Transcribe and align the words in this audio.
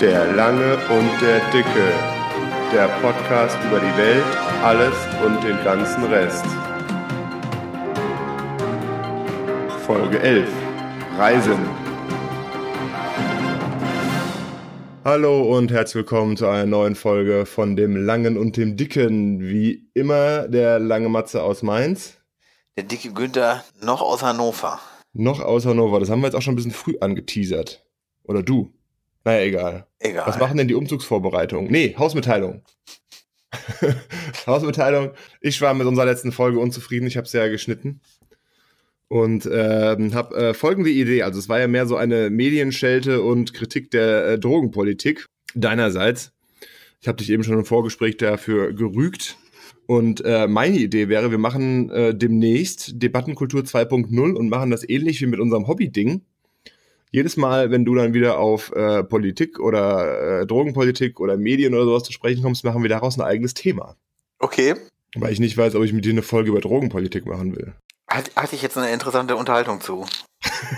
Der 0.00 0.30
Lange 0.34 0.74
und 0.90 1.22
der 1.22 1.40
Dicke. 1.52 1.92
Der 2.70 2.86
Podcast 3.00 3.56
über 3.66 3.80
die 3.80 3.96
Welt, 3.96 4.24
alles 4.62 4.94
und 5.24 5.42
den 5.42 5.56
ganzen 5.64 6.04
Rest. 6.04 6.44
Folge 9.86 10.18
11. 10.18 10.50
Reisen. 11.16 11.56
Hallo 15.02 15.56
und 15.56 15.70
herzlich 15.70 15.94
willkommen 15.94 16.36
zu 16.36 16.46
einer 16.46 16.66
neuen 16.66 16.94
Folge 16.94 17.46
von 17.46 17.74
dem 17.74 17.96
Langen 17.96 18.36
und 18.36 18.58
dem 18.58 18.76
Dicken. 18.76 19.40
Wie 19.40 19.88
immer 19.94 20.46
der 20.46 20.78
lange 20.78 21.08
Matze 21.08 21.42
aus 21.42 21.62
Mainz. 21.62 22.18
Der 22.76 22.84
dicke 22.84 23.14
Günther 23.14 23.64
noch 23.80 24.02
aus 24.02 24.22
Hannover. 24.22 24.78
Noch 25.14 25.40
aus 25.40 25.64
Hannover. 25.64 26.00
Das 26.00 26.10
haben 26.10 26.20
wir 26.20 26.26
jetzt 26.26 26.34
auch 26.34 26.42
schon 26.42 26.52
ein 26.52 26.56
bisschen 26.56 26.72
früh 26.72 26.98
angeteasert. 27.00 27.82
Oder 28.24 28.42
du. 28.42 28.74
Naja, 29.26 29.44
egal. 29.44 29.86
Egal. 29.98 30.24
Was 30.24 30.38
machen 30.38 30.56
denn 30.56 30.68
die 30.68 30.74
Umzugsvorbereitungen? 30.74 31.68
Nee, 31.68 31.96
Hausmitteilung. 31.98 32.62
Hausmitteilung. 34.46 35.10
Ich 35.40 35.60
war 35.60 35.74
mit 35.74 35.88
unserer 35.88 36.06
letzten 36.06 36.30
Folge 36.30 36.60
unzufrieden. 36.60 37.08
Ich 37.08 37.16
habe 37.16 37.26
es 37.26 37.32
ja 37.32 37.48
geschnitten. 37.48 38.00
Und 39.08 39.44
ähm, 39.52 40.14
habe 40.14 40.36
äh, 40.36 40.54
folgende 40.54 40.90
Idee. 40.90 41.24
Also 41.24 41.40
es 41.40 41.48
war 41.48 41.58
ja 41.58 41.66
mehr 41.66 41.86
so 41.86 41.96
eine 41.96 42.30
Medienschelte 42.30 43.20
und 43.20 43.52
Kritik 43.52 43.90
der 43.90 44.26
äh, 44.26 44.38
Drogenpolitik 44.38 45.26
deinerseits. 45.56 46.30
Ich 47.00 47.08
habe 47.08 47.18
dich 47.18 47.30
eben 47.30 47.42
schon 47.42 47.58
im 47.58 47.64
Vorgespräch 47.64 48.18
dafür 48.18 48.72
gerügt. 48.74 49.38
Und 49.86 50.24
äh, 50.24 50.46
meine 50.46 50.76
Idee 50.76 51.08
wäre, 51.08 51.32
wir 51.32 51.38
machen 51.38 51.90
äh, 51.90 52.14
demnächst 52.14 53.02
Debattenkultur 53.02 53.62
2.0 53.62 54.34
und 54.34 54.48
machen 54.48 54.70
das 54.70 54.88
ähnlich 54.88 55.20
wie 55.20 55.26
mit 55.26 55.40
unserem 55.40 55.66
Hobby-Ding. 55.66 56.22
Jedes 57.10 57.36
Mal, 57.36 57.70
wenn 57.70 57.84
du 57.84 57.94
dann 57.94 58.14
wieder 58.14 58.38
auf 58.38 58.72
äh, 58.72 59.04
Politik 59.04 59.60
oder 59.60 60.40
äh, 60.40 60.46
Drogenpolitik 60.46 61.20
oder 61.20 61.36
Medien 61.36 61.74
oder 61.74 61.84
sowas 61.84 62.02
zu 62.02 62.12
sprechen 62.12 62.42
kommst, 62.42 62.64
machen 62.64 62.82
wir 62.82 62.88
daraus 62.88 63.16
ein 63.16 63.22
eigenes 63.22 63.54
Thema. 63.54 63.96
Okay. 64.38 64.74
Weil 65.14 65.32
ich 65.32 65.40
nicht 65.40 65.56
weiß, 65.56 65.74
ob 65.76 65.84
ich 65.84 65.92
mit 65.92 66.04
dir 66.04 66.12
eine 66.12 66.22
Folge 66.22 66.50
über 66.50 66.60
Drogenpolitik 66.60 67.26
machen 67.26 67.56
will. 67.56 67.74
Hat, 68.08 68.30
hatte 68.36 68.54
ich 68.54 68.62
jetzt 68.62 68.76
eine 68.76 68.92
interessante 68.92 69.36
Unterhaltung 69.36 69.80
zu. 69.80 70.06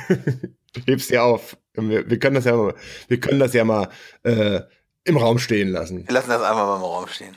Heb's 0.87 1.09
dir 1.09 1.25
auf. 1.25 1.57
Wir, 1.75 2.09
wir, 2.09 2.19
können 2.19 2.35
das 2.35 2.45
ja 2.45 2.57
mal, 2.57 2.75
wir 3.09 3.21
können 3.21 3.41
das 3.41 3.53
ja 3.53 3.65
mal 3.65 3.89
äh, 4.23 4.61
im 5.05 5.17
Raum 5.17 5.39
stehen 5.39 5.69
lassen. 5.69 6.07
Wir 6.07 6.15
lassen 6.15 6.31
das 6.31 6.43
einfach 6.43 6.67
mal 6.67 6.77
im 6.77 6.83
Raum 6.83 7.09
stehen. 7.09 7.37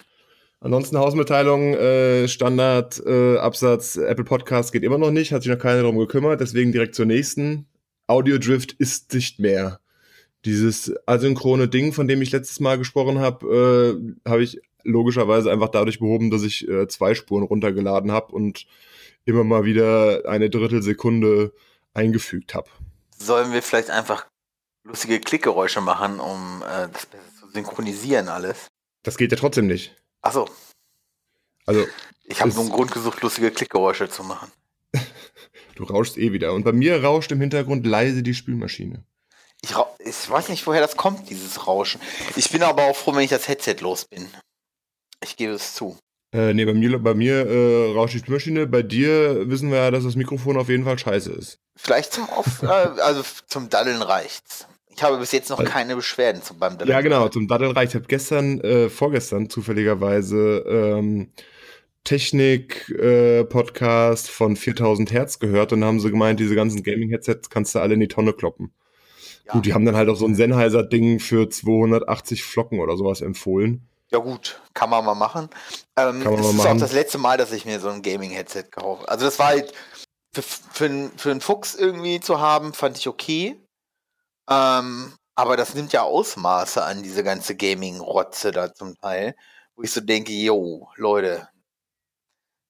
Ansonsten 0.59 0.97
Hausmitteilung, 0.99 1.73
äh, 1.73 2.27
Standard, 2.27 3.01
äh, 3.05 3.37
Absatz, 3.37 3.95
Apple 3.95 4.25
Podcast 4.25 4.71
geht 4.71 4.83
immer 4.83 4.99
noch 4.99 5.09
nicht, 5.09 5.33
hat 5.33 5.41
sich 5.41 5.51
noch 5.51 5.57
keiner 5.57 5.81
darum 5.81 5.97
gekümmert, 5.97 6.39
deswegen 6.39 6.71
direkt 6.71 6.93
zur 6.93 7.07
nächsten. 7.07 7.67
Audiodrift 8.11 8.73
ist 8.73 9.13
nicht 9.13 9.39
mehr. 9.39 9.79
Dieses 10.45 10.93
asynchrone 11.05 11.67
Ding, 11.67 11.93
von 11.93 12.07
dem 12.07 12.21
ich 12.21 12.31
letztes 12.31 12.59
Mal 12.59 12.77
gesprochen 12.77 13.19
habe, 13.19 13.99
äh, 14.25 14.29
habe 14.29 14.43
ich 14.43 14.59
logischerweise 14.83 15.51
einfach 15.51 15.69
dadurch 15.69 15.99
behoben, 15.99 16.31
dass 16.31 16.43
ich 16.43 16.67
äh, 16.67 16.87
zwei 16.87 17.13
Spuren 17.15 17.43
runtergeladen 17.43 18.11
habe 18.11 18.33
und 18.33 18.65
immer 19.25 19.43
mal 19.43 19.63
wieder 19.63 20.23
eine 20.27 20.49
Drittelsekunde 20.49 21.53
eingefügt 21.93 22.55
habe. 22.55 22.69
Sollen 23.17 23.53
wir 23.53 23.61
vielleicht 23.61 23.91
einfach 23.91 24.25
lustige 24.83 25.19
Klickgeräusche 25.19 25.81
machen, 25.81 26.19
um 26.19 26.63
äh, 26.63 26.89
das 26.91 27.05
besser 27.05 27.23
zu 27.39 27.49
synchronisieren 27.51 28.27
alles? 28.27 28.67
Das 29.03 29.17
geht 29.17 29.31
ja 29.31 29.37
trotzdem 29.37 29.67
nicht. 29.67 29.95
Achso. 30.21 30.49
Also. 31.65 31.85
Ich 32.23 32.41
habe 32.41 32.51
nur 32.51 32.61
einen 32.61 32.71
Grund 32.71 32.91
gesucht, 32.91 33.21
lustige 33.21 33.51
Klickgeräusche 33.51 34.09
zu 34.09 34.23
machen. 34.23 34.51
Du 35.75 35.83
rauschst 35.83 36.17
eh 36.17 36.31
wieder. 36.31 36.53
Und 36.53 36.63
bei 36.63 36.71
mir 36.71 37.03
rauscht 37.03 37.31
im 37.31 37.41
Hintergrund 37.41 37.85
leise 37.85 38.23
die 38.23 38.33
Spülmaschine. 38.33 39.03
Ich, 39.61 39.75
ich 39.99 40.29
weiß 40.29 40.49
nicht, 40.49 40.65
woher 40.65 40.81
das 40.81 40.97
kommt, 40.97 41.29
dieses 41.29 41.67
Rauschen. 41.67 42.01
Ich 42.35 42.49
bin 42.49 42.63
aber 42.63 42.83
auch 42.83 42.95
froh, 42.95 43.13
wenn 43.13 43.23
ich 43.23 43.29
das 43.29 43.47
Headset 43.47 43.75
los 43.81 44.05
bin. 44.05 44.27
Ich 45.23 45.37
gebe 45.37 45.53
es 45.53 45.75
zu. 45.75 45.97
Äh, 46.33 46.53
nee, 46.53 46.65
bei 46.65 46.73
mir, 46.73 46.97
bei 46.97 47.13
mir 47.13 47.45
äh, 47.45 47.93
rauscht 47.93 48.15
die 48.15 48.19
Spülmaschine. 48.19 48.65
Bei 48.65 48.81
dir 48.81 49.49
wissen 49.49 49.69
wir 49.69 49.77
ja, 49.77 49.91
dass 49.91 50.03
das 50.03 50.15
Mikrofon 50.15 50.57
auf 50.57 50.69
jeden 50.69 50.85
Fall 50.85 50.97
scheiße 50.97 51.31
ist. 51.31 51.59
Vielleicht 51.77 52.13
zum, 52.13 52.29
auf, 52.29 52.45
äh, 52.63 52.67
also 52.67 53.21
zum 53.47 53.69
Daddeln 53.69 54.01
reicht's. 54.01 54.67
Ich 54.93 55.03
habe 55.03 55.17
bis 55.17 55.31
jetzt 55.31 55.49
noch 55.49 55.63
keine 55.63 55.95
Beschwerden 55.95 56.41
zum, 56.41 56.59
beim 56.59 56.73
Daddeln. 56.73 56.89
Ja, 56.89 57.01
genau, 57.01 57.29
zum 57.29 57.47
Daddeln 57.47 57.71
reicht. 57.71 57.91
Ich 57.91 57.95
habe 57.95 58.07
gestern, 58.07 58.59
äh, 58.61 58.89
vorgestern 58.89 59.49
zufälligerweise 59.49 60.63
ähm, 60.67 61.31
Technik-Podcast 62.03 64.27
äh, 64.27 64.31
von 64.31 64.55
4000 64.55 65.11
Hertz 65.11 65.39
gehört 65.39 65.73
und 65.73 65.83
haben 65.83 65.99
sie 65.99 66.09
gemeint, 66.09 66.39
diese 66.39 66.55
ganzen 66.55 66.83
Gaming-Headsets 66.83 67.49
kannst 67.49 67.75
du 67.75 67.79
alle 67.79 67.93
in 67.93 67.99
die 67.99 68.07
Tonne 68.07 68.33
kloppen. 68.33 68.73
Ja. 69.45 69.53
Gut, 69.53 69.65
die 69.65 69.73
haben 69.73 69.85
dann 69.85 69.95
halt 69.95 70.09
auch 70.09 70.15
so 70.15 70.25
ein 70.25 70.35
Sennheiser-Ding 70.35 71.19
für 71.19 71.49
280 71.49 72.43
Flocken 72.43 72.79
oder 72.79 72.97
sowas 72.97 73.21
empfohlen. 73.21 73.87
Ja 74.11 74.19
gut, 74.19 74.61
kann 74.73 74.89
man 74.89 75.05
mal 75.05 75.15
machen. 75.15 75.49
Ähm, 75.97 76.21
kann 76.21 76.33
man 76.33 76.41
mal 76.41 76.49
ist 76.49 76.55
machen. 76.55 76.77
auch 76.77 76.77
das 76.77 76.91
letzte 76.91 77.17
Mal, 77.17 77.37
dass 77.37 77.53
ich 77.53 77.65
mir 77.65 77.79
so 77.79 77.89
ein 77.89 78.01
Gaming-Headset 78.01 78.65
kaufe. 78.71 79.07
Also 79.07 79.25
das 79.25 79.39
war 79.39 79.47
halt 79.47 79.73
für, 80.33 80.41
für, 80.41 81.11
für 81.15 81.31
einen 81.31 81.41
Fuchs 81.41 81.75
irgendwie 81.75 82.19
zu 82.19 82.39
haben, 82.39 82.73
fand 82.73 82.97
ich 82.97 83.07
okay. 83.07 83.57
Ähm, 84.49 85.13
aber 85.35 85.55
das 85.55 85.75
nimmt 85.75 85.93
ja 85.93 86.03
Ausmaße 86.03 86.83
an, 86.83 87.03
diese 87.03 87.23
ganze 87.23 87.55
Gaming-Rotze 87.55 88.51
da 88.51 88.73
zum 88.73 88.97
Teil, 88.97 89.35
wo 89.75 89.83
ich 89.83 89.91
so 89.91 90.01
denke, 90.01 90.33
yo, 90.33 90.89
Leute, 90.97 91.47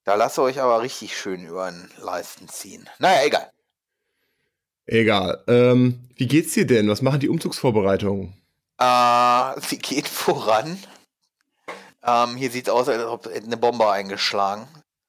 da 0.03 0.15
lasst 0.15 0.37
ihr 0.39 0.43
euch 0.43 0.59
aber 0.59 0.81
richtig 0.81 1.17
schön 1.17 1.45
über 1.45 1.69
den 1.69 1.89
Leisten 1.97 2.47
ziehen. 2.47 2.89
Naja, 2.99 3.25
egal. 3.25 3.51
Egal. 4.85 5.43
Ähm, 5.47 6.09
wie 6.15 6.27
geht's 6.27 6.53
dir 6.53 6.65
denn? 6.65 6.89
Was 6.89 7.01
machen 7.01 7.19
die 7.19 7.29
Umzugsvorbereitungen? 7.29 8.33
Äh, 8.77 9.61
sie 9.67 9.77
geht 9.77 10.07
voran. 10.07 10.81
Ähm, 12.03 12.35
hier 12.35 12.49
sieht 12.49 12.67
es 12.67 12.73
aus, 12.73 12.89
als 12.89 13.03
ob 13.03 13.27
eine 13.27 13.57
Bombe 13.57 13.89
eingeschlagen. 13.89 14.67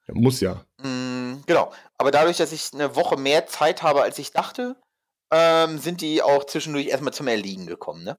Muss 0.09 0.41
ja. 0.41 0.65
Mm, 0.83 1.43
genau. 1.47 1.73
Aber 1.97 2.11
dadurch, 2.11 2.37
dass 2.37 2.53
ich 2.53 2.71
eine 2.75 2.97
Woche 2.97 3.17
mehr 3.17 3.47
Zeit 3.47 3.83
habe, 3.83 4.03
als 4.03 4.19
ich 4.19 4.33
dachte, 4.33 4.77
ähm, 5.31 5.79
sind 5.79 6.03
die 6.03 6.23
auch 6.23 6.45
zwischendurch 6.45 6.89
erstmal 6.89 7.15
zum 7.15 7.29
Erliegen 7.29 7.67
gekommen, 7.67 8.05
ne? 8.05 8.19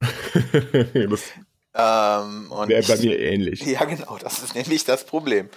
das 1.10 1.32
ähm, 1.76 2.50
wäre 2.50 2.82
bei 2.82 2.96
mir 2.96 3.18
ähnlich. 3.18 3.60
Ja, 3.66 3.84
genau, 3.84 4.16
das 4.18 4.42
ist 4.42 4.54
nämlich 4.54 4.84
das 4.84 5.04
Problem. 5.04 5.48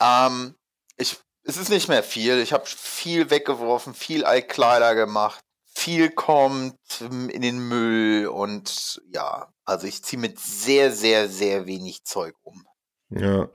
Ähm, 0.00 0.54
ich, 0.96 1.16
es 1.42 1.56
ist 1.56 1.68
nicht 1.68 1.88
mehr 1.88 2.02
viel. 2.02 2.38
Ich 2.38 2.52
habe 2.52 2.64
viel 2.66 3.30
weggeworfen, 3.30 3.94
viel 3.94 4.24
Altkleider 4.24 4.94
gemacht. 4.94 5.40
Viel 5.76 6.10
kommt 6.10 6.78
in 7.00 7.42
den 7.42 7.58
Müll 7.68 8.28
und 8.28 9.02
ja, 9.12 9.48
also 9.64 9.88
ich 9.88 10.04
ziehe 10.04 10.20
mit 10.20 10.38
sehr, 10.38 10.92
sehr, 10.92 11.28
sehr 11.28 11.66
wenig 11.66 12.04
Zeug 12.04 12.36
um. 12.42 12.64
Ja, 13.10 13.48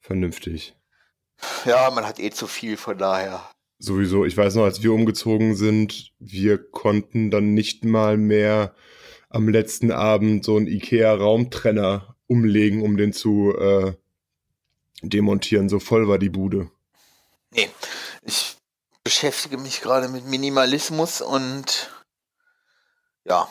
vernünftig. 0.00 0.74
Ja, 1.64 1.90
man 1.90 2.06
hat 2.06 2.18
eh 2.18 2.30
zu 2.30 2.48
viel, 2.48 2.76
von 2.76 2.98
daher 2.98 3.48
sowieso, 3.80 4.24
ich 4.24 4.36
weiß 4.36 4.54
noch, 4.54 4.64
als 4.64 4.82
wir 4.82 4.92
umgezogen 4.92 5.56
sind, 5.56 6.12
wir 6.20 6.58
konnten 6.58 7.30
dann 7.30 7.54
nicht 7.54 7.84
mal 7.84 8.16
mehr 8.16 8.74
am 9.30 9.48
letzten 9.48 9.90
Abend 9.92 10.44
so 10.44 10.56
einen 10.56 10.66
IKEA-Raumtrenner 10.66 12.16
umlegen, 12.26 12.82
um 12.82 12.96
den 12.96 13.12
zu 13.12 13.56
äh, 13.56 13.94
demontieren. 15.02 15.68
So 15.68 15.78
voll 15.78 16.08
war 16.08 16.18
die 16.18 16.28
Bude. 16.28 16.70
Nee, 17.52 17.70
ich 18.22 18.56
beschäftige 19.02 19.56
mich 19.56 19.80
gerade 19.80 20.08
mit 20.08 20.26
Minimalismus 20.26 21.22
und 21.22 21.90
ja, 23.24 23.48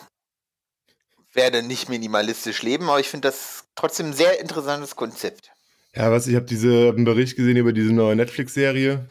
werde 1.32 1.62
nicht 1.62 1.88
minimalistisch 1.88 2.62
leben, 2.62 2.88
aber 2.88 3.00
ich 3.00 3.08
finde 3.08 3.28
das 3.28 3.64
trotzdem 3.74 4.06
ein 4.06 4.12
sehr 4.12 4.40
interessantes 4.40 4.96
Konzept. 4.96 5.50
Ja, 5.94 6.10
was, 6.12 6.26
ich 6.26 6.36
habe 6.36 6.46
diese 6.46 6.88
hab 6.88 6.96
einen 6.96 7.04
Bericht 7.04 7.36
gesehen 7.36 7.56
über 7.56 7.72
diese 7.72 7.92
neue 7.92 8.16
Netflix-Serie. 8.16 9.08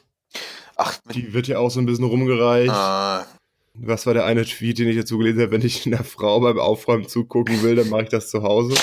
Ach, 0.75 0.97
die 1.13 1.33
wird 1.33 1.47
ja 1.47 1.59
auch 1.59 1.69
so 1.69 1.79
ein 1.79 1.85
bisschen 1.85 2.05
rumgereicht. 2.05 2.71
Ah. 2.71 3.25
Was 3.81 4.05
war 4.05 4.13
der 4.13 4.25
eine 4.25 4.45
Tweet, 4.45 4.79
den 4.79 4.89
ich 4.89 4.97
dazu 4.97 5.17
gelesen 5.17 5.41
habe? 5.41 5.51
Wenn 5.51 5.65
ich 5.65 5.85
einer 5.85 6.03
Frau 6.03 6.39
beim 6.41 6.59
Aufräumen 6.59 7.07
zugucken 7.07 7.63
will, 7.63 7.75
dann 7.75 7.89
mache 7.89 8.03
ich 8.03 8.09
das 8.09 8.29
zu 8.29 8.43
Hause. 8.43 8.75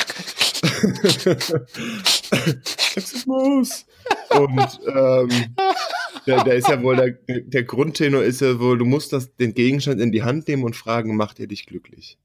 Sexismus. 2.96 3.86
Und 4.30 4.80
ähm, 4.86 5.54
der, 6.26 6.44
der, 6.44 6.54
ist 6.54 6.68
ja 6.68 6.82
wohl, 6.82 6.96
der, 6.96 7.40
der 7.40 7.64
Grundtenor 7.64 8.22
ist 8.22 8.40
ja 8.40 8.58
wohl, 8.58 8.78
du 8.78 8.84
musst 8.84 9.12
das, 9.12 9.34
den 9.36 9.54
Gegenstand 9.54 10.00
in 10.00 10.12
die 10.12 10.22
Hand 10.22 10.48
nehmen 10.48 10.64
und 10.64 10.76
fragen, 10.76 11.16
macht 11.16 11.40
er 11.40 11.46
dich 11.46 11.66
glücklich? 11.66 12.18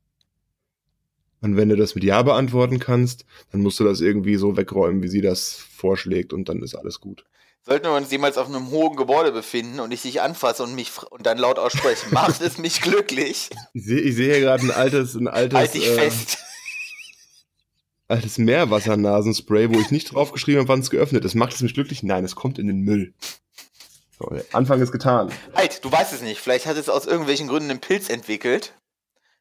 Und 1.41 1.57
wenn 1.57 1.69
du 1.69 1.75
das 1.75 1.95
mit 1.95 2.03
Ja 2.03 2.21
beantworten 2.21 2.79
kannst, 2.79 3.25
dann 3.51 3.61
musst 3.61 3.79
du 3.79 3.83
das 3.83 3.99
irgendwie 3.99 4.35
so 4.35 4.57
wegräumen, 4.57 5.01
wie 5.01 5.07
sie 5.07 5.21
das 5.21 5.55
vorschlägt 5.55 6.33
und 6.33 6.49
dann 6.49 6.61
ist 6.61 6.75
alles 6.75 6.99
gut. 6.99 7.25
Sollten 7.63 7.85
wir 7.85 7.93
uns 7.93 8.09
jemals 8.09 8.37
auf 8.37 8.47
einem 8.47 8.71
hohen 8.71 8.95
Gebäude 8.95 9.31
befinden 9.31 9.79
und 9.79 9.91
ich 9.91 10.01
dich 10.01 10.21
anfasse 10.21 10.63
und 10.63 10.73
mich 10.73 10.91
und 11.11 11.25
dann 11.25 11.37
laut 11.37 11.59
ausspreche, 11.59 12.07
macht 12.11 12.41
es 12.41 12.57
mich 12.57 12.81
glücklich. 12.81 13.49
Ich 13.73 13.85
sehe 13.85 13.99
ich 13.99 14.15
seh 14.15 14.31
hier 14.31 14.39
gerade 14.39 14.63
ein 14.63 14.71
altes, 14.71 15.13
ein 15.13 15.27
altes. 15.27 15.57
Halt 15.57 15.73
dich 15.73 15.87
äh, 15.87 15.95
fest. 15.95 16.39
Altes 18.07 18.37
Meerwassernasenspray, 18.39 19.73
wo 19.73 19.79
ich 19.79 19.91
nicht 19.91 20.13
draufgeschrieben 20.13 20.61
habe, 20.61 20.69
wann 20.69 20.79
es 20.79 20.89
geöffnet 20.89 21.23
ist. 21.23 21.35
Macht 21.35 21.53
es 21.53 21.61
mich 21.61 21.73
glücklich? 21.73 22.03
Nein, 22.03 22.25
es 22.25 22.35
kommt 22.35 22.59
in 22.59 22.67
den 22.67 22.81
Müll. 22.81 23.13
So, 24.17 24.27
der 24.29 24.43
Anfang 24.51 24.81
ist 24.81 24.91
getan. 24.91 25.31
Halt, 25.55 25.85
du 25.85 25.91
weißt 25.91 26.13
es 26.13 26.21
nicht. 26.21 26.41
Vielleicht 26.41 26.65
hat 26.65 26.77
es 26.77 26.89
aus 26.89 27.05
irgendwelchen 27.05 27.47
Gründen 27.47 27.69
einen 27.69 27.79
Pilz 27.79 28.09
entwickelt, 28.09 28.73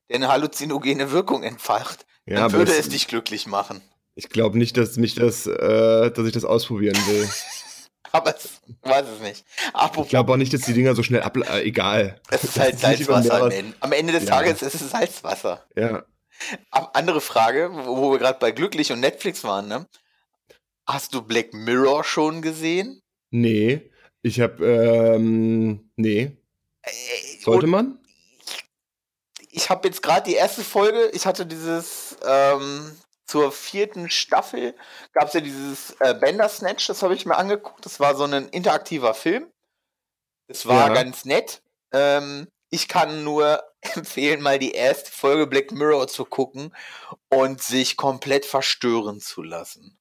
der 0.08 0.16
eine 0.16 0.28
halluzinogene 0.28 1.10
Wirkung 1.10 1.42
entfacht, 1.42 2.06
ja, 2.26 2.36
dann 2.36 2.52
würde 2.52 2.72
es 2.72 2.88
dich 2.88 3.08
glücklich 3.08 3.46
machen. 3.46 3.80
Ich 4.14 4.28
glaube 4.28 4.58
nicht, 4.58 4.76
dass 4.76 4.96
mich 4.96 5.14
das, 5.14 5.46
äh, 5.46 6.10
dass 6.10 6.26
ich 6.26 6.32
das 6.32 6.44
ausprobieren 6.44 6.96
will. 7.06 7.28
aber 8.12 8.36
es 8.36 8.60
weiß 8.82 9.06
es 9.08 9.20
nicht. 9.20 9.44
Apropos, 9.72 10.06
ich 10.06 10.10
glaube 10.10 10.32
auch 10.32 10.36
nicht, 10.36 10.52
dass 10.52 10.62
die 10.62 10.72
Dinger 10.72 10.94
so 10.94 11.02
schnell 11.02 11.22
ab. 11.22 11.36
Äh, 11.36 11.62
egal. 11.62 12.20
Es 12.30 12.44
ist 12.44 12.58
halt 12.60 12.78
Salzwasser 12.78 13.42
am 13.42 13.50
Ende. 13.50 13.76
am 13.80 13.92
Ende. 13.92 14.12
des 14.12 14.24
ja. 14.24 14.30
Tages 14.30 14.62
ist 14.62 14.74
es 14.74 14.90
Salzwasser. 14.90 15.64
Ja. 15.76 16.04
Andere 16.70 17.20
Frage, 17.20 17.70
wo 17.72 18.12
wir 18.12 18.18
gerade 18.18 18.38
bei 18.38 18.50
Glücklich 18.50 18.92
und 18.92 19.00
Netflix 19.00 19.44
waren, 19.44 19.68
ne? 19.68 19.86
Hast 20.86 21.14
du 21.14 21.22
Black 21.22 21.52
Mirror 21.52 22.02
schon 22.02 22.40
gesehen? 22.40 23.02
Nee. 23.30 23.90
Ich 24.22 24.40
habe, 24.40 24.64
ähm, 24.64 25.90
nee. 25.96 26.36
Äh, 26.82 26.90
Sollte 27.40 27.66
man? 27.66 27.98
Ich 29.50 29.68
habe 29.68 29.88
jetzt 29.88 30.02
gerade 30.02 30.30
die 30.30 30.36
erste 30.36 30.62
Folge, 30.62 31.10
ich 31.12 31.26
hatte 31.26 31.44
dieses, 31.46 32.16
ähm, 32.26 32.96
zur 33.30 33.52
vierten 33.52 34.10
Staffel 34.10 34.74
gab 35.12 35.28
es 35.28 35.34
ja 35.34 35.40
dieses 35.40 35.92
äh, 36.00 36.14
Bandersnatch, 36.14 36.88
das 36.88 37.02
habe 37.04 37.14
ich 37.14 37.26
mir 37.26 37.36
angeguckt. 37.36 37.86
Das 37.86 38.00
war 38.00 38.16
so 38.16 38.24
ein 38.24 38.48
interaktiver 38.48 39.14
Film. 39.14 39.46
Das 40.48 40.66
war 40.66 40.88
ja. 40.88 40.94
ganz 40.94 41.24
nett. 41.24 41.62
Ähm, 41.92 42.48
ich 42.70 42.88
kann 42.88 43.22
nur 43.22 43.62
empfehlen, 43.94 44.42
mal 44.42 44.58
die 44.58 44.72
erste 44.72 45.12
Folge 45.12 45.46
Black 45.46 45.70
Mirror 45.70 46.08
zu 46.08 46.24
gucken 46.24 46.74
und 47.28 47.62
sich 47.62 47.96
komplett 47.96 48.44
verstören 48.44 49.20
zu 49.20 49.44
lassen. 49.44 49.96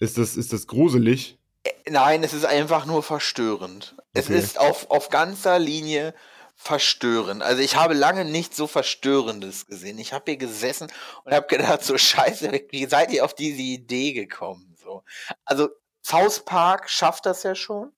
Ist 0.00 0.18
das, 0.18 0.36
ist 0.36 0.52
das 0.52 0.66
gruselig? 0.66 1.38
Äh, 1.62 1.70
nein, 1.88 2.24
es 2.24 2.34
ist 2.34 2.44
einfach 2.44 2.84
nur 2.84 3.04
verstörend. 3.04 3.94
Okay. 3.96 4.08
Es 4.14 4.28
ist 4.28 4.58
auf, 4.58 4.90
auf 4.90 5.08
ganzer 5.08 5.60
Linie 5.60 6.14
verstörend. 6.62 7.42
Also 7.42 7.60
ich 7.60 7.76
habe 7.76 7.94
lange 7.94 8.24
nicht 8.24 8.54
so 8.54 8.66
Verstörendes 8.66 9.66
gesehen. 9.66 9.98
Ich 9.98 10.12
habe 10.12 10.24
hier 10.26 10.36
gesessen 10.36 10.90
und 11.24 11.34
habe 11.34 11.46
gedacht, 11.48 11.82
so 11.82 11.98
scheiße, 11.98 12.52
wie 12.70 12.86
seid 12.86 13.12
ihr 13.12 13.24
auf 13.24 13.34
diese 13.34 13.60
Idee 13.60 14.12
gekommen? 14.12 14.74
So. 14.80 15.02
Also 15.44 15.70
South 16.04 16.44
Park 16.44 16.88
schafft 16.88 17.26
das 17.26 17.42
ja 17.42 17.54
schon. 17.54 17.92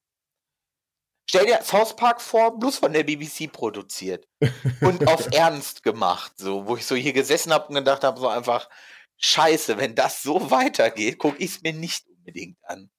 Stell 1.27 1.47
dir 1.47 1.63
South 1.63 1.97
Park 1.97 2.21
vor, 2.21 2.59
bloß 2.59 2.79
von 2.79 2.93
der 2.93 3.05
BBC 3.05 3.51
produziert 3.53 4.27
und 4.81 5.09
auf 5.09 5.27
Ernst 5.33 5.83
gemacht, 5.83 6.33
so, 6.37 6.67
wo 6.67 6.77
ich 6.77 6.87
so 6.87 6.95
hier 6.95 7.15
gesessen 7.15 7.53
habe 7.53 7.69
und 7.69 7.75
gedacht 7.75 8.05
habe, 8.05 8.21
so 8.21 8.29
einfach, 8.29 8.69
scheiße, 9.19 9.79
wenn 9.79 9.95
das 9.95 10.23
so 10.23 10.51
weitergeht, 10.51 11.19
gucke 11.19 11.39
ich 11.39 11.57
es 11.57 11.63
mir 11.63 11.73
nicht 11.73 12.07
unbedingt 12.09 12.59
an. 12.65 12.91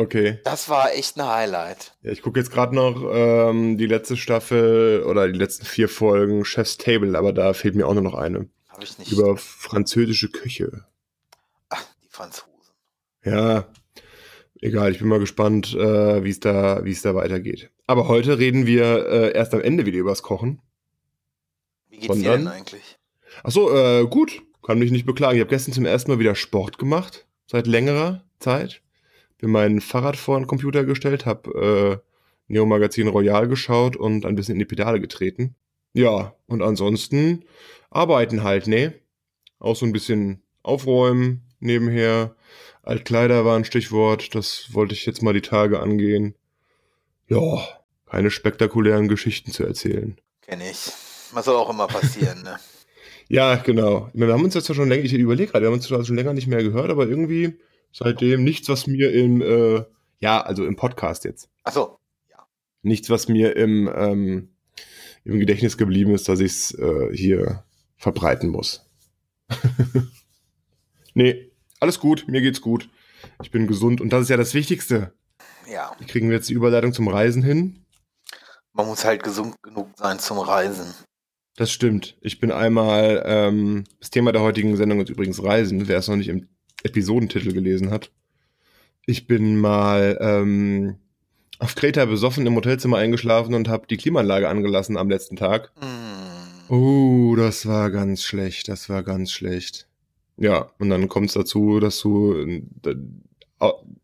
Okay. 0.00 0.38
Das 0.44 0.70
war 0.70 0.94
echt 0.94 1.18
ein 1.18 1.26
Highlight. 1.26 1.92
Ja, 2.00 2.10
ich 2.10 2.22
gucke 2.22 2.40
jetzt 2.40 2.50
gerade 2.50 2.74
noch 2.74 3.02
ähm, 3.12 3.76
die 3.76 3.86
letzte 3.86 4.16
Staffel 4.16 5.02
oder 5.02 5.28
die 5.28 5.38
letzten 5.38 5.66
vier 5.66 5.90
Folgen 5.90 6.46
Chef's 6.46 6.78
Table, 6.78 7.18
aber 7.18 7.34
da 7.34 7.52
fehlt 7.52 7.74
mir 7.74 7.86
auch 7.86 7.92
nur 7.92 8.02
noch 8.02 8.14
eine. 8.14 8.48
Habe 8.70 8.82
ich 8.82 8.98
nicht. 8.98 9.12
Über 9.12 9.36
französische 9.36 10.30
Küche. 10.30 10.86
Ach, 11.68 11.84
die 12.02 12.08
Franzosen. 12.08 12.50
Ja, 13.26 13.68
egal. 14.62 14.92
Ich 14.92 15.00
bin 15.00 15.08
mal 15.08 15.20
gespannt, 15.20 15.74
äh, 15.74 16.24
wie 16.24 16.30
es 16.30 16.40
da, 16.40 16.78
es 16.78 17.02
da 17.02 17.14
weitergeht. 17.14 17.70
Aber 17.86 18.08
heute 18.08 18.38
reden 18.38 18.64
wir 18.64 19.06
äh, 19.06 19.32
erst 19.32 19.52
am 19.52 19.60
Ende 19.60 19.84
wieder 19.84 19.98
übers 19.98 20.22
Kochen. 20.22 20.62
Wie 21.90 21.96
geht's 21.96 22.06
Sondern, 22.06 22.40
dir 22.40 22.46
denn 22.46 22.48
eigentlich? 22.48 22.98
Achso, 23.42 23.70
äh, 23.76 24.06
gut. 24.06 24.40
Kann 24.62 24.78
mich 24.78 24.92
nicht 24.92 25.04
beklagen. 25.04 25.36
Ich 25.36 25.40
habe 25.40 25.50
gestern 25.50 25.74
zum 25.74 25.84
ersten 25.84 26.10
Mal 26.10 26.18
wieder 26.18 26.34
Sport 26.34 26.78
gemacht. 26.78 27.26
Seit 27.46 27.66
längerer 27.66 28.24
Zeit 28.38 28.80
bin 29.40 29.50
mein 29.50 29.80
Fahrrad 29.80 30.16
vor 30.16 30.38
den 30.38 30.46
Computer 30.46 30.84
gestellt, 30.84 31.26
habe 31.26 32.00
äh, 32.00 32.52
Neo 32.52 32.66
Magazin 32.66 33.08
Royal 33.08 33.48
geschaut 33.48 33.96
und 33.96 34.26
ein 34.26 34.34
bisschen 34.34 34.54
in 34.54 34.58
die 34.58 34.64
Pedale 34.64 35.00
getreten. 35.00 35.54
Ja, 35.92 36.34
und 36.46 36.62
ansonsten 36.62 37.44
arbeiten 37.90 38.42
halt, 38.42 38.66
ne? 38.66 38.94
Auch 39.58 39.76
so 39.76 39.86
ein 39.86 39.92
bisschen 39.92 40.42
aufräumen 40.62 41.42
nebenher. 41.60 42.34
Altkleider 42.82 43.44
war 43.44 43.56
ein 43.56 43.64
Stichwort, 43.64 44.34
das 44.34 44.68
wollte 44.72 44.94
ich 44.94 45.06
jetzt 45.06 45.22
mal 45.22 45.34
die 45.34 45.42
Tage 45.42 45.80
angehen. 45.80 46.34
Ja, 47.28 47.62
keine 48.06 48.30
spektakulären 48.30 49.08
Geschichten 49.08 49.52
zu 49.52 49.64
erzählen. 49.64 50.16
Kenn 50.42 50.60
ich. 50.60 50.90
Was 51.32 51.44
soll 51.44 51.56
auch 51.56 51.70
immer 51.70 51.86
passieren, 51.86 52.42
ne? 52.42 52.58
ja, 53.28 53.56
genau. 53.56 54.10
Wir 54.12 54.32
haben 54.32 54.44
uns 54.44 54.54
jetzt 54.54 54.68
ja 54.68 54.74
schon 54.74 54.88
länger, 54.88 55.04
ich 55.04 55.12
überlege 55.12 55.52
gerade, 55.52 55.64
wir 55.64 55.70
haben 55.70 55.78
uns 55.78 55.86
schon 55.86 56.16
länger 56.16 56.32
nicht 56.32 56.48
mehr 56.48 56.62
gehört, 56.62 56.90
aber 56.90 57.06
irgendwie 57.06 57.54
seitdem. 57.92 58.44
Nichts, 58.44 58.68
was 58.68 58.86
mir 58.86 59.12
im, 59.12 59.40
äh, 59.42 59.84
ja, 60.20 60.40
also 60.40 60.64
im 60.64 60.76
Podcast 60.76 61.24
jetzt. 61.24 61.48
Ach 61.64 61.72
so, 61.72 61.98
ja. 62.30 62.46
Nichts, 62.82 63.10
was 63.10 63.28
mir 63.28 63.56
im, 63.56 63.90
ähm, 63.94 64.48
im 65.24 65.38
Gedächtnis 65.38 65.76
geblieben 65.76 66.14
ist, 66.14 66.28
dass 66.28 66.40
ich 66.40 66.52
es 66.52 66.74
äh, 66.78 67.10
hier 67.12 67.64
verbreiten 67.96 68.48
muss. 68.48 68.86
nee, 71.14 71.50
alles 71.80 72.00
gut, 72.00 72.26
mir 72.28 72.40
geht's 72.40 72.60
gut. 72.60 72.88
Ich 73.42 73.50
bin 73.50 73.66
gesund 73.66 74.00
und 74.00 74.12
das 74.12 74.22
ist 74.22 74.28
ja 74.30 74.36
das 74.36 74.54
Wichtigste. 74.54 75.12
Ja. 75.70 75.92
Wie 75.98 76.06
kriegen 76.06 76.28
wir 76.28 76.36
jetzt 76.36 76.48
die 76.48 76.54
Überleitung 76.54 76.92
zum 76.92 77.08
Reisen 77.08 77.42
hin? 77.42 77.84
Man 78.72 78.86
muss 78.86 79.04
halt 79.04 79.22
gesund 79.22 79.60
genug 79.62 79.90
sein 79.96 80.18
zum 80.18 80.38
Reisen. 80.38 80.94
Das 81.56 81.70
stimmt. 81.70 82.16
Ich 82.20 82.40
bin 82.40 82.52
einmal, 82.52 83.22
ähm, 83.26 83.84
das 83.98 84.10
Thema 84.10 84.32
der 84.32 84.42
heutigen 84.42 84.76
Sendung 84.76 85.00
ist 85.00 85.10
übrigens 85.10 85.42
Reisen. 85.42 85.88
Wer 85.88 85.98
es 85.98 86.08
noch 86.08 86.16
nicht 86.16 86.28
im 86.28 86.48
Episodentitel 86.82 87.52
gelesen 87.52 87.90
hat. 87.90 88.10
Ich 89.06 89.26
bin 89.26 89.58
mal 89.58 90.18
ähm, 90.20 90.96
auf 91.58 91.74
Kreta 91.74 92.04
besoffen 92.04 92.46
im 92.46 92.56
Hotelzimmer 92.56 92.98
eingeschlafen 92.98 93.54
und 93.54 93.68
habe 93.68 93.86
die 93.86 93.96
Klimaanlage 93.96 94.48
angelassen 94.48 94.96
am 94.96 95.10
letzten 95.10 95.36
Tag. 95.36 95.72
Mm. 95.80 96.72
Oh, 96.72 97.34
das 97.36 97.66
war 97.66 97.90
ganz 97.90 98.22
schlecht, 98.22 98.68
das 98.68 98.88
war 98.88 99.02
ganz 99.02 99.32
schlecht. 99.32 99.88
Ja, 100.36 100.70
und 100.78 100.90
dann 100.90 101.08
kommt 101.08 101.28
es 101.28 101.34
dazu, 101.34 101.80
dass 101.80 102.00
du 102.00 102.34
äh, 102.34 102.62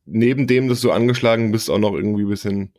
neben 0.04 0.46
dem, 0.46 0.68
dass 0.68 0.80
du 0.80 0.90
angeschlagen 0.90 1.52
bist, 1.52 1.70
auch 1.70 1.78
noch 1.78 1.94
irgendwie 1.94 2.24
ein 2.24 2.28
bisschen 2.28 2.72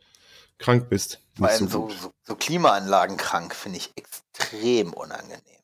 krank 0.58 0.88
bist. 0.88 1.20
Vor 1.34 1.48
allem 1.48 1.68
so, 1.68 1.90
so, 1.90 2.12
so 2.22 2.34
Klimaanlagen 2.34 3.16
krank 3.16 3.54
finde 3.54 3.78
ich 3.78 3.92
extrem 3.96 4.92
unangenehm 4.92 5.57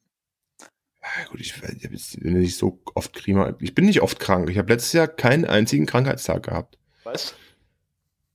gut, 1.30 1.40
ich, 1.40 1.54
ich 1.80 2.20
bin 2.20 2.38
nicht 2.38 2.56
so 2.56 2.80
oft 2.94 3.12
Klima. 3.12 3.54
Ich 3.60 3.74
bin 3.74 3.86
nicht 3.86 4.02
oft 4.02 4.18
krank. 4.18 4.48
Ich 4.50 4.58
habe 4.58 4.72
letztes 4.72 4.92
Jahr 4.92 5.08
keinen 5.08 5.44
einzigen 5.44 5.86
Krankheitstag 5.86 6.44
gehabt. 6.44 6.78
Was? 7.04 7.34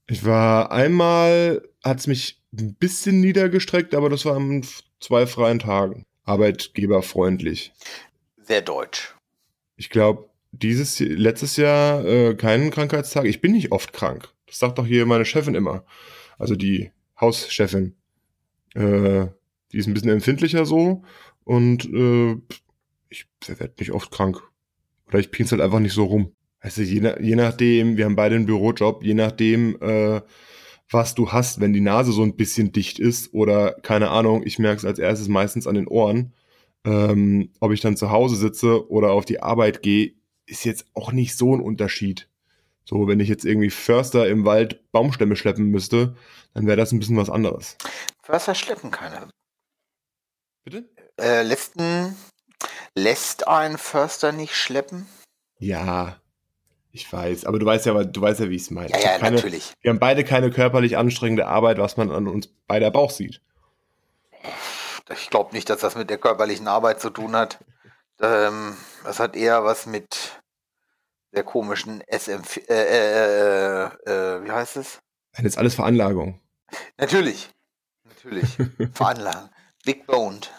Ich 0.06 0.24
war 0.24 0.72
einmal, 0.72 1.62
hat 1.84 2.00
es 2.00 2.06
mich 2.06 2.42
ein 2.52 2.74
bisschen 2.74 3.20
niedergestreckt, 3.20 3.94
aber 3.94 4.08
das 4.08 4.24
war 4.24 4.36
an 4.36 4.64
zwei 5.00 5.26
freien 5.26 5.58
Tagen. 5.58 6.06
Arbeitgeberfreundlich. 6.24 7.72
Sehr 8.42 8.62
deutsch. 8.62 9.14
Ich 9.76 9.90
glaube, 9.90 10.28
dieses 10.52 10.98
letztes 10.98 11.56
Jahr 11.56 12.04
äh, 12.04 12.34
keinen 12.34 12.70
Krankheitstag. 12.70 13.24
Ich 13.24 13.40
bin 13.40 13.52
nicht 13.52 13.72
oft 13.72 13.92
krank. 13.92 14.28
Das 14.46 14.58
sagt 14.58 14.78
doch 14.78 14.86
hier 14.86 15.06
meine 15.06 15.24
Chefin 15.24 15.54
immer. 15.54 15.84
Also 16.38 16.56
die 16.56 16.90
Hauschefin. 17.20 17.94
Äh, 18.74 19.26
die 19.72 19.78
ist 19.78 19.86
ein 19.86 19.94
bisschen 19.94 20.10
empfindlicher 20.10 20.66
so 20.66 21.04
und 21.50 21.84
äh, 21.92 22.36
ich 23.08 23.26
werde 23.44 23.74
nicht 23.80 23.90
oft 23.90 24.12
krank. 24.12 24.40
Oder 25.08 25.18
ich 25.18 25.32
pinzel 25.32 25.60
einfach 25.60 25.80
nicht 25.80 25.94
so 25.94 26.04
rum. 26.04 26.32
Also 26.60 26.82
je, 26.82 27.00
je 27.20 27.34
nachdem, 27.34 27.96
wir 27.96 28.04
haben 28.04 28.14
beide 28.14 28.36
einen 28.36 28.46
Bürojob, 28.46 29.02
je 29.02 29.14
nachdem, 29.14 29.76
äh, 29.82 30.20
was 30.90 31.16
du 31.16 31.32
hast, 31.32 31.58
wenn 31.58 31.72
die 31.72 31.80
Nase 31.80 32.12
so 32.12 32.22
ein 32.22 32.36
bisschen 32.36 32.70
dicht 32.70 33.00
ist 33.00 33.34
oder 33.34 33.72
keine 33.82 34.10
Ahnung, 34.10 34.46
ich 34.46 34.60
merke 34.60 34.76
es 34.76 34.84
als 34.84 35.00
erstes 35.00 35.26
meistens 35.26 35.66
an 35.66 35.74
den 35.74 35.88
Ohren. 35.88 36.34
Ähm, 36.84 37.50
ob 37.58 37.72
ich 37.72 37.80
dann 37.80 37.96
zu 37.96 38.12
Hause 38.12 38.36
sitze 38.36 38.88
oder 38.88 39.10
auf 39.10 39.24
die 39.24 39.42
Arbeit 39.42 39.82
gehe, 39.82 40.12
ist 40.46 40.64
jetzt 40.64 40.86
auch 40.94 41.10
nicht 41.10 41.36
so 41.36 41.52
ein 41.52 41.60
Unterschied. 41.60 42.28
So, 42.84 43.08
wenn 43.08 43.18
ich 43.18 43.28
jetzt 43.28 43.44
irgendwie 43.44 43.70
Förster 43.70 44.28
im 44.28 44.44
Wald 44.44 44.88
Baumstämme 44.92 45.34
schleppen 45.34 45.66
müsste, 45.66 46.14
dann 46.54 46.68
wäre 46.68 46.76
das 46.76 46.92
ein 46.92 47.00
bisschen 47.00 47.16
was 47.16 47.28
anderes. 47.28 47.76
Förster 48.22 48.54
schleppen 48.54 48.92
keine. 48.92 49.28
Bitte? 50.62 50.88
Äh, 51.20 51.42
letzten 51.42 52.16
lässt 52.94 53.46
ein 53.46 53.78
Förster 53.78 54.32
nicht 54.32 54.56
schleppen? 54.56 55.06
Ja, 55.58 56.16
ich 56.92 57.12
weiß, 57.12 57.44
aber 57.44 57.58
du 57.58 57.66
weißt 57.66 57.86
ja, 57.86 58.04
du 58.04 58.20
weißt 58.20 58.40
ja, 58.40 58.48
wie 58.48 58.56
ich 58.56 58.62
es 58.62 58.70
meine. 58.70 58.90
Ja, 58.90 58.98
ja, 58.98 59.18
keine, 59.18 59.36
natürlich. 59.36 59.72
Wir 59.80 59.90
haben 59.90 59.98
beide 59.98 60.24
keine 60.24 60.50
körperlich 60.50 60.96
anstrengende 60.96 61.46
Arbeit, 61.46 61.78
was 61.78 61.96
man 61.96 62.10
an 62.10 62.26
uns 62.26 62.48
bei 62.66 62.80
der 62.80 62.90
Bauch 62.90 63.10
sieht. 63.10 63.40
Ich 65.12 65.30
glaube 65.30 65.54
nicht, 65.54 65.68
dass 65.68 65.80
das 65.80 65.94
mit 65.94 66.08
der 66.08 66.18
körperlichen 66.18 66.68
Arbeit 66.68 67.00
zu 67.00 67.10
tun 67.10 67.36
hat. 67.36 67.58
Ähm, 68.20 68.76
das 69.04 69.20
hat 69.20 69.36
eher 69.36 69.64
was 69.64 69.86
mit 69.86 70.40
der 71.32 71.44
komischen 71.44 72.02
SM, 72.10 72.42
äh, 72.68 72.74
äh, 72.74 73.84
äh, 73.84 74.36
äh, 74.36 74.44
wie 74.44 74.50
heißt 74.50 74.76
es? 74.76 75.00
Das 75.32 75.44
ist 75.44 75.58
alles 75.58 75.74
Veranlagung. 75.74 76.40
Natürlich, 76.96 77.50
natürlich. 78.04 78.56
Veranlagung. 78.94 79.50
Big 79.84 80.06
boned. 80.06 80.50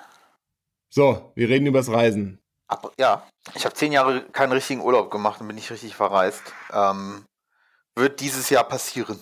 So, 0.93 1.31
wir 1.35 1.47
reden 1.47 1.67
übers 1.67 1.89
Reisen. 1.89 2.37
Ab, 2.67 2.93
ja, 2.99 3.25
ich 3.55 3.63
habe 3.63 3.73
zehn 3.73 3.93
Jahre 3.93 4.23
keinen 4.33 4.51
richtigen 4.51 4.81
Urlaub 4.81 5.09
gemacht 5.09 5.39
und 5.39 5.47
bin 5.47 5.55
nicht 5.55 5.71
richtig 5.71 5.95
verreist. 5.95 6.43
Ähm, 6.73 7.23
wird 7.95 8.19
dieses 8.19 8.49
Jahr 8.49 8.65
passieren. 8.65 9.17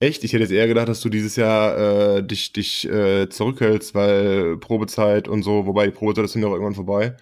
Echt? 0.00 0.24
Ich 0.24 0.32
hätte 0.32 0.44
jetzt 0.44 0.52
eher 0.52 0.66
gedacht, 0.66 0.88
dass 0.88 1.02
du 1.02 1.10
dieses 1.10 1.36
Jahr 1.36 1.76
äh, 1.76 2.22
dich, 2.22 2.54
dich 2.54 2.88
äh, 2.88 3.28
zurückhältst, 3.28 3.94
weil 3.94 4.56
Probezeit 4.56 5.28
und 5.28 5.42
so, 5.42 5.66
wobei 5.66 5.86
die 5.86 5.92
Probezeit 5.92 6.24
ist 6.24 6.34
ja 6.34 6.46
auch 6.46 6.52
irgendwann 6.52 6.74
vorbei. 6.74 7.16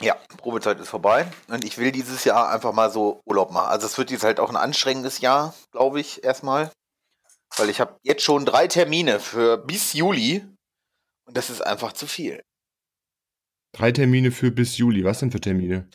Ja, 0.00 0.16
Probezeit 0.36 0.78
ist 0.78 0.88
vorbei 0.88 1.26
und 1.48 1.64
ich 1.64 1.78
will 1.78 1.90
dieses 1.90 2.22
Jahr 2.22 2.50
einfach 2.50 2.72
mal 2.72 2.92
so 2.92 3.20
Urlaub 3.24 3.50
machen. 3.50 3.70
Also 3.70 3.86
es 3.86 3.98
wird 3.98 4.12
jetzt 4.12 4.22
halt 4.22 4.38
auch 4.38 4.50
ein 4.50 4.56
anstrengendes 4.56 5.20
Jahr, 5.20 5.52
glaube 5.72 5.98
ich, 5.98 6.22
erstmal. 6.22 6.70
Weil 7.56 7.70
ich 7.70 7.80
habe 7.80 7.96
jetzt 8.02 8.22
schon 8.22 8.44
drei 8.44 8.68
Termine 8.68 9.18
für 9.18 9.56
bis 9.56 9.94
Juli 9.94 10.46
und 11.26 11.36
das 11.36 11.50
ist 11.50 11.62
einfach 11.62 11.92
zu 11.92 12.06
viel. 12.06 12.40
Drei 13.78 13.92
Termine 13.92 14.32
für 14.32 14.50
bis 14.50 14.76
Juli. 14.76 15.04
Was 15.04 15.20
denn 15.20 15.30
für 15.30 15.40
Termine? 15.40 15.88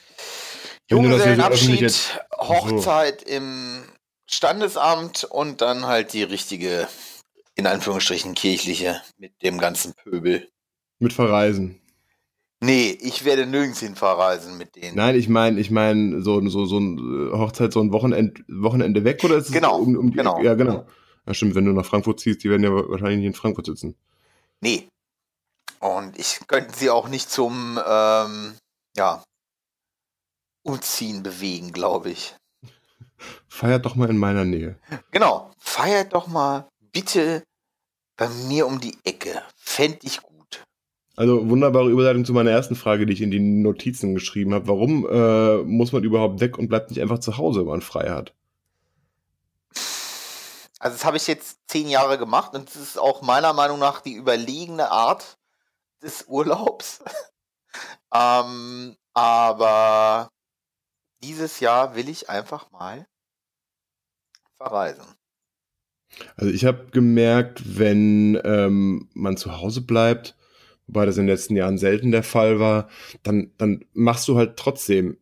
Junggesellenabschied, 0.89 1.89
so 1.91 2.13
Hochzeit 2.37 3.25
so. 3.27 3.35
im 3.35 3.83
Standesamt 4.25 5.25
und 5.25 5.59
dann 5.59 5.85
halt 5.85 6.13
die 6.13 6.23
richtige, 6.23 6.87
in 7.55 7.67
Anführungsstrichen 7.67 8.35
kirchliche 8.35 9.01
mit 9.17 9.33
dem 9.43 9.57
ganzen 9.57 9.93
Pöbel. 9.95 10.47
Mit 10.99 11.11
Verreisen. 11.11 11.81
Nee, 12.61 12.97
ich 13.01 13.25
werde 13.25 13.45
nirgends 13.45 13.81
hin 13.81 13.95
verreisen 13.95 14.57
mit 14.57 14.77
denen. 14.77 14.95
Nein, 14.95 15.15
ich 15.15 15.27
meine, 15.27 15.59
ich 15.59 15.69
meine, 15.69 16.21
so, 16.21 16.39
so, 16.47 16.65
so 16.65 16.79
ein 16.79 17.33
äh, 17.33 17.37
Hochzeit, 17.37 17.73
so 17.73 17.81
ein 17.81 17.91
Wochenend, 17.91 18.45
Wochenende 18.47 19.03
weg 19.03 19.21
oder 19.25 19.35
ist 19.35 19.47
es 19.47 19.51
genau, 19.51 19.79
um, 19.79 19.97
um 19.97 20.11
die, 20.11 20.17
genau. 20.17 20.41
Ja, 20.41 20.53
genau. 20.53 20.85
Ja, 21.27 21.33
stimmt, 21.33 21.55
wenn 21.55 21.65
du 21.65 21.73
nach 21.73 21.85
Frankfurt 21.85 22.21
ziehst, 22.21 22.45
die 22.45 22.49
werden 22.49 22.63
ja 22.63 22.71
wahrscheinlich 22.71 23.17
nicht 23.17 23.27
in 23.27 23.33
Frankfurt 23.33 23.65
sitzen. 23.65 23.95
Nee. 24.61 24.87
Und 25.83 26.17
ich 26.17 26.39
könnte 26.47 26.73
sie 26.77 26.89
auch 26.89 27.09
nicht 27.09 27.29
zum, 27.29 27.77
ähm, 27.85 28.55
ja, 28.95 29.21
Umziehen 30.65 31.23
bewegen, 31.23 31.73
glaube 31.73 32.09
ich. 32.09 32.35
Feiert 33.49 33.85
doch 33.85 33.95
mal 33.95 34.09
in 34.09 34.17
meiner 34.17 34.45
Nähe. 34.45 34.79
Genau, 35.11 35.51
feiert 35.57 36.13
doch 36.13 36.27
mal 36.27 36.69
bitte 36.93 37.43
bei 38.15 38.29
mir 38.29 38.65
um 38.65 38.79
die 38.79 38.97
Ecke. 39.03 39.41
Fände 39.57 39.99
ich 40.03 40.21
gut. 40.21 40.63
Also 41.17 41.49
wunderbare 41.49 41.89
Überleitung 41.89 42.23
zu 42.23 42.31
meiner 42.31 42.51
ersten 42.51 42.77
Frage, 42.77 43.05
die 43.05 43.11
ich 43.11 43.21
in 43.21 43.31
die 43.31 43.41
Notizen 43.41 44.13
geschrieben 44.13 44.53
habe. 44.53 44.69
Warum 44.69 45.05
äh, 45.05 45.63
muss 45.63 45.91
man 45.91 46.05
überhaupt 46.05 46.39
weg 46.39 46.57
und 46.57 46.69
bleibt 46.69 46.91
nicht 46.91 47.01
einfach 47.01 47.19
zu 47.19 47.37
Hause, 47.37 47.59
wenn 47.59 47.67
man 47.67 47.81
frei 47.81 48.09
hat? 48.09 48.33
Also 50.79 50.95
das 50.95 51.03
habe 51.03 51.17
ich 51.17 51.27
jetzt 51.27 51.57
zehn 51.67 51.89
Jahre 51.89 52.17
gemacht 52.17 52.53
und 52.53 52.69
das 52.69 52.77
ist 52.77 52.97
auch 52.97 53.21
meiner 53.21 53.51
Meinung 53.51 53.79
nach 53.79 53.99
die 53.99 54.13
überlegene 54.13 54.89
Art 54.89 55.37
des 56.03 56.25
Urlaubs. 56.27 57.03
ähm, 58.13 58.95
aber 59.13 60.29
dieses 61.23 61.59
Jahr 61.59 61.95
will 61.95 62.09
ich 62.09 62.29
einfach 62.29 62.71
mal 62.71 63.07
verreisen. 64.55 65.05
Also 66.35 66.51
ich 66.51 66.65
habe 66.65 66.87
gemerkt, 66.91 67.77
wenn 67.77 68.39
ähm, 68.43 69.09
man 69.13 69.37
zu 69.37 69.57
Hause 69.57 69.81
bleibt, 69.81 70.35
wobei 70.87 71.05
das 71.05 71.17
in 71.17 71.23
den 71.23 71.33
letzten 71.33 71.55
Jahren 71.55 71.77
selten 71.77 72.11
der 72.11 72.23
Fall 72.23 72.59
war, 72.59 72.89
dann, 73.23 73.51
dann 73.57 73.85
machst 73.93 74.27
du 74.27 74.37
halt 74.37 74.57
trotzdem 74.57 75.17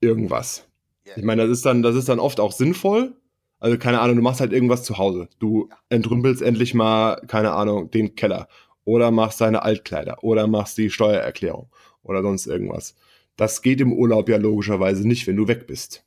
irgendwas. 0.00 0.68
Yeah. 1.06 1.18
Ich 1.18 1.24
meine, 1.24 1.42
das 1.42 1.50
ist 1.50 1.66
dann, 1.66 1.82
das 1.82 1.96
ist 1.96 2.08
dann 2.08 2.20
oft 2.20 2.38
auch 2.38 2.52
sinnvoll. 2.52 3.16
Also 3.58 3.78
keine 3.78 4.00
Ahnung, 4.00 4.16
du 4.16 4.22
machst 4.22 4.40
halt 4.40 4.52
irgendwas 4.52 4.84
zu 4.84 4.98
Hause. 4.98 5.28
Du 5.38 5.68
ja. 5.70 5.76
entrümpelst 5.88 6.42
endlich 6.42 6.74
mal, 6.74 7.20
keine 7.26 7.52
Ahnung, 7.52 7.90
den 7.90 8.14
Keller. 8.14 8.48
Oder 8.86 9.10
machst 9.10 9.40
deine 9.42 9.62
Altkleider. 9.62 10.22
Oder 10.22 10.46
machst 10.46 10.78
die 10.78 10.90
Steuererklärung. 10.90 11.68
Oder 12.02 12.22
sonst 12.22 12.46
irgendwas. 12.46 12.94
Das 13.36 13.60
geht 13.60 13.80
im 13.82 13.92
Urlaub 13.92 14.28
ja 14.28 14.38
logischerweise 14.38 15.06
nicht, 15.06 15.26
wenn 15.26 15.36
du 15.36 15.48
weg 15.48 15.66
bist. 15.66 16.04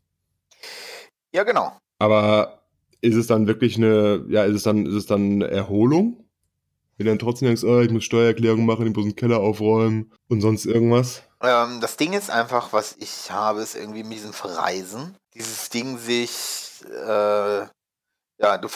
Ja, 1.31 1.43
genau. 1.43 1.73
Aber 1.99 2.63
ist 3.01 3.15
es 3.15 3.27
dann 3.27 3.47
wirklich 3.47 3.75
eine, 3.77 4.25
ja, 4.29 4.45
ist 4.45 4.55
es 4.55 4.63
dann, 4.63 4.85
ist 4.85 4.95
es 4.95 5.05
dann 5.05 5.41
Erholung? 5.41 6.23
Wenn 6.97 7.05
du 7.05 7.11
dann 7.11 7.19
trotzdem 7.19 7.47
denkst, 7.47 7.63
oh, 7.63 7.81
ich 7.81 7.91
muss 7.91 8.05
Steuererklärung 8.05 8.65
machen, 8.65 8.87
ich 8.87 8.95
muss 8.95 9.05
den 9.05 9.15
Keller 9.15 9.39
aufräumen 9.39 10.11
und 10.29 10.41
sonst 10.41 10.65
irgendwas? 10.65 11.23
Ähm, 11.41 11.79
das 11.81 11.97
Ding 11.97 12.13
ist 12.13 12.29
einfach, 12.29 12.73
was 12.73 12.95
ich 12.97 13.29
habe, 13.29 13.61
ist 13.61 13.75
irgendwie 13.75 14.03
mit 14.03 14.13
diesem 14.13 14.33
Verreisen. 14.33 15.15
Dieses 15.33 15.69
Ding 15.69 15.97
sich, 15.97 16.83
äh, 16.89 17.59
ja, 18.39 18.57
du, 18.57 18.67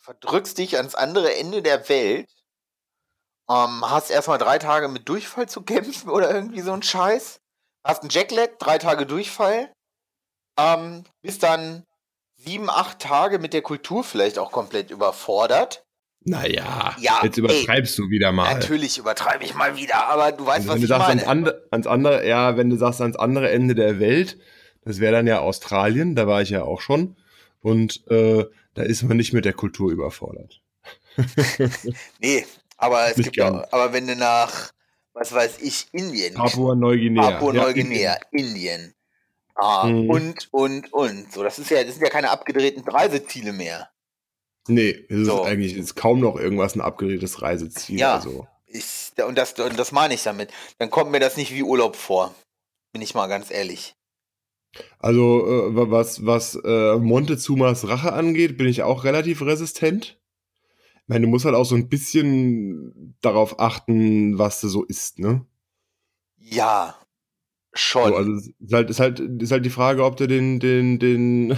verdrückst 0.00 0.58
dich 0.58 0.76
ans 0.76 0.94
andere 0.94 1.36
Ende 1.36 1.62
der 1.62 1.88
Welt, 1.88 2.28
ähm, 3.50 3.82
hast 3.82 4.10
erstmal 4.10 4.38
drei 4.38 4.58
Tage 4.58 4.88
mit 4.88 5.08
Durchfall 5.08 5.48
zu 5.48 5.62
kämpfen 5.62 6.08
oder 6.08 6.32
irgendwie 6.32 6.60
so 6.60 6.72
ein 6.72 6.82
Scheiß, 6.82 7.40
hast 7.84 8.02
ein 8.04 8.08
Jacklet, 8.10 8.52
drei 8.60 8.78
Tage 8.78 9.06
Durchfall, 9.06 9.72
ähm, 10.58 11.04
bist 11.22 11.42
dann 11.42 11.84
sieben, 12.36 12.70
acht 12.70 13.00
Tage 13.00 13.38
mit 13.38 13.52
der 13.52 13.62
Kultur 13.62 14.04
vielleicht 14.04 14.38
auch 14.38 14.52
komplett 14.52 14.90
überfordert. 14.90 15.84
Naja, 16.22 16.94
ja, 17.00 17.20
jetzt 17.22 17.38
übertreibst 17.38 17.98
ey, 17.98 18.04
du 18.04 18.10
wieder 18.10 18.30
mal. 18.30 18.54
Natürlich 18.54 18.98
übertreibe 18.98 19.42
ich 19.42 19.54
mal 19.54 19.76
wieder, 19.76 20.06
aber 20.06 20.32
du 20.32 20.44
weißt, 20.44 20.68
also, 20.68 20.74
was 20.74 20.82
ich 20.82 20.88
sagst, 20.88 21.08
meine. 21.08 21.26
Ans, 21.26 21.48
and, 21.48 21.72
ans 21.72 21.86
andere, 21.86 22.28
ja, 22.28 22.56
wenn 22.56 22.68
du 22.68 22.76
sagst 22.76 23.00
ans 23.00 23.16
andere 23.16 23.50
Ende 23.50 23.74
der 23.74 23.98
Welt, 24.00 24.38
das 24.84 25.00
wäre 25.00 25.12
dann 25.12 25.26
ja 25.26 25.40
Australien, 25.40 26.14
da 26.14 26.26
war 26.26 26.42
ich 26.42 26.50
ja 26.50 26.62
auch 26.62 26.82
schon. 26.82 27.16
Und 27.62 28.06
äh, 28.10 28.44
da 28.74 28.82
ist 28.82 29.02
man 29.02 29.16
nicht 29.16 29.32
mit 29.32 29.44
der 29.44 29.54
Kultur 29.54 29.90
überfordert. 29.90 30.60
nee, 32.20 32.46
aber 32.80 33.10
es 33.10 33.16
nicht 33.16 33.32
gibt 33.32 33.40
auch, 33.40 33.64
aber 33.70 33.92
wenn 33.92 34.06
du 34.06 34.16
nach, 34.16 34.72
was 35.12 35.32
weiß 35.32 35.58
ich, 35.60 35.86
Indien. 35.92 36.34
Papua-Neuguinea. 36.34 37.32
Papua-Neuguinea, 37.32 38.14
ja, 38.14 38.16
Indien. 38.30 38.94
Ah, 39.54 39.86
mhm. 39.86 40.08
und, 40.08 40.48
und, 40.52 40.92
und. 40.92 41.32
So, 41.32 41.42
das 41.42 41.58
ist 41.58 41.70
ja, 41.70 41.84
das 41.84 41.94
sind 41.94 42.02
ja 42.02 42.10
keine 42.10 42.30
abgedrehten 42.30 42.82
Reiseziele 42.88 43.52
mehr. 43.52 43.90
Nee, 44.68 45.04
es 45.08 45.26
so. 45.26 45.42
ist 45.42 45.48
eigentlich 45.48 45.76
ist 45.76 45.96
kaum 45.96 46.20
noch 46.20 46.36
irgendwas 46.36 46.74
ein 46.74 46.80
abgedrehtes 46.80 47.42
Reiseziel. 47.42 47.98
Ja, 47.98 48.16
also. 48.16 48.46
ich, 48.66 48.84
und, 49.26 49.36
das, 49.36 49.52
und 49.54 49.78
das 49.78 49.92
meine 49.92 50.14
ich 50.14 50.22
damit. 50.22 50.50
Dann 50.78 50.90
kommt 50.90 51.10
mir 51.10 51.20
das 51.20 51.36
nicht 51.36 51.52
wie 51.52 51.62
Urlaub 51.62 51.96
vor. 51.96 52.34
Bin 52.92 53.02
ich 53.02 53.14
mal 53.14 53.26
ganz 53.26 53.50
ehrlich. 53.50 53.94
Also, 54.98 55.46
äh, 55.46 55.90
was, 55.90 56.24
was 56.24 56.54
äh, 56.64 56.96
Montezumas 56.96 57.88
Rache 57.88 58.12
angeht, 58.12 58.56
bin 58.56 58.68
ich 58.68 58.82
auch 58.82 59.04
relativ 59.04 59.42
resistent. 59.42 60.19
Meine, 61.10 61.26
du 61.26 61.28
musst 61.28 61.44
halt 61.44 61.56
auch 61.56 61.64
so 61.64 61.74
ein 61.74 61.88
bisschen 61.88 63.16
darauf 63.20 63.58
achten, 63.58 64.38
was 64.38 64.60
du 64.60 64.68
so 64.68 64.84
isst, 64.84 65.18
ne? 65.18 65.44
Ja, 66.36 66.94
Schon. 67.72 68.08
So, 68.08 68.16
also 68.16 68.32
ist 68.32 68.72
halt, 68.72 68.90
ist 68.90 69.00
halt, 69.00 69.20
ist 69.20 69.52
halt 69.52 69.64
die 69.64 69.70
Frage, 69.70 70.04
ob 70.04 70.16
du 70.16 70.26
den, 70.26 70.58
den, 70.58 70.98
den, 70.98 71.56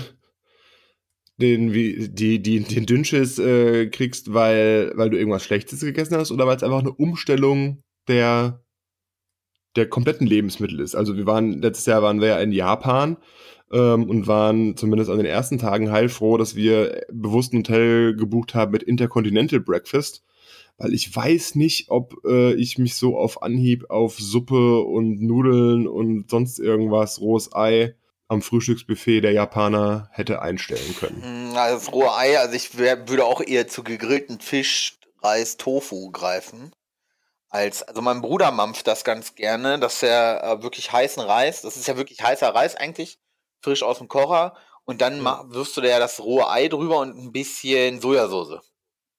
den, 1.38 1.72
wie, 1.72 2.08
die, 2.08 2.42
die, 2.42 2.60
den 2.60 2.86
Dünnschiss 2.86 3.38
äh, 3.38 3.86
kriegst, 3.88 4.34
weil, 4.34 4.92
weil 4.94 5.10
du 5.10 5.18
irgendwas 5.18 5.44
Schlechtes 5.44 5.80
gegessen 5.80 6.16
hast 6.16 6.30
oder 6.30 6.46
weil 6.46 6.56
es 6.56 6.62
einfach 6.62 6.80
eine 6.80 6.92
Umstellung 6.92 7.82
der, 8.08 8.62
der 9.76 9.88
kompletten 9.88 10.26
Lebensmittel 10.26 10.80
ist. 10.80 10.94
Also 10.94 11.16
wir 11.16 11.26
waren, 11.26 11.62
letztes 11.62 11.86
Jahr 11.86 12.02
waren 12.02 12.20
wir 12.20 12.28
ja 12.28 12.40
in 12.40 12.52
Japan 12.52 13.16
ähm, 13.72 14.08
und 14.08 14.26
waren 14.26 14.76
zumindest 14.76 15.10
an 15.10 15.18
den 15.18 15.26
ersten 15.26 15.58
Tagen 15.58 15.90
heilfroh, 15.90 16.36
dass 16.36 16.56
wir 16.56 17.04
bewusst 17.12 17.52
ein 17.52 17.58
Hotel 17.58 18.14
gebucht 18.14 18.54
haben 18.54 18.72
mit 18.72 18.82
Intercontinental 18.82 19.60
Breakfast 19.60 20.22
weil 20.78 20.94
ich 20.94 21.14
weiß 21.14 21.54
nicht, 21.54 21.90
ob 21.90 22.14
äh, 22.24 22.54
ich 22.54 22.78
mich 22.78 22.96
so 22.96 23.16
auf 23.16 23.42
Anhieb 23.42 23.90
auf 23.90 24.18
Suppe 24.18 24.80
und 24.80 25.22
Nudeln 25.22 25.86
und 25.86 26.28
sonst 26.30 26.58
irgendwas, 26.58 27.20
rohes 27.20 27.54
Ei 27.54 27.94
am 28.28 28.42
Frühstücksbuffet 28.42 29.20
der 29.20 29.32
Japaner 29.32 30.08
hätte 30.10 30.40
einstellen 30.40 30.96
können. 30.98 31.22
Hm, 31.22 31.56
also 31.56 31.76
das 31.76 31.92
rohe 31.92 32.14
Ei, 32.14 32.38
also 32.38 32.54
ich 32.54 32.78
wär, 32.78 33.08
würde 33.08 33.24
auch 33.24 33.42
eher 33.42 33.68
zu 33.68 33.84
gegrillten 33.84 34.40
Fisch, 34.40 34.98
Reis, 35.22 35.56
Tofu 35.56 36.10
greifen. 36.10 36.72
Als, 37.50 37.82
also 37.82 38.00
mein 38.00 38.22
Bruder 38.22 38.50
mampft 38.50 38.86
das 38.86 39.04
ganz 39.04 39.34
gerne, 39.34 39.78
dass 39.78 40.02
er 40.02 40.42
äh, 40.42 40.62
wirklich 40.62 40.90
heißen 40.90 41.22
Reis, 41.22 41.60
das 41.60 41.76
ist 41.76 41.86
ja 41.86 41.98
wirklich 41.98 42.22
heißer 42.22 42.48
Reis 42.48 42.74
eigentlich, 42.74 43.18
frisch 43.62 43.82
aus 43.82 43.98
dem 43.98 44.08
Kocher, 44.08 44.54
und 44.84 45.00
dann 45.00 45.24
ja. 45.24 45.44
wirfst 45.46 45.76
du 45.76 45.80
da 45.80 45.88
ja 45.88 45.98
das 45.98 46.20
rohe 46.20 46.50
Ei 46.50 46.68
drüber 46.68 46.98
und 46.98 47.16
ein 47.16 47.32
bisschen 47.32 48.00
Sojasauce. 48.00 48.60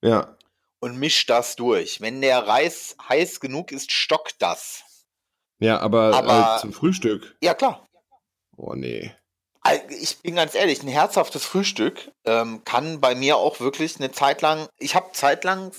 Ja 0.02 0.36
und 0.84 0.98
mischt 0.98 1.30
das 1.30 1.56
durch. 1.56 2.02
Wenn 2.02 2.20
der 2.20 2.46
Reis 2.46 2.98
heiß 3.08 3.40
genug 3.40 3.72
ist, 3.72 3.90
stockt 3.90 4.42
das. 4.42 4.84
Ja, 5.60 5.80
aber, 5.80 6.14
aber 6.14 6.58
äh, 6.58 6.60
zum 6.60 6.74
Frühstück. 6.74 7.38
Ja, 7.42 7.54
klar. 7.54 7.88
Oh, 8.58 8.74
nee. 8.74 9.16
Ich 10.02 10.20
bin 10.20 10.36
ganz 10.36 10.56
ehrlich, 10.56 10.84
ein 10.84 10.90
herzhaftes 10.90 11.46
Frühstück 11.46 12.12
ähm, 12.26 12.66
kann 12.66 13.00
bei 13.00 13.16
mir 13.16 13.38
auch 13.38 13.62
wirklich 13.62 13.96
eine 13.96 14.12
Zeit 14.12 14.42
lang. 14.42 14.68
Ich 14.78 14.94
habe 14.94 15.14
zeitlang 15.14 15.72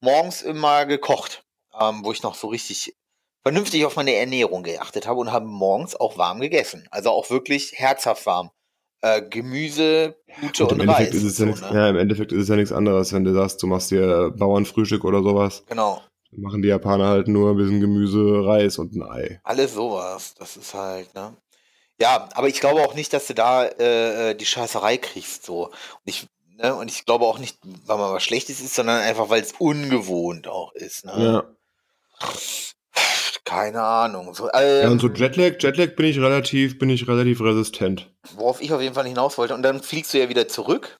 morgens 0.00 0.42
immer 0.42 0.84
gekocht, 0.84 1.44
ähm, 1.78 2.04
wo 2.04 2.10
ich 2.10 2.24
noch 2.24 2.34
so 2.34 2.48
richtig 2.48 2.96
vernünftig 3.42 3.84
auf 3.84 3.96
meine 3.96 4.14
Ernährung 4.14 4.62
geachtet 4.62 5.06
habe 5.06 5.20
und 5.20 5.32
habe 5.32 5.46
morgens 5.46 5.96
auch 5.96 6.18
warm 6.18 6.40
gegessen. 6.40 6.86
Also 6.90 7.10
auch 7.10 7.30
wirklich 7.30 7.72
herzhaft 7.76 8.26
warm 8.26 8.50
äh, 9.02 9.22
Gemüse, 9.22 10.16
Gute 10.40 10.66
und, 10.66 10.80
und 10.80 10.88
Reis. 10.88 11.14
Ist 11.14 11.24
es 11.24 11.38
ja, 11.38 11.52
so, 11.52 11.66
ne? 11.66 11.74
ja, 11.74 11.88
im 11.88 11.96
Endeffekt 11.96 12.32
ist 12.32 12.42
es 12.42 12.48
ja 12.48 12.56
nichts 12.56 12.72
anderes, 12.72 13.12
wenn 13.12 13.24
du 13.24 13.32
sagst, 13.32 13.62
du 13.62 13.66
machst 13.66 13.90
dir 13.90 14.30
Bauernfrühstück 14.36 15.04
oder 15.04 15.22
sowas. 15.22 15.64
Genau. 15.66 16.02
Dann 16.30 16.40
machen 16.42 16.62
die 16.62 16.68
Japaner 16.68 17.08
halt 17.08 17.28
nur 17.28 17.50
ein 17.50 17.56
bisschen 17.56 17.80
Gemüse, 17.80 18.44
Reis 18.46 18.78
und 18.78 18.94
ein 18.94 19.02
Ei. 19.02 19.40
Alles 19.42 19.74
sowas. 19.74 20.34
Das 20.38 20.56
ist 20.56 20.74
halt, 20.74 21.14
ne? 21.14 21.36
Ja, 21.98 22.28
aber 22.34 22.48
ich 22.48 22.60
glaube 22.60 22.82
auch 22.82 22.94
nicht, 22.94 23.12
dass 23.12 23.26
du 23.26 23.34
da 23.34 23.64
äh, 23.64 24.30
äh 24.30 24.34
die 24.34 24.46
Scheißerei 24.46 24.96
kriegst. 24.96 25.44
So. 25.44 25.66
Und 25.66 25.74
ich, 26.04 26.28
Ne? 26.62 26.74
Und 26.74 26.90
ich 26.90 27.06
glaube 27.06 27.24
auch 27.24 27.38
nicht, 27.38 27.58
weil 27.86 27.96
man 27.96 28.12
was 28.12 28.22
Schlechtes 28.22 28.60
ist, 28.60 28.74
sondern 28.74 29.00
einfach, 29.00 29.30
weil 29.30 29.42
es 29.42 29.52
ungewohnt 29.58 30.46
auch 30.46 30.72
ist. 30.74 31.06
Ne? 31.06 31.12
Ja. 31.16 31.44
Keine 33.44 33.82
Ahnung. 33.82 34.34
So, 34.34 34.48
ähm, 34.52 34.82
ja, 34.82 34.90
und 34.90 35.00
so 35.00 35.08
Jetlag, 35.08 35.60
Jetlag 35.60 35.96
bin 35.96 36.06
ich 36.06 36.18
relativ, 36.18 36.78
bin 36.78 36.90
ich 36.90 37.08
relativ 37.08 37.40
resistent. 37.40 38.12
Worauf 38.34 38.60
ich 38.60 38.72
auf 38.72 38.80
jeden 38.80 38.94
Fall 38.94 39.06
hinaus 39.06 39.38
wollte. 39.38 39.54
Und 39.54 39.62
dann 39.62 39.82
fliegst 39.82 40.12
du 40.14 40.18
ja 40.18 40.28
wieder 40.28 40.48
zurück. 40.48 40.96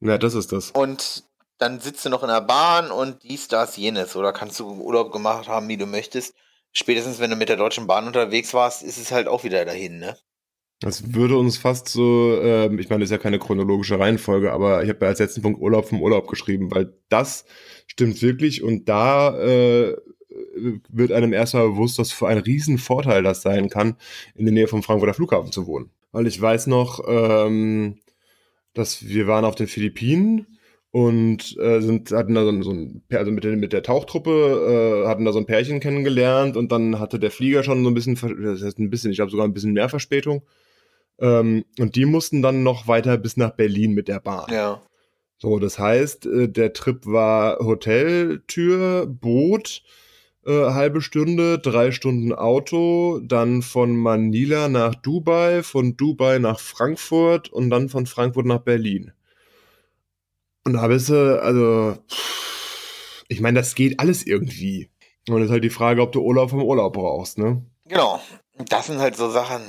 Ja, 0.00 0.18
das 0.18 0.34
ist 0.34 0.52
das. 0.52 0.70
Und 0.70 1.24
dann 1.58 1.80
sitzt 1.80 2.04
du 2.04 2.10
noch 2.10 2.22
in 2.22 2.28
der 2.28 2.40
Bahn 2.40 2.90
und 2.90 3.22
dies, 3.22 3.48
das, 3.48 3.76
jenes. 3.76 4.16
Oder 4.16 4.32
kannst 4.32 4.58
du 4.60 4.68
Urlaub 4.68 5.12
gemacht 5.12 5.48
haben, 5.48 5.68
wie 5.68 5.76
du 5.76 5.86
möchtest. 5.86 6.34
Spätestens, 6.72 7.18
wenn 7.18 7.30
du 7.30 7.36
mit 7.36 7.48
der 7.48 7.56
Deutschen 7.56 7.86
Bahn 7.86 8.06
unterwegs 8.06 8.54
warst, 8.54 8.82
ist 8.82 8.98
es 8.98 9.12
halt 9.12 9.28
auch 9.28 9.44
wieder 9.44 9.64
dahin, 9.64 9.98
ne? 9.98 10.16
Das 10.80 11.14
würde 11.14 11.36
uns 11.36 11.58
fast 11.58 11.88
so, 11.88 12.40
äh, 12.42 12.66
ich 12.74 12.88
meine, 12.88 13.00
das 13.00 13.10
ist 13.10 13.12
ja 13.12 13.18
keine 13.18 13.38
chronologische 13.38 14.00
Reihenfolge, 14.00 14.52
aber 14.52 14.82
ich 14.82 14.88
habe 14.88 15.04
ja 15.04 15.10
als 15.10 15.20
letzten 15.20 15.40
Punkt 15.40 15.60
Urlaub 15.60 15.88
vom 15.88 16.02
Urlaub 16.02 16.26
geschrieben, 16.26 16.72
weil 16.72 16.92
das 17.08 17.44
stimmt 17.86 18.20
wirklich 18.20 18.64
und 18.64 18.88
da 18.88 19.38
äh, 19.38 19.96
wird 20.88 21.12
einem 21.12 21.32
erstmal 21.32 21.68
bewusst, 21.68 21.98
dass 21.98 22.12
für 22.12 22.28
einen 22.28 22.42
riesen 22.42 22.78
Vorteil 22.78 23.22
das 23.22 23.42
sein 23.42 23.68
kann, 23.68 23.96
in 24.34 24.44
der 24.44 24.54
Nähe 24.54 24.68
vom 24.68 24.82
Frankfurter 24.82 25.14
Flughafen 25.14 25.52
zu 25.52 25.66
wohnen. 25.66 25.90
Weil 26.12 26.26
ich 26.26 26.40
weiß 26.40 26.66
noch, 26.66 27.02
ähm, 27.08 27.98
dass 28.74 29.06
wir 29.06 29.26
waren 29.26 29.44
auf 29.44 29.54
den 29.54 29.66
Philippinen 29.66 30.46
und 30.90 31.56
äh, 31.58 31.80
sind 31.80 32.10
hatten 32.10 32.34
da 32.34 32.44
so, 32.44 32.62
so 32.62 32.70
ein 32.70 33.02
also 33.12 33.32
mit 33.32 33.44
der, 33.44 33.56
mit 33.56 33.72
der 33.72 33.82
Tauchtruppe 33.82 35.04
äh, 35.04 35.08
hatten 35.08 35.24
da 35.24 35.32
so 35.32 35.38
ein 35.38 35.46
Pärchen 35.46 35.80
kennengelernt 35.80 36.56
und 36.56 36.70
dann 36.70 36.98
hatte 36.98 37.18
der 37.18 37.30
Flieger 37.30 37.62
schon 37.62 37.82
so 37.82 37.90
ein 37.90 37.94
bisschen 37.94 38.14
das 38.14 38.62
heißt 38.62 38.78
ein 38.78 38.90
bisschen 38.90 39.10
ich 39.10 39.16
glaube 39.16 39.30
sogar 39.30 39.46
ein 39.46 39.54
bisschen 39.54 39.72
mehr 39.72 39.88
Verspätung. 39.88 40.42
Ähm, 41.18 41.64
und 41.78 41.96
die 41.96 42.04
mussten 42.04 42.42
dann 42.42 42.62
noch 42.62 42.88
weiter 42.88 43.16
bis 43.16 43.36
nach 43.36 43.52
Berlin 43.52 43.92
mit 43.92 44.08
der 44.08 44.20
Bahn. 44.20 44.52
Ja. 44.52 44.82
So 45.38 45.58
das 45.58 45.78
heißt 45.78 46.26
äh, 46.26 46.48
der 46.48 46.74
Trip 46.74 47.06
war 47.06 47.58
Hoteltür 47.60 49.06
Boot 49.06 49.82
äh, 50.46 50.70
halbe 50.70 51.00
Stunde 51.00 51.58
drei 51.58 51.92
Stunden 51.92 52.32
Auto 52.32 53.20
dann 53.22 53.62
von 53.62 53.96
Manila 53.96 54.68
nach 54.68 54.94
Dubai 54.94 55.62
von 55.62 55.96
Dubai 55.96 56.38
nach 56.38 56.60
Frankfurt 56.60 57.48
und 57.50 57.70
dann 57.70 57.88
von 57.88 58.06
Frankfurt 58.06 58.46
nach 58.46 58.60
Berlin 58.60 59.12
und 60.64 60.74
da 60.74 60.86
bist 60.86 61.08
du, 61.08 61.42
also, 61.42 61.98
ich 63.28 63.40
meine, 63.40 63.58
das 63.58 63.74
geht 63.74 63.98
alles 63.98 64.24
irgendwie. 64.24 64.90
Und 65.28 65.38
es 65.38 65.46
ist 65.46 65.50
halt 65.50 65.64
die 65.64 65.70
Frage, 65.70 66.02
ob 66.02 66.12
du 66.12 66.22
Urlaub 66.22 66.50
vom 66.50 66.62
Urlaub 66.62 66.92
brauchst, 66.94 67.38
ne? 67.38 67.64
Genau. 67.86 68.20
Das 68.68 68.86
sind 68.86 68.98
halt 68.98 69.16
so 69.16 69.30
Sachen. 69.30 69.62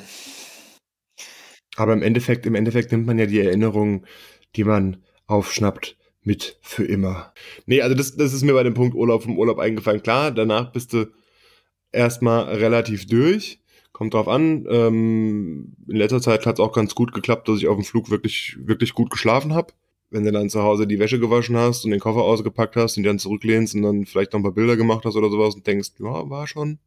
Aber 1.75 1.93
im 1.93 2.03
Endeffekt, 2.03 2.45
im 2.45 2.55
Endeffekt 2.55 2.91
nimmt 2.91 3.07
man 3.07 3.17
ja 3.17 3.25
die 3.25 3.39
Erinnerungen, 3.39 4.05
die 4.55 4.63
man 4.63 5.03
aufschnappt, 5.25 5.97
mit 6.25 6.57
für 6.61 6.85
immer. 6.85 7.33
Nee, 7.65 7.81
also 7.81 7.95
das, 7.95 8.15
das 8.15 8.33
ist 8.33 8.43
mir 8.43 8.53
bei 8.53 8.63
dem 8.63 8.73
Punkt 8.73 8.95
Urlaub 8.95 9.23
vom 9.23 9.37
Urlaub 9.37 9.59
eingefallen. 9.59 10.03
Klar, 10.03 10.31
danach 10.31 10.71
bist 10.71 10.93
du 10.93 11.11
erstmal 11.91 12.45
relativ 12.55 13.07
durch. 13.07 13.59
Kommt 13.91 14.13
drauf 14.13 14.27
an. 14.27 14.65
Ähm, 14.69 15.75
in 15.87 15.95
letzter 15.95 16.21
Zeit 16.21 16.45
hat 16.45 16.55
es 16.55 16.59
auch 16.59 16.73
ganz 16.73 16.95
gut 16.95 17.13
geklappt, 17.13 17.47
dass 17.47 17.59
ich 17.59 17.67
auf 17.67 17.75
dem 17.77 17.85
Flug 17.85 18.09
wirklich, 18.09 18.57
wirklich 18.59 18.93
gut 18.93 19.09
geschlafen 19.09 19.53
habe 19.53 19.73
wenn 20.13 20.23
du 20.23 20.31
dann 20.31 20.49
zu 20.49 20.61
Hause 20.61 20.85
die 20.85 20.99
Wäsche 20.99 21.19
gewaschen 21.19 21.57
hast 21.57 21.83
und 21.83 21.91
den 21.91 21.99
Koffer 21.99 22.21
ausgepackt 22.21 22.75
hast 22.75 22.97
und 22.97 23.03
dann 23.03 23.19
zurücklehnst 23.19 23.73
und 23.75 23.81
dann 23.81 24.05
vielleicht 24.05 24.31
noch 24.31 24.39
ein 24.39 24.43
paar 24.43 24.51
Bilder 24.51 24.77
gemacht 24.77 25.03
hast 25.05 25.15
oder 25.15 25.29
sowas 25.29 25.55
und 25.55 25.65
denkst, 25.65 25.89
ja, 25.99 26.29
war 26.29 26.47
schon, 26.47 26.79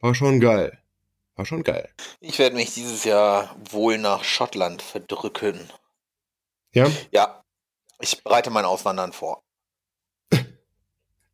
war 0.00 0.14
schon 0.14 0.40
geil. 0.40 0.78
War 1.36 1.46
schon 1.46 1.62
geil. 1.62 1.88
Ich 2.20 2.38
werde 2.38 2.56
mich 2.56 2.74
dieses 2.74 3.04
Jahr 3.04 3.56
wohl 3.70 3.98
nach 3.98 4.24
Schottland 4.24 4.82
verdrücken. 4.82 5.60
Ja? 6.74 6.90
Ja. 7.10 7.41
Ich 8.00 8.22
bereite 8.22 8.50
mein 8.50 8.64
Auswandern 8.64 9.12
vor. 9.12 9.42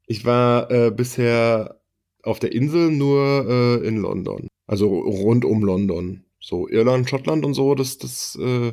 ich 0.06 0.24
war 0.24 0.70
äh, 0.70 0.90
bisher 0.90 1.80
auf 2.22 2.38
der 2.38 2.52
Insel 2.52 2.90
nur 2.90 3.46
äh, 3.48 3.86
in 3.86 3.98
London. 3.98 4.48
Also 4.66 4.88
rund 4.88 5.44
um 5.44 5.62
London. 5.62 6.24
So 6.40 6.68
Irland, 6.68 7.08
Schottland 7.10 7.44
und 7.44 7.54
so, 7.54 7.74
das, 7.74 7.98
das, 7.98 8.38
äh, 8.40 8.72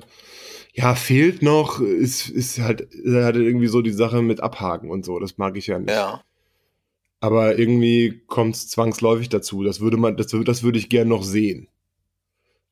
ja, 0.73 0.93
fehlt 0.93 1.41
noch, 1.41 1.79
ist, 1.79 2.29
ist 2.29 2.59
halt, 2.59 2.81
hat 2.81 3.35
irgendwie 3.35 3.67
so 3.67 3.81
die 3.81 3.91
Sache 3.91 4.21
mit 4.21 4.41
Abhaken 4.41 4.89
und 4.91 5.05
so. 5.05 5.19
Das 5.19 5.37
mag 5.37 5.57
ich 5.57 5.67
ja 5.67 5.79
nicht. 5.79 5.89
Ja. 5.89 6.21
Aber 7.21 7.57
irgendwie 7.57 8.21
kommt 8.27 8.55
es 8.55 8.67
zwangsläufig 8.67 9.29
dazu. 9.29 9.63
Das 9.63 9.79
würde 9.79 9.97
man, 9.97 10.17
das, 10.17 10.27
das 10.27 10.63
würde 10.63 10.77
ich 10.77 10.89
gern 10.89 11.07
noch 11.07 11.23
sehen. 11.23 11.69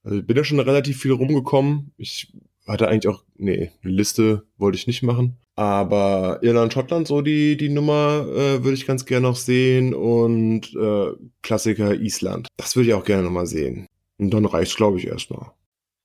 Also 0.04 0.20
ich 0.20 0.28
bin 0.28 0.36
ja 0.36 0.44
schon 0.44 0.60
relativ 0.60 1.02
viel 1.02 1.14
rumgekommen. 1.14 1.94
Ich 1.98 2.34
hatte 2.67 2.88
eigentlich 2.88 3.13
auch, 3.13 3.23
nee, 3.36 3.71
eine 3.84 3.93
Liste 3.93 4.43
wollte 4.58 4.78
ich 4.78 4.88
nicht 4.88 5.04
machen. 5.04 5.38
Aber 5.56 6.39
Irland, 6.41 6.73
Schottland, 6.73 7.08
so 7.08 7.21
die, 7.21 7.58
die 7.58 7.69
Nummer 7.69 8.26
äh, 8.28 8.63
würde 8.63 8.73
ich 8.73 8.88
ganz 8.88 9.06
gerne 9.06 9.28
noch 9.28 9.36
sehen. 9.36 9.93
Und 9.93 10.73
äh, 10.76 11.12
Klassiker 11.41 11.93
Island. 11.93 12.47
Das 12.58 12.76
würde 12.76 12.89
ich 12.89 12.93
auch 12.95 13.06
gerne 13.06 13.23
noch 13.23 13.32
mal 13.32 13.45
sehen. 13.45 13.88
Und 14.17 14.32
dann 14.32 14.45
reicht's, 14.45 14.76
glaube 14.76 14.97
ich, 14.97 15.08
erstmal. 15.08 15.52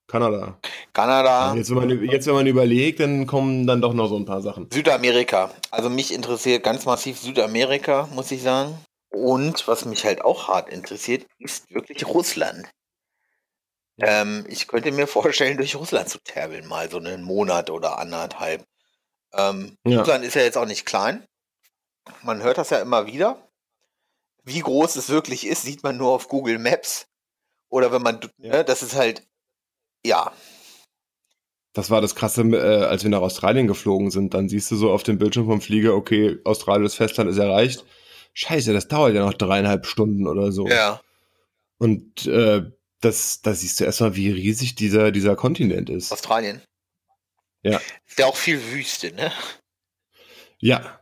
Kanada. 0.06 0.58
Kanada. 0.94 1.54
Jetzt 1.54 1.70
wenn, 1.70 1.76
man, 1.76 2.04
jetzt, 2.04 2.26
wenn 2.26 2.34
man 2.34 2.46
überlegt, 2.46 3.00
dann 3.00 3.26
kommen 3.26 3.66
dann 3.66 3.82
doch 3.82 3.92
noch 3.92 4.08
so 4.08 4.16
ein 4.16 4.24
paar 4.24 4.40
Sachen. 4.40 4.68
Südamerika. 4.72 5.50
Also 5.70 5.90
mich 5.90 6.12
interessiert 6.12 6.64
ganz 6.64 6.86
massiv 6.86 7.18
Südamerika, 7.18 8.08
muss 8.14 8.30
ich 8.30 8.42
sagen. 8.42 8.74
Und 9.10 9.68
was 9.68 9.84
mich 9.84 10.04
halt 10.04 10.22
auch 10.22 10.48
hart 10.48 10.70
interessiert, 10.70 11.26
ist 11.38 11.72
wirklich 11.72 12.06
Russland. 12.06 12.68
Ähm, 14.00 14.44
ich 14.48 14.68
könnte 14.68 14.92
mir 14.92 15.06
vorstellen, 15.06 15.56
durch 15.56 15.74
Russland 15.76 16.08
zu 16.08 16.18
terbeln, 16.22 16.66
mal 16.66 16.90
so 16.90 16.98
einen 16.98 17.22
Monat 17.22 17.70
oder 17.70 17.98
anderthalb. 17.98 18.64
Ähm, 19.32 19.76
ja. 19.84 19.98
Russland 19.98 20.24
ist 20.24 20.34
ja 20.34 20.42
jetzt 20.42 20.56
auch 20.56 20.66
nicht 20.66 20.87
klein. 20.87 21.26
Man 22.22 22.42
hört 22.42 22.58
das 22.58 22.70
ja 22.70 22.78
immer 22.78 23.06
wieder. 23.06 23.48
Wie 24.44 24.61
groß 24.61 24.96
es 24.96 25.08
wirklich 25.08 25.46
ist, 25.46 25.62
sieht 25.62 25.82
man 25.82 25.96
nur 25.96 26.12
auf 26.12 26.28
Google 26.28 26.58
Maps. 26.58 27.06
Oder 27.68 27.92
wenn 27.92 28.02
man, 28.02 28.20
ja. 28.38 28.52
ne, 28.52 28.64
das 28.64 28.82
ist 28.82 28.94
halt 28.94 29.28
ja. 30.04 30.32
Das 31.74 31.90
war 31.90 32.00
das 32.00 32.14
Krasse, 32.14 32.42
äh, 32.42 32.84
als 32.84 33.02
wir 33.02 33.11
nach 33.11 33.20
Australien 33.20 33.66
geflogen 33.66 34.11
sind. 34.11 34.34
Dann 34.34 34.48
siehst 34.48 34.70
du 34.70 34.76
so 34.76 34.90
auf 34.90 35.02
dem 35.02 35.18
Bildschirm 35.18 35.46
vom 35.46 35.61
Flieger, 35.61 35.94
okay, 35.94 36.38
Australiens 36.44 36.94
Festland 36.94 37.30
ist 37.30 37.38
erreicht. 37.38 37.84
Scheiße, 38.32 38.72
das 38.72 38.88
dauert 38.88 39.14
ja 39.14 39.24
noch 39.24 39.34
dreieinhalb 39.34 39.87
Stunden 39.87 40.26
oder 40.26 40.52
so. 40.52 40.66
Ja. 40.66 41.00
Und 41.78 42.26
äh, 42.26 42.62
das, 43.00 43.42
da 43.42 43.54
siehst 43.54 43.80
du 43.80 43.84
erstmal, 43.84 44.16
wie 44.16 44.30
riesig 44.30 44.74
dieser, 44.74 45.12
dieser 45.12 45.37
Kontinent 45.37 45.90
ist. 45.90 46.12
Australien. 46.12 46.62
Ja. 47.62 47.80
Ist 48.06 48.18
ja 48.18 48.26
auch 48.26 48.37
viel 48.37 48.61
Wüste, 48.72 49.12
ne? 49.12 49.32
Ja. 50.58 51.00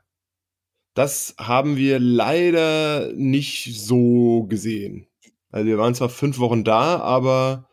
Das 0.94 1.34
haben 1.38 1.76
wir 1.76 1.98
leider 1.98 3.12
nicht 3.12 3.78
so 3.78 4.44
gesehen. 4.44 5.06
Also 5.50 5.66
wir 5.66 5.78
waren 5.78 5.94
zwar 5.94 6.08
fünf 6.08 6.38
Wochen 6.38 6.64
da, 6.64 6.98
aber 7.00 7.68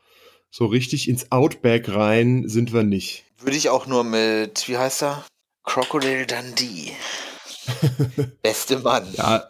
so 0.49 0.65
richtig 0.65 1.07
ins 1.07 1.31
Outback 1.31 1.89
rein 1.89 2.47
sind 2.47 2.73
wir 2.73 2.83
nicht. 2.83 3.25
Würde 3.39 3.57
ich 3.57 3.69
auch 3.69 3.88
nur 3.88 4.03
mit, 4.03 4.67
wie 4.67 4.77
heißt 4.77 5.03
er? 5.03 5.25
Crocodile 5.63 6.27
Dundee. 6.27 6.91
Beste 8.41 8.79
Mann. 8.79 9.07
Ja. 9.13 9.49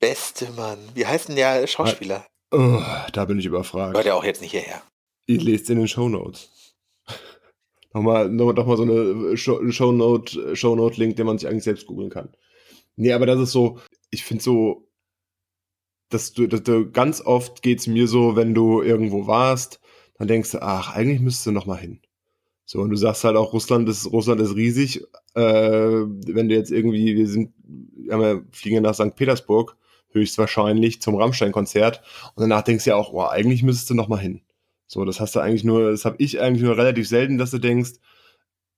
Beste 0.00 0.50
Mann. 0.50 0.78
Wie 0.94 1.06
heißt 1.06 1.28
denn 1.28 1.36
der 1.36 1.66
Schauspieler? 1.66 2.26
Oh, 2.56 2.82
da 3.12 3.24
bin 3.24 3.40
ich 3.40 3.46
überfragt. 3.46 3.96
Hört 3.96 4.06
er 4.06 4.14
auch 4.14 4.24
jetzt 4.24 4.40
nicht 4.40 4.52
hierher. 4.52 4.80
Ich 5.26 5.42
lese 5.42 5.72
in 5.72 5.78
den 5.78 5.88
Shownotes. 5.88 6.76
nochmal, 7.92 8.28
nochmal 8.28 8.76
so 8.76 8.84
eine 8.84 9.36
Shownote, 9.36 10.54
Shownote-Link, 10.54 11.16
den 11.16 11.26
man 11.26 11.38
sich 11.38 11.48
eigentlich 11.48 11.64
selbst 11.64 11.86
googeln 11.86 12.10
kann. 12.10 12.28
Nee, 12.94 13.12
aber 13.12 13.26
das 13.26 13.40
ist 13.40 13.52
so, 13.52 13.80
ich 14.10 14.24
finde 14.24 14.44
so, 14.44 14.86
dass 16.10 16.32
du, 16.32 16.46
dass 16.46 16.62
du 16.62 16.92
ganz 16.92 17.20
oft 17.20 17.60
geht's 17.62 17.88
mir 17.88 18.06
so, 18.06 18.36
wenn 18.36 18.54
du 18.54 18.82
irgendwo 18.82 19.26
warst, 19.26 19.80
dann 20.16 20.28
denkst 20.28 20.52
du, 20.52 20.62
ach, 20.62 20.94
eigentlich 20.94 21.20
müsstest 21.20 21.46
du 21.46 21.50
noch 21.50 21.66
mal 21.66 21.78
hin. 21.78 22.00
So, 22.66 22.80
und 22.80 22.90
du 22.90 22.96
sagst 22.96 23.24
halt 23.24 23.36
auch, 23.36 23.52
Russland 23.52 23.88
ist, 23.88 24.10
Russland 24.12 24.40
ist 24.40 24.54
riesig. 24.54 25.02
Äh, 25.34 25.42
wenn 25.42 26.48
du 26.48 26.54
jetzt 26.54 26.70
irgendwie, 26.70 27.16
wir 27.16 27.26
sind, 27.26 27.52
wir, 27.58 28.16
ja, 28.16 28.40
fliegen 28.52 28.82
nach 28.82 28.94
St. 28.94 29.16
Petersburg, 29.16 29.76
höchstwahrscheinlich 30.14 31.02
zum 31.02 31.16
Rammstein-Konzert. 31.16 32.02
Und 32.34 32.42
danach 32.42 32.62
denkst 32.62 32.84
du 32.84 32.90
ja 32.90 32.96
auch, 32.96 33.12
oh, 33.12 33.22
eigentlich 33.22 33.62
müsstest 33.62 33.90
du 33.90 33.94
noch 33.94 34.08
mal 34.08 34.18
hin. 34.18 34.40
So, 34.86 35.04
das 35.04 35.20
hast 35.20 35.34
du 35.34 35.40
eigentlich 35.40 35.64
nur, 35.64 35.90
das 35.90 36.04
habe 36.04 36.16
ich 36.18 36.40
eigentlich 36.40 36.62
nur 36.62 36.76
relativ 36.76 37.08
selten, 37.08 37.38
dass 37.38 37.50
du 37.50 37.58
denkst, 37.58 37.92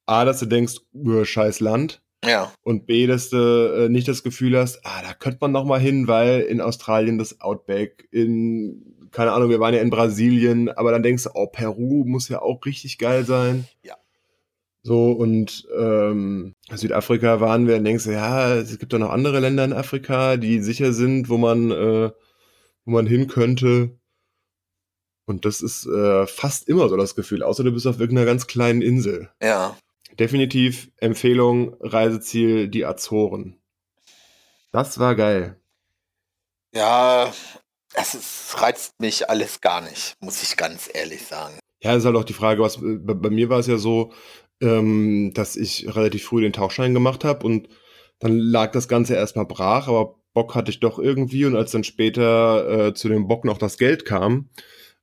A, 0.07 0.25
dass 0.25 0.39
du 0.41 0.47
denkst, 0.47 0.75
oh, 0.95 1.25
scheiß 1.25 1.61
Land. 1.61 2.01
Ja. 2.25 2.53
Und 2.63 2.87
B, 2.87 3.07
dass 3.07 3.31
du 3.31 3.37
äh, 3.37 3.89
nicht 3.89 4.09
das 4.09 4.23
Gefühl 4.23 4.57
hast, 4.57 4.81
ah, 4.85 5.03
da 5.03 5.13
könnte 5.13 5.39
man 5.41 5.53
noch 5.53 5.65
mal 5.65 5.81
hin, 5.81 6.09
weil 6.09 6.41
in 6.41 6.61
Australien 6.61 7.19
das 7.19 7.41
Outback, 7.41 8.09
in, 8.11 9.09
keine 9.11 9.33
Ahnung, 9.33 9.51
wir 9.51 9.61
waren 9.61 9.75
ja 9.75 9.81
in 9.81 9.91
Brasilien, 9.91 10.69
aber 10.71 10.93
dann 10.93 11.03
denkst 11.03 11.25
du, 11.25 11.31
oh, 11.35 11.47
Peru 11.47 12.05
muss 12.07 12.29
ja 12.29 12.41
auch 12.41 12.65
richtig 12.65 12.99
geil 12.99 13.25
sein. 13.25 13.67
Ja. 13.83 13.97
So, 14.87 15.11
und 15.11 15.67
ähm, 15.77 16.55
Südafrika 16.71 17.41
waren 17.41 17.67
wir, 17.67 17.75
und 17.75 17.83
denkst 17.83 18.05
du, 18.05 18.13
ja, 18.13 18.55
es 18.55 18.79
gibt 18.79 18.93
doch 18.93 19.01
noch 19.01 19.11
andere 19.11 19.41
Länder 19.41 19.65
in 19.65 19.73
Afrika, 19.73 20.37
die 20.37 20.61
sicher 20.61 20.93
sind, 20.93 21.29
wo 21.29 21.39
man, 21.39 21.73
äh, 21.73 22.13
wo 22.85 22.93
man 22.93 23.05
hin 23.05 23.27
könnte. 23.27 23.99
Und 25.27 25.45
das 25.45 25.61
ist 25.61 25.87
äh, 25.87 26.29
fast 26.29 26.69
immer 26.69 26.89
so 26.89 26.97
das 26.97 27.17
Gefühl, 27.17 27.43
außer 27.43 27.65
du 27.65 27.73
bist 27.73 27.89
auf 27.89 27.99
irgendeiner 27.99 28.27
ganz 28.27 28.47
kleinen 28.47 28.81
Insel. 28.81 29.29
Ja. 29.43 29.77
Definitiv 30.21 30.89
Empfehlung, 30.99 31.75
Reiseziel, 31.81 32.69
die 32.69 32.87
Azoren. 32.87 33.59
Das 34.71 35.01
war 35.01 35.17
geil. 35.17 35.61
Ja, 36.73 37.35
es 37.93 38.15
ist, 38.15 38.63
reizt 38.63 39.01
mich 39.01 39.29
alles 39.29 39.61
gar 39.61 39.81
nicht, 39.81 40.15
muss 40.21 40.45
ich 40.45 40.57
ganz 40.57 40.89
ehrlich 40.95 41.27
sagen. 41.27 41.59
Ja, 41.83 41.95
ist 41.95 42.05
halt 42.05 42.17
auch 42.17 42.25
die 42.25 42.33
Frage, 42.35 42.63
was 42.63 42.79
bei, 42.81 43.15
bei 43.15 43.31
mir 43.31 43.49
war 43.49 43.59
es 43.59 43.67
ja 43.67 43.79
so, 43.79 44.13
ähm, 44.61 45.33
dass 45.35 45.57
ich 45.57 45.95
relativ 45.95 46.25
früh 46.25 46.43
den 46.43 46.53
Tauchschein 46.53 46.95
gemacht 46.95 47.25
habe 47.25 47.47
und 47.47 47.69
dann 48.19 48.39
lag 48.39 48.73
das 48.73 48.89
Ganze 48.89 49.15
erstmal 49.15 49.47
brach, 49.47 49.89
aber 49.89 50.17
Bock 50.33 50.55
hatte 50.55 50.71
ich 50.71 50.81
doch 50.81 50.99
irgendwie 50.99 51.45
und 51.45 51.57
als 51.57 51.71
dann 51.73 51.85
später 51.85 52.89
äh, 52.89 52.95
zu 52.95 53.09
dem 53.09 53.29
Bock 53.29 53.45
noch 53.45 53.59
das 53.59 53.79
Geld 53.79 54.05
kam, 54.05 54.49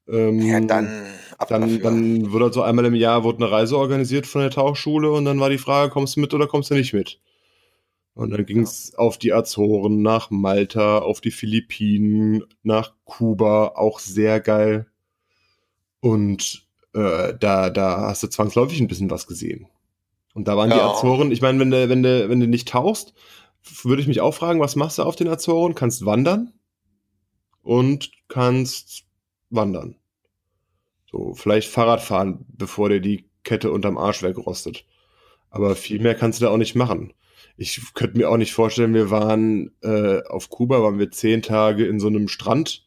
ähm, 0.08 0.40
ja, 0.40 0.60
dann, 0.60 1.06
dann, 1.48 1.80
dann 1.82 2.32
wurde 2.32 2.46
halt 2.46 2.54
so 2.54 2.62
einmal 2.62 2.86
im 2.86 2.96
Jahr 2.96 3.24
wurde 3.24 3.44
eine 3.44 3.52
Reise 3.52 3.78
organisiert 3.78 4.28
von 4.28 4.42
der 4.42 4.52
Tauchschule 4.52 5.12
und 5.12 5.26
dann 5.26 5.40
war 5.40 5.50
die 5.50 5.58
Frage, 5.58 5.92
kommst 5.92 6.16
du 6.16 6.20
mit 6.20 6.34
oder 6.34 6.48
kommst 6.48 6.72
du 6.72 6.76
nicht 6.76 6.94
mit? 6.94 7.20
Und 8.16 8.30
dann 8.30 8.46
ging 8.46 8.62
es 8.62 8.92
ja. 8.92 9.00
auf 9.00 9.18
die 9.18 9.34
Azoren, 9.34 10.02
nach 10.02 10.30
Malta, 10.30 11.00
auf 11.00 11.20
die 11.20 11.32
Philippinen, 11.32 12.44
nach 12.62 12.94
Kuba, 13.06 13.74
auch 13.76 14.00
sehr 14.00 14.40
geil. 14.40 14.88
Und 16.00 16.63
äh, 16.94 17.34
da, 17.40 17.70
da 17.70 18.02
hast 18.02 18.24
du 18.24 18.28
zwangsläufig 18.28 18.80
ein 18.80 18.88
bisschen 18.88 19.10
was 19.10 19.28
gesehen. 19.28 19.68
Und 20.34 20.48
da 20.48 20.58
waren 20.58 20.70
ja. 20.70 20.76
die 20.76 20.82
Azoren, 20.82 21.32
ich 21.32 21.42
meine, 21.42 21.60
wenn 21.60 21.72
du, 21.72 21.90
wenn, 21.90 22.04
du, 22.04 22.30
wenn 22.30 22.40
du 22.40 22.48
nicht 22.48 22.68
tauchst, 22.68 23.14
würde 23.84 24.02
ich 24.02 24.08
mich 24.08 24.22
auch 24.22 24.34
fragen, 24.34 24.60
was 24.60 24.76
machst 24.76 24.98
du 24.98 25.04
auf 25.04 25.16
den 25.16 25.28
Azoren? 25.28 25.76
Kannst 25.76 26.06
wandern 26.06 26.54
und 27.62 28.12
kannst 28.28 29.06
wandern. 29.50 29.96
So, 31.10 31.34
vielleicht 31.36 31.70
Fahrrad 31.70 32.02
fahren, 32.02 32.46
bevor 32.48 32.90
dir 32.90 33.00
die 33.00 33.30
Kette 33.44 33.72
unterm 33.72 33.98
Arsch 33.98 34.24
wegrostet. 34.24 34.86
Aber 35.50 35.76
viel 35.76 36.00
mehr 36.00 36.16
kannst 36.16 36.42
du 36.42 36.46
da 36.46 36.52
auch 36.52 36.58
nicht 36.58 36.76
machen 36.76 37.14
ich 37.58 37.94
könnte 37.94 38.18
mir 38.18 38.30
auch 38.30 38.38
nicht 38.38 38.54
vorstellen, 38.54 38.94
wir 38.94 39.10
waren 39.10 39.72
äh, 39.82 40.24
auf 40.24 40.50
Kuba, 40.50 40.82
waren 40.82 41.00
wir 41.00 41.12
zehn 41.12 41.42
Tage 41.42 41.86
in 41.86 42.00
so 42.00 42.08
einem 42.08 42.28
Strand, 42.28 42.86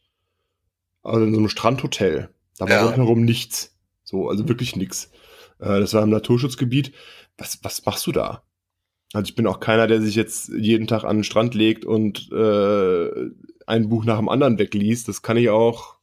also 1.03 1.25
in 1.25 1.33
so 1.33 1.39
einem 1.39 1.49
Strandhotel. 1.49 2.31
Da 2.59 2.65
war 2.65 2.71
ja. 2.71 2.87
rundherum 2.87 3.25
nichts. 3.25 3.76
So, 4.07 4.29
also 4.29 4.49
wirklich 4.49 4.77
nichts. 4.77 5.11
Äh, 5.59 5.81
das 5.81 5.93
war 5.93 6.03
im 6.03 6.11
Naturschutzgebiet. 6.11 6.93
Was, 7.37 7.59
was 7.63 7.85
machst 7.85 8.07
du 8.07 8.13
da? 8.13 8.43
Also 9.13 9.29
ich 9.29 9.35
bin 9.35 9.47
auch 9.47 9.61
keiner, 9.61 9.87
der 9.87 10.01
sich 10.01 10.15
jetzt 10.15 10.49
jeden 10.49 10.87
Tag 10.87 11.05
an 11.05 11.19
den 11.19 11.25
Strand 11.25 11.55
legt 11.55 11.85
und 11.85 12.31
äh, 12.33 13.11
ein 13.67 13.89
Buch 13.89 14.05
nach 14.05 14.19
dem 14.19 14.29
anderen 14.29 14.59
wegliest. 14.59 15.09
Das 15.09 15.23
kann 15.23 15.37
ich 15.37 15.51
auch, 15.51 15.97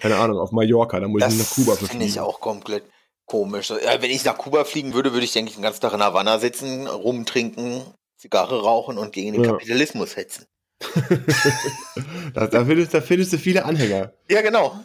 keine 0.00 0.16
Ahnung, 0.16 0.38
auf 0.38 0.52
Mallorca, 0.52 1.00
da 1.00 1.08
muss 1.08 1.20
das 1.20 1.34
ich 1.34 1.40
nach 1.40 1.50
Kuba 1.50 1.76
Das 1.78 1.90
finde 1.90 2.06
ich 2.06 2.20
auch 2.20 2.40
komplett 2.40 2.84
komisch. 3.26 3.70
Ja, 3.70 4.00
wenn 4.00 4.10
ich 4.10 4.24
nach 4.24 4.38
Kuba 4.38 4.64
fliegen 4.64 4.94
würde, 4.94 5.12
würde 5.12 5.24
ich, 5.24 5.32
denke 5.32 5.50
ich, 5.50 5.56
den 5.56 5.62
ganzen 5.62 5.80
Tag 5.80 5.92
in 5.92 6.02
Havanna 6.02 6.38
sitzen, 6.38 6.86
rumtrinken, 6.86 7.82
Zigarre 8.16 8.62
rauchen 8.62 8.98
und 8.98 9.12
gegen 9.12 9.32
den 9.32 9.44
ja. 9.44 9.52
Kapitalismus 9.52 10.16
hetzen. 10.16 10.46
da, 12.34 12.46
da, 12.46 12.64
findest, 12.64 12.94
da 12.94 13.00
findest 13.00 13.32
du 13.32 13.38
viele 13.38 13.64
Anhänger. 13.64 14.12
Ja, 14.28 14.42
genau. 14.42 14.80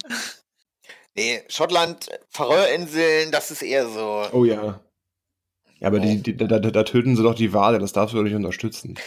Nee, 1.20 1.44
Schottland, 1.50 2.08
Färöerinseln, 2.30 3.30
das 3.34 3.52
ist 3.52 3.62
eher 3.62 3.90
so. 3.90 4.24
Oh 4.32 4.46
ja. 4.46 4.80
Ja, 5.82 5.88
aber 5.88 6.00
die, 6.00 6.24
die, 6.24 6.38
da, 6.38 6.60
da, 6.60 6.84
töten 6.84 7.18
sie 7.18 7.24
doch 7.24 7.36
die 7.36 7.52
Wale, 7.52 7.78
das 7.80 7.92
darfst 7.92 8.14
du 8.14 8.18
doch 8.18 8.24
nicht 8.24 8.36
unterstützen. 8.36 8.98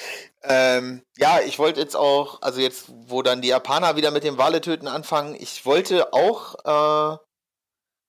Ähm, 0.42 1.02
ja, 1.16 1.40
ich 1.40 1.58
wollte 1.58 1.80
jetzt 1.80 1.96
auch, 1.96 2.42
also 2.42 2.60
jetzt, 2.60 2.92
wo 3.06 3.22
dann 3.22 3.40
die 3.40 3.48
Japaner 3.48 3.96
wieder 3.96 4.10
mit 4.10 4.24
dem 4.24 4.36
Wale-Töten 4.36 4.88
anfangen, 4.88 5.34
ich 5.38 5.64
wollte 5.64 6.12
auch 6.12 6.54
äh, 6.66 7.16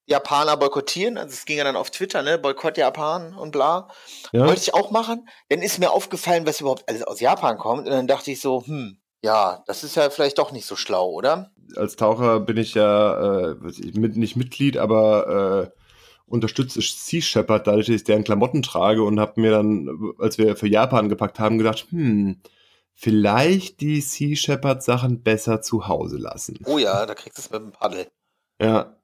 Japaner 0.05 0.57
boykottieren. 0.57 1.17
Also 1.17 1.31
es 1.31 1.45
ging 1.45 1.57
ja 1.57 1.63
dann 1.63 1.77
auf 1.77 1.89
Twitter, 1.89 2.23
ne? 2.23 2.37
Boykott 2.37 2.77
Japan 2.77 3.33
und 3.33 3.51
bla. 3.51 3.87
Ja. 4.33 4.47
Wollte 4.47 4.61
ich 4.61 4.73
auch 4.73 4.91
machen. 4.91 5.29
Dann 5.47 5.61
ist 5.61 5.79
mir 5.79 5.91
aufgefallen, 5.91 6.45
was 6.45 6.59
überhaupt 6.59 6.89
alles 6.89 7.03
aus 7.03 7.21
Japan 7.21 7.57
kommt. 7.57 7.87
Und 7.87 7.93
dann 7.93 8.07
dachte 8.07 8.31
ich 8.31 8.41
so, 8.41 8.65
hm, 8.65 8.99
ja, 9.21 9.63
das 9.65 9.85
ist 9.85 9.95
ja 9.95 10.09
vielleicht 10.09 10.39
doch 10.39 10.51
nicht 10.51 10.65
so 10.65 10.75
schlau, 10.75 11.09
oder? 11.09 11.52
Als 11.75 11.95
Taucher 11.95 12.39
bin 12.39 12.57
ich 12.57 12.73
ja 12.73 13.51
äh, 13.51 13.55
mit, 13.93 14.15
nicht 14.15 14.35
Mitglied, 14.35 14.77
aber 14.77 15.71
äh, 15.71 15.79
unterstütze 16.25 16.81
Sea 16.81 17.21
Shepherd, 17.21 17.67
dadurch, 17.67 17.87
dass 17.87 17.95
ich 17.95 18.03
deren 18.03 18.23
Klamotten 18.23 18.61
trage 18.61 19.03
und 19.03 19.19
habe 19.19 19.41
mir 19.41 19.51
dann, 19.51 20.13
als 20.19 20.37
wir 20.37 20.55
für 20.55 20.67
Japan 20.67 21.09
gepackt 21.09 21.39
haben, 21.39 21.57
gedacht, 21.57 21.87
hm, 21.89 22.41
vielleicht 22.93 23.81
die 23.81 24.01
Sea 24.01 24.35
Shepherd 24.35 24.83
Sachen 24.83 25.23
besser 25.23 25.61
zu 25.61 25.87
Hause 25.87 26.17
lassen. 26.17 26.59
Oh 26.65 26.77
ja, 26.77 27.05
da 27.05 27.15
kriegst 27.15 27.37
du 27.37 27.41
es 27.41 27.51
mit 27.51 27.61
dem 27.61 27.71
Paddel. 27.71 28.07
Ja, 28.61 28.95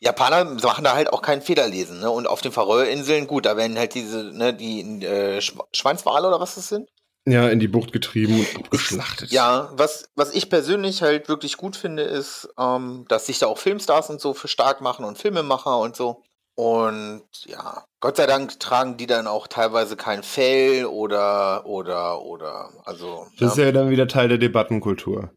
Japaner 0.00 0.44
machen 0.44 0.84
da 0.84 0.94
halt 0.94 1.12
auch 1.12 1.22
kein 1.22 1.42
Federlesen, 1.42 2.00
ne? 2.00 2.10
Und 2.10 2.26
auf 2.28 2.40
den 2.40 2.52
Färöerinseln, 2.52 3.26
gut, 3.26 3.46
da 3.46 3.56
werden 3.56 3.76
halt 3.76 3.94
diese, 3.94 4.24
ne, 4.32 4.54
die 4.54 5.04
äh, 5.04 5.40
Schweinswale 5.40 6.28
oder 6.28 6.40
was 6.40 6.54
das 6.54 6.68
sind? 6.68 6.88
Ja, 7.30 7.48
in 7.48 7.58
die 7.58 7.68
Bucht 7.68 7.92
getrieben 7.92 8.40
und 8.40 8.56
abgeschlachtet. 8.56 9.30
Ja, 9.30 9.70
was, 9.74 10.08
was 10.14 10.32
ich 10.32 10.48
persönlich 10.48 11.02
halt 11.02 11.28
wirklich 11.28 11.56
gut 11.56 11.76
finde, 11.76 12.02
ist, 12.02 12.48
ähm, 12.58 13.04
dass 13.08 13.26
sich 13.26 13.38
da 13.38 13.46
auch 13.46 13.58
Filmstars 13.58 14.08
und 14.08 14.20
so 14.20 14.32
für 14.32 14.48
stark 14.48 14.80
machen 14.80 15.04
und 15.04 15.18
Filmemacher 15.18 15.78
und 15.78 15.94
so. 15.94 16.22
Und 16.54 17.22
ja, 17.46 17.84
Gott 18.00 18.16
sei 18.16 18.26
Dank 18.26 18.58
tragen 18.58 18.96
die 18.96 19.06
dann 19.06 19.26
auch 19.26 19.46
teilweise 19.46 19.94
kein 19.94 20.22
Fell 20.22 20.86
oder, 20.86 21.66
oder, 21.66 22.22
oder, 22.22 22.70
also. 22.84 23.26
Das 23.38 23.40
ja. 23.40 23.46
ist 23.48 23.56
ja 23.58 23.72
dann 23.72 23.90
wieder 23.90 24.08
Teil 24.08 24.28
der 24.28 24.38
Debattenkultur. 24.38 25.30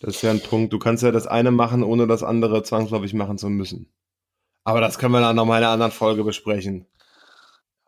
Das 0.00 0.16
ist 0.16 0.22
ja 0.22 0.30
ein 0.30 0.40
Punkt. 0.40 0.72
Du 0.72 0.78
kannst 0.78 1.02
ja 1.02 1.10
das 1.10 1.26
eine 1.26 1.50
machen, 1.50 1.82
ohne 1.82 2.06
das 2.06 2.22
andere 2.22 2.62
zwangsläufig 2.62 3.12
machen 3.12 3.38
zu 3.38 3.48
müssen. 3.48 3.92
Aber 4.64 4.80
das 4.80 4.98
können 4.98 5.12
wir 5.12 5.20
dann 5.20 5.36
nochmal 5.36 5.58
in 5.58 5.64
einer 5.64 5.72
anderen 5.72 5.92
Folge 5.92 6.24
besprechen. 6.24 6.86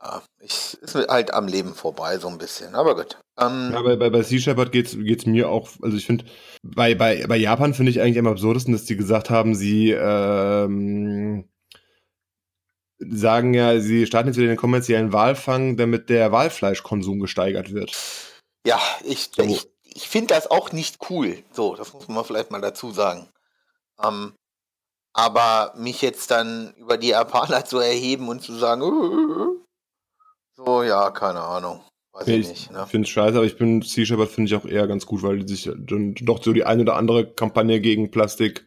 Ja, 0.03 0.23
ich, 0.41 0.77
ist 0.81 0.95
halt 0.95 1.33
am 1.33 1.49
Leben 1.49 1.75
vorbei, 1.75 2.19
so 2.19 2.29
ein 2.29 2.39
bisschen. 2.39 2.75
Aber 2.75 2.95
gut. 2.95 3.19
Ähm, 3.39 3.71
ja, 3.73 3.83
bei, 3.83 3.97
bei, 3.97 4.11
bei 4.11 4.23
Sea 4.23 4.39
Shepherd 4.39 4.73
geht 4.73 4.95
es 4.95 5.27
mir 5.27 5.49
auch, 5.49 5.71
also 5.83 5.97
ich 5.97 6.07
finde, 6.07 6.27
bei, 6.63 6.95
bei, 6.95 7.27
bei 7.27 7.37
Japan 7.37 7.75
finde 7.75 7.91
ich 7.91 8.01
eigentlich 8.01 8.19
am 8.19 8.27
absurdesten, 8.27 8.73
dass 8.73 8.85
die 8.85 8.97
gesagt 8.97 9.31
haben, 9.31 9.55
sie 9.55 9.91
ähm, 9.91 11.49
sagen 12.99 13.55
ja, 13.55 13.81
sie 13.81 14.07
starten 14.07 14.29
jetzt 14.29 14.37
wieder 14.37 14.49
den 14.49 14.57
kommerziellen 14.57 15.13
Walfang, 15.13 15.77
damit 15.77 16.11
der 16.11 16.31
Walfleischkonsum 16.31 17.21
gesteigert 17.21 17.73
wird. 17.73 17.97
Ja, 18.67 18.81
ich, 19.05 19.31
so. 19.35 19.43
ich 19.43 19.69
ich 19.97 20.09
finde 20.09 20.35
das 20.35 20.51
auch 20.51 20.73
nicht 20.73 20.99
cool. 21.09 21.43
So, 21.53 21.75
das 21.75 21.95
muss 21.95 22.07
man 22.09 22.25
vielleicht 22.25 22.51
mal 22.51 22.61
dazu 22.61 22.93
sagen. 22.93 23.29
Ähm, 24.03 24.35
aber 25.15 25.73
mich 25.75 26.03
jetzt 26.03 26.31
dann 26.31 26.75
über 26.75 26.99
die 26.99 27.09
Japaner 27.09 27.65
zu 27.65 27.79
erheben 27.79 28.29
und 28.29 28.43
zu 28.43 28.55
sagen, 28.55 28.83
so, 30.57 30.83
ja, 30.83 31.11
keine 31.11 31.41
Ahnung. 31.41 31.83
Weiß 32.13 32.29
ich, 32.29 32.41
ich 32.41 32.49
nicht. 32.49 32.73
Ne? 32.73 32.87
finde 32.87 33.07
es 33.07 33.11
scheiße, 33.11 33.37
aber 33.37 33.45
ich 33.45 33.59
bin 33.59 33.83
Sea 33.83 34.07
Shepherd 34.07 34.31
finde 34.31 34.49
ich 34.49 34.57
auch 34.57 34.65
eher 34.65 34.87
ganz 34.87 35.05
gut, 35.05 35.23
weil 35.23 35.41
die 35.41 35.55
sich 35.55 35.65
dann 35.65 36.15
doch 36.15 36.43
so 36.43 36.53
die 36.55 36.65
eine 36.65 36.83
oder 36.83 36.97
andere 36.97 37.31
Kampagne 37.31 37.81
gegen 37.81 38.11
Plastik 38.11 38.67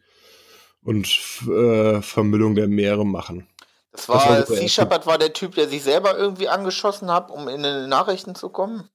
und 0.84 1.06
äh, 1.48 2.00
Vermüllung 2.00 2.54
der 2.54 2.68
Meere 2.68 3.04
machen. 3.04 3.48
Das 3.90 4.08
war, 4.08 4.38
das 4.38 4.50
war 4.50 4.56
Sea 4.56 4.68
Shepherd 4.68 5.06
war 5.06 5.18
der 5.18 5.32
Typ, 5.32 5.56
der 5.56 5.68
sich 5.68 5.82
selber 5.82 6.16
irgendwie 6.16 6.48
angeschossen 6.48 7.10
hat, 7.10 7.30
um 7.30 7.48
in 7.48 7.64
den 7.64 7.88
Nachrichten 7.88 8.36
zu 8.36 8.50
kommen. 8.50 8.88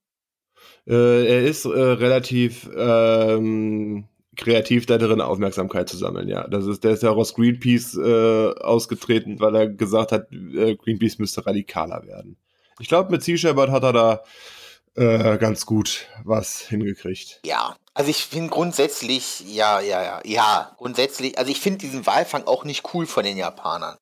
Äh, 0.86 1.26
er 1.26 1.44
ist 1.44 1.66
äh, 1.66 1.68
relativ 1.68 2.70
ähm, 2.74 4.08
kreativ 4.36 4.86
da 4.86 4.96
drin, 4.96 5.20
Aufmerksamkeit 5.20 5.88
zu 5.90 5.98
sammeln, 5.98 6.28
ja. 6.28 6.46
Das 6.48 6.64
ist, 6.66 6.82
der 6.82 6.92
ist 6.92 7.02
ja 7.02 7.10
auch 7.10 7.16
aus 7.16 7.34
Greenpeace 7.34 7.96
äh, 7.96 8.54
ausgetreten, 8.60 9.38
weil 9.38 9.54
er 9.54 9.68
gesagt 9.68 10.12
hat, 10.12 10.32
äh, 10.32 10.76
Greenpeace 10.76 11.18
müsste 11.18 11.44
radikaler 11.44 12.06
werden. 12.06 12.38
Ich 12.78 12.88
glaube, 12.88 13.10
mit 13.10 13.22
Sea 13.22 13.36
Shepherd 13.36 13.70
hat 13.70 13.82
er 13.84 13.92
da 13.92 14.24
äh, 14.94 15.38
ganz 15.38 15.66
gut 15.66 16.06
was 16.24 16.60
hingekriegt. 16.60 17.40
Ja, 17.44 17.76
also 17.94 18.10
ich 18.10 18.24
finde 18.24 18.50
grundsätzlich, 18.50 19.40
ja, 19.40 19.80
ja, 19.80 20.02
ja, 20.02 20.20
ja, 20.24 20.74
grundsätzlich, 20.78 21.38
also 21.38 21.50
ich 21.50 21.60
finde 21.60 21.78
diesen 21.78 22.06
Walfang 22.06 22.44
auch 22.46 22.64
nicht 22.64 22.94
cool 22.94 23.06
von 23.06 23.24
den 23.24 23.36
Japanern. 23.36 23.96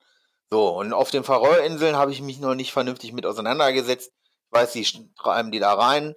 So, 0.51 0.69
und 0.69 0.93
auf 0.93 1.11
den 1.11 1.25
Färöerinseln 1.25 1.97
habe 1.97 2.13
ich 2.13 2.21
mich 2.21 2.39
noch 2.39 2.55
nicht 2.55 2.73
vernünftig 2.73 3.13
mit 3.13 3.27
auseinandergesetzt. 3.27 4.13
Ich 4.47 4.53
weiß, 4.53 4.73
die 4.73 5.15
treiben 5.17 5.51
die 5.51 5.59
da 5.59 5.75
rein, 5.75 6.15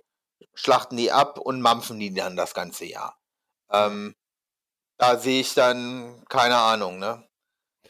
schlachten 0.53 0.97
die 0.97 1.11
ab 1.11 1.39
und 1.39 1.61
mampfen 1.61 1.99
die 1.99 2.13
dann 2.13 2.35
das 2.35 2.53
ganze 2.53 2.85
Jahr. 2.85 3.17
Ähm, 3.71 4.15
da 4.97 5.17
sehe 5.17 5.41
ich 5.41 5.53
dann 5.53 6.23
keine 6.29 6.57
Ahnung, 6.57 6.99
ne? 6.99 7.26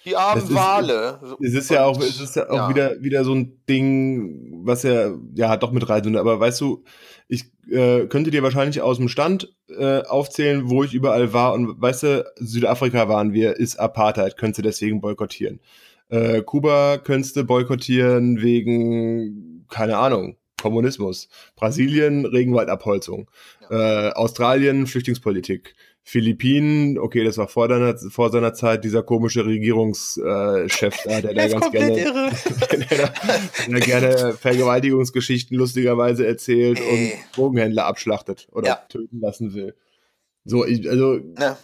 Die 0.07 0.15
armen 0.15 0.41
ist, 0.41 0.53
Wale. 0.53 1.19
Es 1.41 1.53
ist 1.53 1.69
ja 1.69 1.83
auch, 1.83 1.99
es 1.99 2.21
ist 2.21 2.37
ja 2.37 2.49
auch 2.49 2.55
ja. 2.55 2.69
wieder, 2.69 3.01
wieder 3.01 3.25
so 3.25 3.35
ein 3.35 3.61
Ding, 3.67 4.61
was 4.63 4.83
ja, 4.83 5.11
ja, 5.35 5.57
doch 5.57 5.73
mit 5.73 5.89
rein, 5.89 6.15
aber 6.15 6.39
weißt 6.39 6.61
du, 6.61 6.85
ich 7.27 7.51
äh, 7.69 8.05
könnte 8.07 8.31
dir 8.31 8.41
wahrscheinlich 8.41 8.81
aus 8.81 8.97
dem 8.97 9.09
Stand 9.09 9.53
äh, 9.67 10.03
aufzählen, 10.03 10.69
wo 10.69 10.85
ich 10.85 10.93
überall 10.93 11.33
war 11.33 11.53
und 11.53 11.81
weißt 11.81 12.03
du, 12.03 12.25
Südafrika 12.37 13.09
waren 13.09 13.33
wir, 13.33 13.57
ist 13.57 13.81
Apartheid, 13.81 14.37
könntest 14.37 14.59
du 14.59 14.61
deswegen 14.61 15.01
boykottieren. 15.01 15.59
Äh, 16.07 16.41
Kuba 16.41 16.99
könntest 16.99 17.35
du 17.35 17.43
boykottieren 17.43 18.41
wegen, 18.41 19.65
keine 19.69 19.97
Ahnung, 19.97 20.37
Kommunismus. 20.61 21.27
Brasilien, 21.57 22.25
Regenwaldabholzung. 22.25 23.29
Ja. 23.69 24.07
Äh, 24.07 24.13
Australien, 24.13 24.87
Flüchtlingspolitik. 24.87 25.75
Philippinen, 26.09 26.97
okay, 26.97 27.25
das 27.25 27.37
war 27.37 27.49
vor, 27.49 27.67
deiner, 27.67 27.97
vor 27.97 28.29
seiner 28.29 28.53
Zeit 28.53 28.85
dieser 28.85 29.03
komische 29.03 29.45
Regierungschef 29.45 30.95
da, 31.03 31.19
der, 31.19 31.33
der 31.33 31.49
ganz 31.49 31.69
gerne, 31.69 31.95
der, 31.95 33.09
der, 33.67 33.79
gerne 33.81 34.33
Vergewaltigungsgeschichten 34.35 35.57
lustigerweise 35.57 36.25
erzählt 36.25 36.79
nee. 36.79 37.11
und 37.11 37.35
Drogenhändler 37.35 37.87
abschlachtet 37.87 38.47
oder 38.53 38.67
ja. 38.69 38.75
töten 38.87 39.19
lassen 39.19 39.53
will. 39.53 39.75
So, 40.45 40.65
ich, 40.65 40.89
also, 40.89 41.19
ja. 41.37 41.57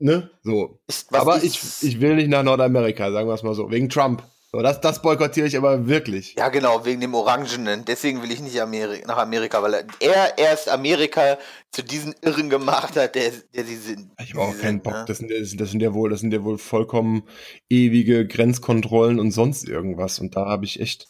ne, 0.00 0.28
so. 0.42 0.80
Ist, 0.88 1.14
aber 1.14 1.44
ich, 1.44 1.60
ich 1.82 2.00
will 2.00 2.16
nicht 2.16 2.30
nach 2.30 2.42
Nordamerika, 2.42 3.12
sagen 3.12 3.28
wir 3.28 3.34
es 3.34 3.44
mal 3.44 3.54
so, 3.54 3.70
wegen 3.70 3.88
Trump. 3.88 4.24
So, 4.50 4.62
das, 4.62 4.80
das 4.80 5.02
boykottiere 5.02 5.46
ich 5.46 5.58
aber 5.58 5.88
wirklich. 5.88 6.34
Ja, 6.38 6.48
genau, 6.48 6.86
wegen 6.86 7.02
dem 7.02 7.14
Orangenen. 7.14 7.84
Deswegen 7.84 8.22
will 8.22 8.32
ich 8.32 8.40
nicht 8.40 8.58
Ameri 8.58 9.02
nach 9.06 9.18
Amerika, 9.18 9.62
weil 9.62 9.86
er 10.00 10.38
erst 10.38 10.70
Amerika 10.70 11.36
zu 11.70 11.82
diesen 11.82 12.14
Irren 12.22 12.48
gemacht 12.48 12.96
hat, 12.96 13.14
der, 13.14 13.30
der 13.54 13.64
sie 13.64 13.76
sind. 13.76 14.10
Ich 14.22 14.32
habe 14.32 14.44
auch 14.44 14.58
keinen 14.58 14.80
Bock. 14.80 14.94
Ne? 14.94 15.04
Das, 15.06 15.18
sind, 15.18 15.30
das, 15.30 15.70
sind 15.70 15.82
ja 15.82 15.92
wohl, 15.92 16.08
das 16.08 16.20
sind 16.20 16.32
ja 16.32 16.42
wohl 16.42 16.56
vollkommen 16.56 17.24
ewige 17.68 18.26
Grenzkontrollen 18.26 19.20
und 19.20 19.32
sonst 19.32 19.68
irgendwas. 19.68 20.18
Und 20.18 20.34
da 20.34 20.46
habe 20.46 20.64
ich 20.64 20.80
echt 20.80 21.08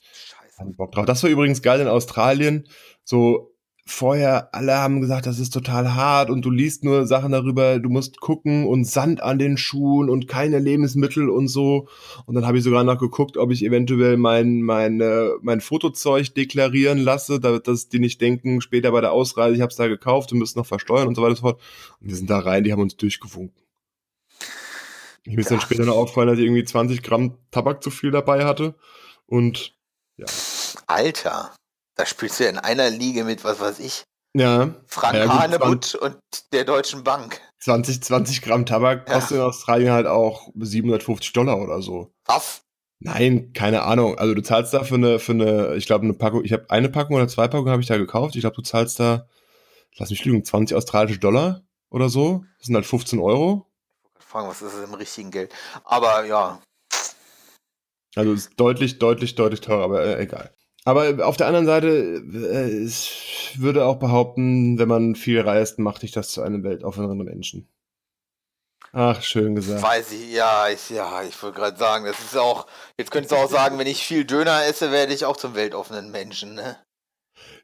keinen 0.57 0.75
Bock 0.75 0.91
drauf. 0.91 1.07
Das 1.07 1.23
war 1.23 1.31
übrigens 1.31 1.63
geil 1.63 1.81
in 1.81 1.87
Australien. 1.87 2.69
So 3.05 3.48
vorher, 3.89 4.55
alle 4.55 4.77
haben 4.77 5.01
gesagt, 5.01 5.27
das 5.27 5.39
ist 5.39 5.51
total 5.51 5.95
hart 5.95 6.31
und 6.31 6.45
du 6.45 6.51
liest 6.51 6.85
nur 6.85 7.07
Sachen 7.07 7.33
darüber, 7.33 7.79
du 7.79 7.89
musst 7.89 8.21
gucken 8.21 8.67
und 8.67 8.85
Sand 8.85 9.23
an 9.23 9.39
den 9.39 9.57
Schuhen 9.57 10.11
und 10.11 10.29
keine 10.29 10.59
Lebensmittel 10.59 11.29
und 11.31 11.49
so. 11.49 11.89
Und 12.27 12.35
dann 12.35 12.47
habe 12.47 12.59
ich 12.59 12.65
sogar 12.65 12.85
noch 12.85 12.99
geguckt, 12.99 13.37
ob 13.37 13.51
ich 13.51 13.65
eventuell 13.65 14.17
mein, 14.17 14.63
mein, 14.63 15.03
mein 15.41 15.61
Fotozeug 15.61 16.35
deklarieren 16.35 16.99
lasse, 16.99 17.41
damit 17.41 17.67
dass 17.67 17.89
die 17.89 17.99
nicht 17.99 18.21
denken, 18.21 18.61
später 18.61 18.93
bei 18.93 19.01
der 19.01 19.13
Ausreise, 19.13 19.55
ich 19.57 19.63
habe 19.63 19.71
es 19.71 19.77
da 19.77 19.89
gekauft 19.89 20.33
und 20.33 20.39
müssen 20.39 20.59
noch 20.59 20.67
versteuern 20.67 21.09
und 21.09 21.15
so 21.15 21.23
weiter 21.23 21.31
und 21.31 21.37
so 21.37 21.43
fort. 21.43 21.61
Und 22.01 22.09
wir 22.09 22.17
sind 22.17 22.31
da 22.31 22.39
rein, 22.39 22.65
die 22.65 22.73
haben 22.73 22.83
uns 22.83 22.97
durchgewunken. 22.97 23.63
Ich 25.25 25.35
mir 25.35 25.41
ist 25.41 25.51
dann 25.51 25.61
später 25.61 25.85
noch 25.85 25.97
aufgefallen, 25.97 26.29
dass 26.29 26.39
ich 26.39 26.45
irgendwie 26.45 26.65
20 26.65 27.03
Gramm 27.03 27.35
Tabak 27.51 27.83
zu 27.83 27.91
viel 27.91 28.11
dabei 28.11 28.45
hatte. 28.45 28.75
Und 29.27 29.75
ja. 30.17 30.27
Alter. 30.87 31.53
Da 31.99 32.07
spielst 32.07 32.39
du 32.39 32.45
ja 32.45 32.51
in 32.51 32.59
einer 32.59 32.91
Liga 32.91 33.25
mit, 33.25 33.43
was 33.43 33.59
weiß 33.59 33.81
ich. 33.81 34.05
Ja. 34.33 34.73
Frank 34.87 35.17
ja, 35.17 35.43
Hanebutt 35.43 35.97
und 35.97 36.17
der 36.53 36.65
Deutschen 36.65 37.03
Bank. 37.03 37.41
20, 37.59 38.05
20 38.05 38.43
Gramm 38.43 38.67
Tabak 38.67 39.07
kostet 39.07 39.33
ja. 39.33 39.37
in 39.39 39.49
Australien 39.49 39.91
halt 39.91 40.07
auch 40.07 40.49
750 40.55 41.33
Dollar 41.33 41.59
oder 41.59 41.83
so. 41.83 42.13
Was? 42.25 42.63
Nein, 43.01 43.53
keine 43.53 43.83
Ahnung. 43.83 44.17
Also 44.17 44.35
du 44.35 44.43
zahlst 44.43 44.73
da 44.75 44.85
für 44.85 44.95
eine, 44.95 45.19
für 45.19 45.33
eine, 45.33 45.75
ich 45.75 45.87
glaube 45.87 46.05
eine 46.05 46.15
Packung, 46.15 46.45
ich 46.45 46.53
habe 46.53 46.71
eine 46.71 46.89
Packung 46.89 47.17
oder 47.17 47.27
zwei 47.27 47.49
Packungen 47.49 47.73
habe 47.73 47.83
ich 47.83 47.89
da 47.89 47.97
gekauft. 47.97 48.37
Ich 48.37 48.43
glaube, 48.43 48.55
du 48.55 48.63
zahlst 48.63 49.01
da, 49.01 49.27
lass 49.97 50.11
mich 50.11 50.25
lügen, 50.25 50.45
20 50.45 50.77
australische 50.77 51.19
Dollar 51.19 51.63
oder 51.91 52.09
so. 52.09 52.45
Das 52.59 52.67
sind 52.67 52.77
halt 52.77 52.87
15 52.87 53.19
Euro. 53.19 53.67
Ich 54.21 54.25
fragen, 54.25 54.47
was 54.47 54.63
ist 54.63 54.73
das 54.73 54.85
im 54.85 54.95
richtigen 54.95 55.33
Geld? 55.33 55.53
Aber 55.83 56.25
ja. 56.27 56.61
Also 58.15 58.33
ist 58.35 58.53
deutlich, 58.57 59.01
deutlich, 59.01 59.35
deutlich 59.35 59.61
teurer, 59.61 59.83
aber 59.83 60.05
äh, 60.05 60.23
egal. 60.23 60.55
Aber 60.89 61.27
auf 61.27 61.37
der 61.37 61.49
anderen 61.49 61.67
Seite, 61.67 62.23
äh, 62.33 62.83
ich 62.83 63.57
würde 63.59 63.85
auch 63.85 63.97
behaupten, 63.97 64.79
wenn 64.79 64.89
man 64.89 65.17
viel 65.17 65.39
reist, 65.39 65.79
macht 65.79 66.01
dich 66.01 66.13
das 66.13 66.31
zu 66.31 66.41
einem 66.41 66.65
weltoffeneren 66.65 67.19
Menschen. 67.19 67.69
Ach, 68.93 69.21
schön 69.21 69.55
gesagt. 69.55 69.83
Weiß 69.83 70.13
ich, 70.13 70.33
ja, 70.33 70.71
ich, 70.71 70.89
ja, 70.89 71.23
ich 71.25 71.43
wollte 71.43 71.59
gerade 71.59 71.77
sagen, 71.77 72.07
das 72.07 72.19
ist 72.21 72.39
auch, 72.39 72.67
jetzt 72.97 73.11
könntest 73.11 73.33
du 73.33 73.37
auch 73.37 73.51
sagen, 73.51 73.79
wenn 73.79 73.87
ich 73.87 73.99
viel 74.03 74.25
Döner 74.25 74.65
esse, 74.65 74.91
werde 74.91 75.13
ich 75.13 75.27
auch 75.27 75.37
zum 75.37 75.55
weltoffenen 75.55 76.11
Menschen, 76.11 76.55
ne? 76.55 76.79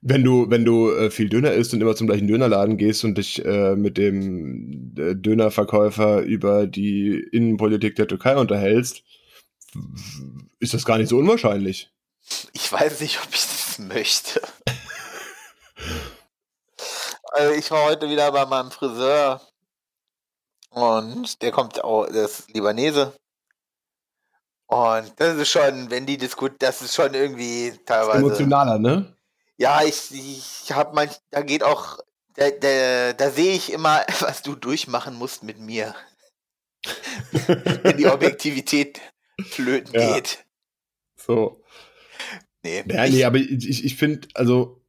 Wenn 0.03 0.23
du, 0.23 0.51
wenn 0.51 0.67
du 0.67 0.91
äh, 0.91 1.11
viel 1.11 1.31
Döner 1.31 1.53
isst 1.53 1.73
und 1.73 1.81
immer 1.81 1.97
zum 1.97 2.09
gleichen 2.09 2.29
Dönerladen 2.29 2.77
gehst 2.77 3.05
und 3.05 3.17
dich 3.17 3.43
äh, 3.43 3.75
mit 3.75 3.97
dem 3.97 4.93
äh, 4.99 5.15
Dönerverkäufer 5.17 6.21
über 6.21 6.67
die 6.67 7.27
Innenpolitik 7.33 7.97
der 7.97 8.07
Türkei 8.07 8.37
unterhältst, 8.37 9.03
ist 10.61 10.75
das 10.75 10.85
gar 10.85 10.99
nicht 10.99 11.09
so 11.09 11.17
unwahrscheinlich. 11.17 11.94
Ich 12.53 12.73
weiß 12.73 13.01
nicht, 13.01 13.21
ob 13.23 13.35
ich 13.35 13.43
das 13.43 13.79
möchte. 13.79 14.41
also 17.33 17.53
ich 17.53 17.71
war 17.71 17.85
heute 17.85 18.09
wieder 18.09 18.31
bei 18.33 18.47
meinem 18.47 18.71
Friseur 18.71 19.41
und 20.71 21.41
der 21.43 21.53
kommt 21.53 21.83
auch, 21.83 22.07
der 22.07 22.25
ist 22.25 22.51
Libanese. 22.53 23.13
Und 24.67 25.13
das 25.17 25.37
ist 25.37 25.51
schon, 25.51 25.91
wenn 25.91 26.07
die 26.07 26.17
diskutieren, 26.17 26.59
das 26.59 26.83
ist 26.83 26.95
schon 26.95 27.15
irgendwie 27.15 27.79
teilweise. 27.85 28.19
Emotionaler, 28.19 28.79
ne? 28.79 29.15
Ja, 29.57 29.83
ich, 29.83 30.11
ich 30.11 30.73
hab 30.73 30.95
manch, 30.95 31.13
da 31.31 31.43
geht 31.43 31.63
auch, 31.63 31.99
da, 32.35 32.51
da, 32.51 33.13
da 33.13 33.31
sehe 33.31 33.55
ich 33.55 33.73
immer, 33.73 34.05
was 34.21 34.43
du 34.43 34.55
durchmachen 34.55 35.15
musst 35.15 35.43
mit 35.43 35.59
mir. 35.59 35.95
wenn 37.47 37.97
die 37.97 38.07
Objektivität 38.07 39.01
flöten 39.43 39.95
ja. 39.95 40.15
geht. 40.15 40.45
So. 41.17 41.64
Nee. 42.65 42.83
Ja, 42.91 43.07
nee, 43.09 43.25
aber 43.25 43.37
ich, 43.37 43.85
ich 43.85 43.97
finde, 43.97 44.27
also 44.35 44.81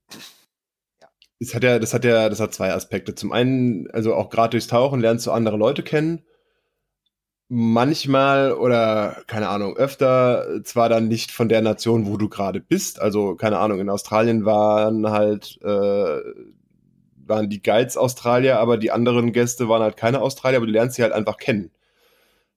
es 1.39 1.53
hat 1.53 1.63
ja, 1.63 1.77
das 1.77 1.93
hat 1.93 2.05
ja, 2.05 2.29
das 2.29 2.39
hat 2.39 2.53
zwei 2.53 2.71
Aspekte. 2.73 3.15
Zum 3.15 3.33
einen, 3.33 3.89
also 3.91 4.15
auch 4.15 4.29
gerade 4.29 4.51
durchs 4.51 4.67
Tauchen 4.67 5.01
lernst 5.01 5.27
du 5.27 5.31
andere 5.31 5.57
Leute 5.57 5.83
kennen. 5.83 6.23
Manchmal 7.47 8.53
oder 8.53 9.21
keine 9.27 9.49
Ahnung, 9.49 9.77
öfter 9.77 10.63
zwar 10.63 10.89
dann 10.89 11.07
nicht 11.07 11.31
von 11.31 11.49
der 11.49 11.61
Nation, 11.61 12.07
wo 12.07 12.17
du 12.17 12.29
gerade 12.29 12.59
bist. 12.59 12.99
Also 12.99 13.35
keine 13.35 13.59
Ahnung, 13.59 13.79
in 13.79 13.89
Australien 13.89 14.45
waren 14.45 15.11
halt 15.11 15.59
äh, 15.61 16.21
waren 17.27 17.49
die 17.49 17.61
Guides 17.61 17.97
Australier, 17.97 18.59
aber 18.59 18.77
die 18.77 18.91
anderen 18.91 19.31
Gäste 19.31 19.67
waren 19.67 19.83
halt 19.83 19.97
keine 19.97 20.21
Australier, 20.21 20.57
aber 20.57 20.67
du 20.67 20.71
lernst 20.71 20.95
sie 20.95 21.03
halt 21.03 21.13
einfach 21.13 21.37
kennen. 21.37 21.71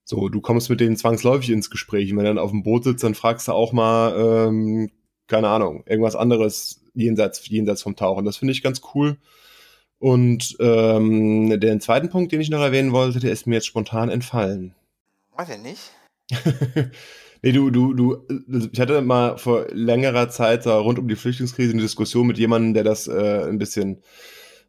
So, 0.05 0.29
du 0.29 0.41
kommst 0.41 0.71
mit 0.71 0.81
denen 0.81 0.97
zwangsläufig 0.97 1.51
ins 1.51 1.71
Gespräch. 1.71 2.11
Wenn 2.11 2.19
du 2.19 2.25
dann 2.25 2.39
auf 2.39 2.51
dem 2.51 2.63
Boot 2.63 2.85
sitzt, 2.85 3.05
dann 3.05 3.15
fragst 3.15 3.49
du 3.49 3.53
auch 3.53 3.73
mal, 3.73 4.15
ähm, 4.49 4.91
keine 5.29 5.49
Ahnung, 5.49 5.85
irgendwas 5.87 6.17
anderes 6.17 6.81
jenseits, 6.95 7.47
jenseits 7.49 7.83
vom 7.83 7.97
Tauchen. 7.97 8.25
Das 8.25 8.39
finde 8.39 8.53
ich 8.53 8.63
ganz 8.63 8.81
cool. 8.95 9.17
Und 10.01 10.57
ähm, 10.61 11.59
den 11.61 11.81
zweiten 11.81 12.09
Punkt, 12.09 12.33
den 12.33 12.41
ich 12.41 12.51
noch 12.51 12.61
erwähnen 12.61 12.93
wollte, 12.93 13.21
der 13.21 13.33
ist 13.33 13.47
mir 13.47 13.57
jetzt 13.57 13.67
spontan 13.67 14.11
entfallen. 14.11 14.75
Was 15.37 15.49
denn 15.49 15.63
nicht? 15.63 15.93
nee, 17.43 17.53
du, 17.53 17.71
du, 17.71 17.95
du, 17.95 18.27
ich 18.73 18.81
hatte 18.81 19.01
mal 19.03 19.39
vor 19.39 19.67
längerer 19.73 20.29
Zeit 20.29 20.63
so 20.63 20.79
rund 20.79 20.99
um 20.99 21.09
die 21.09 21.17
Flüchtlingskrise 21.17 21.73
eine 21.73 21.83
Diskussion 21.83 22.27
mit 22.27 22.39
jemandem, 22.39 22.75
der 22.75 22.85
das 22.85 23.09
äh, 23.09 23.45
ein 23.49 23.59
bisschen 23.59 24.03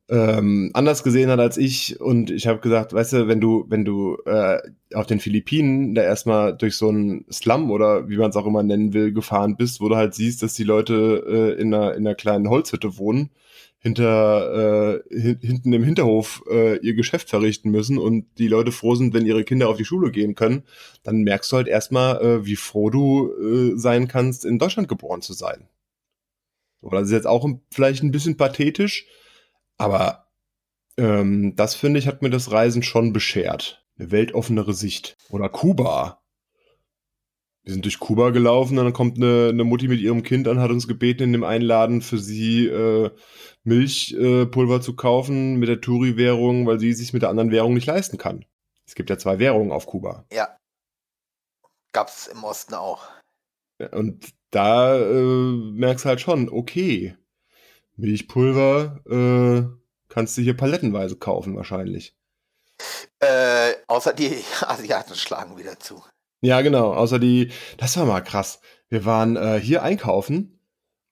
ähm, 0.09 0.71
anders 0.73 1.03
gesehen 1.03 1.29
hat 1.29 1.39
als 1.39 1.57
ich 1.57 2.01
und 2.01 2.31
ich 2.31 2.47
habe 2.47 2.59
gesagt, 2.59 2.93
weißt 2.93 3.13
du, 3.13 3.27
wenn 3.27 3.39
du 3.39 3.65
wenn 3.69 3.85
du 3.85 4.17
äh, 4.25 4.57
auf 4.93 5.05
den 5.05 5.19
Philippinen 5.19 5.93
da 5.93 6.01
erstmal 6.01 6.57
durch 6.57 6.75
so 6.75 6.89
einen 6.89 7.25
Slum 7.31 7.69
oder 7.69 8.09
wie 8.09 8.17
man 8.17 8.31
es 8.31 8.35
auch 8.35 8.47
immer 8.47 8.63
nennen 8.63 8.93
will 8.93 9.13
gefahren 9.13 9.55
bist, 9.55 9.81
wo 9.81 9.87
du 9.87 9.95
halt 9.95 10.15
siehst, 10.15 10.41
dass 10.41 10.55
die 10.55 10.63
Leute 10.63 11.23
äh, 11.57 11.61
in 11.61 11.73
einer 11.73 11.93
in 11.93 12.07
einer 12.07 12.15
kleinen 12.15 12.49
Holzhütte 12.49 12.97
wohnen, 12.97 13.29
hinter 13.77 15.03
äh, 15.09 15.15
hin, 15.15 15.37
hinten 15.41 15.73
im 15.73 15.83
Hinterhof 15.83 16.43
äh, 16.49 16.77
ihr 16.79 16.95
Geschäft 16.95 17.29
verrichten 17.29 17.69
müssen 17.69 17.99
und 17.99 18.25
die 18.39 18.47
Leute 18.47 18.71
froh 18.71 18.95
sind, 18.95 19.13
wenn 19.13 19.27
ihre 19.27 19.43
Kinder 19.43 19.69
auf 19.69 19.77
die 19.77 19.85
Schule 19.85 20.11
gehen 20.11 20.33
können, 20.33 20.63
dann 21.03 21.21
merkst 21.21 21.51
du 21.51 21.57
halt 21.57 21.67
erstmal, 21.67 22.19
äh, 22.19 22.45
wie 22.45 22.55
froh 22.55 22.89
du 22.89 23.31
äh, 23.31 23.77
sein 23.77 24.07
kannst, 24.07 24.43
in 24.43 24.57
Deutschland 24.57 24.87
geboren 24.87 25.21
zu 25.21 25.33
sein. 25.33 25.67
So, 26.81 26.89
das 26.89 27.03
ist 27.03 27.11
jetzt 27.11 27.27
auch 27.27 27.47
vielleicht 27.71 28.03
ein 28.03 28.11
bisschen 28.11 28.37
pathetisch, 28.37 29.05
aber 29.79 30.27
ähm, 30.97 31.55
das 31.55 31.73
finde 31.73 31.99
ich, 31.99 32.07
hat 32.07 32.21
mir 32.21 32.29
das 32.29 32.51
Reisen 32.51 32.83
schon 32.83 33.13
beschert. 33.13 33.83
Eine 33.97 34.11
weltoffenere 34.11 34.73
Sicht. 34.73 35.17
Oder 35.29 35.49
Kuba. 35.49 36.21
Wir 37.63 37.73
sind 37.73 37.85
durch 37.85 37.99
Kuba 37.99 38.31
gelaufen, 38.31 38.77
dann 38.77 38.93
kommt 38.93 39.17
eine, 39.17 39.49
eine 39.49 39.63
Mutti 39.63 39.87
mit 39.87 39.99
ihrem 39.99 40.23
Kind 40.23 40.47
an, 40.47 40.59
hat 40.59 40.71
uns 40.71 40.87
gebeten, 40.87 41.23
in 41.23 41.33
dem 41.33 41.43
Einladen 41.43 42.01
für 42.01 42.17
sie 42.17 42.67
äh, 42.67 43.11
Milchpulver 43.63 44.77
äh, 44.77 44.81
zu 44.81 44.95
kaufen 44.95 45.57
mit 45.57 45.69
der 45.69 45.81
Touri-Währung, 45.81 46.65
weil 46.67 46.79
sie 46.79 46.93
sich 46.93 47.13
mit 47.13 47.21
der 47.21 47.29
anderen 47.29 47.51
Währung 47.51 47.73
nicht 47.73 47.85
leisten 47.85 48.17
kann. 48.17 48.45
Es 48.85 48.95
gibt 48.95 49.09
ja 49.09 49.17
zwei 49.17 49.39
Währungen 49.39 49.71
auf 49.71 49.85
Kuba. 49.85 50.25
Ja. 50.31 50.57
Gab's 51.91 52.27
im 52.27 52.43
Osten 52.43 52.73
auch. 52.73 53.07
Und 53.91 54.33
da 54.51 54.97
äh, 54.97 55.53
merkst 55.73 56.05
du 56.05 56.09
halt 56.09 56.21
schon, 56.21 56.49
okay, 56.49 57.15
Milchpulver 57.99 59.01
äh, 59.09 59.77
kannst 60.09 60.37
du 60.37 60.41
hier 60.41 60.55
palettenweise 60.55 61.17
kaufen 61.17 61.55
wahrscheinlich. 61.55 62.15
Äh, 63.19 63.73
außer 63.87 64.13
die 64.13 64.43
Asiaten 64.61 65.15
schlagen 65.15 65.57
wieder 65.57 65.79
zu. 65.79 66.03
Ja, 66.41 66.61
genau. 66.61 66.93
Außer 66.93 67.19
die, 67.19 67.51
das 67.77 67.97
war 67.97 68.05
mal 68.05 68.21
krass. 68.21 68.61
Wir 68.87 69.05
waren 69.05 69.35
äh, 69.35 69.59
hier 69.59 69.83
einkaufen 69.83 70.59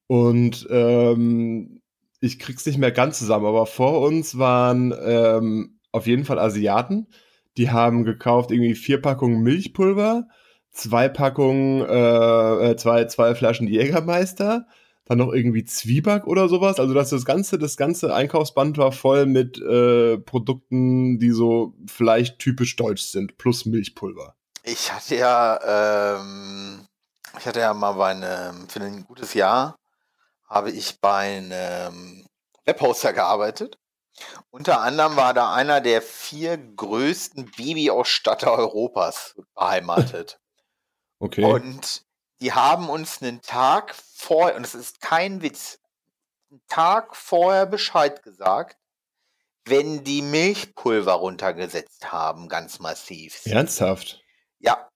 und 0.07 0.65
ähm, 0.69 1.81
ich 2.19 2.39
krieg's 2.39 2.65
nicht 2.65 2.77
mehr 2.77 2.91
ganz 2.91 3.19
zusammen, 3.19 3.45
aber 3.45 3.65
vor 3.65 4.01
uns 4.01 4.37
waren 4.37 4.93
ähm, 4.99 5.79
auf 5.91 6.07
jeden 6.07 6.25
Fall 6.25 6.39
Asiaten. 6.39 7.07
Die 7.57 7.69
haben 7.69 8.03
gekauft 8.03 8.51
irgendwie 8.51 8.75
vier 8.75 9.01
Packungen 9.01 9.41
Milchpulver, 9.41 10.27
zwei 10.71 11.09
Packungen, 11.09 11.81
äh, 11.81 12.71
äh 12.71 12.77
zwei, 12.77 13.05
zwei 13.05 13.35
Flaschen 13.35 13.67
Jägermeister, 13.67 14.67
dann 15.07 15.19
noch 15.19 15.31
irgendwie 15.31 15.63
Zwieback 15.63 16.27
oder 16.27 16.49
sowas. 16.49 16.79
Also 16.79 16.93
dass 16.93 17.09
das 17.09 17.25
ganze, 17.25 17.57
das 17.57 17.77
ganze 17.77 18.13
Einkaufsband 18.13 18.77
war 18.77 18.91
voll 18.91 19.25
mit 19.25 19.57
äh, 19.57 20.17
Produkten, 20.17 21.19
die 21.19 21.31
so 21.31 21.73
vielleicht 21.87 22.39
typisch 22.39 22.75
deutsch 22.75 23.03
sind, 23.03 23.37
plus 23.37 23.65
Milchpulver. 23.65 24.35
Ich 24.63 24.91
hatte 24.91 25.15
ja, 25.15 26.17
ähm, 26.19 26.85
ich 27.39 27.45
hatte 27.45 27.61
ja 27.61 27.73
mal 27.73 27.93
bei 27.93 28.11
einem, 28.11 28.67
für 28.67 28.81
ein 28.81 29.05
gutes 29.05 29.33
Jahr 29.33 29.77
habe 30.49 30.71
ich 30.71 30.99
bei 30.99 31.37
einem 31.37 32.25
Webhoster 32.65 33.13
gearbeitet. 33.13 33.77
Unter 34.49 34.81
anderem 34.81 35.15
war 35.15 35.33
da 35.33 35.53
einer 35.53 35.79
der 35.79 36.01
vier 36.01 36.57
größten 36.57 37.51
Babyausstatter 37.57 38.51
Europas 38.51 39.35
beheimatet. 39.55 40.39
Okay. 41.19 41.43
Und 41.43 42.05
die 42.41 42.53
haben 42.53 42.89
uns 42.89 43.21
einen 43.21 43.41
Tag 43.41 43.95
vor, 43.95 44.53
und 44.55 44.63
es 44.63 44.75
ist 44.75 45.01
kein 45.01 45.41
Witz, 45.41 45.79
einen 46.51 46.61
Tag 46.67 47.15
vorher 47.15 47.65
Bescheid 47.65 48.23
gesagt, 48.23 48.77
wenn 49.65 50.03
die 50.03 50.21
Milchpulver 50.21 51.13
runtergesetzt 51.13 52.11
haben, 52.11 52.47
ganz 52.47 52.79
massiv. 52.79 53.41
Ernsthaft? 53.45 54.21
Ja. 54.59 54.89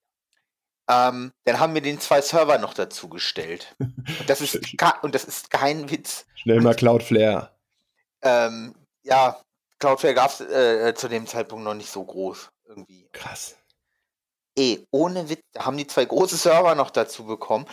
Ähm, 0.88 1.34
dann 1.44 1.60
haben 1.60 1.74
wir 1.74 1.82
den 1.82 2.00
zwei 2.00 2.22
Server 2.22 2.58
noch 2.58 2.74
dazu 2.74 3.10
gestellt. 3.10 3.76
Und 3.80 4.24
das 4.28 4.42
ist, 4.42 4.60
und 5.02 5.16
das 5.16 5.26
ist 5.26 5.50
kein 5.50 5.90
Witz. 5.90 6.26
Schnell 6.36 6.62
mal 6.62 6.76
Cloudflare. 6.76 7.52
Ähm, 8.22 8.76
ja, 9.04 9.42
Cloudflare 9.80 10.16
gab 10.16 10.32
es 10.32 10.42
äh, 10.42 10.94
zu 10.96 11.08
dem 11.08 11.28
Zeitpunkt 11.28 11.66
noch 11.66 11.74
nicht 11.74 11.90
so 11.90 12.04
groß 12.04 12.52
irgendwie. 12.66 13.08
Krass. 13.12 13.58
Ey, 14.58 14.86
ohne 14.92 15.30
Witz, 15.30 15.42
da 15.54 15.66
haben 15.66 15.78
die 15.78 15.88
zwei 15.88 16.06
große 16.06 16.38
Server 16.38 16.76
noch 16.76 16.90
dazu 16.90 17.26
bekommen. 17.26 17.66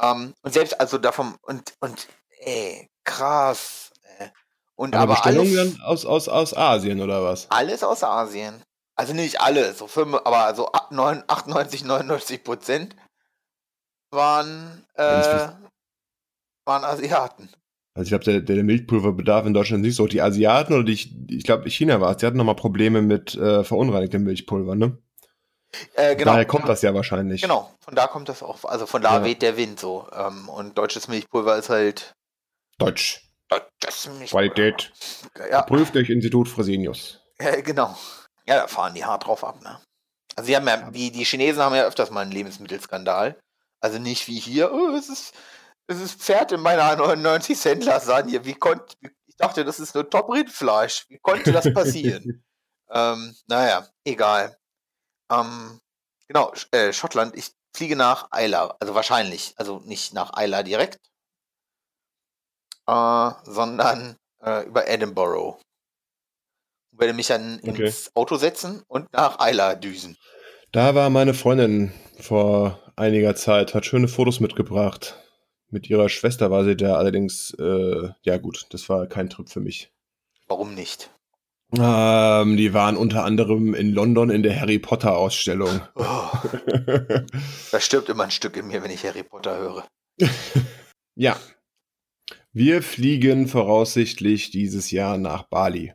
Ähm, 0.00 0.34
und 0.42 0.52
selbst, 0.52 0.80
also 0.80 0.98
davon, 0.98 1.36
und, 1.42 1.74
und, 1.80 2.08
ey, 2.40 2.88
krass. 3.04 3.92
Äh. 4.18 4.28
Und 4.74 4.94
aber, 4.94 5.18
aber 5.18 5.26
alles, 5.26 5.54
dann 5.54 5.80
aus, 5.82 6.04
aus, 6.04 6.28
aus 6.28 6.56
Asien 6.56 7.00
oder 7.00 7.22
was? 7.22 7.50
Alles 7.50 7.84
aus 7.84 8.02
Asien. 8.02 8.62
Also 8.96 9.12
nicht 9.12 9.40
alle, 9.40 9.72
so 9.74 9.86
fünf, 9.86 10.14
aber 10.24 10.54
so 10.54 10.70
98, 10.72 11.84
99 11.84 12.44
Prozent 12.44 12.96
waren, 14.10 14.84
äh, 14.94 15.48
waren 16.64 16.84
Asiaten. 16.84 17.48
Also 17.96 18.06
ich 18.06 18.08
glaube, 18.10 18.24
der, 18.24 18.40
der 18.40 18.64
Milchpulverbedarf 18.64 19.46
in 19.46 19.54
Deutschland 19.54 19.82
nicht 19.82 19.94
so. 19.94 20.06
Die 20.06 20.20
Asiaten 20.20 20.74
oder 20.74 20.84
die, 20.84 20.94
ich 21.30 21.44
glaube, 21.44 21.68
China 21.70 22.00
war 22.00 22.12
es, 22.12 22.16
die 22.18 22.26
hatten 22.26 22.36
nochmal 22.36 22.56
Probleme 22.56 23.02
mit 23.02 23.36
äh, 23.36 23.62
verunreinigtem 23.62 24.24
Milchpulver, 24.24 24.74
ne? 24.74 24.98
Äh, 25.94 26.16
genau. 26.16 26.32
Daher 26.32 26.46
kommt 26.46 26.68
das 26.68 26.82
ja 26.82 26.94
wahrscheinlich. 26.94 27.42
Genau, 27.42 27.72
von 27.80 27.94
da 27.94 28.06
kommt 28.06 28.28
das 28.28 28.42
auch. 28.42 28.64
Also 28.64 28.86
von 28.86 29.02
da 29.02 29.18
ja. 29.18 29.24
weht 29.24 29.42
der 29.42 29.56
Wind 29.56 29.80
so. 29.80 30.08
Ähm, 30.12 30.48
und 30.48 30.78
deutsches 30.78 31.08
Milchpulver 31.08 31.56
ist 31.56 31.70
halt. 31.70 32.14
Deutsch. 32.78 33.22
Deutsches 33.48 34.06
Milchpulver. 34.06 34.54
Qualität. 34.54 34.92
Ja. 35.50 35.62
Prüft 35.62 35.94
durch 35.94 36.10
Institut 36.10 36.48
Fresenius. 36.48 37.20
Äh, 37.38 37.62
genau. 37.62 37.96
Ja, 38.46 38.60
da 38.60 38.66
fahren 38.66 38.94
die 38.94 39.04
hart 39.04 39.26
drauf 39.26 39.44
ab, 39.44 39.62
ne? 39.62 39.80
Also 40.36 40.48
sie 40.48 40.56
haben 40.56 40.66
ja, 40.66 40.92
wie 40.92 41.10
die 41.10 41.24
Chinesen 41.24 41.62
haben 41.62 41.74
ja 41.74 41.84
öfters 41.84 42.10
mal 42.10 42.22
einen 42.22 42.32
Lebensmittelskandal. 42.32 43.38
Also 43.80 43.98
nicht 43.98 44.28
wie 44.28 44.38
hier, 44.38 44.72
oh, 44.72 44.94
es 44.96 45.08
ist, 45.08 45.34
es 45.86 46.00
ist 46.00 46.20
Pferd 46.20 46.52
in 46.52 46.60
meiner 46.60 46.96
99 46.96 47.58
Cent 47.58 47.84
Lasagne. 47.84 48.44
Wie 48.44 48.54
konnte, 48.54 48.96
ich 49.26 49.36
dachte, 49.36 49.64
das 49.64 49.78
ist 49.78 49.94
nur 49.94 50.08
Top-Rindfleisch. 50.08 51.06
Wie 51.08 51.18
konnte 51.18 51.52
das 51.52 51.72
passieren? 51.72 52.44
ähm, 52.90 53.34
naja, 53.46 53.86
egal. 54.04 54.56
Ähm, 55.30 55.80
genau, 56.28 56.52
äh, 56.70 56.92
Schottland. 56.92 57.36
Ich 57.36 57.52
fliege 57.74 57.96
nach 57.96 58.28
Isla, 58.34 58.76
also 58.80 58.94
wahrscheinlich, 58.94 59.54
also 59.56 59.80
nicht 59.84 60.14
nach 60.14 60.32
Isla 60.40 60.62
direkt, 60.62 61.00
äh, 62.86 63.30
sondern 63.44 64.16
äh, 64.42 64.66
über 64.66 64.88
Edinburgh. 64.88 65.58
Ich 66.92 67.00
werde 67.00 67.14
mich 67.14 67.26
dann 67.26 67.60
okay. 67.62 67.86
ins 67.86 68.14
Auto 68.14 68.36
setzen 68.36 68.82
und 68.86 69.12
nach 69.12 69.44
Isla 69.44 69.74
düsen. 69.74 70.16
Da 70.70 70.94
war 70.94 71.10
meine 71.10 71.34
Freundin 71.34 71.92
vor 72.20 72.80
einiger 72.96 73.34
Zeit, 73.34 73.74
hat 73.74 73.86
schöne 73.86 74.08
Fotos 74.08 74.40
mitgebracht. 74.40 75.16
Mit 75.70 75.90
ihrer 75.90 76.08
Schwester 76.08 76.50
war 76.50 76.64
sie 76.64 76.76
da 76.76 76.96
allerdings, 76.96 77.52
äh, 77.58 78.10
ja 78.22 78.38
gut, 78.38 78.66
das 78.70 78.88
war 78.88 79.06
kein 79.06 79.28
Trip 79.28 79.48
für 79.48 79.60
mich. 79.60 79.92
Warum 80.46 80.74
nicht? 80.74 81.10
Ähm, 81.72 82.56
die 82.56 82.72
waren 82.72 82.96
unter 82.96 83.24
anderem 83.24 83.74
in 83.74 83.92
London 83.92 84.30
in 84.30 84.42
der 84.42 84.58
Harry 84.60 84.78
Potter 84.78 85.16
Ausstellung. 85.16 85.80
Oh. 85.96 86.28
da 87.72 87.80
stirbt 87.80 88.08
immer 88.08 88.24
ein 88.24 88.30
Stück 88.30 88.56
in 88.56 88.68
mir, 88.68 88.82
wenn 88.82 88.90
ich 88.90 89.04
Harry 89.04 89.22
Potter 89.22 89.56
höre. 89.56 89.86
ja. 91.16 91.36
Wir 92.52 92.82
fliegen 92.82 93.48
voraussichtlich 93.48 94.50
dieses 94.50 94.92
Jahr 94.92 95.18
nach 95.18 95.44
Bali. 95.44 95.92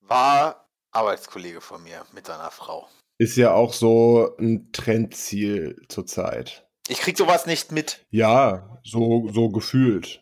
War 0.00 0.70
Arbeitskollege 0.92 1.60
von 1.60 1.82
mir 1.82 2.06
mit 2.14 2.26
seiner 2.26 2.50
Frau. 2.50 2.88
Ist 3.18 3.36
ja 3.36 3.52
auch 3.52 3.72
so 3.74 4.34
ein 4.38 4.72
Trendziel 4.72 5.76
zurzeit. 5.88 6.66
Ich 6.88 6.98
krieg 6.98 7.16
sowas 7.16 7.46
nicht 7.46 7.72
mit. 7.72 8.04
Ja, 8.10 8.80
so, 8.82 9.28
so 9.32 9.50
gefühlt. 9.50 10.21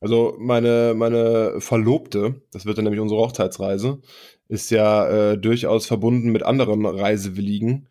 Also 0.00 0.36
meine, 0.38 0.94
meine 0.96 1.60
Verlobte, 1.60 2.42
das 2.52 2.66
wird 2.66 2.78
dann 2.78 2.84
nämlich 2.84 3.00
unsere 3.00 3.20
Hochzeitsreise, 3.20 3.98
ist 4.48 4.70
ja 4.70 5.08
äh, 5.32 5.38
durchaus 5.38 5.86
verbunden 5.86 6.30
mit 6.30 6.42
anderen 6.42 6.86
Reisewilligen. 6.86 7.88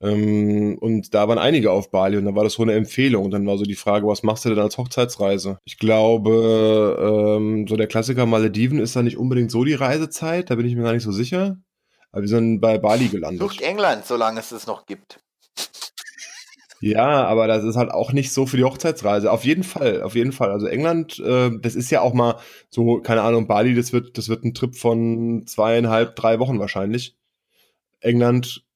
Ähm, 0.00 0.76
und 0.80 1.14
da 1.14 1.28
waren 1.28 1.38
einige 1.38 1.70
auf 1.70 1.90
Bali 1.90 2.16
und 2.16 2.24
dann 2.24 2.34
war 2.34 2.44
das 2.44 2.54
so 2.54 2.62
eine 2.62 2.74
Empfehlung. 2.74 3.24
Und 3.24 3.30
dann 3.30 3.46
war 3.46 3.58
so 3.58 3.64
die 3.64 3.74
Frage, 3.74 4.06
was 4.06 4.22
machst 4.22 4.44
du 4.44 4.50
denn 4.50 4.58
als 4.58 4.78
Hochzeitsreise? 4.78 5.58
Ich 5.64 5.78
glaube, 5.78 7.36
ähm, 7.38 7.66
so 7.68 7.76
der 7.76 7.86
Klassiker 7.86 8.26
Malediven 8.26 8.78
ist 8.80 8.96
da 8.96 9.02
nicht 9.02 9.18
unbedingt 9.18 9.50
so 9.50 9.64
die 9.64 9.74
Reisezeit, 9.74 10.50
da 10.50 10.56
bin 10.56 10.66
ich 10.66 10.74
mir 10.74 10.82
gar 10.82 10.92
nicht 10.92 11.04
so 11.04 11.12
sicher. 11.12 11.58
Aber 12.10 12.22
wir 12.22 12.28
sind 12.28 12.60
bei 12.60 12.78
Bali 12.78 13.08
gelandet. 13.08 13.40
Sucht 13.40 13.60
England, 13.60 14.06
solange 14.06 14.40
es 14.40 14.52
es 14.52 14.66
noch 14.66 14.86
gibt. 14.86 15.18
Ja, 16.84 17.24
aber 17.24 17.46
das 17.46 17.64
ist 17.64 17.76
halt 17.76 17.90
auch 17.90 18.12
nicht 18.12 18.30
so 18.30 18.44
für 18.44 18.58
die 18.58 18.64
Hochzeitsreise. 18.64 19.32
Auf 19.32 19.46
jeden 19.46 19.62
Fall, 19.62 20.02
auf 20.02 20.14
jeden 20.14 20.32
Fall. 20.32 20.50
Also 20.50 20.66
England, 20.66 21.18
äh, 21.18 21.50
das 21.58 21.76
ist 21.76 21.90
ja 21.90 22.02
auch 22.02 22.12
mal 22.12 22.36
so, 22.68 23.00
keine 23.00 23.22
Ahnung, 23.22 23.46
Bali, 23.46 23.74
das 23.74 23.94
wird, 23.94 24.18
das 24.18 24.28
wird 24.28 24.44
ein 24.44 24.52
Trip 24.52 24.76
von 24.76 25.46
zweieinhalb, 25.46 26.14
drei 26.14 26.40
Wochen 26.40 26.58
wahrscheinlich. 26.60 27.16
England, 28.00 28.66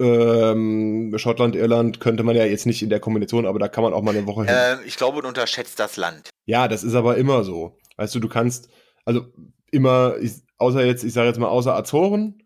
ähm, 0.00 1.14
Schottland, 1.16 1.54
Irland 1.54 2.00
könnte 2.00 2.24
man 2.24 2.34
ja 2.34 2.44
jetzt 2.44 2.66
nicht 2.66 2.82
in 2.82 2.90
der 2.90 2.98
Kombination, 2.98 3.46
aber 3.46 3.60
da 3.60 3.68
kann 3.68 3.84
man 3.84 3.92
auch 3.92 4.02
mal 4.02 4.16
eine 4.16 4.26
Woche 4.26 4.40
hin. 4.40 4.52
Äh, 4.52 4.82
ich 4.84 4.96
glaube, 4.96 5.22
du 5.22 5.28
unterschätzt 5.28 5.78
das 5.78 5.96
Land. 5.96 6.30
Ja, 6.44 6.66
das 6.66 6.82
ist 6.82 6.96
aber 6.96 7.18
immer 7.18 7.44
so. 7.44 7.78
Weißt 7.98 8.16
du, 8.16 8.18
du 8.18 8.28
kannst, 8.28 8.68
also 9.04 9.26
immer, 9.70 10.16
ich, 10.20 10.32
außer 10.56 10.84
jetzt, 10.84 11.04
ich 11.04 11.12
sage 11.12 11.28
jetzt 11.28 11.38
mal 11.38 11.46
außer 11.46 11.76
Azoren 11.76 12.42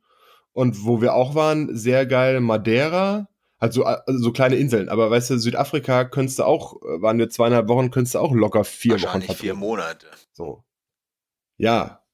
und 0.52 0.84
wo 0.84 1.00
wir 1.00 1.14
auch 1.14 1.34
waren, 1.34 1.74
sehr 1.74 2.04
geil 2.04 2.40
Madeira 2.40 3.28
halt 3.62 3.72
so, 3.72 3.84
also 3.84 4.18
so 4.18 4.32
kleine 4.32 4.56
Inseln. 4.56 4.88
Aber 4.88 5.10
weißt 5.10 5.30
du, 5.30 5.38
Südafrika 5.38 6.04
könntest 6.04 6.40
du 6.40 6.42
auch, 6.42 6.82
äh, 6.82 7.00
waren 7.00 7.18
wir 7.18 7.30
zweieinhalb 7.30 7.68
Wochen, 7.68 7.90
könntest 7.90 8.16
du 8.16 8.18
auch 8.18 8.32
locker 8.32 8.64
vier 8.64 8.94
Wochen 8.94 9.22
verbringen. 9.22 9.38
vier 9.38 9.54
Monate. 9.54 10.10
So. 10.32 10.64
Ja. 11.56 12.04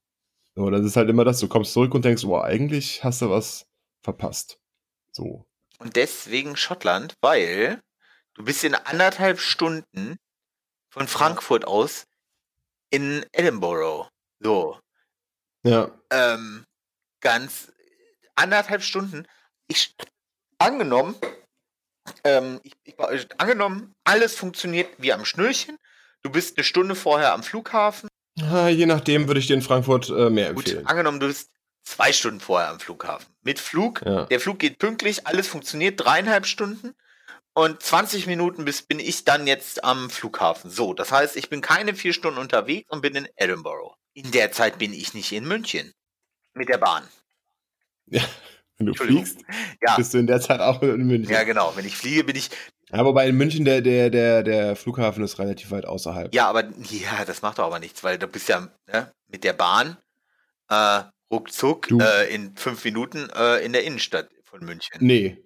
So, 0.55 0.69
das 0.69 0.85
ist 0.85 0.95
halt 0.95 1.09
immer 1.09 1.25
das, 1.25 1.39
du 1.39 1.47
kommst 1.47 1.73
zurück 1.73 1.93
und 1.95 2.05
denkst, 2.05 2.23
boah, 2.23 2.45
eigentlich 2.45 3.03
hast 3.03 3.21
du 3.21 3.29
was 3.29 3.67
verpasst. 4.01 4.59
So. 5.11 5.45
Und 5.79 5.95
deswegen 5.95 6.55
Schottland, 6.55 7.15
weil 7.21 7.81
du 8.35 8.43
bist 8.43 8.63
in 8.63 8.75
anderthalb 8.75 9.39
Stunden 9.39 10.17
von 10.89 11.07
Frankfurt 11.07 11.65
aus 11.65 12.05
in 12.89 13.25
Edinburgh. 13.31 14.07
So. 14.39 14.77
Ja. 15.63 15.91
Ähm, 16.11 16.65
ganz 17.21 17.71
anderthalb 18.35 18.83
Stunden. 18.83 19.25
Ich 19.67 19.95
angenommen, 20.59 21.15
ähm, 22.23 22.59
ich, 22.63 22.73
ich, 22.85 23.27
angenommen, 23.39 23.93
alles 24.03 24.35
funktioniert 24.35 24.89
wie 24.97 25.13
am 25.13 25.25
Schnürchen. 25.25 25.77
Du 26.21 26.29
bist 26.29 26.57
eine 26.57 26.63
Stunde 26.63 26.95
vorher 26.95 27.33
am 27.33 27.43
Flughafen. 27.43 28.09
Je 28.35 28.85
nachdem 28.85 29.27
würde 29.27 29.39
ich 29.39 29.47
dir 29.47 29.55
in 29.55 29.61
Frankfurt 29.61 30.09
äh, 30.09 30.29
mehr 30.29 30.53
Gut, 30.53 30.67
empfehlen. 30.67 30.87
Angenommen, 30.87 31.19
du 31.19 31.27
bist 31.27 31.51
zwei 31.83 32.13
Stunden 32.13 32.39
vorher 32.39 32.69
am 32.69 32.79
Flughafen. 32.79 33.27
Mit 33.41 33.59
Flug, 33.59 34.01
ja. 34.05 34.25
der 34.25 34.39
Flug 34.39 34.59
geht 34.59 34.79
pünktlich, 34.79 35.27
alles 35.27 35.47
funktioniert, 35.47 35.99
dreieinhalb 35.99 36.45
Stunden. 36.45 36.93
Und 37.53 37.81
20 37.81 38.27
Minuten 38.27 38.63
bis 38.63 38.83
bin 38.83 38.99
ich 38.99 39.25
dann 39.25 39.47
jetzt 39.47 39.83
am 39.83 40.09
Flughafen. 40.09 40.69
So, 40.69 40.93
das 40.93 41.11
heißt, 41.11 41.35
ich 41.35 41.49
bin 41.49 41.61
keine 41.61 41.95
vier 41.95 42.13
Stunden 42.13 42.39
unterwegs 42.39 42.89
und 42.89 43.01
bin 43.01 43.15
in 43.15 43.27
Edinburgh. 43.35 43.95
In 44.13 44.31
der 44.31 44.51
Zeit 44.51 44.77
bin 44.77 44.93
ich 44.93 45.13
nicht 45.13 45.31
in 45.31 45.45
München. 45.45 45.93
Mit 46.53 46.69
der 46.69 46.77
Bahn. 46.77 47.03
Ja, 48.05 48.23
wenn 48.79 48.87
du 48.87 48.93
fliegst, 48.93 49.41
ja. 49.81 49.95
bist 49.97 50.13
du 50.13 50.17
in 50.17 50.27
der 50.27 50.39
Zeit 50.39 50.61
auch 50.61 50.81
in 50.81 51.05
München. 51.05 51.31
Ja, 51.31 51.43
genau. 51.43 51.73
Wenn 51.75 51.85
ich 51.85 51.95
fliege, 51.95 52.23
bin 52.23 52.37
ich. 52.37 52.49
Ja, 52.91 53.05
wobei 53.05 53.27
in 53.27 53.37
München 53.37 53.65
der, 53.65 53.81
der, 53.81 54.09
der, 54.09 54.41
der 54.41 54.75
Flughafen 54.75 55.23
ist 55.23 55.37
relativ 55.37 55.69
weit 55.71 55.85
außerhalb. 55.85 56.33
Ja, 56.33 56.47
aber 56.47 56.63
ja, 56.63 57.25
das 57.25 57.41
macht 57.41 57.59
doch 57.59 57.65
aber 57.65 57.79
nichts, 57.79 58.03
weil 58.03 58.17
du 58.17 58.27
bist 58.27 58.47
ja 58.47 58.69
ne, 58.91 59.11
mit 59.27 59.43
der 59.43 59.53
Bahn 59.53 59.97
äh, 60.69 61.01
ruckzuck 61.29 61.91
äh, 61.91 62.33
in 62.33 62.55
fünf 62.55 62.83
Minuten 62.85 63.29
äh, 63.35 63.63
in 63.63 63.73
der 63.73 63.83
Innenstadt 63.83 64.29
von 64.43 64.61
München. 64.61 64.97
Nee, 65.01 65.37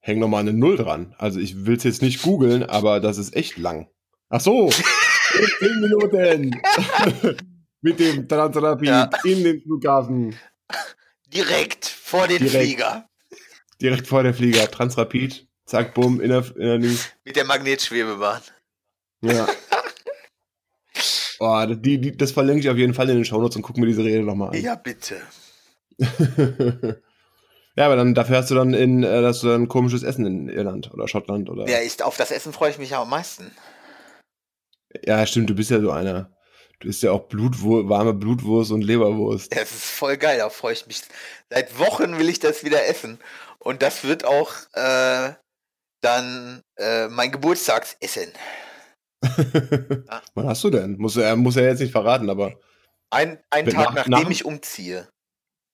häng 0.00 0.18
noch 0.18 0.28
mal 0.28 0.40
eine 0.40 0.54
Null 0.54 0.76
dran. 0.76 1.14
Also 1.18 1.40
ich 1.40 1.66
will 1.66 1.76
es 1.76 1.84
jetzt 1.84 2.02
nicht 2.02 2.22
googeln, 2.22 2.62
aber 2.68 3.00
das 3.00 3.18
ist 3.18 3.36
echt 3.36 3.58
lang. 3.58 3.88
Ach 4.30 4.40
so. 4.40 4.70
In 5.38 5.46
zehn 5.58 5.80
Minuten. 5.80 6.62
Mit 7.80 8.00
dem 8.00 8.26
Transrapid 8.26 8.88
ja. 8.88 9.08
in 9.24 9.44
den 9.44 9.62
Flughafen. 9.62 10.34
Direkt 11.32 11.86
vor 11.86 12.26
den 12.26 12.38
Direkt. 12.38 12.64
Flieger. 12.64 13.08
Direkt 13.80 14.06
vor 14.06 14.22
der 14.22 14.34
Flieger. 14.34 14.70
Transrapid. 14.70 15.46
Zack, 15.66 15.94
bumm, 15.94 16.20
in 16.20 16.30
der, 16.30 16.44
in 16.56 16.80
der 16.82 16.90
Mit 17.24 17.36
der 17.36 17.44
Magnetschwebebahn. 17.44 18.42
Ja. 19.22 19.46
Oh, 21.40 21.64
die, 21.68 22.00
die, 22.00 22.16
das 22.16 22.32
verlinke 22.32 22.62
ich 22.62 22.68
auf 22.68 22.76
jeden 22.76 22.94
Fall 22.94 23.08
in 23.08 23.14
den 23.14 23.24
Shownotes 23.24 23.54
und 23.54 23.62
gucken 23.62 23.82
mir 23.82 23.86
diese 23.86 24.02
Rede 24.02 24.24
nochmal 24.24 24.48
an. 24.48 24.60
Ja, 24.60 24.74
bitte. 24.74 25.20
ja, 27.76 27.86
aber 27.86 27.94
dann 27.94 28.14
dafür 28.14 28.38
hast 28.38 28.50
du 28.50 28.56
dann 28.56 28.74
in, 28.74 29.04
äh, 29.04 29.22
hast 29.22 29.44
du 29.44 29.46
dann 29.46 29.68
komisches 29.68 30.02
Essen 30.02 30.26
in 30.26 30.48
Irland 30.48 30.92
oder 30.92 31.06
Schottland 31.06 31.48
oder. 31.48 31.68
Ja, 31.68 31.80
ich, 31.80 32.02
auf 32.02 32.16
das 32.16 32.32
Essen 32.32 32.52
freue 32.52 32.70
ich 32.70 32.78
mich 32.78 32.90
ja 32.90 33.02
am 33.02 33.10
meisten. 33.10 33.52
Ja, 35.04 35.24
stimmt, 35.26 35.48
du 35.48 35.54
bist 35.54 35.70
ja 35.70 35.80
so 35.80 35.92
einer. 35.92 36.36
Du 36.80 36.88
isst 36.88 37.02
ja 37.02 37.10
auch 37.10 37.26
Blutwurst, 37.26 37.88
warme 37.88 38.14
Blutwurst 38.14 38.70
und 38.70 38.82
Leberwurst. 38.82 39.54
Das 39.54 39.72
ist 39.72 39.84
voll 39.84 40.16
geil, 40.16 40.38
da 40.38 40.48
freue 40.48 40.74
ich 40.74 40.86
mich. 40.86 41.02
Seit 41.50 41.78
Wochen 41.78 42.18
will 42.18 42.28
ich 42.28 42.38
das 42.38 42.64
wieder 42.64 42.86
essen. 42.86 43.18
Und 43.58 43.82
das 43.82 44.04
wird 44.04 44.24
auch 44.24 44.52
äh, 44.74 45.32
dann 46.00 46.62
äh, 46.76 47.08
mein 47.08 47.32
Geburtstagsessen. 47.32 48.32
ja. 49.24 50.22
Wann 50.34 50.46
hast 50.46 50.62
du 50.62 50.70
denn? 50.70 50.96
Muss 50.98 51.16
er, 51.16 51.34
muss 51.34 51.56
er 51.56 51.64
jetzt 51.64 51.80
nicht 51.80 51.90
verraten, 51.90 52.30
aber. 52.30 52.54
Ein, 53.10 53.42
ein 53.50 53.66
Tag, 53.66 53.94
nach, 53.94 54.06
nachdem 54.06 54.24
nach... 54.24 54.30
ich 54.30 54.44
umziehe. 54.44 55.08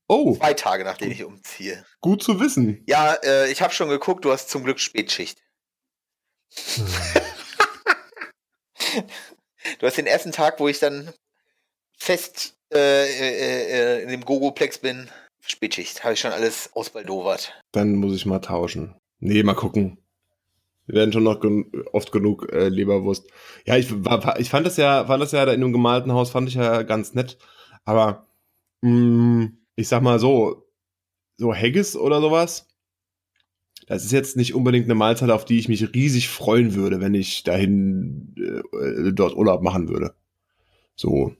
Oh. 0.09 0.37
Zwei 0.37 0.55
Tage, 0.55 0.85
nachdem 0.85 1.11
ich 1.11 1.25
umziehe. 1.25 1.85
Gut 2.01 2.23
zu 2.23 2.41
wissen. 2.41 2.83
Ja, 2.87 3.15
äh, 3.15 3.51
ich 3.51 3.61
habe 3.61 3.75
schon 3.75 3.89
geguckt, 3.89 4.25
du 4.25 4.33
hast 4.33 4.49
zum 4.49 4.65
Glück 4.65 4.81
Spätschicht. 4.81 5.43
du 9.79 9.87
hast 9.87 9.99
den 9.99 10.07
ersten 10.07 10.33
Tag, 10.33 10.61
wo 10.61 10.69
ich 10.69 10.79
dann 10.79 11.13
fest 11.97 12.55
äh, 12.73 12.79
äh, 12.79 13.99
äh 13.99 14.03
in 14.03 14.09
dem 14.09 14.25
Gogoplex 14.25 14.79
bin. 14.79 15.09
Spätschicht. 15.47 16.05
Habe 16.05 16.15
ich 16.15 16.21
schon 16.21 16.33
alles 16.33 16.71
ausbaldowert. 16.75 17.53
Dann 17.73 17.97
muss 17.97 18.15
ich 18.15 18.25
mal 18.25 18.39
tauschen. 18.39 18.95
Nee, 19.19 19.43
mal 19.43 19.55
gucken. 19.55 19.99
Wir 20.87 20.97
werden 20.97 21.13
schon 21.13 21.25
noch 21.25 21.41
gen 21.41 21.71
oft 21.93 22.13
genug 22.13 22.53
äh, 22.53 22.69
Leberwurst. 22.69 23.27
Ja, 23.67 23.77
ich, 23.77 24.05
war, 24.05 24.39
ich 24.39 24.51
fand 24.51 24.67
das 24.67 24.77
ja, 24.77 25.07
fand 25.07 25.23
das 25.23 25.33
ja 25.33 25.45
da 25.45 25.53
in 25.53 25.63
einem 25.63 25.73
gemalten 25.73 26.13
Haus, 26.13 26.31
fand 26.31 26.49
ich 26.49 26.55
ja 26.55 26.83
ganz 26.83 27.15
nett. 27.15 27.39
Aber 27.85 28.27
mh, 28.83 28.91
mm, 28.91 29.59
ich 29.77 29.89
sag 29.89 30.03
mal 30.03 30.19
so, 30.19 30.69
so 31.37 31.55
Haggis 31.55 31.97
oder 31.97 32.21
sowas, 32.21 32.69
das 33.87 34.05
ist 34.05 34.13
jetzt 34.13 34.37
nicht 34.37 34.55
unbedingt 34.55 34.87
eine 34.87 34.95
Mahlzeit, 34.95 35.31
auf 35.31 35.45
die 35.45 35.59
ich 35.59 35.69
mich 35.69 35.95
riesig 35.95 36.29
freuen 36.29 36.75
würde, 36.75 37.01
wenn 37.01 37.15
ich 37.15 37.43
dahin 37.43 38.35
äh, 38.39 39.13
dort 39.13 39.37
Urlaub 39.37 39.63
machen 39.63 39.89
würde. 39.89 40.15
So, 40.97 41.35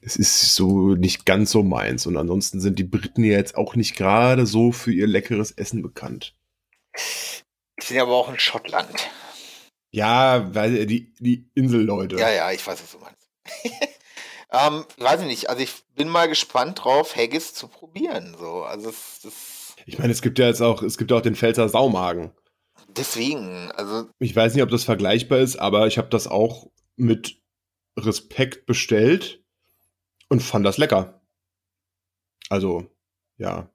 es 0.00 0.16
ist 0.16 0.54
so 0.54 0.94
nicht 0.94 1.26
ganz 1.26 1.50
so 1.50 1.62
meins. 1.62 2.06
Und 2.06 2.16
ansonsten 2.16 2.60
sind 2.60 2.78
die 2.78 2.84
Briten 2.84 3.24
ja 3.24 3.36
jetzt 3.36 3.56
auch 3.56 3.74
nicht 3.74 3.96
gerade 3.96 4.46
so 4.46 4.72
für 4.72 4.92
ihr 4.92 5.06
leckeres 5.06 5.52
Essen 5.52 5.82
bekannt. 5.82 6.34
Die 7.80 7.86
sind 7.86 7.96
ja 7.96 8.02
aber 8.02 8.16
auch 8.16 8.28
in 8.28 8.38
Schottland. 8.38 9.10
Ja, 9.90 10.54
weil 10.54 10.86
die, 10.86 11.12
die 11.18 11.50
Inselleute. 11.54 12.16
Ja, 12.16 12.30
ja, 12.30 12.50
ich 12.50 12.66
weiß, 12.66 12.82
was 12.82 12.92
du 12.92 12.98
meinst. 12.98 13.28
ähm, 14.52 14.84
weiß 14.98 15.20
ich 15.22 15.26
nicht. 15.26 15.50
Also 15.50 15.62
ich 15.62 15.72
bin 15.94 16.08
mal 16.08 16.28
gespannt 16.28 16.84
drauf, 16.84 17.16
Haggis 17.16 17.54
zu 17.54 17.68
probieren. 17.68 18.36
So, 18.38 18.62
also 18.62 18.88
es, 18.88 19.20
das 19.22 19.34
ich 19.86 19.98
meine, 19.98 20.12
es 20.12 20.22
gibt 20.22 20.38
ja 20.38 20.46
jetzt 20.46 20.62
auch, 20.62 20.82
es 20.82 20.98
gibt 20.98 21.12
auch 21.12 21.20
den 21.20 21.36
Pfälzer 21.36 21.68
Saumagen. 21.68 22.32
Deswegen, 22.88 23.70
also. 23.72 24.08
Ich 24.18 24.34
weiß 24.34 24.54
nicht, 24.54 24.62
ob 24.62 24.70
das 24.70 24.84
vergleichbar 24.84 25.38
ist, 25.38 25.56
aber 25.56 25.86
ich 25.86 25.98
habe 25.98 26.08
das 26.08 26.26
auch 26.26 26.70
mit 26.96 27.40
Respekt 27.98 28.66
bestellt 28.66 29.42
und 30.28 30.40
fand 30.40 30.64
das 30.66 30.78
lecker. 30.78 31.20
Also, 32.48 32.86
ja. 33.38 33.70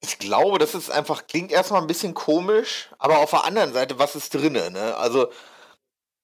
Ich 0.00 0.18
glaube, 0.18 0.58
das 0.58 0.74
ist 0.74 0.90
einfach, 0.90 1.26
klingt 1.26 1.52
erstmal 1.52 1.80
ein 1.80 1.86
bisschen 1.86 2.14
komisch, 2.14 2.90
aber 2.98 3.18
auf 3.18 3.30
der 3.30 3.44
anderen 3.44 3.72
Seite, 3.72 3.98
was 3.98 4.16
ist 4.16 4.34
drinne, 4.34 4.70
ne? 4.70 4.96
Also, 4.96 5.30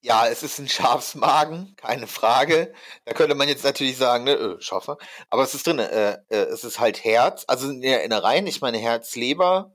ja, 0.03 0.27
es 0.27 0.43
ist 0.43 0.59
ein 0.59 0.69
Schafsmagen, 0.69 1.75
keine 1.77 2.07
Frage. 2.07 2.73
Da 3.05 3.13
könnte 3.13 3.35
man 3.35 3.49
jetzt 3.49 3.65
natürlich 3.65 3.97
sagen, 3.99 4.25
ne, 4.25 4.33
äh, 4.33 4.61
Schaffer. 4.61 4.97
Aber 5.29 5.43
es 5.43 5.55
ist 5.55 5.67
drin, 5.67 5.79
äh, 5.79 6.13
äh, 6.29 6.37
es 6.37 6.65
ist 6.65 6.81
halt 6.81 7.05
Herz, 7.05 7.45
also 7.49 7.69
in 7.71 7.83
der 7.83 8.05
Innereien, 8.05 8.47
ich 8.47 8.61
meine 8.61 8.79
Herz, 8.79 9.15
Leber. 9.17 9.75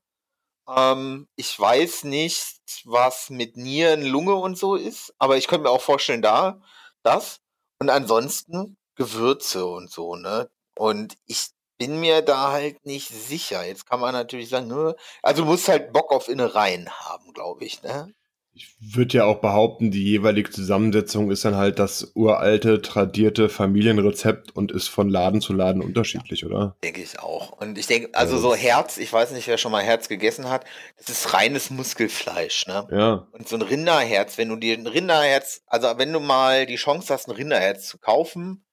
Ähm, 0.67 1.27
ich 1.35 1.59
weiß 1.59 2.05
nicht, 2.05 2.59
was 2.85 3.29
mit 3.29 3.57
Nieren, 3.57 4.03
Lunge 4.03 4.35
und 4.35 4.57
so 4.57 4.75
ist, 4.75 5.13
aber 5.19 5.37
ich 5.37 5.47
könnte 5.47 5.65
mir 5.65 5.71
auch 5.71 5.81
vorstellen, 5.81 6.21
da, 6.21 6.61
das. 7.03 7.41
Und 7.79 7.89
ansonsten 7.89 8.77
Gewürze 8.95 9.65
und 9.65 9.91
so, 9.91 10.15
ne? 10.15 10.49
Und 10.75 11.15
ich 11.25 11.49
bin 11.77 11.99
mir 11.99 12.21
da 12.21 12.51
halt 12.51 12.85
nicht 12.85 13.09
sicher. 13.09 13.65
Jetzt 13.65 13.85
kann 13.87 13.99
man 13.99 14.13
natürlich 14.13 14.49
sagen, 14.49 14.67
ne, 14.67 14.95
also 15.21 15.43
du 15.43 15.49
musst 15.49 15.67
halt 15.67 15.93
Bock 15.93 16.11
auf 16.11 16.29
Innereien 16.29 16.89
haben, 16.89 17.33
glaube 17.33 17.65
ich, 17.65 17.83
ne? 17.83 18.13
Ich 18.57 18.73
würde 18.79 19.17
ja 19.17 19.25
auch 19.25 19.41
behaupten, 19.41 19.91
die 19.91 20.01
jeweilige 20.01 20.49
Zusammensetzung 20.49 21.29
ist 21.29 21.43
dann 21.43 21.57
halt 21.57 21.77
das 21.77 22.13
uralte, 22.15 22.81
tradierte 22.81 23.49
Familienrezept 23.49 24.55
und 24.55 24.71
ist 24.71 24.87
von 24.87 25.09
Laden 25.09 25.41
zu 25.41 25.51
Laden 25.51 25.81
unterschiedlich, 25.81 26.41
ja, 26.41 26.47
oder? 26.47 26.77
Denke 26.81 27.01
ich 27.01 27.19
auch. 27.19 27.51
Und 27.51 27.77
ich 27.77 27.87
denke, 27.87 28.11
also 28.13 28.37
so 28.37 28.55
Herz, 28.55 28.95
ich 28.95 29.11
weiß 29.11 29.31
nicht, 29.31 29.49
wer 29.49 29.57
schon 29.57 29.73
mal 29.73 29.83
Herz 29.83 30.07
gegessen 30.07 30.49
hat, 30.49 30.63
das 30.97 31.09
ist 31.09 31.33
reines 31.33 31.69
Muskelfleisch, 31.69 32.65
ne? 32.67 32.87
Ja. 32.91 33.27
Und 33.33 33.49
so 33.49 33.57
ein 33.57 33.61
Rinderherz, 33.61 34.37
wenn 34.37 34.47
du 34.47 34.55
dir 34.55 34.77
ein 34.77 34.87
Rinderherz, 34.87 35.61
also 35.67 35.89
wenn 35.97 36.13
du 36.13 36.21
mal 36.21 36.65
die 36.65 36.77
Chance 36.77 37.13
hast, 37.13 37.27
ein 37.27 37.35
Rinderherz 37.35 37.89
zu 37.89 37.97
kaufen, 37.97 38.65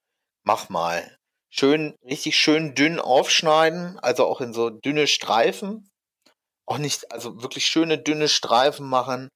mach 0.44 0.68
mal. 0.68 1.18
Schön, 1.50 1.96
richtig 2.04 2.36
schön 2.36 2.76
dünn 2.76 3.00
aufschneiden, 3.00 3.98
also 3.98 4.26
auch 4.26 4.40
in 4.40 4.52
so 4.52 4.70
dünne 4.70 5.08
Streifen. 5.08 5.90
Auch 6.66 6.78
nicht, 6.78 7.10
also 7.10 7.42
wirklich 7.42 7.66
schöne 7.66 7.98
dünne 7.98 8.28
Streifen 8.28 8.88
machen 8.88 9.28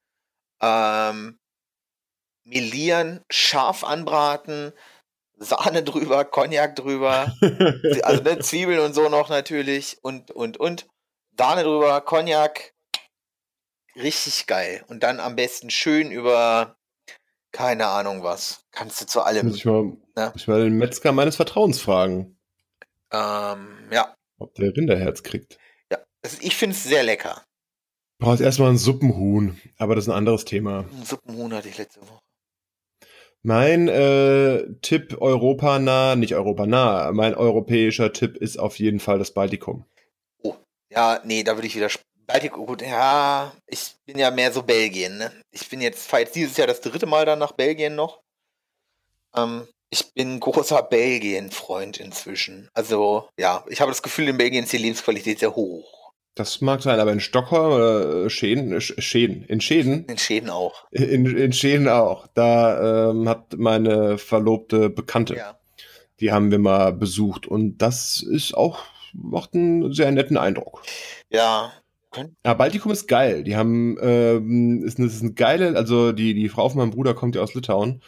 ähm, 0.61 1.39
melieren, 2.45 3.25
scharf 3.31 3.85
anbraten, 3.85 4.73
Sahne 5.37 5.83
drüber, 5.85 6.25
Cognac 6.25 6.77
drüber, 6.77 7.35
also 8.03 8.23
ne, 8.23 8.39
Zwiebeln 8.39 8.81
und 8.81 8.95
so 8.95 9.09
noch 9.09 9.29
natürlich 9.29 9.99
und, 10.03 10.31
und, 10.31 10.57
und. 10.57 10.87
Sahne 11.39 11.65
drüber, 11.65 12.01
Cognac. 12.01 12.73
Richtig 13.95 14.47
geil. 14.47 14.85
Und 14.89 15.03
dann 15.03 15.21
am 15.21 15.37
besten 15.37 15.71
schön 15.71 16.11
über, 16.11 16.77
keine 17.53 17.87
Ahnung 17.87 18.23
was. 18.23 18.65
Kannst 18.71 19.01
du 19.01 19.07
zu 19.07 19.23
allem. 19.23 19.49
Muss 19.49 19.57
ich 19.57 19.65
mal, 19.65 19.97
ne? 20.17 20.33
ich 20.35 20.49
mal 20.49 20.63
den 20.63 20.77
Metzger 20.77 21.13
meines 21.13 21.37
Vertrauens 21.37 21.81
fragen. 21.81 22.39
Ähm, 23.11 23.89
ja. 23.91 24.15
Ob 24.39 24.55
der 24.55 24.75
Rinderherz 24.75 25.23
kriegt. 25.23 25.59
Ja, 25.91 25.99
also 26.23 26.39
ich 26.41 26.57
finde 26.57 26.77
es 26.77 26.85
sehr 26.85 27.03
lecker 27.03 27.46
brauchst 28.19 28.41
erstmal 28.41 28.71
ein 28.71 28.79
Suppenhuhn, 28.79 29.61
aber 29.79 29.95
das 29.95 30.05
ist 30.05 30.09
ein 30.09 30.17
anderes 30.17 30.45
Thema. 30.45 30.85
Ein 30.91 31.05
Suppenhuhn 31.05 31.53
hatte 31.53 31.69
ich 31.69 31.79
letzte 31.79 32.01
Woche. 32.03 32.21
Mein 33.43 33.87
äh, 33.87 34.64
Tipp 34.83 35.21
europanah, 35.21 36.17
nicht 36.17 36.35
europanah, 36.35 37.12
mein 37.12 37.35
europäischer 37.35 38.12
Tipp 38.12 38.37
ist 38.37 38.59
auf 38.59 38.79
jeden 38.79 38.99
Fall 38.99 39.19
das 39.19 39.31
Baltikum. 39.31 39.85
Oh, 40.43 40.57
ja, 40.91 41.21
nee, 41.25 41.45
da 41.45 41.57
würde 41.57 41.69
ich 41.69 41.77
wieder. 41.77 41.89
Baltikum, 42.27 42.67
gut, 42.67 42.83
ja, 42.83 43.53
ich 43.69 43.95
bin 44.05 44.19
ja 44.19 44.33
mehr 44.33 44.51
so 44.51 44.62
Belgien, 44.62 45.19
ne? 45.19 45.31
Ich 45.53 45.69
bin 45.69 45.81
jetzt, 45.81 46.11
jetzt 46.11 46.35
dieses 46.35 46.57
Jahr 46.57 46.67
das 46.67 46.81
dritte 46.81 47.07
Mal 47.07 47.25
dann 47.25 47.39
nach 47.39 47.53
Belgien 47.53 47.95
noch. 47.95 48.21
Ähm, 49.37 49.69
ich 49.91 50.12
bin 50.12 50.41
großer 50.41 50.83
Belgien-Freund 50.83 51.99
inzwischen. 51.99 52.69
Also, 52.75 53.29
ja, 53.39 53.64
ich 53.69 53.81
habe 53.81 53.93
das 53.93 54.03
Gefühl, 54.03 54.27
in 54.27 54.39
Belgien 54.39 54.64
ist 54.64 54.73
die 54.73 54.79
Lebensqualität 54.79 55.39
sehr 55.39 55.55
hoch. 55.55 55.96
Das 56.37 56.61
mag 56.61 56.82
sein, 56.82 57.01
aber 57.01 57.12
in 57.12 57.20
Stockholm 57.20 57.72
oder 57.72 58.28
Schäden, 58.28 58.78
Schäden, 58.78 59.43
in 59.45 59.62
Schäden. 59.62 60.05
In 60.05 60.18
Schäden 60.18 60.51
auch. 60.51 60.84
In, 60.91 61.24
in 61.24 61.53
Schäden 61.55 61.89
auch. 61.89 62.26
Da 62.34 63.11
ähm, 63.11 63.26
hat 63.26 63.57
meine 63.57 64.18
Verlobte 64.18 64.91
Bekannte. 64.91 65.34
Ja. 65.34 65.59
Die 66.20 66.32
haben 66.32 66.51
wir 66.51 66.59
mal 66.59 66.93
besucht 66.93 67.47
und 67.47 67.78
das 67.78 68.22
ist 68.22 68.55
auch, 68.55 68.80
macht 69.14 69.55
einen 69.55 69.95
sehr 69.95 70.12
netten 70.12 70.37
Eindruck. 70.37 70.82
Ja. 71.30 71.72
Ja, 72.45 72.53
Baltikum 72.53 72.93
ist 72.93 73.09
geil. 73.09 73.43
Die 73.43 73.57
haben, 73.57 73.97
ähm, 74.03 74.84
ist, 74.84 74.99
ist 74.99 75.22
eine 75.22 75.32
geile, 75.32 75.74
also 75.74 76.12
die, 76.12 76.34
die 76.34 76.51
Frau 76.51 76.68
von 76.68 76.78
meinem 76.78 76.91
Bruder 76.91 77.14
kommt 77.14 77.34
ja 77.34 77.41
aus 77.41 77.55
Litauen. 77.55 78.03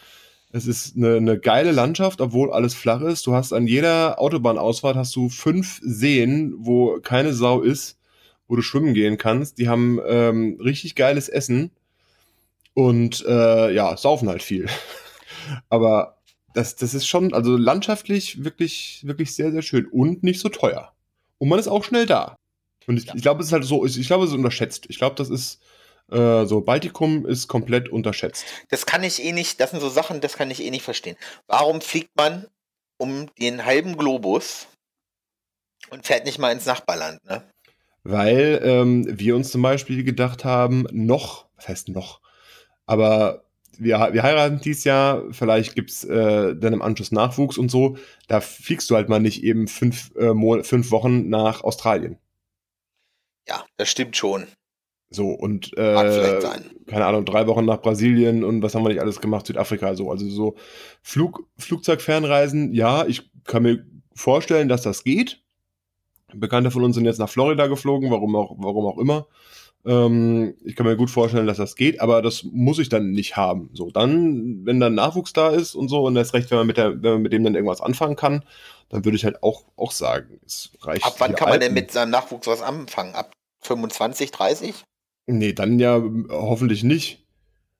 Es 0.52 0.66
ist 0.66 0.96
eine, 0.96 1.16
eine 1.16 1.38
geile 1.38 1.72
Landschaft, 1.72 2.20
obwohl 2.20 2.52
alles 2.52 2.74
flach 2.74 3.00
ist. 3.00 3.26
Du 3.26 3.34
hast 3.34 3.54
an 3.54 3.66
jeder 3.66 4.20
Autobahnausfahrt 4.20 4.96
hast 4.96 5.16
du 5.16 5.30
fünf 5.30 5.80
Seen, 5.82 6.54
wo 6.58 7.00
keine 7.00 7.32
Sau 7.32 7.62
ist 7.62 7.97
wo 8.48 8.56
du 8.56 8.62
schwimmen 8.62 8.94
gehen 8.94 9.18
kannst. 9.18 9.58
Die 9.58 9.68
haben 9.68 10.00
ähm, 10.06 10.58
richtig 10.60 10.94
geiles 10.94 11.28
Essen 11.28 11.70
und 12.74 13.24
äh, 13.26 13.72
ja, 13.72 13.96
saufen 13.96 14.28
halt 14.28 14.42
viel. 14.42 14.66
Aber 15.68 16.18
das, 16.54 16.76
das 16.76 16.94
ist 16.94 17.06
schon, 17.06 17.34
also 17.34 17.56
landschaftlich 17.56 18.42
wirklich, 18.42 19.02
wirklich 19.04 19.34
sehr, 19.34 19.52
sehr 19.52 19.62
schön 19.62 19.86
und 19.86 20.22
nicht 20.22 20.40
so 20.40 20.48
teuer. 20.48 20.92
Und 21.38 21.48
man 21.48 21.58
ist 21.58 21.68
auch 21.68 21.84
schnell 21.84 22.06
da. 22.06 22.36
Und 22.86 22.96
ich, 22.96 23.04
ja. 23.04 23.14
ich 23.14 23.22
glaube, 23.22 23.40
es 23.42 23.48
ist 23.48 23.52
halt 23.52 23.64
so, 23.64 23.84
ich, 23.84 23.98
ich 23.98 24.06
glaube, 24.06 24.24
es 24.24 24.30
ist 24.30 24.36
unterschätzt. 24.36 24.86
Ich 24.88 24.98
glaube, 24.98 25.14
das 25.16 25.30
ist 25.30 25.60
Äh, 26.10 26.46
so, 26.46 26.62
Baltikum 26.62 27.26
ist 27.26 27.48
komplett 27.48 27.90
unterschätzt. 27.90 28.46
Das 28.70 28.86
kann 28.86 29.04
ich 29.04 29.22
eh 29.22 29.32
nicht, 29.32 29.60
das 29.60 29.72
sind 29.72 29.80
so 29.80 29.90
Sachen, 29.90 30.22
das 30.22 30.38
kann 30.38 30.50
ich 30.50 30.62
eh 30.62 30.70
nicht 30.70 30.82
verstehen. 30.82 31.16
Warum 31.46 31.82
fliegt 31.82 32.16
man 32.16 32.46
um 32.98 33.28
den 33.36 33.66
halben 33.66 33.94
Globus 33.96 34.68
und 35.90 36.06
fährt 36.06 36.24
nicht 36.24 36.38
mal 36.38 36.50
ins 36.50 36.64
Nachbarland, 36.64 37.22
ne? 37.26 37.44
Weil 38.10 38.60
ähm, 38.64 39.06
wir 39.06 39.36
uns 39.36 39.50
zum 39.50 39.60
Beispiel 39.60 40.02
gedacht 40.02 40.42
haben, 40.42 40.86
noch, 40.92 41.44
was 41.56 41.68
heißt 41.68 41.88
noch, 41.90 42.22
aber 42.86 43.44
wir, 43.76 43.98
wir 44.12 44.22
heiraten 44.22 44.62
dieses 44.62 44.84
Jahr, 44.84 45.24
vielleicht 45.30 45.74
gibt's 45.74 46.04
äh, 46.04 46.56
dann 46.56 46.72
im 46.72 46.80
Anschluss 46.80 47.12
Nachwuchs 47.12 47.58
und 47.58 47.70
so, 47.70 47.98
da 48.26 48.40
fliegst 48.40 48.88
du 48.88 48.96
halt 48.96 49.10
mal 49.10 49.20
nicht 49.20 49.44
eben 49.44 49.68
fünf, 49.68 50.10
äh, 50.16 50.32
fünf 50.62 50.90
Wochen 50.90 51.28
nach 51.28 51.62
Australien. 51.62 52.16
Ja, 53.46 53.66
das 53.76 53.90
stimmt 53.90 54.16
schon. 54.16 54.46
So, 55.10 55.28
und 55.28 55.76
äh, 55.76 56.40
keine 56.86 57.04
Ahnung, 57.04 57.26
drei 57.26 57.46
Wochen 57.46 57.66
nach 57.66 57.82
Brasilien 57.82 58.42
und 58.42 58.62
was 58.62 58.74
haben 58.74 58.84
wir 58.84 58.88
nicht 58.88 59.02
alles 59.02 59.20
gemacht, 59.20 59.46
Südafrika, 59.46 59.94
so. 59.94 60.10
Also 60.10 60.26
so 60.30 60.56
Flug, 61.02 61.46
Flugzeugfernreisen, 61.58 62.72
ja, 62.72 63.04
ich 63.04 63.30
kann 63.44 63.64
mir 63.64 63.84
vorstellen, 64.14 64.70
dass 64.70 64.80
das 64.80 65.04
geht. 65.04 65.42
Bekannte 66.34 66.70
von 66.70 66.84
uns 66.84 66.96
sind 66.96 67.04
jetzt 67.04 67.18
nach 67.18 67.28
Florida 67.28 67.66
geflogen, 67.66 68.10
warum 68.10 68.36
auch, 68.36 68.54
warum 68.58 68.86
auch 68.86 68.98
immer. 68.98 69.26
Ähm, 69.86 70.54
ich 70.64 70.76
kann 70.76 70.86
mir 70.86 70.96
gut 70.96 71.10
vorstellen, 71.10 71.46
dass 71.46 71.56
das 71.56 71.76
geht, 71.76 72.00
aber 72.00 72.20
das 72.20 72.44
muss 72.44 72.78
ich 72.78 72.88
dann 72.88 73.12
nicht 73.12 73.36
haben. 73.36 73.70
So, 73.72 73.90
dann, 73.90 74.66
wenn 74.66 74.80
dann 74.80 74.94
Nachwuchs 74.94 75.32
da 75.32 75.50
ist 75.50 75.74
und 75.74 75.88
so, 75.88 76.04
und 76.04 76.14
das 76.14 76.34
recht, 76.34 76.50
wenn 76.50 76.58
man 76.58 76.66
mit, 76.66 76.76
der, 76.76 77.02
wenn 77.02 77.12
man 77.12 77.22
mit 77.22 77.32
dem 77.32 77.44
dann 77.44 77.54
irgendwas 77.54 77.80
anfangen 77.80 78.16
kann, 78.16 78.44
dann 78.88 79.04
würde 79.04 79.16
ich 79.16 79.24
halt 79.24 79.42
auch, 79.42 79.64
auch 79.76 79.92
sagen, 79.92 80.40
es 80.44 80.72
reicht. 80.82 81.04
Ab 81.04 81.14
wann 81.18 81.34
kann 81.34 81.48
Alten. 81.48 81.50
man 81.50 81.60
denn 81.60 81.74
mit 81.74 81.90
seinem 81.90 82.10
Nachwuchs 82.10 82.46
was 82.46 82.62
anfangen? 82.62 83.14
Ab 83.14 83.32
25, 83.60 84.30
30? 84.30 84.74
Nee, 85.26 85.52
dann 85.52 85.78
ja 85.78 86.02
hoffentlich 86.30 86.82
nicht. 86.82 87.24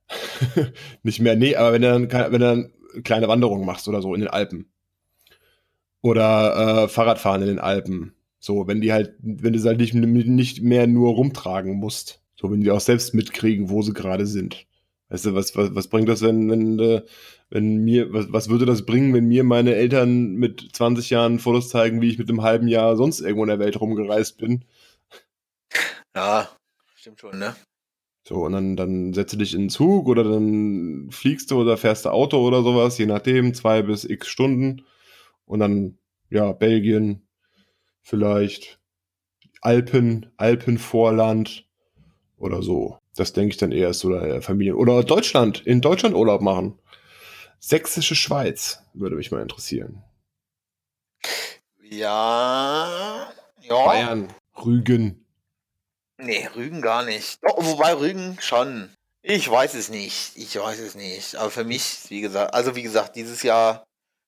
nicht 1.02 1.20
mehr, 1.20 1.36
nee, 1.36 1.56
aber 1.56 1.72
wenn 1.72 1.82
du 1.82 1.88
dann, 1.88 2.10
wenn 2.10 2.32
du 2.32 2.38
dann 2.38 2.72
kleine 3.04 3.28
Wanderungen 3.28 3.66
machst 3.66 3.88
oder 3.88 4.00
so 4.00 4.14
in 4.14 4.20
den 4.20 4.30
Alpen. 4.30 4.72
Oder 6.00 6.84
äh, 6.84 6.88
Fahrradfahren 6.88 7.42
in 7.42 7.48
den 7.48 7.58
Alpen 7.58 8.14
so, 8.38 8.66
wenn 8.66 8.80
die 8.80 8.92
halt, 8.92 9.14
wenn 9.20 9.52
du 9.52 9.58
es 9.58 9.64
halt 9.64 9.78
nicht, 9.78 9.94
nicht 9.94 10.62
mehr 10.62 10.86
nur 10.86 11.14
rumtragen 11.14 11.74
musst. 11.74 12.22
So, 12.36 12.50
wenn 12.50 12.60
die 12.60 12.70
auch 12.70 12.80
selbst 12.80 13.14
mitkriegen, 13.14 13.68
wo 13.68 13.82
sie 13.82 13.92
gerade 13.92 14.26
sind. 14.26 14.66
Weißt 15.08 15.26
du, 15.26 15.34
was, 15.34 15.56
was, 15.56 15.74
was 15.74 15.88
bringt 15.88 16.08
das, 16.08 16.22
wenn, 16.22 16.50
wenn, 16.50 16.78
äh, 16.78 17.02
wenn 17.50 17.78
mir, 17.78 18.12
was, 18.12 18.32
was 18.32 18.48
würde 18.48 18.66
das 18.66 18.84
bringen, 18.84 19.14
wenn 19.14 19.26
mir 19.26 19.42
meine 19.42 19.74
Eltern 19.74 20.34
mit 20.34 20.68
20 20.72 21.10
Jahren 21.10 21.38
Fotos 21.38 21.70
zeigen, 21.70 22.00
wie 22.00 22.10
ich 22.10 22.18
mit 22.18 22.28
einem 22.28 22.42
halben 22.42 22.68
Jahr 22.68 22.96
sonst 22.96 23.20
irgendwo 23.20 23.44
in 23.44 23.48
der 23.48 23.58
Welt 23.58 23.80
rumgereist 23.80 24.38
bin? 24.38 24.64
Ja, 26.14 26.48
stimmt 26.94 27.20
schon, 27.20 27.38
ne? 27.38 27.56
So, 28.28 28.44
und 28.44 28.52
dann, 28.52 28.76
dann 28.76 29.14
setze 29.14 29.38
dich 29.38 29.54
in 29.54 29.62
den 29.62 29.70
Zug 29.70 30.06
oder 30.06 30.22
dann 30.22 31.08
fliegst 31.10 31.50
du 31.50 31.60
oder 31.60 31.78
fährst 31.78 32.04
du 32.04 32.10
Auto 32.10 32.46
oder 32.46 32.62
sowas, 32.62 32.98
je 32.98 33.06
nachdem, 33.06 33.54
zwei 33.54 33.80
bis 33.80 34.04
x 34.04 34.28
Stunden. 34.28 34.84
Und 35.46 35.60
dann, 35.60 35.98
ja, 36.28 36.52
Belgien, 36.52 37.27
vielleicht 38.08 38.80
Alpen, 39.60 40.32
Alpenvorland 40.38 41.66
oder 42.38 42.62
so. 42.62 42.98
Das 43.14 43.34
denke 43.34 43.52
ich 43.52 43.58
dann 43.58 43.72
eher 43.72 43.92
so 43.92 44.08
der 44.08 44.40
Familien. 44.40 44.76
Oder 44.76 45.02
Deutschland, 45.04 45.66
in 45.66 45.80
Deutschland 45.80 46.14
Urlaub 46.14 46.40
machen. 46.40 46.78
Sächsische 47.58 48.14
Schweiz 48.14 48.82
würde 48.94 49.16
mich 49.16 49.30
mal 49.30 49.42
interessieren. 49.42 50.02
Ja. 51.82 53.30
ja. 53.60 53.84
Bayern, 53.84 54.32
Rügen. 54.64 55.26
Nee, 56.16 56.48
Rügen 56.56 56.80
gar 56.80 57.04
nicht. 57.04 57.38
Oh, 57.42 57.64
wobei 57.64 57.94
Rügen 57.94 58.38
schon. 58.40 58.90
Ich 59.22 59.50
weiß 59.50 59.74
es 59.74 59.90
nicht. 59.90 60.36
Ich 60.36 60.56
weiß 60.56 60.78
es 60.78 60.94
nicht. 60.94 61.34
Aber 61.36 61.50
für 61.50 61.64
mich, 61.64 62.08
wie 62.08 62.20
gesagt, 62.20 62.54
also 62.54 62.74
wie 62.74 62.82
gesagt, 62.82 63.16
dieses 63.16 63.42
Jahr 63.42 63.84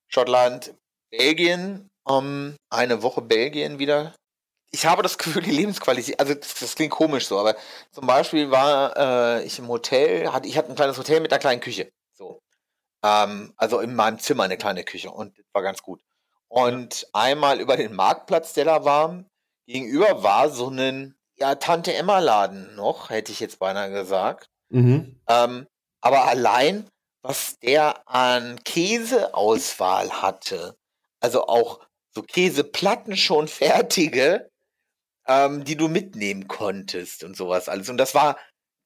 Schottland, 0.09 0.75
Belgien, 1.11 1.90
um, 2.05 2.57
eine 2.71 3.03
Woche 3.03 3.23
Belgien 3.23 3.79
wieder. 3.79 4.15
Ich 4.71 4.87
habe 4.87 5.03
das 5.03 5.19
Gefühl, 5.19 5.43
die 5.43 5.51
Lebensqualität, 5.51 6.19
also 6.19 6.35
das, 6.35 6.55
das 6.55 6.75
klingt 6.75 6.93
komisch 6.93 7.27
so, 7.27 7.39
aber 7.39 7.57
zum 7.93 8.07
Beispiel 8.07 8.51
war 8.51 8.97
äh, 8.97 9.45
ich 9.45 9.59
im 9.59 9.69
Hotel, 9.69 10.33
hatte, 10.33 10.49
ich 10.49 10.57
hatte 10.57 10.71
ein 10.71 10.77
kleines 10.77 10.99
Hotel 10.99 11.21
mit 11.21 11.33
einer 11.33 11.41
kleinen 11.41 11.61
Küche. 11.61 11.91
So. 12.13 12.41
Ähm, 13.05 13.53
also 13.57 13.81
in 13.81 13.95
meinem 13.95 14.19
Zimmer 14.19 14.45
eine 14.45 14.57
kleine 14.57 14.85
Küche 14.85 15.11
und 15.11 15.39
das 15.39 15.47
war 15.53 15.63
ganz 15.63 15.83
gut. 15.83 16.01
Und 16.49 17.07
einmal 17.13 17.61
über 17.61 17.77
den 17.77 17.95
Marktplatz, 17.95 18.55
der 18.55 18.65
da 18.65 18.85
war, 18.85 19.25
gegenüber 19.67 20.23
war 20.23 20.51
so 20.51 20.69
ein 20.69 21.15
ja, 21.37 21.55
Tante 21.55 21.95
Emma 21.95 22.19
Laden 22.19 22.75
noch, 22.75 23.11
hätte 23.11 23.33
ich 23.33 23.41
jetzt 23.41 23.59
beinahe 23.59 23.91
gesagt. 23.91 24.51
Mhm. 24.69 25.21
Ähm, 25.27 25.67
aber 26.01 26.25
allein, 26.25 26.89
was 27.23 27.59
der 27.61 28.09
an 28.09 28.63
Käseauswahl 28.65 30.23
hatte, 30.23 30.77
also 31.21 31.47
auch 31.47 31.81
so 32.13 32.23
Käseplatten 32.23 33.17
schon 33.17 33.49
fertige, 33.49 34.51
ähm, 35.27 35.65
die 35.65 35.77
du 35.77 35.89
mitnehmen 35.89 36.49
konntest 36.49 37.25
und 37.25 37.37
sowas 37.37 37.69
alles. 37.69 37.89
Und 37.89 37.99
das 37.99 38.15
war 38.15 38.37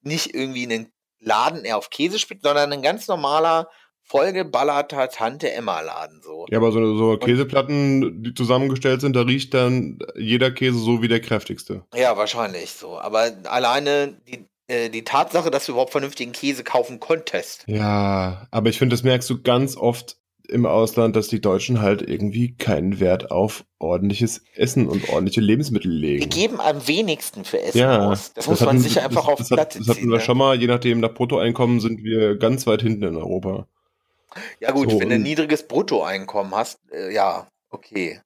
nicht 0.01 0.33
irgendwie 0.33 0.67
ein 0.67 0.91
Laden 1.19 1.65
eher 1.65 1.77
auf 1.77 1.89
Käse 1.89 2.19
spitzt, 2.19 2.43
sondern 2.43 2.71
ein 2.71 2.81
ganz 2.81 3.07
normaler, 3.07 3.69
vollgeballerter 4.03 5.09
Tante-Emma-Laden. 5.09 6.21
So. 6.23 6.45
Ja, 6.49 6.59
aber 6.59 6.71
so, 6.71 6.95
so 6.95 7.17
Käseplatten, 7.17 8.23
die 8.23 8.33
zusammengestellt 8.33 9.01
sind, 9.01 9.15
da 9.15 9.21
riecht 9.21 9.53
dann 9.53 9.97
jeder 10.15 10.51
Käse 10.51 10.77
so 10.77 11.01
wie 11.01 11.07
der 11.07 11.21
kräftigste. 11.21 11.83
Ja, 11.95 12.15
wahrscheinlich 12.15 12.71
so. 12.71 12.99
Aber 12.99 13.31
alleine 13.45 14.21
die, 14.27 14.45
äh, 14.67 14.89
die 14.89 15.03
Tatsache, 15.03 15.49
dass 15.49 15.65
du 15.65 15.71
überhaupt 15.71 15.91
vernünftigen 15.91 16.33
Käse 16.33 16.63
kaufen 16.63 16.99
konntest. 16.99 17.63
Ja, 17.67 18.47
aber 18.51 18.69
ich 18.69 18.77
finde, 18.77 18.93
das 18.93 19.03
merkst 19.03 19.29
du 19.29 19.41
ganz 19.41 19.75
oft 19.75 20.17
im 20.49 20.65
Ausland, 20.65 21.15
dass 21.15 21.27
die 21.27 21.41
Deutschen 21.41 21.81
halt 21.81 22.01
irgendwie 22.01 22.55
keinen 22.55 22.99
Wert 22.99 23.31
auf 23.31 23.65
ordentliches 23.79 24.43
Essen 24.55 24.87
und 24.87 25.09
ordentliche 25.09 25.41
Lebensmittel 25.41 25.91
legen. 25.91 26.21
Wir 26.21 26.27
geben 26.29 26.59
am 26.59 26.87
wenigsten 26.87 27.45
für 27.45 27.61
Essen 27.61 27.77
ja, 27.77 28.09
aus. 28.09 28.33
Das, 28.33 28.45
das 28.45 28.47
muss 28.47 28.61
man 28.61 28.79
sich 28.79 29.01
einfach 29.01 29.27
auf 29.27 29.39
das, 29.39 29.49
Platte 29.49 29.77
das, 29.77 29.87
das 29.87 29.97
hatten 29.97 30.09
wir 30.09 30.19
schon 30.19 30.37
mal, 30.37 30.59
je 30.59 30.67
nachdem 30.67 30.99
nach 30.99 31.13
Bruttoeinkommen 31.13 31.79
sind 31.79 32.03
wir 32.03 32.37
ganz 32.37 32.65
weit 32.67 32.81
hinten 32.81 33.03
in 33.03 33.15
Europa. 33.15 33.67
Ja 34.59 34.71
gut, 34.71 34.91
so, 34.91 34.99
wenn 34.99 35.09
du 35.09 35.15
ein 35.15 35.23
niedriges 35.23 35.67
Bruttoeinkommen 35.67 36.53
hast, 36.53 36.79
äh, 36.91 37.13
ja, 37.13 37.47
okay. 37.69 38.21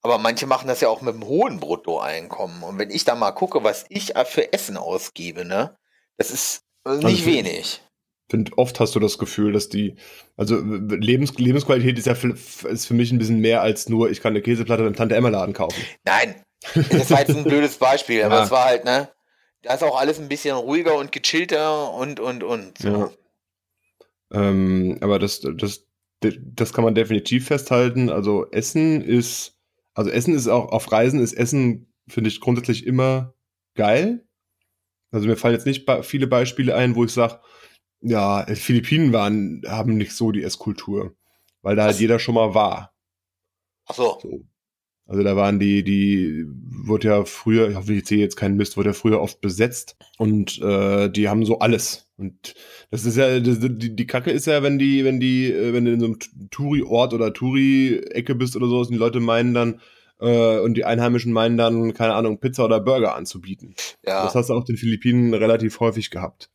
Aber 0.00 0.18
manche 0.18 0.46
machen 0.46 0.66
das 0.66 0.80
ja 0.80 0.88
auch 0.88 1.00
mit 1.00 1.14
einem 1.14 1.26
hohen 1.26 1.60
Bruttoeinkommen. 1.60 2.62
Und 2.64 2.78
wenn 2.78 2.90
ich 2.90 3.04
da 3.04 3.14
mal 3.14 3.30
gucke, 3.30 3.62
was 3.62 3.84
ich 3.88 4.14
für 4.26 4.52
Essen 4.52 4.76
ausgebe, 4.76 5.44
ne, 5.44 5.76
das 6.16 6.30
ist 6.30 6.64
nicht 6.84 7.04
also 7.04 7.26
wenig 7.26 7.82
finde, 8.32 8.50
oft 8.56 8.80
hast 8.80 8.94
du 8.94 8.98
das 8.98 9.18
Gefühl, 9.18 9.52
dass 9.52 9.68
die, 9.68 9.94
also 10.36 10.58
Lebens, 10.58 11.36
Lebensqualität 11.36 11.98
ist 11.98 12.06
ja 12.06 12.14
für, 12.14 12.30
ist 12.30 12.86
für 12.86 12.94
mich 12.94 13.12
ein 13.12 13.18
bisschen 13.18 13.40
mehr 13.40 13.60
als 13.60 13.90
nur, 13.90 14.10
ich 14.10 14.22
kann 14.22 14.32
eine 14.32 14.40
Käseplatte 14.40 14.82
beim 14.82 14.96
Tante 14.96 15.14
Emma 15.14 15.28
Laden 15.28 15.54
kaufen. 15.54 15.80
Nein, 16.04 16.34
das 16.74 17.10
war 17.10 17.20
jetzt 17.20 17.36
ein 17.36 17.44
blödes 17.44 17.76
Beispiel, 17.76 18.22
aber 18.22 18.42
es 18.42 18.50
war 18.50 18.64
halt, 18.64 18.84
ne, 18.86 19.10
da 19.60 19.74
ist 19.74 19.82
auch 19.84 20.00
alles 20.00 20.18
ein 20.18 20.28
bisschen 20.28 20.56
ruhiger 20.56 20.96
und 20.96 21.12
gechillter 21.12 21.92
und, 21.92 22.20
und, 22.20 22.42
und. 22.42 22.78
So. 22.78 22.88
Ja. 22.88 23.10
Ähm, 24.32 24.96
aber 25.02 25.18
das, 25.18 25.40
das, 25.40 25.86
das 26.20 26.72
kann 26.72 26.84
man 26.84 26.94
definitiv 26.94 27.46
festhalten. 27.48 28.08
Also 28.08 28.50
Essen 28.50 29.02
ist, 29.02 29.58
also 29.92 30.10
Essen 30.10 30.34
ist 30.34 30.48
auch, 30.48 30.72
auf 30.72 30.90
Reisen 30.90 31.20
ist 31.20 31.34
Essen, 31.34 31.92
finde 32.08 32.28
ich, 32.28 32.40
grundsätzlich 32.40 32.86
immer 32.86 33.34
geil. 33.74 34.24
Also 35.10 35.28
mir 35.28 35.36
fallen 35.36 35.54
jetzt 35.54 35.66
nicht 35.66 35.86
viele 36.02 36.26
Beispiele 36.26 36.74
ein, 36.74 36.96
wo 36.96 37.04
ich 37.04 37.12
sage, 37.12 37.40
ja, 38.02 38.44
Philippinen 38.54 39.12
waren, 39.12 39.62
haben 39.66 39.96
nicht 39.96 40.12
so 40.12 40.32
die 40.32 40.42
Esskultur, 40.42 41.14
weil 41.62 41.76
da 41.76 41.84
halt 41.84 42.00
jeder 42.00 42.18
schon 42.18 42.34
mal 42.34 42.54
war. 42.54 42.92
Ach 43.86 43.94
so. 43.94 44.18
so. 44.20 44.44
Also 45.06 45.24
da 45.24 45.36
waren 45.36 45.58
die, 45.58 45.82
die 45.82 46.46
wurde 46.46 47.08
ja 47.08 47.24
früher, 47.24 47.68
ich 47.68 47.76
hoffe, 47.76 47.92
ich 47.92 48.06
sehe 48.06 48.18
jetzt 48.18 48.36
keinen 48.36 48.56
Mist, 48.56 48.76
wurde 48.76 48.90
ja 48.90 48.94
früher 48.94 49.20
oft 49.20 49.40
besetzt 49.40 49.96
und 50.16 50.60
äh, 50.62 51.10
die 51.10 51.28
haben 51.28 51.44
so 51.44 51.58
alles. 51.58 52.08
Und 52.16 52.54
das 52.90 53.04
ist 53.04 53.16
ja, 53.16 53.40
das, 53.40 53.58
die, 53.60 53.96
die 53.96 54.06
Kacke 54.06 54.30
ist 54.30 54.46
ja, 54.46 54.62
wenn 54.62 54.78
die, 54.78 55.04
wenn 55.04 55.18
die, 55.18 55.52
äh, 55.52 55.72
wenn 55.72 55.84
du 55.84 55.92
in 55.92 56.00
so 56.00 56.06
einem 56.06 56.18
Touri-Ort 56.50 57.14
oder 57.14 57.32
Touri-Ecke 57.32 58.34
bist 58.34 58.56
oder 58.56 58.68
so, 58.68 58.78
und 58.78 58.90
die 58.90 58.96
Leute 58.96 59.18
meinen 59.18 59.54
dann, 59.54 59.80
äh, 60.20 60.60
und 60.60 60.74
die 60.74 60.84
Einheimischen 60.84 61.32
meinen 61.32 61.56
dann, 61.56 61.94
keine 61.94 62.14
Ahnung, 62.14 62.38
Pizza 62.38 62.64
oder 62.64 62.80
Burger 62.80 63.16
anzubieten. 63.16 63.74
Ja. 64.06 64.24
Das 64.24 64.36
hast 64.36 64.50
du 64.50 64.54
auch 64.54 64.64
den 64.64 64.76
Philippinen 64.76 65.34
relativ 65.34 65.80
häufig 65.80 66.10
gehabt. 66.10 66.48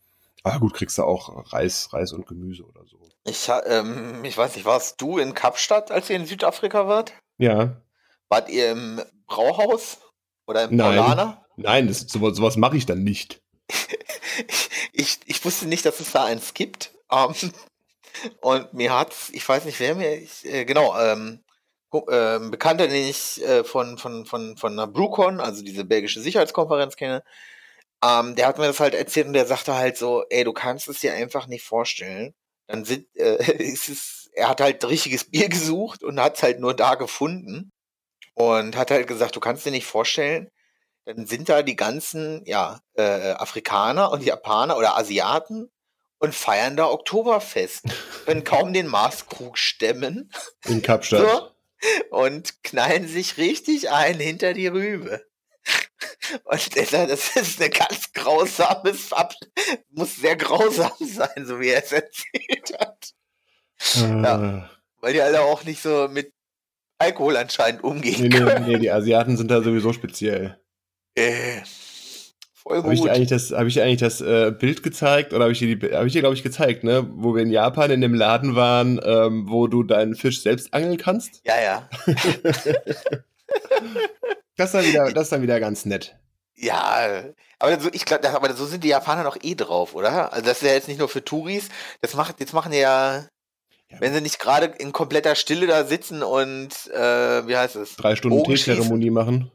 Ah, 0.53 0.57
gut, 0.57 0.73
kriegst 0.73 0.97
du 0.97 1.03
auch 1.03 1.51
Reis, 1.53 1.91
Reis 1.93 2.13
und 2.13 2.27
Gemüse 2.27 2.63
oder 2.63 2.85
so. 2.85 2.99
Ich, 3.25 3.49
ähm, 3.65 4.23
ich 4.23 4.37
weiß 4.37 4.55
nicht, 4.55 4.65
warst 4.65 5.01
du 5.01 5.17
in 5.17 5.33
Kapstadt, 5.33 5.91
als 5.91 6.09
ihr 6.09 6.15
in 6.15 6.25
Südafrika 6.25 6.87
wart? 6.87 7.13
Ja. 7.37 7.81
Wart 8.29 8.49
ihr 8.49 8.71
im 8.71 9.01
Brauhaus 9.25 9.97
oder 10.45 10.63
im 10.65 10.75
Nein. 10.75 10.97
Paulaner? 10.97 11.45
Nein, 11.57 11.87
das, 11.87 12.01
sowas, 12.01 12.37
sowas 12.37 12.55
mache 12.57 12.77
ich 12.77 12.85
dann 12.85 13.03
nicht. 13.03 13.41
ich, 14.93 15.19
ich 15.25 15.43
wusste 15.43 15.67
nicht, 15.67 15.85
dass 15.85 15.99
es 15.99 16.11
da 16.11 16.25
eins 16.25 16.53
gibt. 16.53 16.93
Ähm, 17.11 17.33
und 18.41 18.73
mir 18.73 18.97
hat, 18.97 19.13
ich 19.31 19.47
weiß 19.47 19.65
nicht, 19.65 19.79
wer 19.79 19.95
mir, 19.95 20.15
ich, 20.15 20.45
äh, 20.45 20.65
genau, 20.65 20.97
ähm, 20.99 21.43
äh, 21.93 22.39
Bekannter, 22.39 22.87
den 22.87 23.07
ich 23.07 23.41
äh, 23.43 23.63
von, 23.63 23.97
von, 23.97 24.25
von, 24.25 24.57
von 24.57 24.93
BruCon, 24.93 25.39
also 25.39 25.63
diese 25.63 25.85
belgische 25.85 26.21
Sicherheitskonferenz 26.21 26.95
kenne, 26.95 27.23
Ähm, 28.03 28.35
der 28.35 28.47
hat 28.47 28.57
mir 28.57 28.67
das 28.67 28.79
halt 28.79 28.93
erzählt 28.93 29.27
und 29.27 29.33
der 29.33 29.45
sagte 29.45 29.75
halt 29.75 29.97
so, 29.97 30.23
ey, 30.29 30.43
du 30.43 30.53
kannst 30.53 30.87
es 30.87 30.99
dir 30.99 31.13
einfach 31.13 31.47
nicht 31.47 31.63
vorstellen. 31.63 32.33
Dann 32.67 32.85
sind, 32.85 33.07
äh, 33.15 33.63
ist 33.63 33.89
es, 33.89 34.29
er 34.33 34.49
hat 34.49 34.61
halt 34.61 34.83
richtiges 34.85 35.29
Bier 35.29 35.49
gesucht 35.49 36.03
und 36.03 36.19
hat 36.19 36.37
es 36.37 36.43
halt 36.43 36.59
nur 36.59 36.73
da 36.73 36.95
gefunden 36.95 37.71
und 38.35 38.75
hat 38.75 38.91
halt 38.91 39.07
gesagt, 39.07 39.35
du 39.35 39.39
kannst 39.39 39.65
dir 39.65 39.71
nicht 39.71 39.87
vorstellen, 39.87 40.51
dann 41.05 41.25
sind 41.25 41.49
da 41.49 41.63
die 41.63 41.75
ganzen, 41.75 42.43
ja, 42.45 42.81
äh, 42.95 43.31
Afrikaner 43.31 44.11
und 44.11 44.23
Japaner 44.23 44.77
oder 44.77 44.97
Asiaten 44.97 45.71
und 46.19 46.35
feiern 46.35 46.75
da 46.75 46.87
Oktoberfest. 46.87 47.85
Können 48.25 48.43
kaum 48.43 48.73
den 48.73 48.87
Maßkrug 48.87 49.57
stemmen. 49.57 50.31
In 50.65 50.81
Kapstadt. 50.81 51.21
So, 51.79 52.07
und 52.09 52.63
knallen 52.63 53.07
sich 53.07 53.37
richtig 53.37 53.91
ein 53.91 54.19
hinter 54.19 54.53
die 54.53 54.65
Rübe. 54.65 55.26
Und 56.43 56.75
das 56.75 57.35
ist 57.35 57.61
eine 57.61 57.69
ganz 57.69 58.11
grausames, 58.13 59.09
muss 59.91 60.15
sehr 60.15 60.35
grausam 60.35 60.91
sein, 60.99 61.45
so 61.45 61.59
wie 61.59 61.69
er 61.69 61.83
es 61.83 61.91
erzählt 61.91 62.79
hat. 62.79 63.13
Äh. 63.95 64.21
Ja, 64.21 64.69
weil 65.01 65.13
die 65.13 65.21
alle 65.21 65.41
auch 65.41 65.63
nicht 65.63 65.81
so 65.81 66.07
mit 66.07 66.33
Alkohol 66.99 67.37
anscheinend 67.37 67.83
umgehen 67.83 68.23
nee, 68.23 68.29
können. 68.29 68.65
Nee, 68.65 68.73
nee, 68.73 68.79
die 68.79 68.91
Asiaten 68.91 69.37
sind 69.37 69.51
da 69.51 69.61
sowieso 69.61 69.93
speziell. 69.93 70.59
Äh, 71.15 71.61
voll 72.53 72.77
gut. 72.77 72.85
Habe 72.85 72.93
ich 72.95 73.01
dir 73.01 73.11
eigentlich 73.11 73.29
das, 73.29 73.51
hab 73.51 73.67
ich 73.67 73.81
eigentlich 73.81 73.99
das 73.99 74.21
äh, 74.21 74.51
Bild 74.51 74.81
gezeigt 74.83 75.33
oder 75.33 75.43
habe 75.43 75.53
ich 75.53 75.59
dir, 75.59 75.77
hab 75.97 76.05
ich 76.05 76.13
dir 76.13 76.21
glaube 76.21 76.35
ich, 76.35 76.43
gezeigt, 76.43 76.83
ne? 76.83 77.07
Wo 77.13 77.35
wir 77.35 77.43
in 77.43 77.51
Japan 77.51 77.91
in 77.91 78.01
dem 78.01 78.15
Laden 78.15 78.55
waren, 78.55 78.99
ähm, 79.03 79.45
wo 79.47 79.67
du 79.67 79.83
deinen 79.83 80.15
Fisch 80.15 80.41
selbst 80.41 80.73
angeln 80.73 80.97
kannst? 80.97 81.41
Ja, 81.45 81.61
ja. 81.61 81.89
das, 84.57 84.73
ist 84.73 84.75
dann 84.75 84.85
wieder, 84.85 85.11
das 85.11 85.23
ist 85.23 85.31
dann 85.31 85.41
wieder 85.41 85.59
ganz 85.59 85.85
nett. 85.85 86.17
Ja, 86.55 87.23
aber 87.59 87.79
so, 87.79 87.89
ich 87.91 88.05
glaube, 88.05 88.29
aber 88.29 88.53
so 88.53 88.65
sind 88.65 88.83
die 88.83 88.89
Japaner 88.89 89.23
doch 89.23 89.37
eh 89.41 89.55
drauf, 89.55 89.93
oder? 89.93 90.33
Also 90.33 90.45
das 90.45 90.61
ist 90.61 90.67
ja 90.67 90.73
jetzt 90.73 90.87
nicht 90.87 90.97
nur 90.97 91.09
für 91.09 91.23
Touris, 91.23 91.69
das 92.01 92.15
macht, 92.15 92.39
jetzt 92.39 92.53
machen 92.53 92.71
die 92.71 92.79
ja, 92.79 93.25
ja. 93.89 94.01
wenn 94.01 94.13
sie 94.13 94.21
nicht 94.21 94.39
gerade 94.39 94.65
in 94.65 94.91
kompletter 94.91 95.35
Stille 95.35 95.67
da 95.67 95.85
sitzen 95.85 96.23
und 96.23 96.87
äh, 96.87 97.47
wie 97.47 97.55
heißt 97.55 97.75
es? 97.75 97.95
Drei 97.95 98.15
Stunden 98.15 98.43
Teezeremonie 98.43 99.11
machen. 99.11 99.51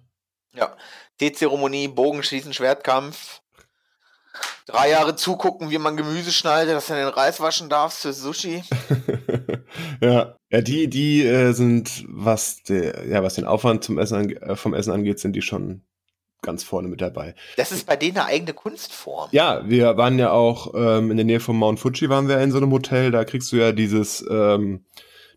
Ja, 0.54 0.76
Teezeremonie, 1.18 1.88
Bogenschießen, 1.88 2.52
Schwertkampf. 2.52 3.40
Drei 4.66 4.90
Jahre 4.90 5.16
zugucken, 5.16 5.70
wie 5.70 5.78
man 5.78 5.96
Gemüse 5.96 6.32
schneidet, 6.32 6.74
dass 6.74 6.86
du 6.86 6.94
den 6.94 7.08
Reis 7.08 7.40
waschen 7.40 7.68
darfst 7.68 8.00
für 8.00 8.12
Sushi. 8.12 8.62
ja. 10.00 10.36
Ja, 10.52 10.60
die, 10.60 10.88
die 10.88 11.24
äh, 11.24 11.52
sind, 11.52 12.04
was, 12.08 12.62
der, 12.62 13.06
ja, 13.08 13.22
was 13.22 13.34
den 13.34 13.46
Aufwand 13.46 13.82
zum 13.82 13.98
Essen 13.98 14.36
äh, 14.36 14.54
vom 14.54 14.74
Essen 14.74 14.92
angeht, 14.92 15.18
sind 15.18 15.34
die 15.34 15.40
schon 15.40 15.80
ganz 16.42 16.62
vorne 16.62 16.88
mit 16.88 17.00
dabei. 17.00 17.34
Das 17.56 17.72
ist 17.72 17.86
bei 17.86 17.96
denen 17.96 18.18
eine 18.18 18.26
eigene 18.26 18.52
Kunstform. 18.52 19.30
Ja, 19.32 19.62
wir 19.66 19.96
waren 19.96 20.18
ja 20.18 20.30
auch 20.30 20.74
ähm, 20.74 21.10
in 21.10 21.16
der 21.16 21.24
Nähe 21.24 21.40
von 21.40 21.56
Mount 21.56 21.80
Fuji 21.80 22.10
waren 22.10 22.28
wir 22.28 22.38
in 22.40 22.50
so 22.50 22.58
einem 22.58 22.70
Hotel, 22.70 23.10
da 23.10 23.24
kriegst 23.24 23.50
du 23.52 23.56
ja 23.56 23.72
dieses, 23.72 24.22
ähm, 24.28 24.84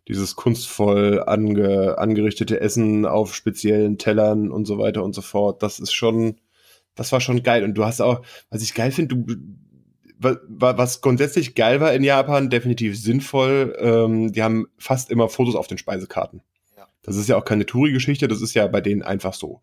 dieses 0.10 0.36
kunstvoll 0.36 1.24
ange, 1.26 1.98
angerichtete 1.98 2.60
Essen 2.60 3.06
auf 3.06 3.34
speziellen 3.34 3.98
Tellern 3.98 4.52
und 4.52 4.66
so 4.66 4.80
weiter 4.80 5.04
und 5.04 5.16
so 5.16 5.22
fort. 5.22 5.64
Das 5.64 5.80
ist 5.80 5.94
schon, 5.94 6.42
das 6.96 7.14
war 7.14 7.22
schon 7.22 7.42
geil. 7.42 7.64
Und 7.64 7.76
du 7.76 7.86
hast 7.86 8.02
auch, 8.02 8.22
was 8.50 8.62
ich 8.62 8.74
geil 8.74 8.92
finde, 8.92 9.16
du, 9.16 9.36
was 10.20 11.02
grundsätzlich 11.02 11.56
geil 11.56 11.80
war 11.82 11.94
in 11.94 12.04
Japan, 12.04 12.50
definitiv 12.50 13.00
sinnvoll, 13.00 13.76
ähm, 13.80 14.32
die 14.32 14.44
haben 14.44 14.68
fast 14.78 15.10
immer 15.10 15.30
Fotos 15.30 15.56
auf 15.56 15.68
den 15.68 15.78
Speisekarten. 15.78 16.42
Ja. 16.78 16.88
Das 17.04 17.16
ist 17.16 17.28
ja 17.28 17.38
auch 17.38 17.46
keine 17.46 17.66
Touri-Geschichte, 17.66 18.28
das 18.28 18.42
ist 18.42 18.54
ja 18.54 18.68
bei 18.68 18.82
denen 18.82 19.02
einfach 19.04 19.34
so. 19.34 19.62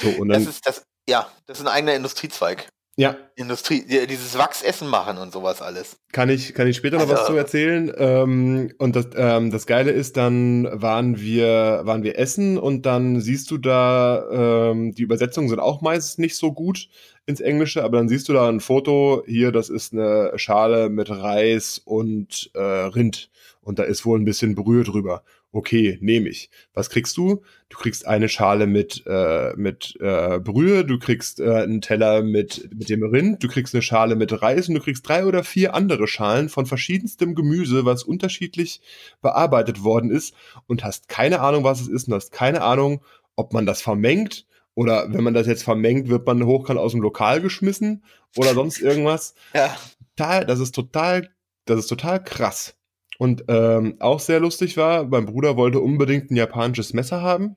So, 0.00 0.08
und 0.08 0.28
dann, 0.28 0.44
das 0.44 0.54
ist 0.54 0.66
das, 0.66 0.84
ja, 1.08 1.28
das 1.46 1.60
ist 1.60 1.66
ein 1.66 1.72
eigener 1.72 1.94
Industriezweig. 1.94 2.68
Ja. 2.96 3.16
Industrie, 3.34 3.84
dieses 4.06 4.38
Wachsessen 4.38 4.86
machen 4.86 5.18
und 5.18 5.32
sowas 5.32 5.60
alles. 5.60 5.96
Kann 6.12 6.28
ich, 6.28 6.54
kann 6.54 6.68
ich 6.68 6.76
später 6.76 6.96
noch 6.96 7.08
also, 7.08 7.14
was 7.14 7.26
zu 7.26 7.34
erzählen. 7.34 7.92
Ähm, 7.96 8.72
und 8.78 8.94
das, 8.94 9.06
ähm, 9.16 9.50
das 9.50 9.66
Geile 9.66 9.90
ist, 9.90 10.16
dann 10.16 10.68
waren 10.70 11.18
wir, 11.18 11.80
waren 11.82 12.04
wir 12.04 12.18
essen 12.18 12.56
und 12.56 12.86
dann 12.86 13.20
siehst 13.20 13.50
du 13.50 13.58
da, 13.58 14.70
ähm, 14.70 14.94
die 14.94 15.02
Übersetzungen 15.02 15.48
sind 15.48 15.58
auch 15.58 15.80
meistens 15.80 16.18
nicht 16.18 16.36
so 16.36 16.52
gut 16.52 16.88
ins 17.26 17.40
Englische, 17.40 17.84
aber 17.84 17.98
dann 17.98 18.08
siehst 18.08 18.28
du 18.28 18.32
da 18.32 18.48
ein 18.48 18.60
Foto, 18.60 19.22
hier, 19.26 19.52
das 19.52 19.70
ist 19.70 19.92
eine 19.92 20.32
Schale 20.36 20.90
mit 20.90 21.10
Reis 21.10 21.80
und 21.84 22.50
äh, 22.54 22.60
Rind. 22.60 23.30
Und 23.62 23.78
da 23.78 23.84
ist 23.84 24.04
wohl 24.04 24.18
ein 24.18 24.26
bisschen 24.26 24.54
Brühe 24.54 24.84
drüber 24.84 25.22
okay, 25.54 25.98
nehme 26.00 26.28
ich. 26.28 26.50
Was 26.74 26.90
kriegst 26.90 27.16
du? 27.16 27.42
Du 27.68 27.78
kriegst 27.78 28.06
eine 28.06 28.28
Schale 28.28 28.66
mit, 28.66 29.04
äh, 29.06 29.54
mit 29.56 29.96
äh, 30.00 30.40
Brühe, 30.40 30.84
du 30.84 30.98
kriegst 30.98 31.40
äh, 31.40 31.62
einen 31.62 31.80
Teller 31.80 32.22
mit, 32.22 32.68
mit 32.74 32.88
dem 32.88 33.02
Rind, 33.04 33.42
du 33.42 33.48
kriegst 33.48 33.74
eine 33.74 33.82
Schale 33.82 34.16
mit 34.16 34.42
Reis 34.42 34.68
und 34.68 34.74
du 34.74 34.80
kriegst 34.80 35.08
drei 35.08 35.24
oder 35.24 35.44
vier 35.44 35.74
andere 35.74 36.08
Schalen 36.08 36.48
von 36.48 36.66
verschiedenstem 36.66 37.34
Gemüse, 37.34 37.84
was 37.84 38.02
unterschiedlich 38.02 38.80
bearbeitet 39.22 39.84
worden 39.84 40.10
ist 40.10 40.34
und 40.66 40.84
hast 40.84 41.08
keine 41.08 41.40
Ahnung, 41.40 41.64
was 41.64 41.80
es 41.80 41.88
ist 41.88 42.08
und 42.08 42.14
hast 42.14 42.32
keine 42.32 42.62
Ahnung, 42.62 43.02
ob 43.36 43.52
man 43.52 43.64
das 43.64 43.80
vermengt 43.80 44.46
oder 44.74 45.12
wenn 45.12 45.24
man 45.24 45.34
das 45.34 45.46
jetzt 45.46 45.62
vermengt, 45.62 46.08
wird 46.08 46.26
man 46.26 46.44
hochkant 46.44 46.78
aus 46.78 46.92
dem 46.92 47.00
Lokal 47.00 47.40
geschmissen 47.40 48.04
oder 48.36 48.54
sonst 48.54 48.80
irgendwas. 48.80 49.34
Ja. 49.54 49.76
Total, 50.16 50.46
das 50.46 50.60
ist 50.60 50.72
total, 50.72 51.30
das 51.64 51.80
ist 51.80 51.86
total 51.88 52.22
krass. 52.22 52.76
Und 53.18 53.44
ähm, 53.48 53.96
auch 53.98 54.20
sehr 54.20 54.38
lustig 54.38 54.76
war, 54.76 55.04
mein 55.04 55.26
Bruder 55.26 55.56
wollte 55.56 55.80
unbedingt 55.80 56.30
ein 56.30 56.36
japanisches 56.36 56.92
Messer 56.94 57.20
haben. 57.20 57.56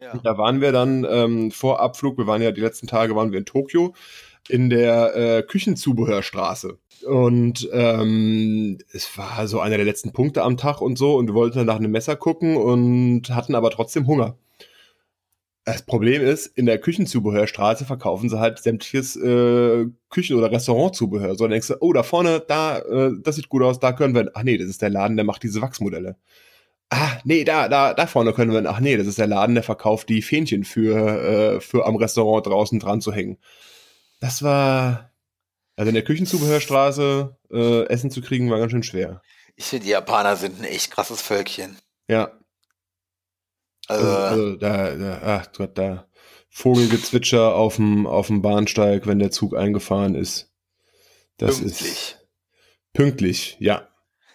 Ja. 0.00 0.12
Und 0.12 0.26
da 0.26 0.36
waren 0.36 0.60
wir 0.60 0.72
dann 0.72 1.06
ähm, 1.08 1.50
vor 1.52 1.80
Abflug, 1.80 2.18
wir 2.18 2.26
waren 2.26 2.42
ja 2.42 2.50
die 2.50 2.60
letzten 2.60 2.88
Tage, 2.88 3.14
waren 3.14 3.30
wir 3.30 3.38
in 3.38 3.46
Tokio, 3.46 3.94
in 4.48 4.70
der 4.70 5.16
äh, 5.16 5.42
Küchenzubehörstraße. 5.42 6.78
Und 7.06 7.68
ähm, 7.72 8.78
es 8.92 9.16
war 9.16 9.46
so 9.46 9.60
einer 9.60 9.76
der 9.76 9.86
letzten 9.86 10.12
Punkte 10.12 10.42
am 10.42 10.56
Tag 10.56 10.80
und 10.80 10.98
so 10.98 11.16
und 11.16 11.28
wir 11.28 11.34
wollten 11.34 11.58
dann 11.58 11.66
nach 11.66 11.76
einem 11.76 11.92
Messer 11.92 12.16
gucken 12.16 12.56
und 12.56 13.30
hatten 13.30 13.54
aber 13.54 13.70
trotzdem 13.70 14.06
Hunger. 14.06 14.36
Das 15.64 15.82
Problem 15.82 16.22
ist, 16.22 16.46
in 16.46 16.66
der 16.66 16.78
Küchenzubehörstraße 16.78 17.86
verkaufen 17.86 18.28
sie 18.28 18.38
halt 18.38 18.58
sämtliches 18.58 19.16
äh, 19.16 19.86
Küchen- 20.10 20.36
oder 20.36 20.52
Restaurantzubehör. 20.52 21.36
So, 21.36 21.44
dann 21.44 21.52
denkst 21.52 21.68
du, 21.68 21.76
oh, 21.80 21.94
da 21.94 22.02
vorne, 22.02 22.40
da, 22.46 22.80
äh, 22.80 23.12
das 23.22 23.36
sieht 23.36 23.48
gut 23.48 23.62
aus, 23.62 23.80
da 23.80 23.92
können 23.92 24.14
wir. 24.14 24.30
Ach 24.34 24.42
nee, 24.42 24.58
das 24.58 24.68
ist 24.68 24.82
der 24.82 24.90
Laden, 24.90 25.16
der 25.16 25.24
macht 25.24 25.42
diese 25.42 25.62
Wachsmodelle. 25.62 26.16
Ah, 26.90 27.18
nee, 27.24 27.44
da, 27.44 27.68
da, 27.68 27.94
da 27.94 28.06
vorne 28.06 28.34
können 28.34 28.52
wir. 28.52 28.70
Ach 28.70 28.78
nee, 28.80 28.96
das 28.98 29.06
ist 29.06 29.18
der 29.18 29.26
Laden, 29.26 29.54
der 29.54 29.64
verkauft 29.64 30.10
die 30.10 30.20
Fähnchen 30.20 30.64
für, 30.64 31.56
äh, 31.56 31.60
für 31.60 31.86
am 31.86 31.96
Restaurant 31.96 32.46
draußen 32.46 32.78
dran 32.78 33.00
zu 33.00 33.12
hängen. 33.12 33.38
Das 34.20 34.42
war. 34.42 35.10
Also 35.76 35.88
in 35.88 35.94
der 35.94 36.04
Küchenzubehörstraße 36.04 37.36
äh, 37.50 37.86
Essen 37.86 38.10
zu 38.10 38.20
kriegen, 38.20 38.50
war 38.50 38.60
ganz 38.60 38.70
schön 38.70 38.84
schwer. 38.84 39.22
Ich 39.56 39.64
finde, 39.64 39.86
die 39.86 39.90
Japaner 39.90 40.36
sind 40.36 40.60
ein 40.60 40.64
echt 40.64 40.92
krasses 40.92 41.20
Völkchen. 41.20 41.78
Ja, 42.06 42.30
also, 43.88 44.06
also, 44.06 44.42
also 44.42 44.56
da, 44.56 44.94
da, 44.94 45.20
ach 45.22 45.52
Gott, 45.52 45.76
da 45.78 46.08
Vogelgezwitscher 46.50 47.54
auf 47.54 47.76
dem, 47.76 48.06
auf 48.06 48.28
dem 48.28 48.40
Bahnsteig, 48.40 49.06
wenn 49.06 49.18
der 49.18 49.32
Zug 49.32 49.56
eingefahren 49.56 50.14
ist. 50.14 50.52
Das 51.36 51.58
pünktlich. 51.58 51.80
ist 51.82 52.18
pünktlich, 52.92 53.56
ja. 53.58 53.88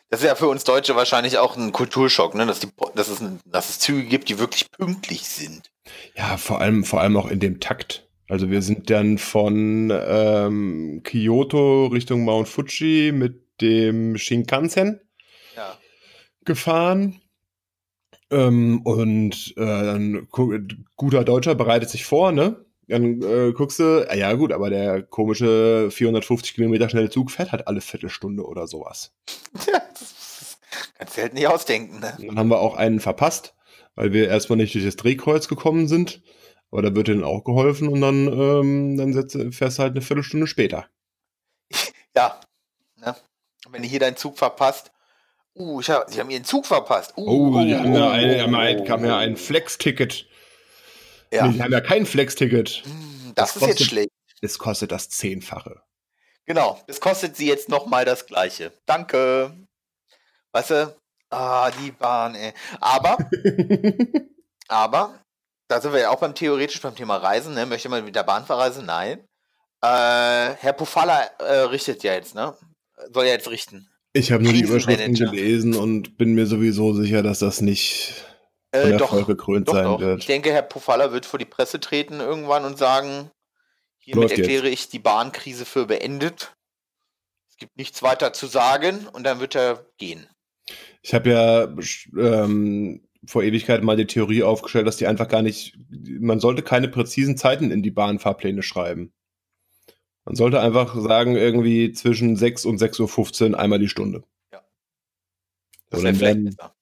Das 0.09 0.19
ist 0.19 0.25
ja 0.25 0.35
für 0.35 0.49
uns 0.49 0.65
Deutsche 0.65 0.97
wahrscheinlich 0.97 1.37
auch 1.37 1.55
ein 1.55 1.71
Kulturschock, 1.71 2.35
ne? 2.35 2.45
dass, 2.45 2.59
die, 2.59 2.67
dass, 2.95 3.07
es, 3.07 3.23
dass 3.45 3.69
es 3.69 3.79
Züge 3.79 4.03
gibt, 4.03 4.27
die 4.27 4.37
wirklich 4.37 4.69
pünktlich 4.69 5.23
sind. 5.29 5.71
Ja, 6.15 6.35
vor 6.35 6.59
allem, 6.59 6.83
vor 6.83 6.99
allem 6.99 7.15
auch 7.15 7.29
in 7.29 7.39
dem 7.39 7.61
Takt. 7.61 8.09
Also 8.27 8.49
wir 8.51 8.61
sind 8.61 8.89
dann 8.89 9.17
von 9.17 9.89
ähm, 9.91 11.01
Kyoto 11.03 11.87
Richtung 11.87 12.25
Mount 12.25 12.49
Fuji 12.49 13.11
mit 13.13 13.61
dem 13.61 14.17
Shinkansen 14.17 14.99
ja. 15.55 15.77
gefahren 16.43 17.21
ähm, 18.31 18.81
und 18.83 19.53
äh, 19.57 19.65
dann 19.65 20.27
guter 20.95 21.23
Deutscher 21.23 21.55
bereitet 21.55 21.89
sich 21.89 22.05
vor, 22.05 22.31
ne? 22.31 22.65
Dann 22.87 23.21
äh, 23.21 23.51
guckst 23.53 23.79
du, 23.79 24.07
ah, 24.09 24.15
ja 24.15 24.33
gut, 24.33 24.51
aber 24.51 24.69
der 24.71 25.03
komische 25.03 25.89
450 25.91 26.55
Kilometer 26.55 26.89
schnelle 26.89 27.09
Zug 27.09 27.29
fährt 27.29 27.51
halt 27.51 27.67
alle 27.67 27.81
Viertelstunde 27.81 28.43
oder 28.43 28.65
sowas. 28.65 29.13
Ja, 29.67 29.79
das 29.93 30.57
kannst 30.97 31.17
du 31.17 31.21
halt 31.21 31.33
nicht 31.33 31.47
ausdenken, 31.47 31.99
ne? 31.99 32.17
Dann 32.19 32.39
haben 32.39 32.49
wir 32.49 32.59
auch 32.59 32.75
einen 32.75 32.99
verpasst, 32.99 33.55
weil 33.95 34.11
wir 34.11 34.27
erstmal 34.27 34.57
nicht 34.57 34.73
durch 34.73 34.85
das 34.85 34.95
Drehkreuz 34.95 35.47
gekommen 35.47 35.87
sind. 35.87 36.23
Aber 36.71 36.81
da 36.83 36.95
wird 36.95 37.07
denen 37.07 37.23
auch 37.23 37.43
geholfen 37.43 37.87
und 37.87 38.01
dann, 38.01 38.27
ähm, 38.27 38.97
dann 38.97 39.13
setzt, 39.13 39.37
fährst 39.51 39.79
du 39.79 39.83
halt 39.83 39.93
eine 39.93 40.01
Viertelstunde 40.01 40.47
später. 40.47 40.87
Ja, 42.15 42.41
ne? 42.95 43.15
Wenn 43.69 43.83
du 43.83 43.87
hier 43.87 43.99
deinen 43.99 44.17
Zug 44.17 44.39
verpasst, 44.39 44.91
Uh, 45.55 45.81
ich 45.81 45.89
hab, 45.89 46.09
sie 46.09 46.19
haben 46.19 46.29
ihren 46.29 46.45
Zug 46.45 46.65
verpasst. 46.65 47.13
Uh, 47.17 47.57
oh, 47.57 47.63
die 47.63 47.75
haben 47.75 47.93
ja 47.93 48.11
ein, 48.11 48.41
haben 48.41 48.55
ein, 48.55 48.85
kam 48.85 49.03
ja 49.03 49.17
ein 49.17 49.35
Flex-Ticket. 49.35 50.25
Ja. 51.31 51.47
Nee, 51.47 51.53
die 51.53 51.63
haben 51.63 51.71
ja 51.71 51.81
kein 51.81 52.05
Flex-Ticket. 52.05 52.83
Hm, 52.83 53.33
das, 53.35 53.53
das, 53.53 53.55
ist 53.55 53.59
kostet, 53.59 53.79
jetzt 53.79 53.89
schlecht. 53.89 54.09
Es 54.41 54.59
kostet 54.59 54.91
das 54.91 55.09
Zehnfache. 55.09 55.81
Genau, 56.45 56.81
es 56.87 56.99
kostet 56.99 57.35
sie 57.35 57.47
jetzt 57.47 57.69
nochmal 57.69 58.05
das 58.05 58.25
Gleiche. 58.25 58.71
Danke. 58.85 59.51
Weißt 60.51 60.71
du? 60.71 60.95
Ah, 61.29 61.69
die 61.69 61.91
Bahn, 61.91 62.33
ey. 62.33 62.53
Aber, 62.79 63.17
aber, 64.67 65.19
da 65.67 65.79
sind 65.79 65.93
wir 65.93 65.99
ja 65.99 66.09
auch 66.09 66.19
beim 66.19 66.33
theoretisch 66.33 66.81
beim 66.81 66.95
Thema 66.95 67.17
Reisen, 67.17 67.53
ne? 67.53 67.67
Möchte 67.67 67.89
man 67.89 68.03
mit 68.03 68.15
der 68.15 68.23
Bahn 68.23 68.45
verreisen? 68.45 68.85
Nein. 68.85 69.19
Äh, 69.81 70.55
Herr 70.55 70.73
Pofalla 70.73 71.21
äh, 71.39 71.59
richtet 71.61 72.01
ja 72.03 72.13
jetzt, 72.13 72.33
ne? 72.33 72.57
Soll 73.13 73.25
ja 73.25 73.33
jetzt 73.33 73.49
richten. 73.49 73.87
Ich 74.13 74.31
habe 74.31 74.43
nur 74.43 74.53
die 74.53 74.63
Überschriften 74.63 75.13
gelesen 75.13 75.75
und 75.75 76.17
bin 76.17 76.33
mir 76.33 76.47
sowieso 76.47 76.93
sicher, 76.93 77.21
dass 77.21 77.39
das 77.39 77.61
nicht 77.61 78.25
äh, 78.71 78.91
Erfolg 78.91 79.27
gekrönt 79.27 79.67
doch, 79.67 79.73
sein 79.73 79.85
doch. 79.85 79.99
wird. 79.99 80.19
Ich 80.19 80.25
denke, 80.25 80.51
Herr 80.51 80.63
Pofalla 80.63 81.11
wird 81.11 81.25
vor 81.25 81.39
die 81.39 81.45
Presse 81.45 81.79
treten 81.79 82.19
irgendwann 82.19 82.65
und 82.65 82.77
sagen, 82.77 83.29
hiermit 83.97 84.29
Läuft 84.29 84.39
erkläre 84.39 84.69
jetzt. 84.69 84.85
ich 84.85 84.89
die 84.89 84.99
Bahnkrise 84.99 85.65
für 85.65 85.85
beendet. 85.85 86.53
Es 87.49 87.57
gibt 87.57 87.77
nichts 87.77 88.01
weiter 88.01 88.33
zu 88.33 88.47
sagen 88.47 89.07
und 89.13 89.23
dann 89.23 89.39
wird 89.39 89.55
er 89.55 89.85
gehen. 89.97 90.27
Ich 91.01 91.13
habe 91.13 91.29
ja 91.29 91.75
ähm, 92.17 93.07
vor 93.25 93.43
Ewigkeit 93.43 93.83
mal 93.83 93.97
die 93.97 94.07
Theorie 94.07 94.43
aufgestellt, 94.43 94.87
dass 94.87 94.97
die 94.97 95.07
einfach 95.07 95.27
gar 95.27 95.41
nicht, 95.41 95.77
man 95.89 96.39
sollte 96.39 96.61
keine 96.61 96.87
präzisen 96.87 97.37
Zeiten 97.37 97.71
in 97.71 97.83
die 97.83 97.91
Bahnfahrpläne 97.91 98.63
schreiben. 98.63 99.13
Man 100.29 100.35
sollte 100.35 100.61
einfach 100.61 100.95
sagen, 100.95 101.35
irgendwie 101.35 101.91
zwischen 101.91 102.35
6 102.35 102.65
und 102.65 102.79
6.15 102.79 103.53
Uhr 103.53 103.59
einmal 103.59 103.79
die 103.79 103.89
Stunde. 103.89 104.21
Ja. 104.53 104.61
Das 105.89 106.01
vielleicht 106.01 106.43
besser. 106.43 106.75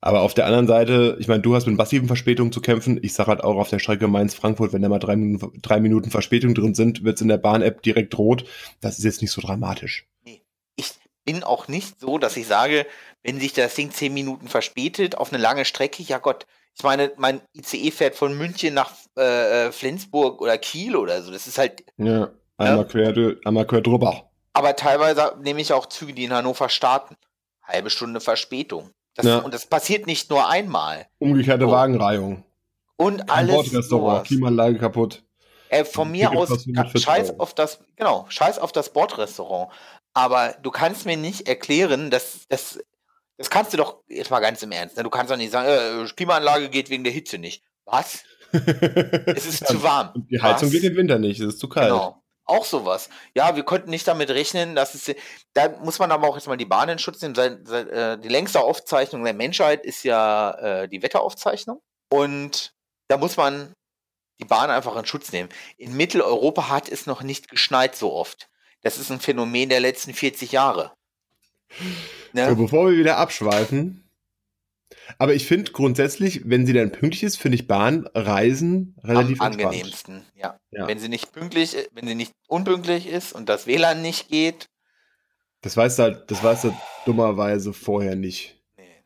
Aber 0.00 0.22
auf 0.22 0.34
der 0.34 0.46
anderen 0.46 0.66
Seite, 0.66 1.16
ich 1.20 1.28
meine, 1.28 1.42
du 1.42 1.54
hast 1.54 1.68
mit 1.68 1.76
massiven 1.76 2.08
Verspätungen 2.08 2.50
zu 2.50 2.60
kämpfen. 2.60 2.98
Ich 3.00 3.14
sage 3.14 3.28
halt 3.28 3.44
auch 3.44 3.54
auf 3.54 3.68
der 3.68 3.78
Strecke 3.78 4.08
Mainz-Frankfurt, 4.08 4.72
wenn 4.72 4.82
da 4.82 4.88
mal 4.88 4.98
drei 4.98 5.14
Minuten, 5.14 5.62
drei 5.62 5.78
Minuten 5.78 6.10
Verspätung 6.10 6.56
drin 6.56 6.74
sind, 6.74 7.04
wird 7.04 7.14
es 7.14 7.22
in 7.22 7.28
der 7.28 7.36
Bahn-App 7.36 7.82
direkt 7.82 8.18
rot. 8.18 8.46
Das 8.80 8.98
ist 8.98 9.04
jetzt 9.04 9.22
nicht 9.22 9.30
so 9.30 9.40
dramatisch. 9.40 10.08
Nee. 10.24 10.42
Ich 10.74 10.90
bin 11.24 11.44
auch 11.44 11.68
nicht 11.68 12.00
so, 12.00 12.18
dass 12.18 12.36
ich 12.36 12.48
sage, 12.48 12.84
wenn 13.22 13.38
sich 13.38 13.52
das 13.52 13.76
Ding 13.76 13.92
zehn 13.92 14.12
Minuten 14.12 14.48
verspätet 14.48 15.18
auf 15.18 15.32
eine 15.32 15.40
lange 15.40 15.64
Strecke, 15.64 16.02
ja 16.02 16.18
Gott, 16.18 16.48
ich 16.74 16.82
meine, 16.82 17.12
mein 17.16 17.42
ICE 17.54 17.92
fährt 17.92 18.16
von 18.16 18.36
München 18.36 18.74
nach 18.74 18.92
äh, 19.16 19.66
äh 19.66 19.72
Flensburg 19.72 20.40
oder 20.40 20.58
Kiel 20.58 20.96
oder 20.96 21.22
so. 21.22 21.30
Das 21.30 21.46
ist 21.46 21.58
halt. 21.58 21.84
Ja, 21.96 22.32
einmal, 22.62 22.84
ja. 22.84 23.12
Quer, 23.12 23.36
einmal 23.44 23.66
quer 23.66 23.80
drüber. 23.80 24.30
Aber 24.52 24.76
teilweise 24.76 25.34
nehme 25.40 25.60
ich 25.60 25.72
auch 25.72 25.86
Züge, 25.86 26.12
die 26.12 26.24
in 26.24 26.32
Hannover 26.32 26.68
starten. 26.68 27.16
Halbe 27.62 27.90
Stunde 27.90 28.20
Verspätung. 28.20 28.90
Das, 29.14 29.26
ja. 29.26 29.38
Und 29.38 29.54
das 29.54 29.66
passiert 29.66 30.06
nicht 30.06 30.30
nur 30.30 30.48
einmal. 30.48 31.06
Umgekehrte 31.18 31.64
so. 31.64 31.70
Wagenreihung. 31.70 32.44
Und 32.96 33.30
alles. 33.30 33.54
Bordrestaurant, 33.54 34.26
Klimaanlage 34.26 34.78
kaputt. 34.78 35.22
Äh, 35.68 35.84
von 35.84 36.10
mir 36.10 36.32
aus, 36.32 36.66
scheiß 36.94 37.40
auf 37.40 37.54
das, 37.54 37.80
genau, 37.96 38.26
scheiß 38.28 38.58
auf 38.58 38.72
das 38.72 38.92
Bordrestaurant. 38.92 39.70
Aber 40.12 40.54
du 40.62 40.70
kannst 40.70 41.06
mir 41.06 41.16
nicht 41.16 41.48
erklären, 41.48 42.10
dass, 42.10 42.46
dass 42.48 42.78
das 43.38 43.50
kannst 43.50 43.72
du 43.72 43.78
doch 43.78 44.02
jetzt 44.08 44.30
mal 44.30 44.40
ganz 44.40 44.62
im 44.62 44.70
Ernst. 44.70 44.96
Ne? 44.96 45.02
Du 45.02 45.10
kannst 45.10 45.32
doch 45.32 45.36
nicht 45.36 45.50
sagen, 45.50 45.68
äh, 45.68 46.06
Klimaanlage 46.14 46.68
geht 46.68 46.90
wegen 46.90 47.04
der 47.04 47.12
Hitze 47.12 47.38
nicht. 47.38 47.64
Was? 47.86 48.22
es 48.52 49.46
ist 49.46 49.66
zu 49.66 49.82
warm. 49.82 50.26
Die 50.30 50.40
Heizung 50.40 50.68
Was? 50.68 50.72
geht 50.72 50.84
im 50.84 50.96
Winter 50.96 51.18
nicht, 51.18 51.40
es 51.40 51.54
ist 51.54 51.58
zu 51.58 51.68
kalt. 51.68 51.88
Genau. 51.88 52.21
Auch 52.52 52.66
sowas. 52.66 53.08
Ja, 53.34 53.56
wir 53.56 53.62
konnten 53.62 53.88
nicht 53.88 54.06
damit 54.06 54.28
rechnen, 54.28 54.74
dass 54.74 54.94
es. 54.94 55.14
Da 55.54 55.70
muss 55.82 55.98
man 55.98 56.12
aber 56.12 56.28
auch 56.28 56.36
jetzt 56.36 56.48
mal 56.48 56.58
die 56.58 56.66
Bahn 56.66 56.90
in 56.90 56.98
Schutz 56.98 57.22
nehmen. 57.22 57.34
Äh, 57.34 58.18
die 58.18 58.28
längste 58.28 58.60
Aufzeichnung 58.60 59.24
der 59.24 59.32
Menschheit 59.32 59.86
ist 59.86 60.02
ja 60.04 60.50
äh, 60.50 60.88
die 60.88 61.02
Wetteraufzeichnung. 61.02 61.80
Und 62.10 62.74
da 63.08 63.16
muss 63.16 63.38
man 63.38 63.72
die 64.38 64.44
Bahn 64.44 64.70
einfach 64.70 64.96
in 64.96 65.06
Schutz 65.06 65.32
nehmen. 65.32 65.48
In 65.78 65.96
Mitteleuropa 65.96 66.68
hat 66.68 66.90
es 66.90 67.06
noch 67.06 67.22
nicht 67.22 67.48
geschneit 67.48 67.96
so 67.96 68.12
oft. 68.12 68.50
Das 68.82 68.98
ist 68.98 69.10
ein 69.10 69.20
Phänomen 69.20 69.70
der 69.70 69.80
letzten 69.80 70.12
40 70.12 70.52
Jahre. 70.52 70.92
Ne? 72.34 72.50
So, 72.50 72.56
bevor 72.56 72.90
wir 72.90 72.98
wieder 72.98 73.16
abschweifen. 73.16 74.01
Aber 75.18 75.34
ich 75.34 75.46
finde 75.46 75.72
grundsätzlich, 75.72 76.42
wenn 76.44 76.66
sie 76.66 76.72
dann 76.72 76.92
pünktlich 76.92 77.22
ist, 77.22 77.36
finde 77.36 77.56
ich 77.56 77.66
Bahnreisen 77.66 78.96
relativ 79.02 79.40
Am 79.40 79.52
angenehmsten, 79.52 80.22
ja. 80.34 80.58
ja. 80.70 80.86
Wenn 80.86 80.98
sie 80.98 81.08
nicht 81.08 81.32
pünktlich, 81.32 81.76
wenn 81.92 82.06
sie 82.06 82.14
nicht 82.14 82.32
unpünktlich 82.48 83.06
ist 83.06 83.32
und 83.32 83.48
das 83.48 83.66
WLAN 83.66 84.02
nicht 84.02 84.28
geht. 84.28 84.66
Das 85.60 85.76
weißt 85.76 85.98
du 85.98 86.02
halt, 86.02 86.30
das 86.30 86.42
weißt 86.42 86.64
du 86.64 86.76
dummerweise 87.06 87.72
vorher 87.72 88.16
nicht. 88.16 88.60
Nee. 88.76 89.04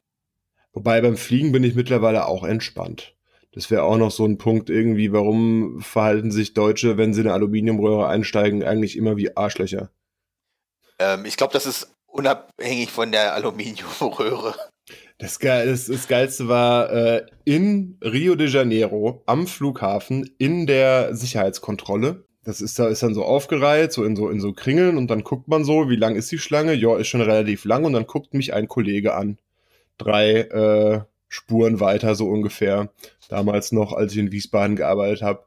Wobei 0.73 1.01
beim 1.01 1.17
Fliegen 1.17 1.53
bin 1.53 1.65
ich 1.65 1.75
mittlerweile 1.75 2.27
auch 2.27 2.45
entspannt. 2.45 3.15
Das 3.53 3.71
wäre 3.71 3.85
auch 3.85 3.97
noch 3.97 4.11
so 4.11 4.27
ein 4.27 4.37
Punkt 4.37 4.69
irgendwie, 4.69 5.13
warum 5.13 5.81
verhalten 5.81 6.31
sich 6.31 6.53
Deutsche, 6.53 6.99
wenn 6.99 7.15
sie 7.15 7.23
in 7.23 7.27
eine 7.27 7.35
Aluminiumröhre 7.35 8.07
einsteigen, 8.07 8.63
eigentlich 8.63 8.99
immer 8.99 9.17
wie 9.17 9.35
Arschlöcher? 9.35 9.91
Ähm, 10.99 11.25
ich 11.25 11.39
glaube, 11.39 11.55
das 11.55 11.65
ist 11.65 11.91
unabhängig 12.07 12.91
von 12.91 13.13
der 13.13 13.35
Aluminiumröhre. 13.35 14.55
Das, 15.19 15.39
das, 15.39 15.87
das 15.87 16.09
Geilste 16.09 16.49
war 16.49 16.93
äh, 16.93 17.27
in 17.45 17.99
Rio 18.03 18.35
de 18.35 18.49
Janeiro 18.49 19.23
am 19.27 19.47
Flughafen 19.47 20.31
in 20.39 20.67
der 20.67 21.15
Sicherheitskontrolle. 21.15 22.25
Das 22.45 22.61
ist 22.61 22.79
da 22.79 22.89
ist 22.89 23.03
dann 23.03 23.15
so 23.15 23.25
aufgereiht, 23.25 23.93
so 23.93 24.05
in 24.05 24.15
so 24.15 24.29
in 24.29 24.41
so 24.41 24.53
Kringeln 24.53 24.99
und 24.99 25.09
dann 25.09 25.25
guckt 25.25 25.49
man 25.49 25.65
so, 25.65 25.89
wie 25.89 25.97
lang 25.97 26.17
ist 26.17 26.31
die 26.31 26.39
Schlange? 26.39 26.75
Ja, 26.75 26.97
ist 26.97 27.09
schon 27.09 27.23
relativ 27.23 27.65
lang 27.65 27.85
und 27.85 27.95
dann 27.95 28.07
guckt 28.07 28.35
mich 28.35 28.53
ein 28.53 28.69
Kollege 28.69 29.15
an. 29.15 29.39
Drei 29.99 30.41
äh, 30.43 31.01
Spuren 31.29 31.81
weiter 31.81 32.15
so 32.15 32.29
ungefähr. 32.29 32.91
Damals 33.29 33.73
noch, 33.73 33.93
als 33.93 34.13
ich 34.13 34.19
in 34.19 34.33
Wiesbaden 34.33 34.77
gearbeitet 34.77 35.23
habe. 35.23 35.41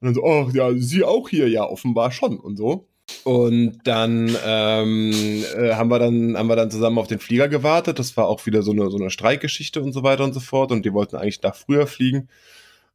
Und 0.00 0.06
dann 0.06 0.14
so, 0.14 0.22
oh 0.22 0.48
ja, 0.54 0.72
Sie 0.74 1.04
auch 1.04 1.28
hier, 1.28 1.48
ja 1.48 1.64
offenbar 1.64 2.12
schon 2.12 2.38
und 2.38 2.56
so. 2.56 2.86
Und 3.24 3.80
dann 3.84 4.36
ähm, 4.44 5.44
äh, 5.56 5.74
haben 5.74 5.90
wir 5.90 5.98
dann 5.98 6.36
haben 6.36 6.48
wir 6.48 6.56
dann 6.56 6.70
zusammen 6.70 6.98
auf 6.98 7.06
den 7.06 7.18
Flieger 7.18 7.48
gewartet. 7.48 7.98
Das 7.98 8.16
war 8.16 8.26
auch 8.26 8.46
wieder 8.46 8.62
so 8.62 8.72
eine 8.72 8.90
so 8.90 8.98
eine 8.98 9.10
Streikgeschichte 9.10 9.80
und 9.80 9.92
so 9.92 10.02
weiter 10.02 10.24
und 10.24 10.32
so 10.32 10.40
fort. 10.40 10.72
Und 10.72 10.84
die 10.84 10.92
wollten 10.92 11.16
eigentlich 11.16 11.40
da 11.40 11.52
früher 11.52 11.86
fliegen. 11.86 12.28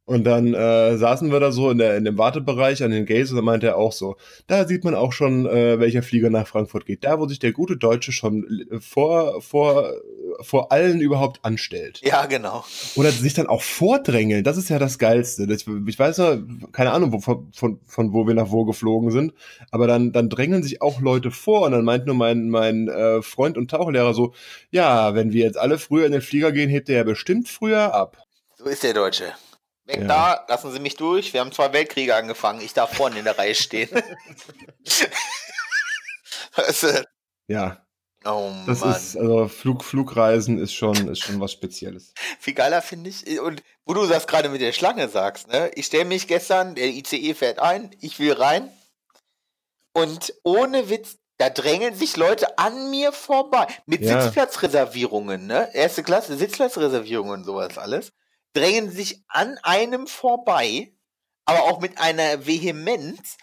Und 0.04 0.24
dann 0.24 0.52
äh, 0.52 0.96
saßen 0.98 1.30
wir 1.30 1.38
da 1.38 1.52
so 1.52 1.70
in, 1.70 1.78
der, 1.78 1.96
in 1.96 2.04
dem 2.04 2.18
Wartebereich 2.18 2.82
an 2.82 2.90
den 2.90 3.06
Gates 3.06 3.30
und 3.30 3.36
da 3.36 3.42
meinte 3.42 3.68
er 3.68 3.76
auch 3.76 3.92
so, 3.92 4.16
da 4.48 4.66
sieht 4.66 4.82
man 4.82 4.96
auch 4.96 5.12
schon, 5.12 5.46
äh, 5.46 5.78
welcher 5.78 6.02
Flieger 6.02 6.28
nach 6.28 6.48
Frankfurt 6.48 6.86
geht. 6.86 7.04
Da, 7.04 7.20
wo 7.20 7.28
sich 7.28 7.38
der 7.38 7.52
gute 7.52 7.76
Deutsche 7.76 8.10
schon 8.10 8.66
vor, 8.80 9.40
vor, 9.40 9.92
vor 10.40 10.72
allen 10.72 11.00
überhaupt 11.00 11.44
anstellt. 11.44 12.00
Ja, 12.02 12.26
genau. 12.26 12.64
Oder 12.96 13.12
sich 13.12 13.34
dann 13.34 13.46
auch 13.46 13.62
vordrängeln. 13.62 14.42
Das 14.42 14.56
ist 14.56 14.70
ja 14.70 14.80
das 14.80 14.98
Geilste. 14.98 15.46
Das, 15.46 15.66
ich 15.86 15.98
weiß 15.98 16.16
ja, 16.16 16.38
keine 16.72 16.90
Ahnung, 16.90 17.12
wo, 17.12 17.20
von, 17.20 17.52
von, 17.52 17.78
von 17.86 18.12
wo 18.12 18.26
wir 18.26 18.34
nach 18.34 18.50
wo 18.50 18.64
geflogen 18.64 19.12
sind, 19.12 19.32
aber 19.70 19.86
dann, 19.86 20.10
dann 20.10 20.28
drängeln 20.28 20.64
sich 20.64 20.82
auch 20.82 21.00
Leute 21.00 21.30
vor 21.30 21.62
und 21.64 21.72
dann 21.72 21.84
meint 21.84 22.06
nur 22.06 22.16
mein, 22.16 22.50
mein 22.50 22.88
äh, 22.88 23.22
Freund 23.22 23.56
und 23.56 23.70
Tauchlehrer 23.70 24.14
so, 24.14 24.34
ja, 24.72 25.14
wenn 25.14 25.32
wir 25.32 25.44
jetzt 25.44 25.58
alle 25.58 25.78
früher 25.78 26.06
in 26.06 26.12
den 26.12 26.22
Flieger 26.22 26.50
gehen, 26.50 26.68
hebt 26.68 26.88
der 26.88 26.96
ja 26.96 27.04
bestimmt 27.04 27.48
früher 27.48 27.94
ab. 27.94 28.16
So 28.56 28.64
ist 28.64 28.82
der 28.82 28.94
Deutsche. 28.94 29.32
Weg 29.84 30.00
ja. 30.00 30.06
da, 30.06 30.46
lassen 30.48 30.70
Sie 30.72 30.78
mich 30.78 30.96
durch. 30.96 31.32
Wir 31.32 31.40
haben 31.40 31.52
zwei 31.52 31.72
Weltkriege 31.72 32.14
angefangen. 32.14 32.60
Ich 32.60 32.72
darf 32.72 32.96
vorne 32.96 33.18
in 33.18 33.24
der 33.24 33.38
Reihe 33.38 33.54
stehen. 33.54 33.90
Ja. 37.48 37.84
Oh 38.24 38.52
das 38.66 38.80
Mann. 38.80 38.90
ist, 38.92 39.16
also 39.16 39.48
Flug, 39.48 39.82
Flugreisen 39.82 40.58
ist 40.58 40.72
schon, 40.72 41.08
ist 41.08 41.20
schon 41.20 41.40
was 41.40 41.52
Spezielles. 41.52 42.14
Viel 42.38 42.54
geiler 42.54 42.80
finde 42.80 43.10
ich, 43.10 43.40
und 43.40 43.62
wo 43.84 43.94
du 43.94 44.06
das 44.06 44.28
gerade 44.28 44.48
mit 44.48 44.60
der 44.60 44.72
Schlange 44.72 45.08
sagst, 45.08 45.48
ne? 45.48 45.70
Ich 45.74 45.86
stelle 45.86 46.04
mich 46.04 46.28
gestern, 46.28 46.76
der 46.76 46.86
ICE 46.86 47.34
fährt 47.34 47.58
ein, 47.58 47.90
ich 48.00 48.20
will 48.20 48.32
rein. 48.32 48.70
Und 49.92 50.34
ohne 50.44 50.88
Witz, 50.88 51.18
da 51.36 51.50
drängeln 51.50 51.96
sich 51.96 52.16
Leute 52.16 52.58
an 52.58 52.90
mir 52.90 53.12
vorbei. 53.12 53.66
Mit 53.86 54.02
ja. 54.02 54.22
Sitzplatzreservierungen, 54.22 55.46
ne? 55.46 55.74
Erste 55.74 56.04
Klasse, 56.04 56.36
Sitzplatzreservierungen 56.36 57.40
und 57.40 57.44
sowas 57.44 57.76
alles 57.76 58.12
drängen 58.52 58.90
sich 58.90 59.22
an 59.28 59.58
einem 59.62 60.06
vorbei, 60.06 60.94
aber 61.44 61.62
auch 61.64 61.80
mit 61.80 61.98
einer 61.98 62.46
Vehemenz, 62.46 63.36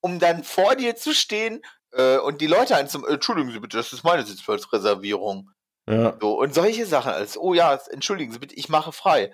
um 0.00 0.18
dann 0.18 0.44
vor 0.44 0.76
dir 0.76 0.96
zu 0.96 1.14
stehen 1.14 1.62
äh, 1.92 2.18
und 2.18 2.40
die 2.40 2.46
Leute 2.46 2.76
anzum, 2.76 3.06
entschuldigen 3.06 3.50
Sie 3.50 3.60
bitte, 3.60 3.76
das 3.76 3.92
ist 3.92 4.04
meine 4.04 4.24
Sitzplatzreservierung. 4.24 5.50
Ja. 5.88 6.16
So, 6.20 6.38
und 6.40 6.54
solche 6.54 6.86
Sachen 6.86 7.12
als, 7.12 7.38
oh 7.38 7.54
ja, 7.54 7.78
entschuldigen 7.90 8.32
Sie 8.32 8.38
bitte, 8.38 8.54
ich 8.54 8.68
mache 8.68 8.92
frei. 8.92 9.32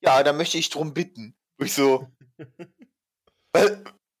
Ja, 0.00 0.22
da 0.22 0.32
möchte 0.32 0.58
ich 0.58 0.70
drum 0.70 0.94
bitten. 0.94 1.34
Und 1.58 1.66
ich 1.66 1.74
so, 1.74 2.08
äh, 3.52 3.70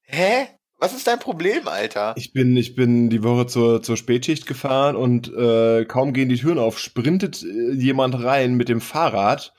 hä? 0.02 0.48
Was 0.78 0.92
ist 0.92 1.06
dein 1.06 1.20
Problem, 1.20 1.66
Alter? 1.68 2.14
Ich 2.16 2.32
bin, 2.32 2.56
ich 2.56 2.74
bin 2.74 3.08
die 3.08 3.22
Woche 3.22 3.46
zur, 3.46 3.82
zur 3.82 3.96
Spätschicht 3.96 4.46
gefahren 4.46 4.96
und 4.96 5.32
äh, 5.32 5.86
kaum 5.86 6.12
gehen 6.12 6.28
die 6.28 6.36
Türen 6.36 6.58
auf, 6.58 6.78
sprintet 6.78 7.42
äh, 7.42 7.72
jemand 7.72 8.22
rein 8.22 8.54
mit 8.54 8.68
dem 8.68 8.82
Fahrrad 8.82 9.54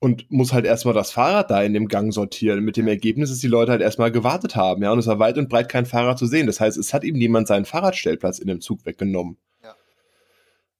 und 0.00 0.30
muss 0.30 0.52
halt 0.52 0.64
erstmal 0.64 0.94
das 0.94 1.10
Fahrrad 1.10 1.50
da 1.50 1.62
in 1.62 1.74
dem 1.74 1.88
Gang 1.88 2.12
sortieren. 2.12 2.64
Mit 2.64 2.76
dem 2.76 2.86
Ergebnis, 2.88 3.30
dass 3.30 3.38
die 3.38 3.48
Leute 3.48 3.72
halt 3.72 3.80
erstmal 3.80 4.12
gewartet 4.12 4.54
haben, 4.56 4.82
ja, 4.82 4.92
und 4.92 4.98
es 4.98 5.06
war 5.06 5.18
weit 5.18 5.38
und 5.38 5.48
breit 5.48 5.68
kein 5.68 5.86
Fahrrad 5.86 6.18
zu 6.18 6.26
sehen. 6.26 6.46
Das 6.46 6.60
heißt, 6.60 6.76
es 6.76 6.94
hat 6.94 7.04
ihm 7.04 7.16
niemand 7.16 7.48
seinen 7.48 7.64
Fahrradstellplatz 7.64 8.38
in 8.38 8.46
dem 8.46 8.60
Zug 8.60 8.86
weggenommen. 8.86 9.38
Ja. 9.62 9.74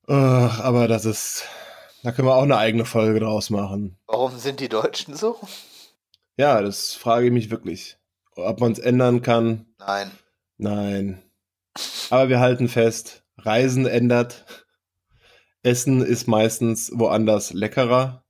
Ach, 0.07 0.61
aber 0.61 0.89
das 0.89 1.05
ist, 1.05 1.45
da 2.03 2.13
können 2.13 2.29
wir 2.29 2.37
auch 2.37 2.43
eine 2.43 2.59
eigene 2.59 2.85
Folge 2.85 3.21
draus 3.21 3.51
machen. 3.51 3.99
Warum 4.07 4.39
sind 4.39 4.61
die 4.61 4.69
Deutschen 4.69 5.17
so? 5.17 5.37
Ja, 6.37 6.63
das 6.63 6.95
frage 6.95 7.27
ich 7.27 7.33
mich 7.33 7.51
wirklich. 7.51 7.97
Ob 8.37 8.61
man 8.61 8.71
es 8.71 8.79
ändern 8.79 9.23
kann? 9.23 9.67
Nein. 9.81 10.11
Nein. 10.59 11.23
Aber 12.11 12.29
wir 12.29 12.39
halten 12.39 12.69
fest, 12.69 13.25
Reisen 13.37 13.87
ändert. 13.87 14.45
Essen 15.65 16.03
ist 16.03 16.29
meistens 16.29 16.93
woanders 16.95 17.53
leckerer. 17.53 18.25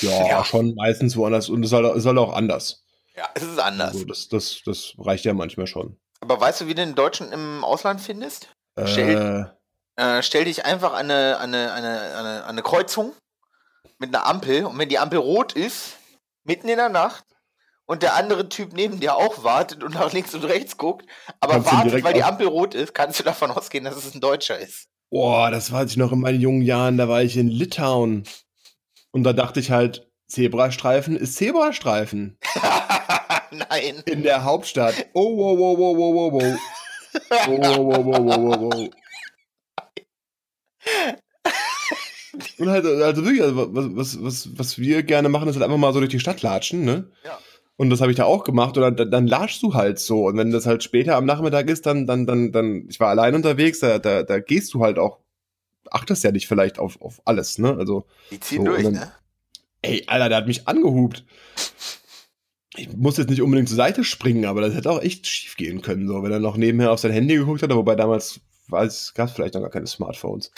Ja, 0.00 0.26
ja, 0.28 0.44
schon 0.44 0.74
meistens 0.74 1.16
woanders 1.16 1.48
und 1.48 1.64
es 1.64 1.70
soll, 1.70 2.00
soll 2.00 2.18
auch 2.18 2.32
anders. 2.32 2.84
Ja, 3.16 3.28
es 3.34 3.42
ist 3.42 3.58
anders. 3.58 3.92
Also 3.92 4.04
das, 4.04 4.28
das, 4.28 4.62
das 4.64 4.94
reicht 4.98 5.24
ja 5.24 5.34
manchmal 5.34 5.66
schon. 5.66 5.98
Aber 6.20 6.40
weißt 6.40 6.62
du, 6.62 6.66
wie 6.66 6.74
du 6.74 6.84
den 6.84 6.94
Deutschen 6.94 7.32
im 7.32 7.64
Ausland 7.64 8.00
findest? 8.00 8.48
Stell, 8.86 9.52
äh, 9.96 10.18
äh, 10.18 10.22
stell 10.22 10.44
dich 10.44 10.64
einfach 10.64 10.92
an 10.92 11.10
eine, 11.10 11.38
eine, 11.38 11.72
eine, 11.72 12.00
eine, 12.16 12.44
eine 12.46 12.62
Kreuzung 12.62 13.12
mit 13.98 14.14
einer 14.14 14.26
Ampel 14.26 14.64
und 14.64 14.78
wenn 14.78 14.88
die 14.88 14.98
Ampel 14.98 15.18
rot 15.18 15.52
ist, 15.52 15.96
mitten 16.44 16.68
in 16.68 16.76
der 16.76 16.88
Nacht, 16.88 17.24
und 17.86 18.02
der 18.02 18.14
andere 18.14 18.48
Typ 18.48 18.72
neben 18.72 19.00
dir 19.00 19.16
auch 19.16 19.44
wartet 19.44 19.82
und 19.82 19.94
nach 19.94 20.12
links 20.12 20.34
und 20.34 20.44
rechts 20.44 20.76
guckt, 20.76 21.06
aber 21.40 21.54
kannst 21.54 21.72
wartet, 21.72 22.04
weil 22.04 22.14
die 22.14 22.22
Ampel 22.22 22.46
rot 22.46 22.74
ist, 22.74 22.94
kannst 22.94 23.20
du 23.20 23.24
davon 23.24 23.50
ausgehen, 23.50 23.84
dass 23.84 23.96
es 23.96 24.14
ein 24.14 24.20
Deutscher 24.20 24.58
ist. 24.58 24.88
Boah, 25.10 25.50
das 25.50 25.70
weiß 25.70 25.90
ich 25.90 25.96
noch 25.98 26.12
in 26.12 26.20
meinen 26.20 26.40
jungen 26.40 26.62
Jahren, 26.62 26.96
da 26.96 27.08
war 27.08 27.22
ich 27.22 27.36
in 27.36 27.48
Litauen. 27.48 28.24
Und 29.12 29.24
da 29.24 29.32
dachte 29.32 29.60
ich 29.60 29.70
halt, 29.70 30.08
Zebrastreifen 30.26 31.16
ist 31.16 31.36
Zebrastreifen. 31.36 32.38
Nein. 33.50 34.02
In 34.06 34.22
der 34.22 34.44
Hauptstadt. 34.44 34.94
Oh, 35.12 35.36
wow, 35.36 35.58
wow, 35.58 35.78
wow, 35.78 35.96
wow, 35.96 36.14
wow, 36.14 36.32
wow. 36.32 36.58
Oh, 37.46 37.58
wow, 37.58 38.04
wow, 38.06 38.18
wow, 38.18 38.38
wow, 38.38 38.60
wow. 38.60 38.90
Und 42.58 42.70
halt, 42.70 42.86
also 42.86 43.24
wirklich, 43.24 43.42
also 43.42 43.74
was, 43.74 43.96
was, 43.96 44.24
was, 44.24 44.58
was 44.58 44.78
wir 44.78 45.02
gerne 45.02 45.28
machen, 45.28 45.48
ist 45.48 45.56
halt 45.56 45.64
einfach 45.64 45.76
mal 45.76 45.92
so 45.92 45.98
durch 45.98 46.10
die 46.10 46.20
Stadt 46.20 46.42
latschen, 46.42 46.84
ne? 46.84 47.10
Ja. 47.24 47.38
Und 47.76 47.90
das 47.90 48.00
habe 48.00 48.10
ich 48.10 48.16
da 48.16 48.24
auch 48.24 48.44
gemacht. 48.44 48.76
Und 48.76 48.98
dann, 48.98 49.10
dann 49.10 49.26
latschst 49.26 49.62
du 49.62 49.74
halt 49.74 49.98
so. 49.98 50.26
Und 50.26 50.36
wenn 50.36 50.50
das 50.50 50.66
halt 50.66 50.82
später 50.82 51.16
am 51.16 51.26
Nachmittag 51.26 51.68
ist, 51.68 51.84
dann, 51.84 52.06
dann, 52.06 52.26
dann, 52.26 52.52
dann, 52.52 52.86
ich 52.88 53.00
war 53.00 53.08
allein 53.08 53.34
unterwegs, 53.34 53.80
da, 53.80 53.98
da, 53.98 54.22
da 54.22 54.38
gehst 54.38 54.72
du 54.72 54.82
halt 54.82 54.98
auch, 54.98 55.18
achtest 55.90 56.24
ja 56.24 56.32
nicht 56.32 56.48
vielleicht 56.48 56.78
auf, 56.78 57.00
auf 57.00 57.20
alles, 57.24 57.58
ne? 57.58 57.76
Also. 57.76 58.06
Die 58.30 58.40
ziehen 58.40 58.64
so, 58.64 58.70
durch, 58.70 58.82
dann, 58.84 58.92
ne? 58.94 59.12
Ey, 59.82 60.04
Alter, 60.06 60.28
der 60.28 60.38
hat 60.38 60.46
mich 60.46 60.68
angehupt. 60.68 61.24
Ich 62.76 62.92
muss 62.96 63.18
jetzt 63.18 63.28
nicht 63.28 63.42
unbedingt 63.42 63.68
zur 63.68 63.76
Seite 63.76 64.04
springen, 64.04 64.46
aber 64.46 64.60
das 64.62 64.74
hätte 64.74 64.90
auch 64.90 65.02
echt 65.02 65.26
schief 65.26 65.56
gehen 65.56 65.82
können, 65.82 66.08
so, 66.08 66.22
wenn 66.22 66.32
er 66.32 66.38
noch 66.38 66.56
nebenher 66.56 66.92
auf 66.92 67.00
sein 67.00 67.12
Handy 67.12 67.36
geguckt 67.36 67.62
hat, 67.62 67.70
wobei 67.74 67.96
damals 67.96 68.40
gab 68.70 69.28
es 69.28 69.32
vielleicht 69.34 69.54
noch 69.54 69.60
gar 69.60 69.70
keine 69.70 69.86
Smartphones. 69.86 70.50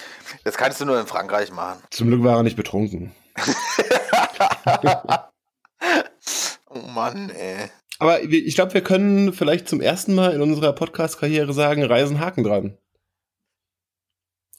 Das 0.44 0.56
kannst 0.56 0.80
du 0.80 0.84
nur 0.84 1.00
in 1.00 1.06
Frankreich 1.06 1.50
machen. 1.50 1.82
Zum 1.90 2.08
Glück 2.08 2.22
war 2.22 2.36
er 2.36 2.42
nicht 2.44 2.56
betrunken. 2.56 3.12
oh 6.66 6.78
Mann, 6.94 7.30
ey. 7.30 7.70
Aber 7.98 8.22
ich 8.22 8.54
glaube, 8.54 8.74
wir 8.74 8.82
können 8.82 9.32
vielleicht 9.32 9.68
zum 9.68 9.80
ersten 9.80 10.14
Mal 10.14 10.32
in 10.32 10.42
unserer 10.42 10.72
Podcast-Karriere 10.72 11.52
sagen, 11.52 11.82
Reisen 11.82 12.20
Haken 12.20 12.44
dran. 12.44 12.78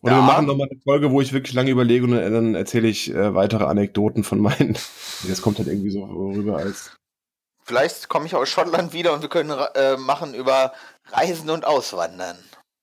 Oder 0.06 0.18
ja. 0.18 0.20
wir 0.20 0.26
machen 0.28 0.45
nochmal 0.45 0.68
eine 0.70 0.80
Folge, 0.82 1.10
wo 1.10 1.20
ich 1.20 1.34
wirklich 1.34 1.56
lange 1.56 1.72
überlege 1.72 2.03
und 2.03 2.12
dann 2.12 2.53
erzähle 2.53 2.88
ich 2.88 3.10
äh, 3.10 3.34
weitere 3.34 3.64
Anekdoten 3.64 4.24
von 4.24 4.39
meinen. 4.39 4.78
Das 5.28 5.41
kommt 5.41 5.58
halt 5.58 5.70
irgendwie 5.70 5.89
so 5.89 6.03
rüber 6.03 6.58
als. 6.58 6.91
Vielleicht 7.64 8.10
komme 8.10 8.28
ich 8.28 8.36
aus 8.36 8.49
Schottland 8.49 8.93
wieder 8.93 9.14
und 9.14 9.22
wir 9.22 9.30
können 9.30 9.49
äh, 9.74 9.97
machen 9.97 10.36
über 10.36 10.74
Reisen 11.06 11.49
und 11.49 11.66
Auswandern. 11.66 12.38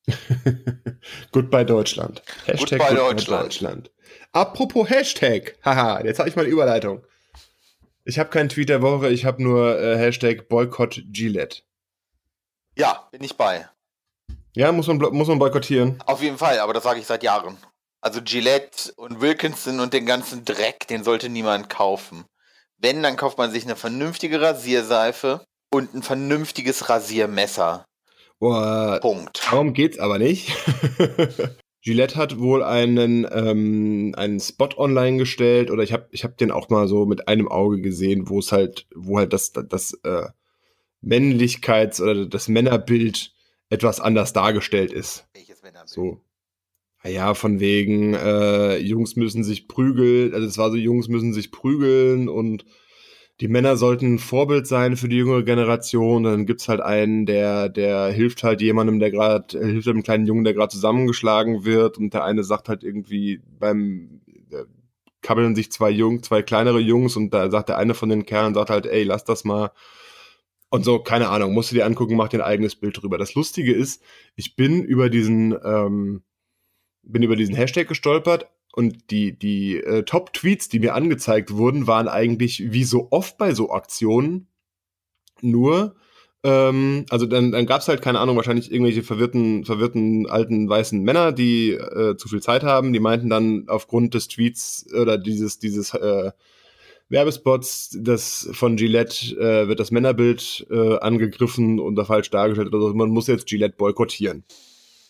Goodbye 1.31 1.64
Deutschland. 1.64 2.23
Hashtag 2.47 2.81
Goodbye, 2.81 2.89
Goodbye 2.89 2.97
Deutschland. 2.97 3.45
Deutschland. 3.45 3.91
Apropos 4.33 4.91
Hashtag. 4.91 5.57
Haha, 5.62 6.03
jetzt 6.03 6.18
habe 6.18 6.29
ich 6.29 6.35
mal 6.35 6.43
eine 6.43 6.51
Überleitung. 6.51 7.05
Ich 8.05 8.18
habe 8.18 8.31
keinen 8.31 8.49
Tweet 8.49 8.70
der 8.70 8.83
Woche, 8.83 9.11
ich 9.11 9.25
habe 9.25 9.41
nur 9.41 9.79
äh, 9.79 9.97
Hashtag 9.97 10.49
Boykott 10.49 11.03
Gillette. 11.12 11.62
Ja, 12.77 13.07
bin 13.12 13.23
ich 13.23 13.37
bei. 13.37 13.68
Ja, 14.55 14.71
muss 14.71 14.87
man, 14.87 14.99
muss 14.99 15.29
man 15.29 15.39
boykottieren. 15.39 15.99
Auf 16.07 16.23
jeden 16.23 16.39
Fall, 16.39 16.59
aber 16.59 16.75
das 16.75 16.83
sage 16.83 17.01
ich 17.01 17.07
seit 17.07 17.23
Jahren. 17.23 17.57
Also 18.03 18.21
Gillette 18.23 18.93
und 18.97 19.21
Wilkinson 19.21 19.81
und 19.81 19.95
den 19.95 20.07
ganzen 20.07 20.45
Dreck, 20.45 20.87
den 20.89 21.05
sollte 21.05 21.29
niemand 21.29 21.71
kaufen. 21.71 22.25
Wenn, 22.77 23.03
dann 23.03 23.17
kauft 23.17 23.39
man 23.39 23.51
sich 23.51 23.65
eine 23.65 23.77
vernünftige 23.77 24.41
Rasierseife 24.41 25.45
und 25.73 25.95
ein 25.95 26.03
vernünftiges 26.03 26.89
Rasiermesser. 26.89 27.87
Boah, 28.41 28.99
Punkt. 29.01 29.41
Darum 29.49 29.73
geht's 29.73 29.99
aber 29.99 30.19
nicht. 30.19 30.53
Gillette 31.81 32.17
hat 32.17 32.39
wohl 32.39 32.63
einen, 32.63 33.27
ähm, 33.33 34.15
einen 34.17 34.41
Spot 34.41 34.69
online 34.77 35.17
gestellt 35.17 35.71
oder 35.71 35.83
ich 35.83 35.93
habe 35.93 36.09
ich 36.11 36.25
hab 36.25 36.37
den 36.37 36.51
auch 36.51 36.69
mal 36.69 36.89
so 36.89 37.07
mit 37.07 37.29
einem 37.29 37.49
Auge 37.49 37.81
gesehen, 37.81 38.29
wo 38.29 38.41
es 38.41 38.53
halt, 38.53 38.87
wo 38.95 39.19
halt 39.19 39.33
das, 39.33 39.53
das 39.53 39.93
äh, 40.05 40.27
Männlichkeits- 41.05 42.03
oder 42.03 42.27
das 42.27 42.49
Männerbild 42.49 43.33
etwas 43.73 44.01
anders 44.01 44.33
dargestellt 44.33 44.93
ist. 44.93 45.27
Welches 45.35 45.62
Männerbild? 45.62 45.89
So. 45.89 46.20
Ja, 47.05 47.35
von 47.35 47.59
wegen, 47.59 48.14
äh, 48.14 48.77
Jungs 48.77 49.16
müssen 49.16 49.43
sich 49.43 49.66
prügeln, 49.66 50.35
also 50.35 50.47
es 50.47 50.57
war 50.59 50.70
so, 50.70 50.77
Jungs 50.77 51.09
müssen 51.09 51.33
sich 51.33 51.51
prügeln 51.51 52.29
und 52.29 52.64
die 53.41 53.49
Männer 53.49 53.77
sollten 53.77 54.14
ein 54.14 54.18
Vorbild 54.18 54.68
sein 54.68 54.97
für 54.97 55.09
die 55.09 55.16
jüngere 55.16 55.43
Generation. 55.43 56.23
Dann 56.23 56.47
gibt's 56.47 56.68
halt 56.68 56.81
einen, 56.81 57.27
der, 57.27 57.68
der 57.68 58.09
hilft 58.12 58.45
halt 58.45 58.61
jemandem, 58.61 59.01
der 59.01 59.11
gerade, 59.11 59.59
hilft 59.59 59.89
einem 59.89 60.05
kleinen 60.05 60.27
Jungen, 60.27 60.45
der 60.45 60.55
gerade 60.55 60.70
zusammengeschlagen 60.70 61.64
wird. 61.64 61.99
Und 61.99 62.14
der 62.14 62.23
eine 62.23 62.45
sagt 62.45 62.68
halt 62.68 62.85
irgendwie 62.85 63.41
beim 63.59 64.20
äh, 64.51 64.64
kabbeln 65.23 65.57
sich 65.57 65.73
zwei 65.73 65.91
Jung, 65.91 66.23
zwei 66.23 66.43
kleinere 66.43 66.79
Jungs 66.79 67.16
und 67.16 67.31
da 67.35 67.51
sagt 67.51 67.70
der 67.70 67.79
eine 67.79 67.95
von 67.95 68.11
den 68.11 68.27
Kerlen, 68.27 68.55
sagt 68.55 68.70
halt, 68.70 68.87
ey, 68.87 69.03
lass 69.03 69.25
das 69.25 69.45
mal. 69.45 69.73
Und 70.73 70.85
so, 70.85 70.99
keine 71.01 71.29
Ahnung, 71.29 71.53
musst 71.53 71.70
du 71.70 71.75
dir 71.75 71.85
angucken, 71.85 72.16
mach 72.16 72.29
dir 72.29 72.39
ein 72.39 72.51
eigenes 72.51 72.77
Bild 72.77 73.01
drüber. 73.01 73.18
Das 73.18 73.35
Lustige 73.35 73.75
ist, 73.75 74.03
ich 74.37 74.57
bin 74.57 74.83
über 74.83 75.11
diesen, 75.11 75.55
ähm, 75.62 76.23
bin 77.03 77.23
über 77.23 77.37
diesen 77.37 77.55
Hashtag 77.55 77.89
gestolpert, 77.89 78.49
und 78.75 79.11
die, 79.11 79.39
die 79.39 79.77
äh, 79.77 80.03
Top-Tweets, 80.03 80.70
die 80.70 80.81
mir 80.81 80.95
angezeigt 80.95 81.53
wurden, 81.53 81.87
waren 81.87 82.09
eigentlich 82.09 82.73
wie 82.73 82.85
so 82.85 83.09
oft 83.11 83.37
bei 83.37 83.53
so 83.53 83.70
Aktionen 83.70 84.49
nur, 85.43 85.95
ähm, 86.43 87.05
also 87.11 87.27
dann, 87.27 87.53
dann 87.53 87.66
gab 87.66 87.83
es 87.83 87.89
halt, 87.89 88.01
keine 88.01 88.20
Ahnung, 88.20 88.37
wahrscheinlich 88.37 88.73
irgendwelche 88.73 89.03
verwirrten, 89.03 89.66
verwirrten 89.66 90.27
alten 90.27 90.70
weißen 90.70 91.03
Männer, 91.03 91.33
die 91.33 91.73
äh, 91.73 92.16
zu 92.16 92.29
viel 92.29 92.41
Zeit 92.41 92.62
haben, 92.62 92.95
die 92.95 93.01
meinten 93.01 93.29
dann 93.29 93.64
aufgrund 93.68 94.14
des 94.14 94.29
Tweets 94.29 94.87
oder 94.95 95.18
dieses, 95.18 95.59
dieses 95.59 95.93
äh, 95.93 96.33
Werbespots 97.09 97.97
das 98.01 98.49
von 98.53 98.77
Gillette 98.77 99.37
äh, 99.37 99.69
wird 99.69 99.81
das 99.81 99.91
Männerbild 99.91 100.67
äh, 100.71 100.99
angegriffen 100.99 101.79
und 101.79 101.97
da 101.97 102.05
falsch 102.05 102.31
dargestellt. 102.31 102.73
Also 102.73 102.95
man 102.95 103.11
muss 103.11 103.27
jetzt 103.27 103.47
Gillette 103.47 103.77
boykottieren. 103.77 104.45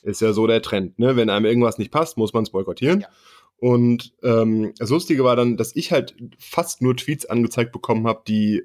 Ist 0.03 0.21
ja 0.21 0.33
so 0.33 0.47
der 0.47 0.63
Trend, 0.63 0.99
ne? 0.99 1.15
Wenn 1.15 1.31
einem 1.31 1.47
irgendwas 1.47 1.79
nicht 1.79 1.93
passt, 1.93 2.17
muss 2.17 2.33
man 2.33 2.43
es 2.43 2.51
boykottieren. 2.51 3.03
Ja. 3.03 3.09
Und 3.57 4.13
ähm, 4.25 4.73
das 4.79 4.91
Lustige 4.91 5.23
war 5.23 5.37
dann, 5.37 5.57
dass 5.57 5.77
ich 5.77 5.93
halt 5.93 6.17
fast 6.39 6.83
nur 6.83 6.97
Tweets 6.97 7.27
angezeigt 7.27 7.71
bekommen 7.71 8.09
habe, 8.09 8.23
die 8.27 8.63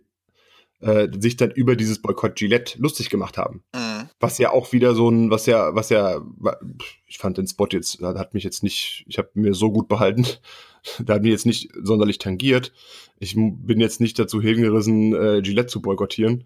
äh, 0.80 1.08
sich 1.20 1.38
dann 1.38 1.52
über 1.52 1.76
dieses 1.76 2.02
Boykott 2.02 2.36
Gillette 2.36 2.80
lustig 2.80 3.10
gemacht 3.10 3.38
haben. 3.38 3.64
Mhm. 3.76 4.10
Was 4.20 4.38
ja 4.38 4.52
auch 4.52 4.72
wieder 4.72 4.96
so 4.96 5.10
ein, 5.10 5.30
was 5.30 5.46
ja, 5.46 5.76
was 5.76 5.90
ja, 5.90 6.22
ich 7.06 7.18
fand 7.20 7.38
den 7.38 7.48
Spot 7.48 7.68
jetzt, 7.72 8.02
hat 8.02 8.34
mich 8.34 8.44
jetzt 8.44 8.64
nicht, 8.64 9.06
ich 9.08 9.18
habe 9.18 9.30
mir 9.36 9.54
so 9.54 9.72
gut 9.72 9.88
behalten, 9.88 10.26
da 11.04 11.16
hat 11.16 11.24
mich 11.24 11.32
jetzt 11.32 11.46
nicht 11.46 11.70
sonderlich 11.82 12.18
tangiert. 12.18 12.74
Ich 13.20 13.36
bin 13.36 13.80
jetzt 13.80 14.02
nicht 14.02 14.18
dazu 14.20 14.42
hingerissen, 14.42 15.14
äh, 15.14 15.42
Gillette 15.42 15.68
zu 15.68 15.82
boykottieren. 15.82 16.46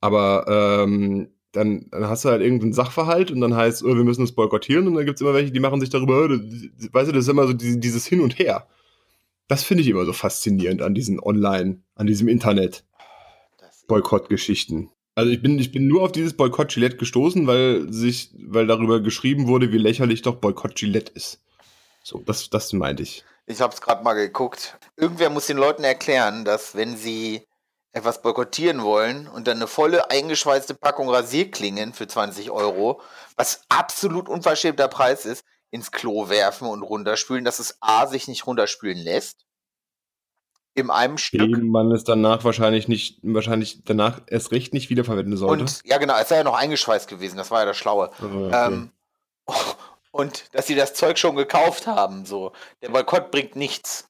Aber 0.00 0.82
ähm, 0.84 1.28
dann, 1.52 1.86
dann 1.90 2.08
hast 2.08 2.24
du 2.24 2.30
halt 2.30 2.42
irgendeinen 2.42 2.72
Sachverhalt 2.72 3.30
und 3.30 3.40
dann 3.40 3.54
heißt, 3.54 3.84
oh, 3.84 3.94
wir 3.94 4.04
müssen 4.04 4.24
es 4.24 4.32
boykottieren 4.32 4.88
und 4.88 4.94
dann 4.94 5.06
gibt 5.06 5.16
es 5.16 5.20
immer 5.20 5.34
welche, 5.34 5.52
die 5.52 5.60
machen 5.60 5.80
sich 5.80 5.90
darüber, 5.90 6.24
oh, 6.24 6.28
weißt 6.28 7.08
du, 7.08 7.12
das 7.12 7.24
ist 7.24 7.28
immer 7.28 7.46
so 7.46 7.52
dieses 7.52 8.06
Hin 8.06 8.20
und 8.20 8.38
Her. 8.38 8.66
Das 9.48 9.62
finde 9.62 9.82
ich 9.82 9.88
immer 9.88 10.04
so 10.04 10.12
faszinierend 10.12 10.82
an 10.82 10.94
diesen 10.94 11.20
Online, 11.20 11.82
an 11.94 12.06
diesem 12.06 12.28
Internet. 12.28 12.84
Boykottgeschichten. 13.86 14.88
Also 15.14 15.30
ich 15.30 15.42
bin, 15.42 15.58
ich 15.58 15.72
bin 15.72 15.86
nur 15.86 16.02
auf 16.02 16.12
dieses 16.12 16.32
Boykott 16.32 16.72
Gillette 16.72 16.96
gestoßen, 16.96 17.46
weil 17.46 17.92
sich, 17.92 18.30
weil 18.46 18.66
darüber 18.66 19.00
geschrieben 19.00 19.46
wurde, 19.46 19.70
wie 19.72 19.78
lächerlich 19.78 20.22
doch 20.22 20.36
Boykott 20.36 20.76
Gillette 20.76 21.12
ist. 21.14 21.42
So, 22.02 22.22
das, 22.24 22.48
das 22.48 22.72
meinte 22.72 23.02
ich. 23.02 23.24
Ich 23.52 23.60
habe 23.60 23.74
es 23.74 23.80
gerade 23.80 24.02
mal 24.02 24.14
geguckt. 24.14 24.78
Irgendwer 24.96 25.30
muss 25.30 25.46
den 25.46 25.56
Leuten 25.56 25.84
erklären, 25.84 26.44
dass 26.44 26.74
wenn 26.74 26.96
sie 26.96 27.46
etwas 27.92 28.22
boykottieren 28.22 28.82
wollen 28.82 29.28
und 29.28 29.46
dann 29.46 29.58
eine 29.58 29.66
volle 29.66 30.10
eingeschweißte 30.10 30.74
Packung 30.74 31.10
Rasierklingen 31.10 31.92
für 31.92 32.06
20 32.06 32.50
Euro, 32.50 33.00
was 33.36 33.64
absolut 33.68 34.28
unverschämter 34.28 34.88
Preis 34.88 35.26
ist, 35.26 35.44
ins 35.70 35.90
Klo 35.90 36.28
werfen 36.28 36.68
und 36.68 36.82
runterspülen, 36.82 37.44
dass 37.44 37.58
es 37.58 37.76
A 37.80 38.06
sich 38.06 38.28
nicht 38.28 38.46
runterspülen 38.46 38.98
lässt. 38.98 39.44
In 40.74 40.88
einem 40.88 41.18
Stück. 41.18 41.40
Den 41.52 41.68
man 41.68 41.92
es 41.92 42.04
danach 42.04 42.44
wahrscheinlich 42.44 42.88
nicht, 42.88 43.20
wahrscheinlich 43.22 43.82
danach 43.84 44.22
erst 44.26 44.52
recht 44.52 44.72
nicht 44.72 44.88
wiederverwenden 44.88 45.36
sollte. 45.36 45.64
Und 45.64 45.82
ja, 45.84 45.98
genau, 45.98 46.18
es 46.18 46.30
sei 46.30 46.36
ja 46.36 46.44
noch 46.44 46.56
eingeschweißt 46.56 47.08
gewesen, 47.08 47.36
das 47.36 47.50
war 47.50 47.60
ja 47.60 47.66
das 47.66 47.76
Schlaue. 47.76 48.10
Oh, 48.22 48.46
okay. 48.46 48.66
ähm, 48.66 48.92
und 50.12 50.44
dass 50.52 50.66
sie 50.68 50.76
das 50.76 50.94
Zeug 50.94 51.18
schon 51.18 51.34
gekauft 51.34 51.86
haben, 51.86 52.24
so. 52.24 52.52
Der 52.82 52.90
Boykott 52.90 53.30
bringt 53.30 53.56
nichts. 53.56 54.08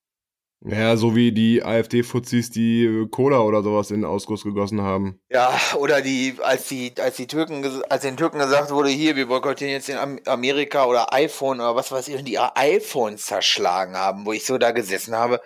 Ja, 0.64 0.96
so 0.96 1.16
wie 1.16 1.32
die 1.32 1.64
AfD-Fuzis, 1.64 2.50
die 2.50 2.84
äh, 2.84 3.08
Cola 3.08 3.40
oder 3.40 3.64
sowas 3.64 3.90
in 3.90 4.02
den 4.02 4.04
Ausguss 4.04 4.44
gegossen 4.44 4.80
haben. 4.80 5.20
Ja, 5.28 5.58
oder 5.76 6.02
die, 6.02 6.36
als 6.40 6.68
die, 6.68 6.92
als 7.00 7.16
die 7.16 7.26
Türken, 7.26 7.82
als 7.88 8.02
den 8.02 8.16
Türken 8.16 8.38
gesagt 8.38 8.70
wurde, 8.70 8.90
hier, 8.90 9.16
wir 9.16 9.26
boykottieren 9.26 9.72
jetzt 9.72 9.88
in 9.88 10.20
Amerika 10.26 10.84
oder 10.84 11.12
iPhone 11.12 11.60
oder 11.60 11.74
was 11.74 11.90
weiß 11.90 12.06
ich, 12.08 12.16
und 12.16 12.26
die 12.26 12.38
iPhones 12.38 13.26
zerschlagen 13.26 13.96
haben, 13.96 14.24
wo 14.24 14.32
ich 14.32 14.46
so 14.46 14.56
da 14.56 14.70
gesessen 14.70 15.16
habe. 15.16 15.40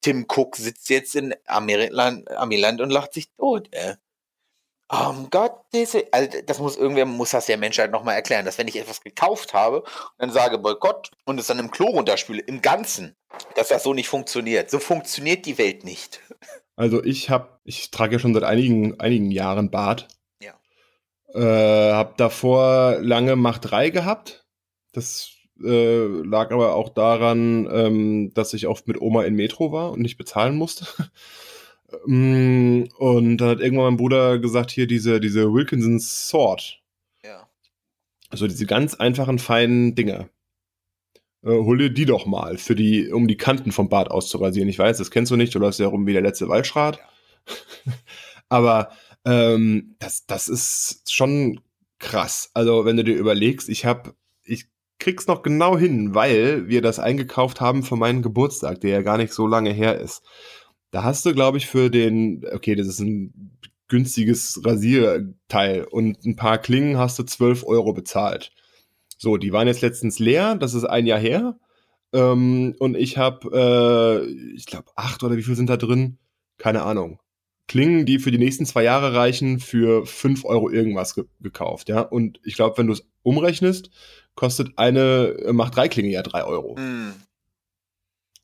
Tim 0.00 0.24
Cook 0.26 0.56
sitzt 0.56 0.88
jetzt 0.88 1.14
in 1.16 1.34
Amiland, 1.46 2.30
Amiland 2.30 2.80
und 2.80 2.90
lacht 2.90 3.12
sich 3.12 3.30
tot, 3.36 3.68
ey. 3.72 3.94
Um 4.92 5.30
Gott, 5.30 5.54
diese, 5.72 6.04
also 6.12 6.28
das 6.44 6.58
muss 6.58 6.76
irgendwer 6.76 7.06
muss 7.06 7.30
das 7.30 7.46
der 7.46 7.56
Menschheit 7.56 7.90
nochmal 7.90 8.14
erklären, 8.14 8.44
dass 8.44 8.58
wenn 8.58 8.68
ich 8.68 8.76
etwas 8.76 9.00
gekauft 9.00 9.54
habe 9.54 9.80
und 9.80 9.88
dann 10.18 10.30
sage 10.30 10.58
Boykott 10.58 11.10
und 11.24 11.40
es 11.40 11.46
dann 11.46 11.58
im 11.58 11.70
Klo 11.70 11.86
runterspüle, 11.86 12.42
im 12.42 12.60
Ganzen, 12.60 13.16
dass 13.56 13.68
das 13.68 13.84
so 13.84 13.94
nicht 13.94 14.08
funktioniert. 14.08 14.70
So 14.70 14.78
funktioniert 14.78 15.46
die 15.46 15.56
Welt 15.56 15.84
nicht. 15.84 16.20
Also 16.76 17.02
ich 17.02 17.30
habe, 17.30 17.48
ich 17.64 17.90
trage 17.90 18.14
ja 18.14 18.18
schon 18.18 18.34
seit 18.34 18.44
einigen, 18.44 19.00
einigen 19.00 19.30
Jahren 19.30 19.70
Bart. 19.70 20.08
Ja. 20.42 20.52
Äh, 21.34 21.92
habe 21.92 22.12
davor 22.18 22.98
lange 23.00 23.34
Mach 23.34 23.58
3 23.58 23.88
gehabt. 23.88 24.44
Das 24.92 25.30
äh, 25.64 26.04
lag 26.06 26.50
aber 26.50 26.74
auch 26.74 26.90
daran, 26.90 27.66
ähm, 27.72 28.34
dass 28.34 28.52
ich 28.52 28.66
oft 28.66 28.86
mit 28.88 29.00
Oma 29.00 29.24
in 29.24 29.36
Metro 29.36 29.72
war 29.72 29.92
und 29.92 30.02
nicht 30.02 30.18
bezahlen 30.18 30.56
musste. 30.56 30.86
Mm, 32.06 32.84
und 32.96 33.36
dann 33.38 33.48
hat 33.48 33.60
irgendwann 33.60 33.86
mein 33.86 33.96
Bruder 33.96 34.38
gesagt, 34.38 34.70
hier 34.70 34.86
diese, 34.86 35.20
diese 35.20 35.52
Wilkinson 35.52 36.00
Sword. 36.00 36.80
Ja. 37.24 37.48
Also 38.30 38.46
diese 38.46 38.66
ganz 38.66 38.94
einfachen, 38.94 39.38
feinen 39.38 39.94
Dinger. 39.94 40.28
Äh, 41.44 41.50
hol 41.50 41.78
dir 41.78 41.90
die 41.90 42.06
doch 42.06 42.26
mal, 42.26 42.56
für 42.58 42.74
die, 42.74 43.10
um 43.10 43.26
die 43.28 43.36
Kanten 43.36 43.72
vom 43.72 43.88
Bart 43.88 44.10
auszurasieren. 44.10 44.68
Ich 44.68 44.78
weiß, 44.78 44.98
das 44.98 45.10
kennst 45.10 45.32
du 45.32 45.36
nicht, 45.36 45.54
du 45.54 45.58
läufst 45.58 45.80
ja 45.80 45.88
rum 45.88 46.06
wie 46.06 46.12
der 46.12 46.22
letzte 46.22 46.48
Waldschrat. 46.48 46.98
Ja. 46.98 47.92
Aber 48.48 48.90
ähm, 49.24 49.96
das, 49.98 50.26
das 50.26 50.48
ist 50.48 51.12
schon 51.12 51.60
krass. 51.98 52.50
Also, 52.54 52.84
wenn 52.84 52.96
du 52.96 53.04
dir 53.04 53.16
überlegst, 53.16 53.68
ich 53.68 53.84
habe, 53.86 54.14
ich 54.44 54.66
krieg's 54.98 55.26
noch 55.26 55.42
genau 55.42 55.78
hin, 55.78 56.14
weil 56.14 56.68
wir 56.68 56.82
das 56.82 56.98
eingekauft 56.98 57.60
haben 57.60 57.82
für 57.82 57.96
meinen 57.96 58.22
Geburtstag, 58.22 58.80
der 58.80 58.90
ja 58.90 59.02
gar 59.02 59.16
nicht 59.16 59.32
so 59.32 59.46
lange 59.46 59.72
her 59.72 59.98
ist. 59.98 60.22
Da 60.92 61.02
hast 61.02 61.24
du, 61.24 61.32
glaube 61.32 61.56
ich, 61.56 61.66
für 61.66 61.90
den, 61.90 62.44
okay, 62.52 62.74
das 62.74 62.86
ist 62.86 63.00
ein 63.00 63.58
günstiges 63.88 64.60
Rasierteil 64.64 65.84
und 65.84 66.24
ein 66.24 66.36
paar 66.36 66.58
Klingen 66.58 66.98
hast 66.98 67.18
du 67.18 67.24
12 67.24 67.64
Euro 67.64 67.94
bezahlt. 67.94 68.52
So, 69.18 69.38
die 69.38 69.52
waren 69.52 69.68
jetzt 69.68 69.80
letztens 69.80 70.18
leer, 70.18 70.54
das 70.54 70.74
ist 70.74 70.84
ein 70.84 71.06
Jahr 71.06 71.18
her. 71.18 71.58
Ähm, 72.12 72.74
und 72.78 72.96
ich 72.96 73.16
habe, 73.16 74.26
äh, 74.26 74.54
ich 74.54 74.66
glaube, 74.66 74.90
acht 74.94 75.22
oder 75.22 75.36
wie 75.36 75.42
viel 75.42 75.56
sind 75.56 75.70
da 75.70 75.78
drin? 75.78 76.18
Keine 76.58 76.82
Ahnung. 76.82 77.20
Klingen, 77.68 78.04
die 78.04 78.18
für 78.18 78.30
die 78.30 78.38
nächsten 78.38 78.66
zwei 78.66 78.82
Jahre 78.82 79.14
reichen, 79.14 79.60
für 79.60 80.04
5 80.04 80.44
Euro 80.44 80.68
irgendwas 80.68 81.14
ge 81.14 81.24
gekauft, 81.40 81.88
ja. 81.88 82.00
Und 82.00 82.38
ich 82.44 82.54
glaube, 82.54 82.76
wenn 82.76 82.86
du 82.86 82.92
es 82.92 83.08
umrechnest, 83.22 83.88
kostet 84.34 84.76
eine 84.76 85.36
äh, 85.44 85.52
Macht 85.54 85.76
3 85.76 85.88
Klinge 85.88 86.10
ja 86.10 86.22
3 86.22 86.44
Euro. 86.44 86.76
Mm. 86.76 87.12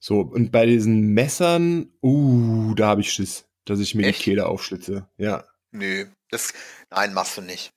So, 0.00 0.20
und 0.20 0.52
bei 0.52 0.66
diesen 0.66 1.12
Messern, 1.12 1.92
uh, 2.02 2.74
da 2.74 2.88
habe 2.88 3.00
ich 3.00 3.12
Schiss, 3.12 3.46
dass 3.64 3.80
ich 3.80 3.94
mir 3.94 4.06
Echt? 4.06 4.20
die 4.20 4.24
Kehle 4.24 4.46
aufschlitze. 4.46 5.08
Ja. 5.16 5.44
Nö, 5.72 6.06
das, 6.30 6.52
nein, 6.90 7.12
machst 7.14 7.36
du 7.36 7.42
nicht. 7.42 7.72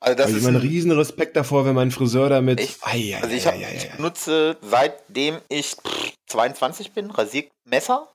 Also 0.00 0.16
das 0.16 0.26
also 0.26 0.38
ist 0.38 0.46
ein 0.46 0.56
riesen 0.56 0.92
Respekt 0.92 1.36
davor, 1.36 1.64
wenn 1.64 1.74
mein 1.74 1.90
Friseur 1.90 2.28
damit. 2.28 2.60
Ich, 2.60 2.76
ai, 2.82 3.14
ai, 3.16 3.22
also 3.22 3.34
ich, 3.34 3.46
hab, 3.46 3.54
ai, 3.54 3.74
ich 3.74 3.90
benutze 3.92 4.58
seitdem 4.60 5.38
ich 5.48 5.76
22 6.26 6.92
bin 6.92 7.10
Rasiermesser. 7.10 8.12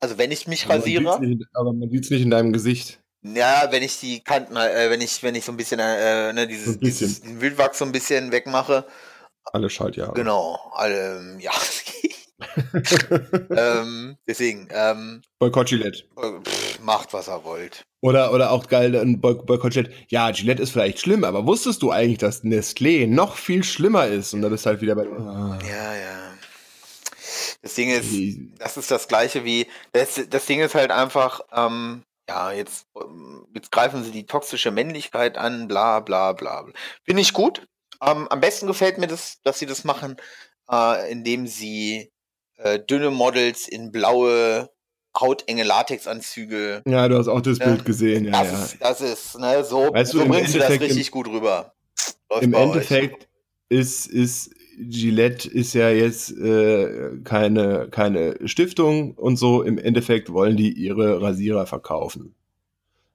Also 0.00 0.16
wenn 0.16 0.30
ich 0.30 0.46
mich 0.46 0.64
aber 0.66 0.76
rasiere. 0.76 1.02
Man 1.02 1.20
nicht, 1.20 1.44
aber 1.52 1.72
man 1.72 1.90
sieht 1.90 2.04
es 2.04 2.10
nicht 2.10 2.22
in 2.22 2.30
deinem 2.30 2.52
Gesicht. 2.52 3.00
Ja, 3.22 3.68
wenn 3.70 3.82
ich 3.82 4.00
die 4.00 4.20
Kanten, 4.20 4.56
äh, 4.56 4.88
wenn 4.88 5.00
ich, 5.00 5.22
wenn 5.22 5.34
ich 5.34 5.44
so 5.44 5.52
ein 5.52 5.56
bisschen, 5.56 5.78
äh, 5.80 6.32
ne, 6.32 6.46
dieses, 6.46 6.74
so 6.74 6.80
dieses 6.80 7.22
Wildwachs 7.24 7.78
so 7.78 7.84
ein 7.84 7.92
bisschen 7.92 8.32
wegmache. 8.32 8.86
Alle 9.52 9.68
Schaltjahre. 9.68 10.14
Genau, 10.14 10.70
alle, 10.72 11.36
ja, 11.40 11.52
ähm, 13.50 14.16
deswegen. 14.26 14.68
Ähm, 14.70 15.22
Boykott 15.38 15.68
Gillette. 15.68 16.04
Pff, 16.16 16.80
macht, 16.80 17.12
was 17.12 17.28
er 17.28 17.44
wollt. 17.44 17.84
Oder, 18.02 18.32
oder 18.32 18.50
auch 18.50 18.66
geil, 18.66 18.96
ein 18.96 19.20
Boykott 19.20 19.72
Gillette. 19.72 19.92
Ja, 20.08 20.30
Gillette 20.30 20.62
ist 20.62 20.70
vielleicht 20.70 21.00
schlimm, 21.00 21.24
aber 21.24 21.46
wusstest 21.46 21.82
du 21.82 21.90
eigentlich, 21.90 22.18
dass 22.18 22.44
Nestlé 22.44 23.06
noch 23.06 23.36
viel 23.36 23.64
schlimmer 23.64 24.06
ist? 24.06 24.34
Und 24.34 24.42
dann 24.42 24.52
ist 24.52 24.66
halt 24.66 24.80
wieder 24.80 24.94
bei. 24.94 25.06
Ah. 25.06 25.58
Ja, 25.68 25.94
ja. 25.94 26.32
Das 27.62 27.74
Ding 27.74 27.90
ist, 27.90 28.58
das 28.58 28.76
ist 28.76 28.90
das 28.90 29.06
gleiche 29.08 29.44
wie. 29.44 29.66
Das, 29.92 30.20
das 30.28 30.46
Ding 30.46 30.60
ist 30.60 30.74
halt 30.74 30.90
einfach, 30.90 31.40
ähm, 31.52 32.04
ja, 32.28 32.52
jetzt, 32.52 32.86
jetzt 33.54 33.70
greifen 33.70 34.02
sie 34.02 34.12
die 34.12 34.24
toxische 34.24 34.70
Männlichkeit 34.70 35.36
an, 35.36 35.68
bla 35.68 36.00
bla 36.00 36.32
bla. 36.32 36.66
Finde 37.04 37.22
ich 37.22 37.32
gut. 37.32 37.66
Ähm, 38.02 38.28
am 38.28 38.40
besten 38.40 38.66
gefällt 38.66 38.98
mir 38.98 39.08
das, 39.08 39.42
dass 39.42 39.58
sie 39.58 39.66
das 39.66 39.84
machen, 39.84 40.16
äh, 40.70 41.10
indem 41.10 41.46
sie 41.46 42.10
äh, 42.62 42.78
dünne 42.78 43.10
Models 43.10 43.68
in 43.68 43.90
blaue, 43.90 44.70
hautenge 45.18 45.64
Latexanzüge. 45.64 46.82
Ja, 46.86 47.08
du 47.08 47.18
hast 47.18 47.28
auch 47.28 47.40
das 47.40 47.58
ne? 47.58 47.66
Bild 47.66 47.84
gesehen, 47.84 48.24
ja. 48.26 48.32
Das, 48.32 48.52
ja. 48.52 48.64
Ist, 48.64 48.76
das 48.80 49.00
ist, 49.00 49.38
ne, 49.38 49.64
so, 49.64 49.92
weißt 49.92 50.12
so 50.12 50.24
bringst 50.26 50.54
du 50.54 50.58
das 50.58 50.70
richtig 50.70 51.06
im, 51.06 51.12
gut 51.12 51.28
rüber. 51.28 51.72
Läuft 52.30 52.42
Im 52.44 52.54
Endeffekt 52.54 53.28
ist, 53.68 54.06
ist 54.06 54.50
Gillette 54.78 55.48
ist 55.48 55.74
ja 55.74 55.90
jetzt 55.90 56.30
äh, 56.32 57.18
keine, 57.24 57.88
keine 57.90 58.36
Stiftung 58.48 59.14
und 59.14 59.36
so. 59.36 59.62
Im 59.62 59.78
Endeffekt 59.78 60.32
wollen 60.32 60.56
die 60.56 60.72
ihre 60.72 61.20
Rasierer 61.20 61.66
verkaufen. 61.66 62.34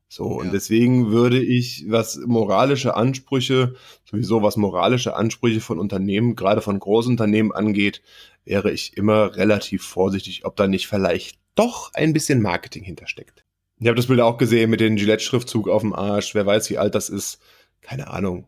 So, 0.07 0.39
ja. 0.39 0.45
und 0.45 0.53
deswegen 0.53 1.11
würde 1.11 1.41
ich, 1.41 1.85
was 1.87 2.17
moralische 2.17 2.95
Ansprüche, 2.95 3.75
sowieso 4.09 4.41
was 4.43 4.55
moralische 4.55 5.15
Ansprüche 5.15 5.61
von 5.61 5.79
Unternehmen, 5.79 6.35
gerade 6.35 6.61
von 6.61 6.79
Großunternehmen 6.79 7.51
angeht, 7.51 8.01
wäre 8.45 8.71
ich 8.71 8.95
immer 8.97 9.35
relativ 9.35 9.83
vorsichtig, 9.83 10.45
ob 10.45 10.55
da 10.55 10.67
nicht 10.67 10.87
vielleicht 10.87 11.39
doch 11.55 11.91
ein 11.93 12.13
bisschen 12.13 12.41
Marketing 12.41 12.83
hintersteckt. 12.83 13.43
Ich 13.79 13.87
habe 13.87 13.95
das 13.95 14.07
Bild 14.07 14.21
auch 14.21 14.37
gesehen 14.37 14.69
mit 14.69 14.79
dem 14.79 14.95
Gillette-Schriftzug 14.95 15.67
auf 15.67 15.81
dem 15.81 15.93
Arsch. 15.93 16.33
Wer 16.33 16.45
weiß, 16.45 16.69
wie 16.69 16.77
alt 16.77 16.95
das 16.95 17.09
ist. 17.09 17.39
Keine 17.81 18.07
Ahnung. 18.07 18.47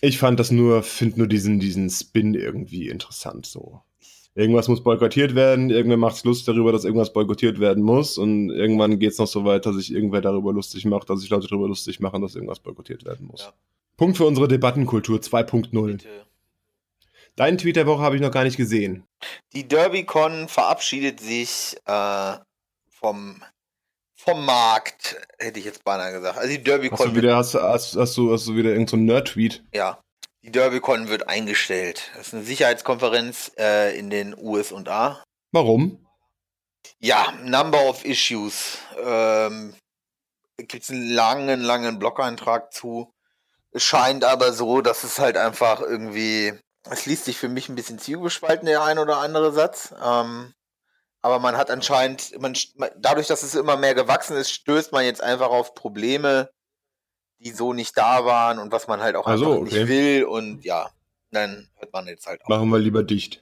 Ich 0.00 0.18
fand 0.18 0.38
das 0.38 0.50
nur, 0.50 0.82
finde 0.82 1.18
nur 1.18 1.26
diesen, 1.26 1.58
diesen 1.60 1.88
Spin 1.88 2.34
irgendwie 2.34 2.88
interessant 2.88 3.46
so. 3.46 3.80
Irgendwas 4.36 4.66
muss 4.66 4.82
boykottiert 4.82 5.36
werden, 5.36 5.70
irgendwer 5.70 5.96
macht 5.96 6.24
Lust 6.24 6.48
darüber, 6.48 6.72
dass 6.72 6.84
irgendwas 6.84 7.12
boykottiert 7.12 7.60
werden 7.60 7.84
muss 7.84 8.18
und 8.18 8.50
irgendwann 8.50 8.98
geht 8.98 9.12
es 9.12 9.18
noch 9.18 9.28
so 9.28 9.44
weit, 9.44 9.64
dass 9.64 9.76
sich 9.76 9.92
irgendwer 9.92 10.20
darüber 10.20 10.52
lustig 10.52 10.84
macht, 10.86 11.08
dass 11.08 11.20
sich 11.20 11.30
Leute 11.30 11.46
darüber 11.46 11.68
lustig 11.68 12.00
machen, 12.00 12.20
dass 12.20 12.34
irgendwas 12.34 12.58
boykottiert 12.58 13.04
werden 13.04 13.28
muss. 13.28 13.42
Ja. 13.42 13.52
Punkt 13.96 14.16
für 14.16 14.24
unsere 14.26 14.48
Debattenkultur 14.48 15.20
2.0. 15.20 16.00
Deinen 17.36 17.58
Tweet 17.58 17.76
der 17.76 17.86
Woche 17.86 18.02
habe 18.02 18.16
ich 18.16 18.22
noch 18.22 18.32
gar 18.32 18.44
nicht 18.44 18.56
gesehen. 18.56 19.04
Die 19.54 19.66
DerbyCon 19.66 20.48
verabschiedet 20.48 21.20
sich 21.20 21.76
äh, 21.86 22.32
vom, 22.90 23.42
vom 24.16 24.44
Markt, 24.44 25.16
hätte 25.38 25.60
ich 25.60 25.64
jetzt 25.64 25.84
beinahe 25.84 26.12
gesagt. 26.12 26.38
Also 26.38 26.48
die 26.48 26.62
DerbyCon. 26.62 26.98
Hast 26.98 27.06
du 27.06 27.16
wieder, 27.16 27.36
hast, 27.36 27.54
hast, 27.54 27.96
hast 27.96 28.16
du, 28.16 28.32
hast 28.32 28.46
du 28.48 28.56
wieder 28.56 28.70
irgendeinen 28.70 29.06
so 29.06 29.12
Nerd-Tweet? 29.12 29.64
Ja. 29.72 30.03
Die 30.44 30.52
DerbyCon 30.52 31.08
wird 31.08 31.28
eingestellt. 31.28 32.10
Das 32.16 32.28
ist 32.28 32.34
eine 32.34 32.44
Sicherheitskonferenz 32.44 33.52
äh, 33.58 33.98
in 33.98 34.10
den 34.10 34.36
USA. 34.36 35.24
Warum? 35.52 36.06
Ja, 36.98 37.32
Number 37.42 37.88
of 37.88 38.04
Issues. 38.04 38.78
Ähm, 39.02 39.74
Gibt 40.58 40.84
es 40.84 40.90
einen 40.90 41.10
langen, 41.10 41.62
langen 41.62 41.98
Blog-Eintrag 41.98 42.72
zu. 42.72 43.10
Es 43.72 43.82
scheint 43.82 44.22
aber 44.22 44.52
so, 44.52 44.82
dass 44.82 45.02
es 45.02 45.18
halt 45.18 45.36
einfach 45.36 45.80
irgendwie 45.80 46.52
es 46.90 47.06
liest 47.06 47.24
sich 47.24 47.38
für 47.38 47.48
mich 47.48 47.68
ein 47.68 47.74
bisschen 47.74 47.98
zielgespalten, 47.98 48.66
der 48.66 48.82
ein 48.82 48.98
oder 48.98 49.18
andere 49.18 49.52
Satz. 49.52 49.94
Ähm, 50.02 50.52
aber 51.22 51.38
man 51.38 51.56
hat 51.56 51.70
anscheinend, 51.70 52.38
man, 52.40 52.54
dadurch, 52.98 53.26
dass 53.26 53.42
es 53.42 53.54
immer 53.54 53.76
mehr 53.76 53.94
gewachsen 53.94 54.36
ist, 54.36 54.50
stößt 54.50 54.92
man 54.92 55.04
jetzt 55.04 55.22
einfach 55.22 55.48
auf 55.48 55.74
Probleme, 55.74 56.50
die 57.44 57.50
so 57.50 57.72
nicht 57.72 57.96
da 57.96 58.24
waren 58.24 58.58
und 58.58 58.72
was 58.72 58.88
man 58.88 59.00
halt 59.00 59.16
auch 59.16 59.26
also, 59.26 59.52
einfach 59.52 59.66
okay. 59.66 59.78
nicht 59.78 59.88
will. 59.88 60.24
Und 60.24 60.64
ja, 60.64 60.90
dann 61.30 61.68
hört 61.76 61.92
man 61.92 62.06
jetzt 62.06 62.26
halt 62.26 62.42
auch. 62.44 62.48
Machen 62.48 62.70
wir 62.70 62.78
lieber 62.78 63.02
dicht. 63.02 63.40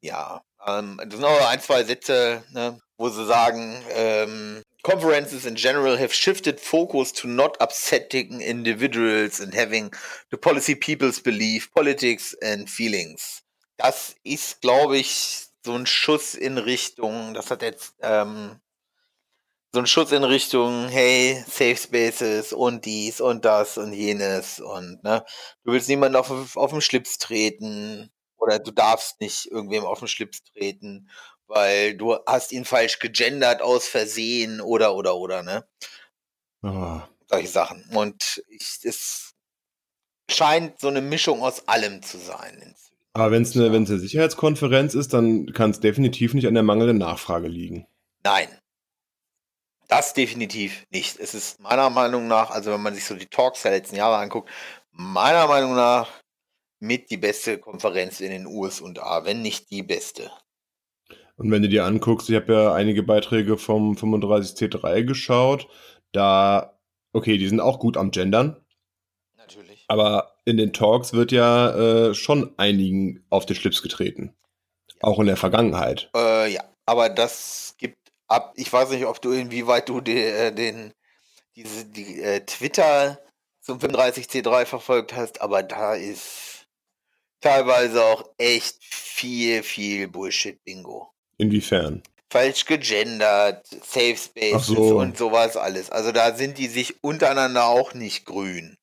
Ja, 0.00 0.42
ähm, 0.66 1.00
das 1.04 1.14
sind 1.14 1.24
auch 1.24 1.48
ein, 1.48 1.60
zwei 1.60 1.84
Sätze, 1.84 2.42
ne, 2.52 2.80
wo 2.96 3.08
sie 3.08 3.26
sagen, 3.26 3.82
ähm, 3.90 4.62
conferences 4.82 5.44
in 5.44 5.54
general 5.54 5.98
have 5.98 6.14
shifted 6.14 6.60
focus 6.60 7.12
to 7.12 7.28
not 7.28 7.60
upsetting 7.60 8.40
individuals 8.40 9.40
and 9.40 9.54
having 9.54 9.90
the 10.30 10.36
policy 10.36 10.74
people's 10.74 11.20
belief, 11.20 11.72
politics 11.72 12.36
and 12.42 12.68
feelings. 12.68 13.42
Das 13.76 14.16
ist, 14.24 14.60
glaube 14.60 14.98
ich, 14.98 15.46
so 15.64 15.74
ein 15.74 15.86
Schuss 15.86 16.34
in 16.34 16.58
Richtung, 16.58 17.34
das 17.34 17.50
hat 17.50 17.62
jetzt 17.62 17.94
ähm, 18.00 18.60
so 19.72 19.80
ein 19.80 19.86
Schuss 19.86 20.12
in 20.12 20.24
Richtung, 20.24 20.88
hey, 20.88 21.44
Safe 21.46 21.76
Spaces 21.76 22.52
und 22.52 22.84
dies 22.84 23.20
und 23.20 23.44
das 23.44 23.78
und 23.78 23.92
jenes 23.92 24.60
und 24.60 25.02
ne, 25.04 25.24
du 25.64 25.72
willst 25.72 25.88
niemanden 25.88 26.16
auf, 26.16 26.56
auf 26.56 26.70
den 26.70 26.80
Schlips 26.80 27.18
treten 27.18 28.10
oder 28.38 28.58
du 28.58 28.70
darfst 28.70 29.20
nicht 29.20 29.46
irgendwem 29.46 29.84
auf 29.84 29.98
den 29.98 30.08
Schlips 30.08 30.42
treten 30.44 31.08
weil 31.48 31.96
du 31.96 32.16
hast 32.26 32.52
ihn 32.52 32.64
falsch 32.64 32.98
gegendert 32.98 33.62
aus 33.62 33.88
Versehen 33.88 34.60
oder 34.60 34.94
oder 34.94 35.16
oder, 35.16 35.42
ne? 35.42 35.66
Oh. 36.62 37.00
Solche 37.26 37.48
Sachen. 37.48 37.84
Und 37.94 38.42
ich, 38.48 38.78
es 38.84 39.34
scheint 40.30 40.80
so 40.80 40.88
eine 40.88 41.00
Mischung 41.00 41.42
aus 41.42 41.66
allem 41.68 42.02
zu 42.02 42.18
sein. 42.18 42.74
Aber 43.14 43.32
wenn 43.32 43.42
es 43.42 43.56
eine, 43.56 43.74
eine 43.74 43.86
Sicherheitskonferenz 43.98 44.94
ist, 44.94 45.12
dann 45.12 45.52
kann 45.52 45.70
es 45.70 45.80
definitiv 45.80 46.34
nicht 46.34 46.46
an 46.46 46.54
der 46.54 46.62
mangelnden 46.62 46.98
Nachfrage 46.98 47.48
liegen. 47.48 47.86
Nein. 48.22 48.48
Das 49.88 50.12
definitiv 50.12 50.86
nicht. 50.90 51.18
Es 51.18 51.34
ist 51.34 51.60
meiner 51.60 51.88
Meinung 51.88 52.28
nach, 52.28 52.50
also 52.50 52.72
wenn 52.72 52.82
man 52.82 52.94
sich 52.94 53.06
so 53.06 53.14
die 53.14 53.26
Talks 53.26 53.62
der 53.62 53.72
letzten 53.72 53.96
Jahre 53.96 54.18
anguckt, 54.18 54.50
meiner 54.92 55.46
Meinung 55.46 55.74
nach 55.74 56.10
mit 56.78 57.10
die 57.10 57.16
beste 57.16 57.58
Konferenz 57.58 58.20
in 58.20 58.30
den 58.30 58.46
USA, 58.46 59.24
wenn 59.24 59.42
nicht 59.42 59.70
die 59.70 59.82
beste. 59.82 60.30
Und 61.36 61.50
wenn 61.50 61.62
du 61.62 61.68
dir 61.68 61.84
anguckst, 61.84 62.28
ich 62.28 62.36
habe 62.36 62.52
ja 62.52 62.74
einige 62.74 63.02
Beiträge 63.02 63.56
vom 63.56 63.94
35C3 63.94 65.04
geschaut, 65.04 65.68
da, 66.12 66.78
okay, 67.12 67.38
die 67.38 67.48
sind 67.48 67.60
auch 67.60 67.78
gut 67.78 67.96
am 67.96 68.10
Gendern. 68.10 68.56
Natürlich. 69.36 69.84
Aber 69.88 70.36
in 70.44 70.56
den 70.56 70.72
Talks 70.72 71.12
wird 71.12 71.32
ja 71.32 72.08
äh, 72.08 72.14
schon 72.14 72.52
einigen 72.58 73.24
auf 73.30 73.46
den 73.46 73.56
Schlips 73.56 73.82
getreten. 73.82 74.34
Ja. 74.94 75.08
Auch 75.08 75.20
in 75.20 75.26
der 75.26 75.36
Vergangenheit. 75.36 76.10
Äh, 76.14 76.52
ja, 76.52 76.64
aber 76.86 77.08
das 77.08 77.76
gibt 77.78 78.07
ab, 78.28 78.52
ich 78.56 78.72
weiß 78.72 78.90
nicht, 78.90 79.06
ob 79.06 79.20
du 79.20 79.32
inwieweit 79.32 79.88
du 79.88 80.00
die, 80.00 80.18
äh, 80.18 80.52
den, 80.52 80.92
diese, 81.56 81.84
die 81.86 82.22
äh, 82.22 82.40
Twitter 82.40 83.18
zum 83.60 83.78
35C3 83.78 84.64
verfolgt 84.64 85.14
hast, 85.14 85.40
aber 85.42 85.62
da 85.62 85.94
ist 85.94 86.66
teilweise 87.40 88.04
auch 88.04 88.24
echt 88.38 88.76
viel, 88.82 89.62
viel 89.62 90.08
Bullshit-Bingo. 90.08 91.10
Inwiefern? 91.38 92.02
Falsch 92.30 92.66
gegendert, 92.66 93.66
Safe 93.66 94.16
Spaces 94.16 94.66
so. 94.66 94.98
und 94.98 95.16
sowas 95.16 95.56
alles. 95.56 95.90
Also 95.90 96.12
da 96.12 96.34
sind 96.34 96.58
die 96.58 96.66
sich 96.66 97.02
untereinander 97.02 97.66
auch 97.66 97.94
nicht 97.94 98.26
grün. 98.26 98.76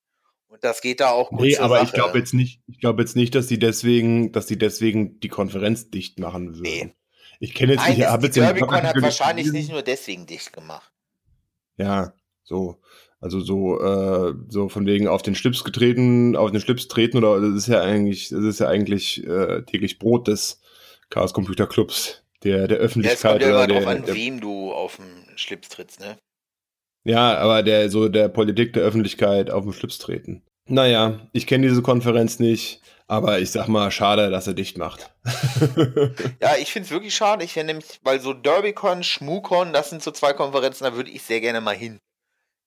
Und 0.48 0.64
das 0.64 0.82
geht 0.82 1.00
da 1.00 1.10
auch 1.10 1.30
gut. 1.30 1.42
Nee, 1.42 1.58
aber 1.58 1.76
Sache. 1.76 1.86
ich 1.86 1.92
glaube 1.92 2.18
jetzt 2.18 2.34
nicht, 2.34 2.62
ich 2.68 2.80
glaube 2.80 3.02
jetzt 3.04 3.16
nicht, 3.16 3.36
dass 3.36 3.48
die 3.48 3.60
deswegen, 3.60 4.32
dass 4.32 4.46
die 4.48 4.58
deswegen 4.58 5.20
die 5.20 5.28
Konferenz 5.28 5.90
dicht 5.92 6.18
machen 6.18 6.56
würden. 6.56 6.62
Nee. 6.62 6.96
Ich 7.46 7.54
kenne 7.54 7.74
jetzt 7.74 7.82
Nein, 7.82 7.98
nicht, 7.98 8.08
habe 8.08 8.26
jetzt 8.26 8.36
Derbycon 8.36 8.82
hat 8.82 9.00
wahrscheinlich 9.00 9.52
nicht 9.52 9.70
nur 9.70 9.84
deswegen 9.84 10.26
dicht 10.26 10.52
gemacht. 10.52 10.92
Ja, 11.78 12.14
so. 12.44 12.82
Also 13.20 13.40
so, 13.40 13.80
äh, 13.80 14.34
so 14.50 14.68
von 14.68 14.88
wegen 14.88 15.08
auf 15.08 15.22
den 15.22 15.36
Schlips 15.36 15.64
getreten, 15.64 16.36
auf 16.36 16.50
den 16.50 16.60
Schlips 16.60 16.88
treten 16.88 17.18
oder 17.18 17.40
das 17.40 17.56
ist 17.56 17.68
ja 17.68 17.82
eigentlich, 17.82 18.30
das 18.30 18.44
ist 18.44 18.60
ja 18.60 18.68
eigentlich 18.68 19.26
äh, 19.28 19.62
täglich 19.62 20.00
Brot 20.00 20.28
des 20.28 20.60
Chaos 21.12 21.34
Computer 21.34 21.68
Clubs 21.68 22.24
der, 22.44 22.68
der 22.68 22.78
Öffentlichkeit. 22.78 23.42
Ja, 23.42 23.48
es 23.48 23.68
kommt 23.68 23.72
ja 23.72 23.76
immer 23.76 23.82
drauf 23.82 23.88
an, 23.88 24.16
wem 24.16 24.42
du 24.42 24.74
auf 24.74 24.98
den 24.98 25.38
Schlips 25.38 25.70
trittst, 25.70 26.00
ne? 26.00 26.18
Ja, 27.04 27.38
aber 27.38 27.62
der, 27.62 27.92
so 27.92 28.10
der 28.10 28.28
Politik 28.28 28.74
der 28.74 28.84
Öffentlichkeit 28.84 29.52
auf 29.52 29.64
den 29.64 29.74
Schlips 29.74 30.00
treten. 30.00 30.42
Naja, 30.68 31.28
ich 31.32 31.46
kenne 31.46 31.68
diese 31.68 31.84
Konferenz 31.84 32.40
nicht, 32.40 32.82
aber 33.08 33.40
ich 33.40 33.52
sag 33.52 33.68
mal, 33.68 33.92
schade, 33.92 34.30
dass 34.30 34.48
er 34.48 34.54
dicht 34.54 34.78
macht. 34.78 35.14
ja, 36.42 36.56
ich 36.60 36.72
finde 36.72 36.86
es 36.86 36.92
wirklich 36.92 37.16
schade. 37.16 37.44
Ich 37.44 37.54
finde 37.54 37.74
nämlich, 37.74 38.00
weil 38.04 38.20
so 38.20 38.34
Derbycon, 38.34 39.04
Schmukon, 39.04 39.74
das 39.74 39.90
sind 39.90 40.02
so 40.02 40.12
zwei 40.12 40.34
Konferenzen, 40.34 40.86
da 40.86 40.96
würde 40.96 41.12
ich 41.12 41.24
sehr 41.24 41.42
gerne 41.42 41.62
mal 41.62 41.76
hin. 41.76 42.00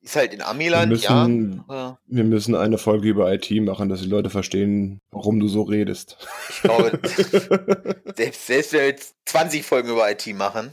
Ist 0.01 0.15
halt 0.15 0.33
in 0.33 0.43
Amiland, 0.43 0.91
wir 0.91 1.11
müssen, 1.11 1.65
ja. 1.69 1.99
Wir 2.07 2.25
müssen 2.25 2.55
eine 2.55 2.79
Folge 2.79 3.09
über 3.09 3.33
IT 3.33 3.51
machen, 3.63 3.89
dass 3.89 4.01
die 4.01 4.09
Leute 4.09 4.31
verstehen, 4.31 5.01
warum 5.11 5.41
du 5.41 5.49
so 5.49 5.63
redest. 5.63 6.17
Ich 6.51 6.63
glaube, 6.63 7.01
selbst, 8.15 8.47
selbst 8.47 8.73
wenn 8.73 8.81
wir 8.81 8.87
jetzt 8.87 9.17
20 9.27 9.65
Folgen 9.65 9.89
über 9.89 10.09
IT 10.09 10.25
machen, 10.37 10.73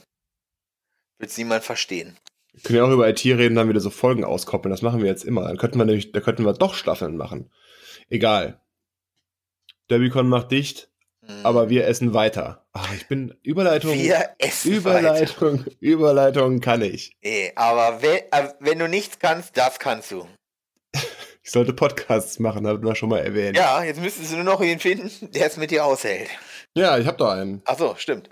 wird 1.18 1.32
es 1.32 1.38
niemand 1.40 1.64
verstehen. 1.64 2.18
Wir 2.54 2.62
können 2.62 2.78
ja 2.78 2.86
auch 2.86 2.92
über 2.92 3.10
IT 3.10 3.26
reden, 3.26 3.56
dann 3.56 3.68
wieder 3.68 3.80
so 3.80 3.90
Folgen 3.90 4.24
auskoppeln. 4.24 4.70
Das 4.70 4.84
machen 4.84 5.02
wir 5.02 5.10
jetzt 5.10 5.26
immer. 5.26 5.48
Dann 5.48 5.58
könnten 5.58 5.80
wir 5.80 5.86
nämlich, 5.86 6.12
da 6.12 6.22
könnten 6.22 6.46
wir 6.46 6.54
doch 6.54 6.76
Staffeln 6.76 7.18
machen. 7.18 7.50
Egal. 8.10 8.62
Derbycon 9.90 10.28
macht 10.28 10.52
dicht. 10.52 10.90
Aber 11.44 11.70
wir 11.70 11.88
essen 11.88 12.14
weiter. 12.14 12.66
Ach, 12.74 12.94
ich 12.94 13.08
bin 13.08 13.36
Überleitung. 13.42 13.94
Wir 13.94 14.36
essen 14.38 14.74
Überleitung, 14.74 15.60
weiter. 15.60 15.72
Überleitung 15.80 16.60
kann 16.60 16.82
ich. 16.82 17.16
Ey, 17.22 17.52
aber 17.56 18.02
wenn, 18.02 18.20
äh, 18.32 18.54
wenn 18.60 18.80
du 18.80 18.88
nichts 18.88 19.18
kannst, 19.20 19.58
das 19.58 19.80
kannst 19.80 20.12
du. 20.12 20.28
Ich 21.44 21.52
sollte 21.52 21.74
Podcasts 21.74 22.40
machen, 22.40 22.66
haben 22.66 22.84
wir 22.84 22.96
schon 22.96 23.10
mal 23.10 23.20
erwähnt. 23.20 23.56
Ja, 23.56 23.84
jetzt 23.84 24.02
müsstest 24.02 24.32
du 24.32 24.38
nur 24.38 24.46
noch 24.46 24.62
ihn 24.62 24.80
finden, 24.80 25.12
der 25.32 25.46
es 25.46 25.58
mit 25.58 25.70
dir 25.70 25.86
aushält. 25.86 26.28
Ja, 26.76 26.98
ich 26.98 27.06
habe 27.06 27.18
da 27.18 27.34
einen. 27.34 27.62
Ach 27.66 27.78
so, 27.78 27.94
stimmt. 27.98 28.30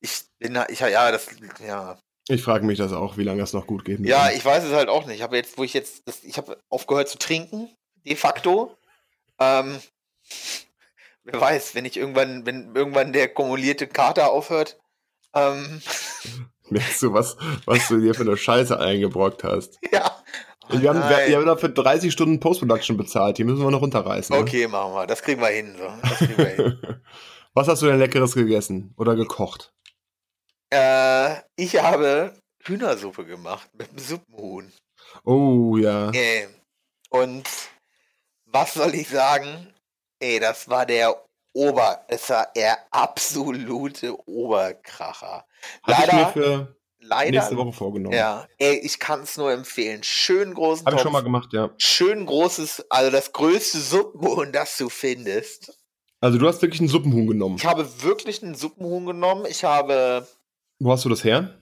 Ich 0.00 0.22
bin, 0.38 0.58
ich, 0.70 0.80
ja, 0.80 1.12
das, 1.12 1.26
ja. 1.66 1.98
Ich 2.26 2.42
frage 2.42 2.64
mich 2.64 2.78
das 2.78 2.94
auch, 2.94 3.18
wie 3.18 3.22
lange 3.22 3.40
das 3.40 3.52
noch 3.52 3.66
gut 3.66 3.84
geht. 3.84 4.00
Ja, 4.00 4.30
ich 4.30 4.42
weiß 4.42 4.64
es 4.64 4.72
halt 4.72 4.88
auch 4.88 5.04
nicht. 5.04 5.16
Ich 5.16 5.22
habe 5.22 5.36
jetzt, 5.36 5.58
wo 5.58 5.64
ich 5.64 5.74
jetzt, 5.74 6.08
das, 6.08 6.24
ich 6.24 6.38
habe 6.38 6.56
aufgehört 6.70 7.10
zu 7.10 7.18
trinken, 7.18 7.68
de 8.06 8.16
facto. 8.16 8.74
Ähm, 9.38 9.78
wer 11.24 11.40
weiß, 11.40 11.74
wenn 11.74 11.84
ich 11.84 11.96
irgendwann, 11.96 12.46
wenn 12.46 12.74
irgendwann 12.74 13.12
der 13.12 13.28
kumulierte 13.28 13.86
Kater 13.86 14.30
aufhört. 14.30 14.78
Ähm. 15.34 15.80
Merkst 16.70 17.02
du, 17.02 17.12
was, 17.12 17.36
was 17.66 17.88
du 17.88 18.00
dir 18.00 18.14
für 18.14 18.22
eine 18.22 18.36
Scheiße 18.36 18.78
eingebrockt 18.78 19.44
hast? 19.44 19.78
Ja. 19.92 20.10
Oh, 20.70 20.80
wir, 20.80 20.88
haben, 20.88 20.98
wir, 20.98 21.28
wir 21.28 21.36
haben 21.36 21.44
dafür 21.44 21.68
30 21.68 22.10
Stunden 22.10 22.40
Post-Production 22.40 22.96
bezahlt. 22.96 23.36
Die 23.36 23.44
müssen 23.44 23.62
wir 23.62 23.70
noch 23.70 23.82
runterreißen. 23.82 24.34
Ne? 24.34 24.40
Okay, 24.40 24.62
ne? 24.62 24.68
machen 24.68 24.94
wir. 24.94 25.06
Das 25.06 25.20
kriegen 25.20 25.42
wir 25.42 25.48
hin. 25.48 25.76
So. 25.76 26.24
Kriegen 26.24 26.38
wir 26.38 26.46
hin. 26.46 26.78
was 27.54 27.68
hast 27.68 27.82
du 27.82 27.86
denn 27.86 27.98
Leckeres 27.98 28.32
gegessen 28.32 28.94
oder 28.96 29.14
gekocht? 29.14 29.74
Äh, 30.70 31.34
ich 31.56 31.76
habe 31.82 32.32
Hühnersuppe 32.62 33.26
gemacht 33.26 33.68
mit 33.74 33.90
einem 33.90 33.98
Suppenhuhn. 33.98 34.72
Oh 35.24 35.76
ja. 35.76 36.10
Äh, 36.12 36.48
und 37.10 37.46
was 38.46 38.72
soll 38.72 38.94
ich 38.94 39.08
sagen? 39.08 39.73
Ey, 40.24 40.40
das 40.40 40.66
war 40.70 40.86
der 40.86 41.14
Ober, 41.52 42.02
es 42.08 42.30
war 42.30 42.48
der 42.56 42.78
absolute 42.90 44.16
Oberkracher. 44.26 45.44
Leider, 45.84 46.06
ich 46.06 46.12
mir 46.12 46.28
für 46.28 46.76
leider, 46.98 47.30
nächste 47.30 47.56
Woche 47.58 47.72
vorgenommen. 47.72 48.16
Ja, 48.16 48.48
ey, 48.56 48.78
ich 48.78 48.98
kann 48.98 49.20
es 49.20 49.36
nur 49.36 49.52
empfehlen. 49.52 50.02
Schön 50.02 50.54
großen 50.54 50.86
Habe 50.86 50.96
ich 50.96 51.02
schon 51.02 51.12
mal 51.12 51.22
gemacht, 51.22 51.52
ja. 51.52 51.68
Schön 51.76 52.24
großes, 52.24 52.86
also 52.88 53.10
das 53.10 53.34
größte 53.34 53.78
Suppenhuhn, 53.78 54.50
das 54.50 54.78
du 54.78 54.88
findest. 54.88 55.78
Also 56.22 56.38
du 56.38 56.48
hast 56.48 56.62
wirklich 56.62 56.80
einen 56.80 56.88
Suppenhuhn 56.88 57.26
genommen. 57.26 57.56
Ich 57.56 57.66
habe 57.66 57.86
wirklich 58.02 58.42
einen 58.42 58.54
Suppenhuhn 58.54 59.04
genommen. 59.04 59.44
Ich 59.46 59.62
habe. 59.62 60.26
Wo 60.78 60.90
hast 60.90 61.04
du 61.04 61.10
das 61.10 61.22
her? 61.22 61.60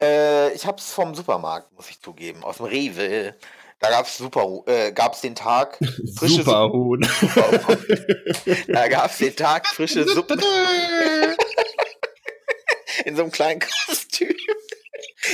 Äh, 0.00 0.52
ich 0.52 0.64
habe 0.64 0.78
es 0.78 0.92
vom 0.92 1.16
Supermarkt, 1.16 1.72
muss 1.72 1.90
ich 1.90 2.00
zugeben, 2.00 2.44
aus 2.44 2.58
dem 2.58 2.66
Rewe. 2.66 3.34
Da 3.80 3.90
gab 3.90 4.06
es 4.06 4.18
super, 4.18 4.62
äh, 4.66 4.90
gab 4.92 5.14
es 5.14 5.20
den 5.20 5.36
Tag 5.36 5.78
frische 6.16 6.42
Superhuhn. 6.42 7.08
Superhuhn. 7.20 7.78
da 8.66 8.88
gab 8.88 9.08
es 9.10 9.18
den 9.18 9.36
Tag 9.36 9.68
frische 9.68 10.04
Suppe. 10.08 10.36
In 13.04 13.14
so 13.14 13.22
einem 13.22 13.30
kleinen 13.30 13.60
Kostüm. 13.60 14.34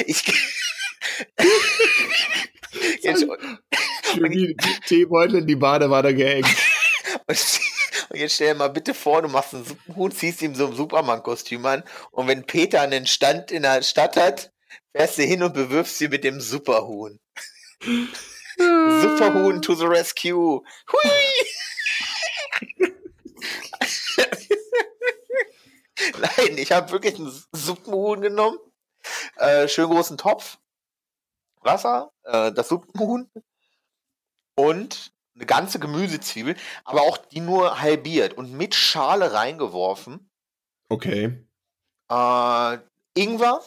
Ich. 0.06 0.22
jetzt, 3.00 3.24
die 4.14 4.56
Teebeutel 4.86 5.38
in 5.38 5.46
die 5.46 5.56
Badewanne 5.56 6.14
gehängt. 6.14 6.48
Und, 7.26 7.60
und 8.10 8.18
jetzt 8.18 8.34
stell 8.34 8.52
dir 8.52 8.58
mal 8.58 8.68
bitte 8.68 8.92
vor, 8.92 9.22
du 9.22 9.28
machst 9.28 9.54
einen 9.54 9.64
Suppenhuhn, 9.64 10.12
ziehst 10.12 10.42
ihm 10.42 10.54
so 10.54 10.66
ein 10.66 10.74
Superman-Kostüm 10.74 11.64
an 11.64 11.82
und 12.10 12.28
wenn 12.28 12.44
Peter 12.44 12.82
einen 12.82 13.06
Stand 13.06 13.50
in 13.50 13.62
der 13.62 13.80
Stadt 13.82 14.16
hat, 14.16 14.52
fährst 14.94 15.16
du 15.18 15.22
hin 15.22 15.42
und 15.42 15.54
bewirfst 15.54 15.96
sie 15.98 16.08
mit 16.08 16.24
dem 16.24 16.40
Superhuhn. 16.40 17.18
Superhuhn 18.58 19.60
to 19.62 19.74
the 19.74 19.86
rescue. 19.86 20.62
Hui! 20.92 21.10
Nein, 26.18 26.58
ich 26.58 26.72
habe 26.72 26.90
wirklich 26.92 27.16
einen 27.16 27.32
Suppenhuhn 27.52 28.20
genommen. 28.20 28.58
Äh, 29.36 29.68
schön 29.68 29.88
großen 29.88 30.16
Topf. 30.16 30.58
Wasser, 31.60 32.12
äh, 32.24 32.52
das 32.52 32.68
Suppenhuhn 32.68 33.30
und 34.56 35.12
eine 35.34 35.46
ganze 35.46 35.78
Gemüsezwiebel, 35.78 36.56
aber 36.84 37.02
auch 37.02 37.16
die 37.16 37.40
nur 37.40 37.80
halbiert 37.80 38.34
und 38.34 38.52
mit 38.52 38.74
Schale 38.74 39.32
reingeworfen. 39.32 40.30
Okay. 40.88 41.46
Äh, 42.10 42.78
Ingwer, 43.14 43.62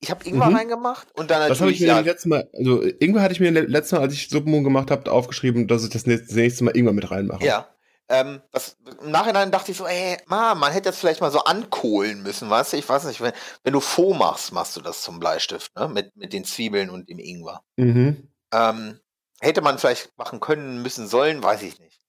ich 0.00 0.10
habe 0.10 0.24
Ingwer 0.24 0.48
mhm. 0.48 0.56
reingemacht 0.56 1.08
und 1.14 1.30
dann 1.30 1.40
natürlich. 1.40 1.58
Das 1.58 1.60
habe 1.60 1.72
ich 1.72 1.80
mir 1.80 1.86
ja, 1.86 2.00
letztes 2.00 2.26
Mal, 2.26 2.48
also 2.54 2.82
Ingwer 2.82 3.22
hatte 3.22 3.32
ich 3.32 3.40
mir 3.40 3.50
letztes 3.50 3.92
Mal, 3.92 4.00
als 4.00 4.14
ich 4.14 4.28
Suppenhuhn 4.28 4.64
gemacht 4.64 4.90
habe, 4.90 5.10
aufgeschrieben, 5.10 5.68
dass 5.68 5.84
ich 5.84 5.90
das 5.90 6.06
nächste 6.06 6.64
Mal 6.64 6.76
Ingwer 6.76 6.92
mit 6.92 7.10
reinmache. 7.10 7.44
Ja. 7.44 7.68
Ähm, 8.08 8.42
das, 8.50 8.76
Im 9.02 9.12
Nachhinein 9.12 9.52
dachte 9.52 9.70
ich 9.70 9.76
so, 9.76 9.86
ey, 9.86 10.16
man, 10.26 10.58
man 10.58 10.72
hätte 10.72 10.88
das 10.88 10.98
vielleicht 10.98 11.20
mal 11.20 11.30
so 11.30 11.44
ankohlen 11.44 12.24
müssen, 12.24 12.50
weißt 12.50 12.72
du? 12.72 12.76
Ich 12.76 12.88
weiß 12.88 13.04
nicht, 13.04 13.20
wenn, 13.20 13.32
wenn 13.62 13.72
du 13.72 13.78
Faux 13.78 14.18
machst, 14.18 14.52
machst 14.52 14.76
du 14.76 14.80
das 14.80 15.02
zum 15.02 15.20
Bleistift, 15.20 15.76
ne? 15.76 15.86
Mit, 15.86 16.16
mit 16.16 16.32
den 16.32 16.44
Zwiebeln 16.44 16.90
und 16.90 17.08
dem 17.08 17.20
Ingwer. 17.20 17.62
Mhm. 17.76 18.28
Ähm, 18.52 18.98
hätte 19.40 19.60
man 19.60 19.78
vielleicht 19.78 20.16
machen 20.18 20.40
können, 20.40 20.82
müssen, 20.82 21.06
sollen, 21.06 21.40
weiß 21.40 21.62
ich 21.62 21.78
nicht. 21.78 22.00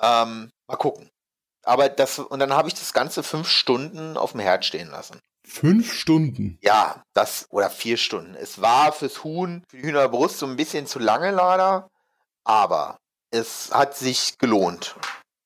Ähm, 0.00 0.52
mal 0.68 0.76
gucken. 0.76 1.10
Aber 1.64 1.88
das, 1.90 2.18
und 2.18 2.38
dann 2.38 2.54
habe 2.54 2.68
ich 2.68 2.74
das 2.74 2.94
Ganze 2.94 3.22
fünf 3.22 3.48
Stunden 3.48 4.16
auf 4.16 4.32
dem 4.32 4.40
Herd 4.40 4.64
stehen 4.64 4.88
lassen. 4.88 5.20
Fünf 5.46 5.92
Stunden? 5.92 6.58
Ja, 6.60 7.04
das, 7.14 7.46
oder 7.50 7.70
vier 7.70 7.96
Stunden. 7.96 8.34
Es 8.34 8.60
war 8.60 8.92
fürs 8.92 9.22
Huhn, 9.22 9.62
für 9.68 9.76
die 9.76 9.84
Hühnerbrust 9.84 10.38
so 10.38 10.46
ein 10.46 10.56
bisschen 10.56 10.86
zu 10.86 10.98
lange 10.98 11.30
leider, 11.30 11.88
aber 12.44 12.98
es 13.30 13.70
hat 13.72 13.96
sich 13.96 14.38
gelohnt. 14.38 14.96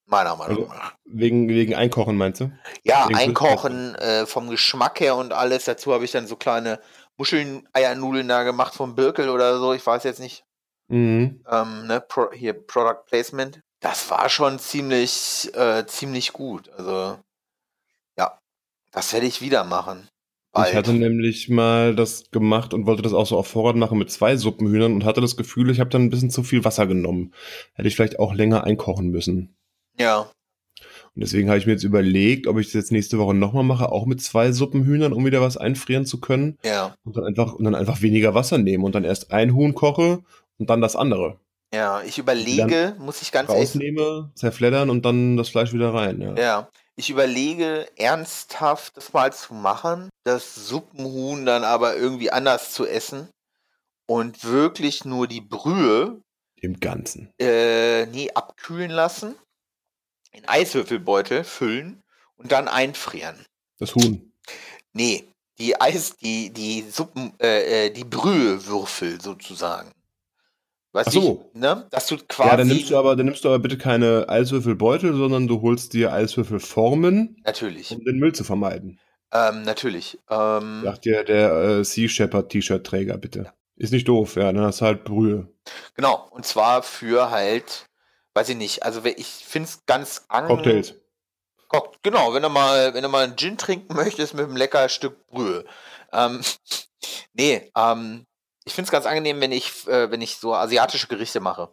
Meiner 0.07 0.35
Meinung 0.37 0.71
also, 0.71 0.73
nach. 0.73 0.95
Wegen, 1.05 1.49
wegen 1.49 1.75
Einkochen 1.75 2.17
meinst 2.17 2.41
du? 2.41 2.51
Ja, 2.83 3.09
wegen 3.09 3.19
Einkochen 3.19 3.95
äh, 3.97 4.27
vom 4.27 4.49
Geschmack 4.49 4.99
her 5.01 5.15
und 5.17 5.33
alles. 5.33 5.67
Dazu 5.67 5.93
habe 5.93 6.05
ich 6.05 6.11
dann 6.11 6.27
so 6.27 6.35
kleine 6.35 6.81
Muscheln, 7.17 7.69
Eiernudeln 7.73 8.27
da 8.27 8.43
gemacht 8.43 8.75
vom 8.75 8.97
Birkel 8.97 9.29
oder 9.29 9.59
so. 9.59 9.73
Ich 9.73 9.87
weiß 9.87 10.03
jetzt 10.05 10.19
nicht. 10.19 10.45
Mhm. 10.89 11.45
Ähm, 11.49 11.87
ne, 11.87 12.01
Pro, 12.01 12.33
hier 12.33 12.55
Product 12.55 13.05
Placement. 13.07 13.61
Das 13.81 14.11
war 14.11 14.29
schon 14.29 14.59
ziemlich, 14.59 15.51
äh, 15.55 15.87
ziemlich 15.87 16.33
gut. 16.33 16.69
Also, 16.71 17.19
das 18.93 19.13
werde 19.13 19.27
ich 19.27 19.41
wieder 19.41 19.65
machen. 19.65 20.09
Bald. 20.53 20.71
Ich 20.71 20.75
hatte 20.75 20.93
nämlich 20.93 21.49
mal 21.49 21.95
das 21.95 22.31
gemacht 22.33 22.75
und 22.75 22.87
wollte 22.87 23.03
das 23.03 23.13
auch 23.13 23.27
so 23.27 23.39
auf 23.39 23.47
Vorrat 23.47 23.77
machen 23.77 23.99
mit 23.99 24.11
zwei 24.11 24.37
Suppenhühnern 24.37 24.93
und 24.93 25.05
hatte 25.05 25.21
das 25.21 25.37
Gefühl, 25.37 25.71
ich 25.71 25.79
habe 25.79 25.91
dann 25.91 26.03
ein 26.03 26.11
bisschen 26.11 26.31
zu 26.31 26.43
viel 26.43 26.65
Wasser 26.65 26.89
genommen. 26.89 27.33
Hätte 27.75 27.87
ich 27.87 27.95
vielleicht 27.95 28.19
auch 28.19 28.35
länger 28.35 28.65
einkochen 28.65 29.11
müssen. 29.11 29.55
Ja. 29.97 30.29
Und 31.15 31.23
deswegen 31.23 31.49
habe 31.49 31.59
ich 31.59 31.67
mir 31.67 31.73
jetzt 31.73 31.85
überlegt, 31.85 32.49
ob 32.49 32.59
ich 32.59 32.67
das 32.67 32.75
jetzt 32.75 32.93
nächste 32.93 33.19
Woche 33.19 33.35
nochmal 33.35 33.63
mache, 33.63 33.93
auch 33.93 34.07
mit 34.07 34.21
zwei 34.23 34.51
Suppenhühnern, 34.51 35.13
um 35.13 35.25
wieder 35.25 35.41
was 35.41 35.57
einfrieren 35.57 36.05
zu 36.05 36.21
können. 36.21 36.59
Ja. 36.65 36.97
Und 37.05 37.17
dann 37.17 37.25
einfach, 37.25 37.53
und 37.53 37.65
dann 37.65 37.77
einfach 37.77 38.03
weniger 38.03 38.35
Wasser 38.35 38.59
nehmen 38.59 38.83
und 38.83 38.95
dann 38.95 39.05
erst 39.05 39.31
ein 39.31 39.55
Huhn 39.55 39.75
koche 39.75 40.21
und 40.59 40.71
dann 40.71 40.81
das 40.81 40.97
andere. 40.97 41.39
Ja, 41.73 42.03
ich 42.03 42.19
überlege, 42.19 42.97
muss 42.99 43.23
ich 43.23 43.31
ganz 43.31 43.49
rausnehme, 43.49 44.01
ehrlich... 44.01 44.35
zerfleddern 44.35 44.91
und 44.91 45.05
dann 45.05 45.37
das 45.37 45.49
Fleisch 45.49 45.73
wieder 45.73 45.95
rein. 45.95 46.21
Ja. 46.21 46.35
ja. 46.35 46.69
Ich 46.97 47.11
überlege 47.11 47.89
ernsthaft, 47.97 48.97
das 48.97 49.13
mal 49.13 49.33
zu 49.33 49.55
machen, 49.55 50.11
das 50.25 50.55
Suppenhuhn 50.55 51.47
dann 51.47 51.65
aber 51.65 51.97
irgendwie 51.97 52.31
anders 52.31 52.73
zu 52.73 52.87
essen 52.87 53.29
und 54.07 54.45
wirklich 54.45 55.05
nur 55.05 55.27
die 55.27 55.41
Brühe 55.41 56.21
im 56.57 56.79
Ganzen. 56.79 57.33
Äh, 57.41 58.07
nee, 58.07 58.31
abkühlen 58.33 58.91
lassen, 58.91 59.35
in 60.33 60.47
Eiswürfelbeutel 60.47 61.45
füllen 61.45 62.03
und 62.37 62.53
dann 62.53 62.69
einfrieren. 62.69 63.45
Das 63.79 63.95
Huhn. 63.95 64.33
Nee, 64.93 65.25
die 65.59 65.81
Eis, 65.81 66.17
die, 66.17 66.51
die 66.51 66.83
Suppen, 66.91 67.33
äh, 67.41 67.87
äh 67.87 67.91
die 67.91 68.05
Brühewürfel 68.05 69.21
sozusagen. 69.21 69.93
Weißt 70.93 71.13
so. 71.13 71.51
Ich, 71.55 71.61
ne? 71.61 71.87
Dass 71.91 72.07
du 72.09 72.17
quasi. 72.17 72.51
Ja, 72.51 72.57
dann 72.57 72.69
nimmst 72.69 72.91
du 72.91 72.97
aber, 72.97 73.15
dann 73.15 73.27
nimmst 73.27 73.45
du 73.45 73.49
aber 73.49 73.61
bitte 73.61 73.79
keine 73.79 74.29
Eiswürfelbeutel, 74.29 75.15
sondern 75.15 75.47
du 75.47 75.63
holst 75.63 75.93
dir 75.93 76.13
Eiswürfelformen. 76.13 77.41
Natürlich. 77.45 77.93
Um 77.93 78.05
den 78.05 78.19
Müll 78.19 78.33
zu 78.33 78.43
vermeiden. 78.43 78.99
Ähm, 79.33 79.63
natürlich. 79.63 80.19
Ähm, 80.29 80.83
Sagt 80.83 81.05
dir 81.05 81.23
der 81.23 81.53
äh, 81.53 81.85
Sea 81.85 82.09
Shepherd 82.09 82.51
T-Shirt-Träger, 82.51 83.17
bitte. 83.19 83.43
Ja. 83.45 83.55
Ist 83.77 83.93
nicht 83.93 84.09
doof, 84.09 84.37
ja, 84.37 84.53
dann 84.53 84.65
hast 84.65 84.81
du 84.81 84.85
halt 84.85 85.05
Brühe. 85.05 85.49
Genau, 85.95 86.29
und 86.33 86.45
zwar 86.45 86.83
für 86.83 87.31
halt, 87.31 87.87
weiß 88.35 88.51
ich 88.51 88.57
nicht, 88.57 88.83
also 88.83 89.03
ich 89.05 89.27
finde 89.27 89.69
es 89.69 89.87
ganz 89.87 90.27
angenehm. 90.29 90.57
Cocktails. 90.57 90.95
Genau, 92.03 92.35
wenn 92.35 92.43
du 92.43 92.51
mal, 92.51 92.93
wenn 92.93 93.03
du 93.03 93.09
mal 93.09 93.25
einen 93.25 93.37
Gin 93.37 93.57
trinken 93.57 93.95
möchtest 93.95 94.35
mit 94.35 94.45
einem 94.45 94.57
lecker 94.57 94.89
Stück 94.89 95.27
Brühe. 95.29 95.65
Ähm, 96.13 96.41
nee, 97.33 97.71
ähm, 97.77 98.27
ich 98.71 98.75
finde 98.75 98.87
es 98.87 98.93
ganz 98.93 99.07
angenehm, 99.07 99.41
wenn 99.41 99.51
ich, 99.51 99.87
äh, 99.89 100.11
wenn 100.11 100.23
ich 100.23 100.37
so 100.37 100.55
asiatische 100.55 101.09
Gerichte 101.09 101.41
mache. 101.41 101.71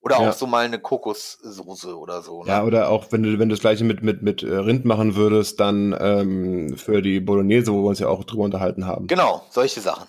Oder 0.00 0.20
ja. 0.20 0.30
auch 0.30 0.32
so 0.32 0.46
mal 0.46 0.64
eine 0.64 0.78
Kokossoße 0.78 1.98
oder 1.98 2.22
so. 2.22 2.44
Ne? 2.44 2.50
Ja, 2.50 2.62
oder 2.62 2.90
auch 2.90 3.06
wenn 3.10 3.24
du, 3.24 3.40
wenn 3.40 3.48
du 3.48 3.54
das 3.54 3.60
gleiche 3.60 3.82
mit, 3.82 4.04
mit, 4.04 4.22
mit 4.22 4.44
äh, 4.44 4.54
Rind 4.54 4.84
machen 4.84 5.16
würdest, 5.16 5.58
dann 5.58 5.96
ähm, 5.98 6.78
für 6.78 7.02
die 7.02 7.18
Bolognese, 7.18 7.72
wo 7.72 7.82
wir 7.82 7.88
uns 7.88 7.98
ja 7.98 8.06
auch 8.06 8.22
drüber 8.22 8.44
unterhalten 8.44 8.86
haben. 8.86 9.08
Genau, 9.08 9.44
solche 9.50 9.80
Sachen. 9.80 10.06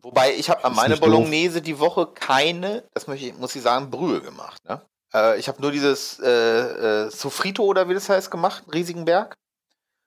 Wobei 0.00 0.34
ich 0.34 0.48
habe 0.48 0.64
an 0.64 0.74
meine 0.74 0.96
Bolognese 0.96 1.58
doof. 1.58 1.66
die 1.66 1.78
Woche 1.78 2.06
keine, 2.14 2.84
das 2.94 3.06
ich, 3.08 3.36
muss 3.36 3.54
ich 3.54 3.60
sagen, 3.60 3.90
Brühe 3.90 4.22
gemacht. 4.22 4.64
Ne? 4.66 4.80
Äh, 5.12 5.38
ich 5.38 5.48
habe 5.48 5.60
nur 5.60 5.72
dieses 5.72 6.18
äh, 6.20 6.30
äh, 6.30 7.10
Sofrito 7.10 7.64
oder 7.64 7.90
wie 7.90 7.94
das 7.94 8.08
heißt 8.08 8.30
gemacht, 8.30 8.64
riesigen 8.72 9.04
Berg. 9.04 9.34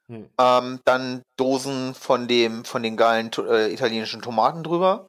Hm. 0.07 0.29
Ähm, 0.39 0.79
dann 0.83 1.21
Dosen 1.37 1.93
von 1.93 2.27
dem 2.27 2.65
von 2.65 2.81
den 2.81 2.97
geilen 2.97 3.29
äh, 3.47 3.71
italienischen 3.71 4.23
Tomaten 4.23 4.63
drüber. 4.63 5.05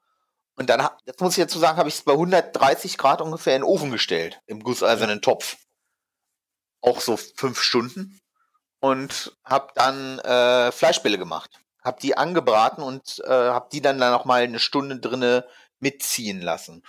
Und 0.56 0.68
dann, 0.68 0.88
das 1.06 1.18
muss 1.20 1.36
ich 1.36 1.44
dazu 1.44 1.58
sagen, 1.58 1.78
habe 1.78 1.88
ich 1.88 1.96
es 1.96 2.02
bei 2.02 2.12
130 2.12 2.98
Grad 2.98 3.20
ungefähr 3.20 3.56
in 3.56 3.62
den 3.62 3.68
Ofen 3.68 3.90
gestellt, 3.90 4.40
im 4.46 4.62
gusseisernen 4.62 5.22
Topf. 5.22 5.56
Auch 6.80 7.00
so 7.00 7.16
fünf 7.16 7.60
Stunden. 7.60 8.20
Und 8.80 9.36
habe 9.44 9.72
dann 9.74 10.18
äh, 10.20 10.72
Fleischbälle 10.72 11.16
gemacht. 11.16 11.60
Habe 11.84 12.00
die 12.00 12.16
angebraten 12.16 12.82
und 12.82 13.22
äh, 13.24 13.30
habe 13.30 13.68
die 13.72 13.80
dann, 13.80 13.98
dann 13.98 14.12
noch 14.12 14.24
mal 14.24 14.42
eine 14.42 14.58
Stunde 14.58 14.98
drinne 14.98 15.46
mitziehen 15.78 16.40
lassen. 16.40 16.82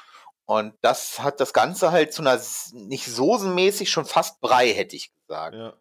Und 0.45 0.73
das 0.81 1.19
hat 1.19 1.39
das 1.39 1.53
Ganze 1.53 1.91
halt 1.91 2.13
zu 2.13 2.21
einer 2.21 2.39
nicht 2.73 3.05
soßenmäßig, 3.05 3.89
schon 3.89 4.05
fast 4.05 4.41
Brei, 4.41 4.73
hätte 4.73 4.95
ich 4.95 5.11
gesagt. 5.15 5.55
Ja. 5.55 5.73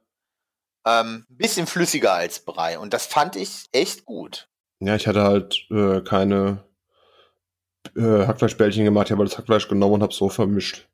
Ähm, 0.85 1.27
bisschen 1.29 1.67
flüssiger 1.67 2.13
als 2.13 2.41
Brei. 2.41 2.79
Und 2.79 2.93
das 2.93 3.07
fand 3.07 3.37
ich 3.37 3.67
echt 3.73 4.05
gut. 4.05 4.49
Ja, 4.81 4.97
ich 4.97 5.07
hatte 5.07 5.23
halt 5.23 5.67
äh, 5.71 6.01
keine 6.03 6.65
äh, 7.97 8.27
Hackfleischbällchen 8.27 8.85
gemacht, 8.85 9.09
ich 9.09 9.13
habe 9.13 9.25
das 9.25 9.39
Hackfleisch 9.39 9.69
genommen 9.69 9.95
und 9.95 10.03
habe 10.03 10.15
so 10.15 10.29
vermischt. 10.29 10.89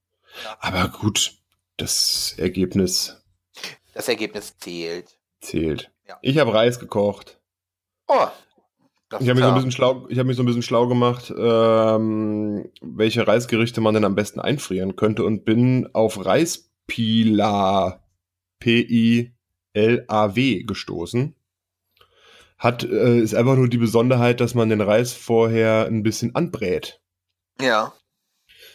Aber 0.61 0.89
gut, 0.89 1.35
das 1.77 2.35
Ergebnis. 2.37 3.23
Das 3.95 4.09
Ergebnis 4.09 4.57
zählt. 4.59 5.19
Zählt. 5.41 5.91
Ja. 6.07 6.19
Ich 6.23 6.39
habe 6.39 6.55
Reis 6.55 6.79
gekocht. 6.79 7.41
Oh. 8.07 8.27
Ich 9.21 9.29
habe 9.29 9.37
mich, 9.37 9.45
so 9.45 9.49
ein 9.49 9.55
bisschen 9.55 9.73
schlau, 9.73 10.07
hab 10.15 10.27
mich 10.27 10.37
so 10.37 10.43
ein 10.43 10.47
bisschen 10.47 10.63
schlau 10.63 10.87
gemacht, 10.87 11.33
ähm, 11.35 12.71
welche 12.83 13.27
Reisgerichte 13.27 13.81
man 13.81 13.95
denn 13.95 14.05
am 14.05 14.15
besten 14.15 14.39
einfrieren 14.39 14.97
könnte 14.97 15.25
und 15.25 15.47
bin 15.47 15.89
auf 15.95 16.27
Reispila 16.27 18.03
P-I-L-A-W 18.61 19.33
gestoßen 20.65 21.35
hat, 22.59 22.85
äh, 22.85 23.21
ist 23.21 23.35
einfach 23.35 23.57
nur 23.57 23.69
die 23.69 23.79
Besonderheit, 23.79 24.41
dass 24.41 24.55
man 24.55 24.69
den 24.69 24.81
Reis 24.81 25.13
vorher 25.13 25.87
ein 25.87 26.03
bisschen 26.03 26.35
anbrät. 26.35 27.01
Ja. 27.61 27.93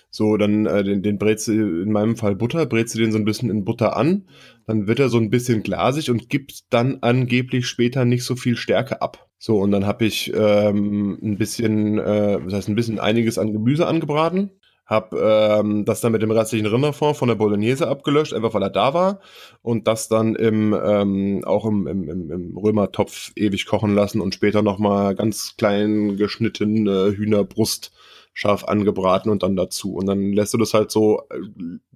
So, 0.10 0.38
dann 0.38 0.68
äh, 0.68 0.84
den, 0.84 1.01
den 1.01 1.18
brätst 1.18 1.47
du, 1.47 1.53
in 1.53 1.91
meinem 1.91 2.15
Fall 2.15 2.35
Butter, 2.35 2.65
brätst 2.68 2.93
du 2.93 2.99
den 2.99 3.11
so 3.11 3.18
ein 3.18 3.26
bisschen 3.26 3.49
in 3.49 3.65
Butter 3.65 3.97
an, 3.97 4.30
dann 4.68 4.88
wird 4.88 4.99
er 4.99 5.10
so 5.10 5.18
ein 5.18 5.31
bisschen 5.31 5.64
glasig 5.64 6.11
und 6.11 6.30
gibt 6.30 6.72
dann 6.72 6.99
angeblich 7.01 7.68
später 7.68 8.05
nicht 8.05 8.23
so 8.23 8.35
viel 8.35 8.55
Stärke 8.55 9.01
ab. 9.01 9.27
So, 9.39 9.60
und 9.60 9.72
dann 9.72 9.85
habe 9.85 10.05
ich 10.05 10.31
ähm, 10.35 11.18
ein 11.22 11.38
bisschen, 11.38 11.97
äh, 11.97 12.39
das 12.43 12.53
heißt 12.53 12.69
ein 12.69 12.76
bisschen 12.76 12.99
einiges 12.99 13.38
an 13.38 13.53
Gemüse 13.53 13.88
angebraten, 13.88 14.51
hab 14.85 15.14
ähm, 15.14 15.85
das 15.85 16.01
dann 16.01 16.11
mit 16.11 16.22
dem 16.22 16.31
restlichen 16.31 16.65
Rinderfond 16.65 17.15
von 17.15 17.30
der 17.30 17.35
Bolognese 17.35 17.88
abgelöscht, 17.88 18.34
einfach 18.34 18.53
weil 18.53 18.64
er 18.64 18.69
da 18.69 18.93
war. 18.93 19.19
Und 19.61 19.88
das 19.88 20.10
dann 20.10 20.35
im, 20.35 20.73
ähm, 20.73 21.43
auch 21.45 21.65
im, 21.65 21.88
im, 21.88 22.31
im 22.31 22.57
Römertopf 22.57 23.31
ewig 23.35 23.65
kochen 23.65 23.95
lassen 23.95 24.19
und 24.19 24.34
später 24.34 24.61
nochmal 24.61 25.15
ganz 25.15 25.55
klein 25.57 26.18
geschnittene 26.18 27.14
Hühnerbrust 27.15 27.91
scharf 28.34 28.65
angebraten 28.65 29.31
und 29.31 29.43
dann 29.43 29.55
dazu. 29.55 29.93
Und 29.93 30.07
dann 30.07 30.34
lässt 30.34 30.53
du 30.53 30.57
das 30.57 30.73
halt 30.73 30.91
so, 30.91 31.22
äh, 31.30 31.39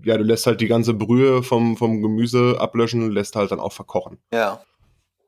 ja, 0.03 0.17
du 0.17 0.23
lässt 0.23 0.45
halt 0.47 0.61
die 0.61 0.67
ganze 0.67 0.93
Brühe 0.93 1.43
vom, 1.43 1.75
vom 1.77 2.01
Gemüse 2.01 2.57
ablöschen 2.59 3.03
und 3.03 3.11
lässt 3.11 3.35
halt 3.35 3.51
dann 3.51 3.59
auch 3.59 3.73
verkochen. 3.73 4.19
Ja. 4.31 4.61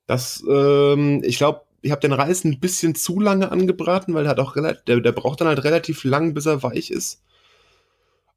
Das, 0.08 0.44
ähm, 0.50 1.22
ich 1.26 1.38
glaube, 1.38 1.62
ich 1.82 1.92
habe 1.92 2.02
den 2.02 2.14
Reis 2.14 2.44
ein 2.44 2.60
bisschen 2.60 2.96
zu 2.96 3.20
lange 3.20 3.52
angebraten, 3.52 4.14
weil 4.14 4.26
er 4.26 4.32
hat 4.32 4.40
auch 4.40 4.56
relativ, 4.56 4.84
der, 4.86 5.00
der 5.00 5.12
braucht 5.12 5.42
dann 5.42 5.48
halt 5.48 5.64
relativ 5.64 6.04
lang, 6.04 6.34
bis 6.34 6.46
er 6.46 6.64
weich 6.64 6.92
ist. 6.92 7.24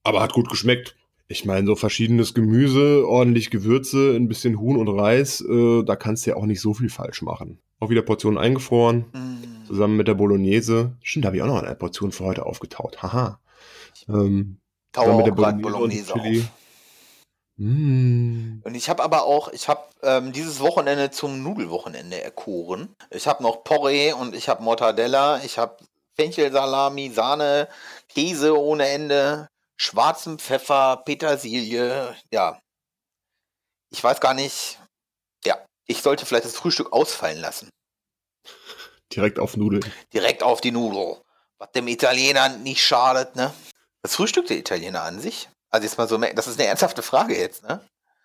Aber 0.05 0.21
hat 0.21 0.33
gut 0.33 0.49
geschmeckt. 0.49 0.97
Ich 1.29 1.45
meine, 1.45 1.67
so 1.67 1.77
verschiedenes 1.77 2.35
Gemüse, 2.35 3.07
ordentlich 3.07 3.51
Gewürze, 3.51 4.15
ein 4.17 4.29
bisschen 4.29 4.61
Huhn 4.61 4.77
und 4.77 4.89
Reis, 4.89 5.41
äh, 5.41 5.83
da 5.83 5.97
kannst 5.97 6.27
du 6.27 6.31
ja 6.31 6.37
auch 6.37 6.45
nicht 6.45 6.61
so 6.61 6.75
viel 6.75 6.91
falsch 6.91 7.23
machen. 7.23 7.59
Auch 7.81 7.89
wieder 7.89 8.03
Portionen 8.03 8.39
eingefroren, 8.39 9.07
mm. 9.13 9.67
zusammen 9.67 9.97
mit 9.97 10.09
der 10.09 10.15
Bolognese. 10.15 10.97
Stimmt, 11.03 11.25
da 11.25 11.29
habe 11.29 11.37
ich 11.37 11.43
auch 11.43 11.47
noch 11.47 11.63
eine 11.63 11.75
Portion 11.75 12.13
für 12.13 12.25
heute 12.25 12.45
aufgetaut. 12.45 13.03
Haha. 13.03 13.41
Ähm, 14.09 14.59
Tauer 14.93 15.17
mit 15.17 15.27
der 15.27 15.33
Bolognese, 15.33 15.63
Bolognese 15.63 16.13
und 16.13 16.23
Chili. 16.23 16.45
Mm. 17.57 18.61
Und 18.65 18.75
ich 18.75 18.91
habe 18.91 19.03
aber 19.03 19.25
auch, 19.25 19.53
ich 19.53 19.69
habe 19.69 19.81
ähm, 20.03 20.33
dieses 20.33 20.61
Wochenende 20.61 21.11
zum 21.11 21.43
Nudelwochenende 21.43 22.23
erkoren. 22.23 22.95
Ich 23.11 23.27
habe 23.27 23.43
noch 23.43 23.65
Porree 23.65 24.13
und 24.13 24.35
ich 24.35 24.49
habe 24.49 24.63
Mortadella, 24.63 25.41
ich 25.45 25.59
habe 25.59 25.77
Fenchelsalami, 26.17 27.11
Sahne, 27.11 27.69
Käse 28.09 28.59
ohne 28.59 28.87
Ende, 28.89 29.49
schwarzen 29.83 30.39
Pfeffer, 30.39 31.03
Petersilie, 31.05 32.15
ja. 32.31 32.61
Ich 33.91 34.03
weiß 34.03 34.21
gar 34.21 34.35
nicht. 34.35 34.79
Ja, 35.45 35.59
ich 35.87 36.03
sollte 36.03 36.25
vielleicht 36.25 36.45
das 36.45 36.57
Frühstück 36.57 36.93
ausfallen 36.93 37.41
lassen. 37.41 37.69
Direkt 39.13 39.39
auf 39.39 39.57
Nudeln. 39.57 39.85
Direkt 40.13 40.43
auf 40.43 40.61
die 40.61 40.71
Nudel. 40.71 41.21
Was 41.59 41.73
dem 41.73 41.89
Italiener 41.89 42.49
nicht 42.49 42.83
schadet, 42.83 43.37
ne? 43.37 43.53
Das 44.03 44.15
Frühstück 44.15 44.47
der 44.47 44.57
Italiener 44.57 45.03
an 45.03 45.21
sich? 45.21 45.49
Also 45.71 45.85
jetzt 45.85 45.99
mal 45.99 46.09
so, 46.09 46.17
das 46.17 46.47
ist 46.47 46.59
eine 46.59 46.69
ernsthafte 46.69 47.03
Frage 47.03 47.37
jetzt, 47.39 47.63
ne? 47.65 47.85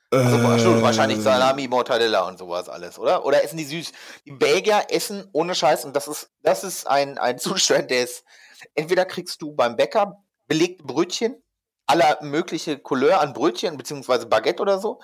Also 0.10 0.38
äh, 0.38 0.82
wahrscheinlich 0.82 1.20
Salami, 1.20 1.68
Mortadella 1.68 2.26
und 2.28 2.38
sowas 2.38 2.70
alles, 2.70 2.98
oder? 2.98 3.26
Oder 3.26 3.44
essen 3.44 3.58
die 3.58 3.66
süß? 3.66 3.92
Die 4.26 4.32
Belgier 4.32 4.86
essen 4.90 5.28
ohne 5.34 5.54
Scheiß 5.54 5.84
und 5.84 5.94
das 5.96 6.08
ist, 6.08 6.30
das 6.42 6.64
ist 6.64 6.88
ein, 6.88 7.18
ein 7.18 7.40
Zustand, 7.40 7.92
der 7.92 8.04
ist, 8.04 8.24
entweder 8.74 9.06
kriegst 9.06 9.42
du 9.42 9.54
beim 9.54 9.76
Bäcker 9.76 10.24
belegte 10.48 10.84
Brötchen 10.84 11.44
aller 11.88 12.22
mögliche 12.22 12.78
Couleur 12.78 13.22
an 13.22 13.34
Brötchen 13.34 13.78
beziehungsweise 13.78 14.26
Baguette 14.26 14.62
oder 14.62 14.80
so, 14.80 15.00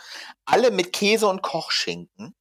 alle 0.45 0.71
mit 0.71 0.93
Käse 0.93 1.27
und 1.27 1.41
Kochschinken. 1.41 2.35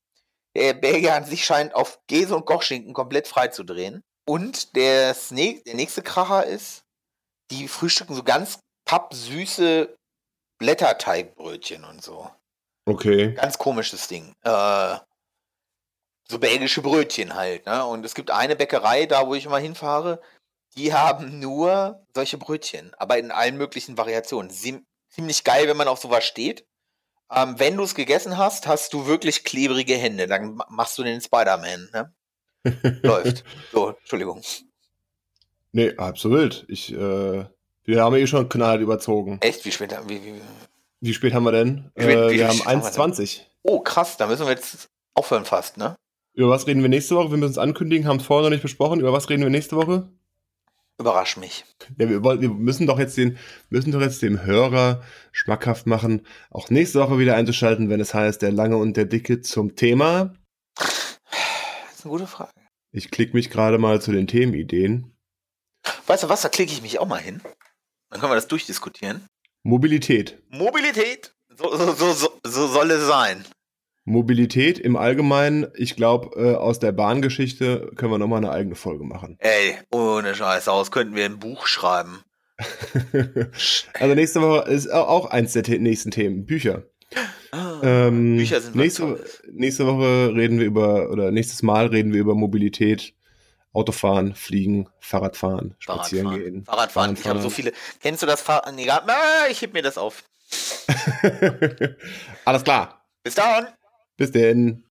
Der 0.54 0.74
Belgier 0.74 1.14
an 1.14 1.24
sich 1.24 1.44
scheint 1.44 1.74
auf 1.74 1.98
Käse 2.08 2.36
und 2.36 2.44
Kochschinken 2.44 2.92
komplett 2.92 3.26
frei 3.26 3.48
zu 3.48 3.64
drehen. 3.64 4.02
Und 4.28 4.76
der, 4.76 5.16
der 5.30 5.74
nächste 5.74 6.02
Kracher 6.02 6.44
ist, 6.44 6.82
die 7.50 7.68
frühstücken 7.68 8.14
so 8.14 8.22
ganz 8.22 8.60
pappsüße 8.84 9.96
Blätterteigbrötchen 10.58 11.84
und 11.84 12.02
so. 12.02 12.30
Okay. 12.84 13.32
Ganz 13.32 13.58
komisches 13.58 14.08
Ding. 14.08 14.34
Äh, 14.42 14.96
so 16.28 16.38
belgische 16.38 16.82
Brötchen 16.82 17.34
halt, 17.34 17.66
ne? 17.66 17.84
Und 17.84 18.04
es 18.04 18.14
gibt 18.14 18.30
eine 18.30 18.56
Bäckerei, 18.56 19.06
da 19.06 19.26
wo 19.26 19.34
ich 19.34 19.44
immer 19.44 19.58
hinfahre, 19.58 20.20
die 20.76 20.92
haben 20.92 21.38
nur 21.38 22.04
solche 22.14 22.38
Brötchen, 22.38 22.92
aber 22.96 23.18
in 23.18 23.30
allen 23.30 23.56
möglichen 23.56 23.98
Variationen. 23.98 24.50
Sie, 24.50 24.80
ziemlich 25.10 25.44
geil, 25.44 25.68
wenn 25.68 25.76
man 25.76 25.88
auf 25.88 25.98
sowas 25.98 26.24
steht. 26.24 26.64
Ähm, 27.34 27.54
wenn 27.58 27.76
du 27.76 27.82
es 27.82 27.94
gegessen 27.94 28.36
hast, 28.36 28.66
hast 28.66 28.92
du 28.92 29.06
wirklich 29.06 29.44
klebrige 29.44 29.94
Hände. 29.94 30.26
Dann 30.26 30.60
machst 30.68 30.98
du 30.98 31.02
den 31.02 31.20
Spider-Man, 31.20 31.88
ne? 31.92 32.12
Läuft. 33.02 33.44
So, 33.72 33.90
Entschuldigung. 33.90 34.42
Nee, 35.72 35.96
absolut. 35.96 36.64
Ich, 36.68 36.92
äh, 36.92 37.44
wir 37.84 38.02
haben 38.02 38.16
eh 38.16 38.26
schon 38.26 38.48
knall 38.48 38.80
überzogen. 38.80 39.38
Echt? 39.40 39.64
Wie 39.64 39.72
spät, 39.72 39.96
wie, 40.06 40.22
wie, 40.22 40.40
wie 41.00 41.14
spät 41.14 41.32
haben 41.32 41.44
wir 41.44 41.52
denn? 41.52 41.90
Spät, 41.96 42.16
äh, 42.16 42.30
wir 42.30 42.48
haben 42.48 42.60
1,20. 42.60 43.40
Oh, 43.62 43.80
krass, 43.80 44.16
da 44.16 44.26
müssen 44.26 44.46
wir 44.46 44.52
jetzt 44.52 44.90
aufhören 45.14 45.44
fast, 45.44 45.76
ne? 45.76 45.96
Über 46.34 46.50
was 46.50 46.66
reden 46.66 46.82
wir 46.82 46.88
nächste 46.88 47.16
Woche? 47.16 47.30
Wir 47.30 47.38
müssen 47.38 47.52
es 47.52 47.58
ankündigen, 47.58 48.06
haben 48.06 48.18
es 48.18 48.26
vorher 48.26 48.44
noch 48.44 48.50
nicht 48.50 48.62
besprochen. 48.62 49.00
Über 49.00 49.12
was 49.12 49.28
reden 49.28 49.42
wir 49.42 49.50
nächste 49.50 49.76
Woche? 49.76 50.08
Überrasch 50.98 51.36
mich. 51.36 51.64
Ja, 51.98 52.08
wir, 52.08 52.22
wir 52.22 52.48
müssen 52.50 52.86
doch 52.86 52.98
jetzt 52.98 53.16
den, 53.16 53.38
müssen 53.70 53.92
doch 53.92 54.00
jetzt 54.00 54.22
dem 54.22 54.44
Hörer 54.44 55.02
schmackhaft 55.32 55.86
machen, 55.86 56.26
auch 56.50 56.70
nächste 56.70 57.00
Woche 57.00 57.18
wieder 57.18 57.34
einzuschalten, 57.34 57.88
wenn 57.88 58.00
es 58.00 58.14
heißt, 58.14 58.42
der 58.42 58.52
Lange 58.52 58.76
und 58.76 58.96
der 58.96 59.06
Dicke 59.06 59.40
zum 59.40 59.74
Thema. 59.74 60.34
Das 60.76 61.18
ist 61.94 62.04
eine 62.04 62.12
gute 62.12 62.26
Frage. 62.26 62.52
Ich 62.92 63.10
klicke 63.10 63.34
mich 63.34 63.50
gerade 63.50 63.78
mal 63.78 64.02
zu 64.02 64.12
den 64.12 64.26
Themenideen. 64.26 65.16
Weißt 66.06 66.22
du 66.22 66.28
was, 66.28 66.42
da 66.42 66.48
klicke 66.48 66.72
ich 66.72 66.82
mich 66.82 66.98
auch 66.98 67.08
mal 67.08 67.20
hin. 67.20 67.40
Dann 68.10 68.20
können 68.20 68.30
wir 68.30 68.36
das 68.36 68.48
durchdiskutieren. 68.48 69.26
Mobilität. 69.62 70.42
Mobilität. 70.50 71.34
So, 71.56 71.74
so, 71.74 72.12
so, 72.12 72.40
so 72.44 72.66
soll 72.68 72.90
es 72.90 73.06
sein. 73.06 73.44
Mobilität 74.04 74.78
im 74.78 74.96
Allgemeinen, 74.96 75.68
ich 75.76 75.94
glaube, 75.94 76.36
äh, 76.36 76.54
aus 76.56 76.78
der 76.80 76.92
Bahngeschichte 76.92 77.92
können 77.96 78.12
wir 78.12 78.18
nochmal 78.18 78.38
eine 78.38 78.50
eigene 78.50 78.74
Folge 78.74 79.04
machen. 79.04 79.36
Ey, 79.38 79.76
ohne 79.92 80.34
Scheiß 80.34 80.68
aus, 80.68 80.90
könnten 80.90 81.14
wir 81.14 81.24
ein 81.24 81.38
Buch 81.38 81.66
schreiben. 81.66 82.24
also 83.94 84.14
nächste 84.14 84.42
Woche 84.42 84.68
ist 84.70 84.92
auch 84.92 85.26
eins 85.26 85.52
der 85.52 85.62
nächsten 85.78 86.10
Themen, 86.10 86.46
Bücher. 86.46 86.84
Ah, 87.52 87.80
ähm, 87.82 88.36
Bücher 88.36 88.60
sind 88.60 88.74
nächste, 88.74 89.22
nächste 89.52 89.86
Woche 89.86 90.34
reden 90.34 90.58
wir 90.58 90.66
über, 90.66 91.10
oder 91.10 91.30
nächstes 91.30 91.62
Mal 91.62 91.86
reden 91.86 92.12
wir 92.12 92.20
über 92.20 92.34
Mobilität, 92.34 93.14
Autofahren, 93.72 94.34
Fliegen, 94.34 94.88
Fahrradfahren, 95.00 95.74
spazieren 95.78 96.26
Fahrradfahren. 96.26 96.52
gehen. 96.54 96.64
Fahrradfahren, 96.64 97.16
ich 97.18 97.26
habe 97.26 97.40
so 97.40 97.50
viele. 97.50 97.72
Kennst 98.00 98.22
du 98.22 98.26
das 98.26 98.42
Fahrrad? 98.42 98.74
Nee, 98.74 98.88
ich 99.50 99.62
heb 99.62 99.72
mir 99.72 99.82
das 99.82 99.96
auf. 99.96 100.24
Alles 102.44 102.64
klar. 102.64 103.04
Bis 103.22 103.34
dann. 103.34 103.68
Bis 104.22 104.30
denn. 104.30 104.84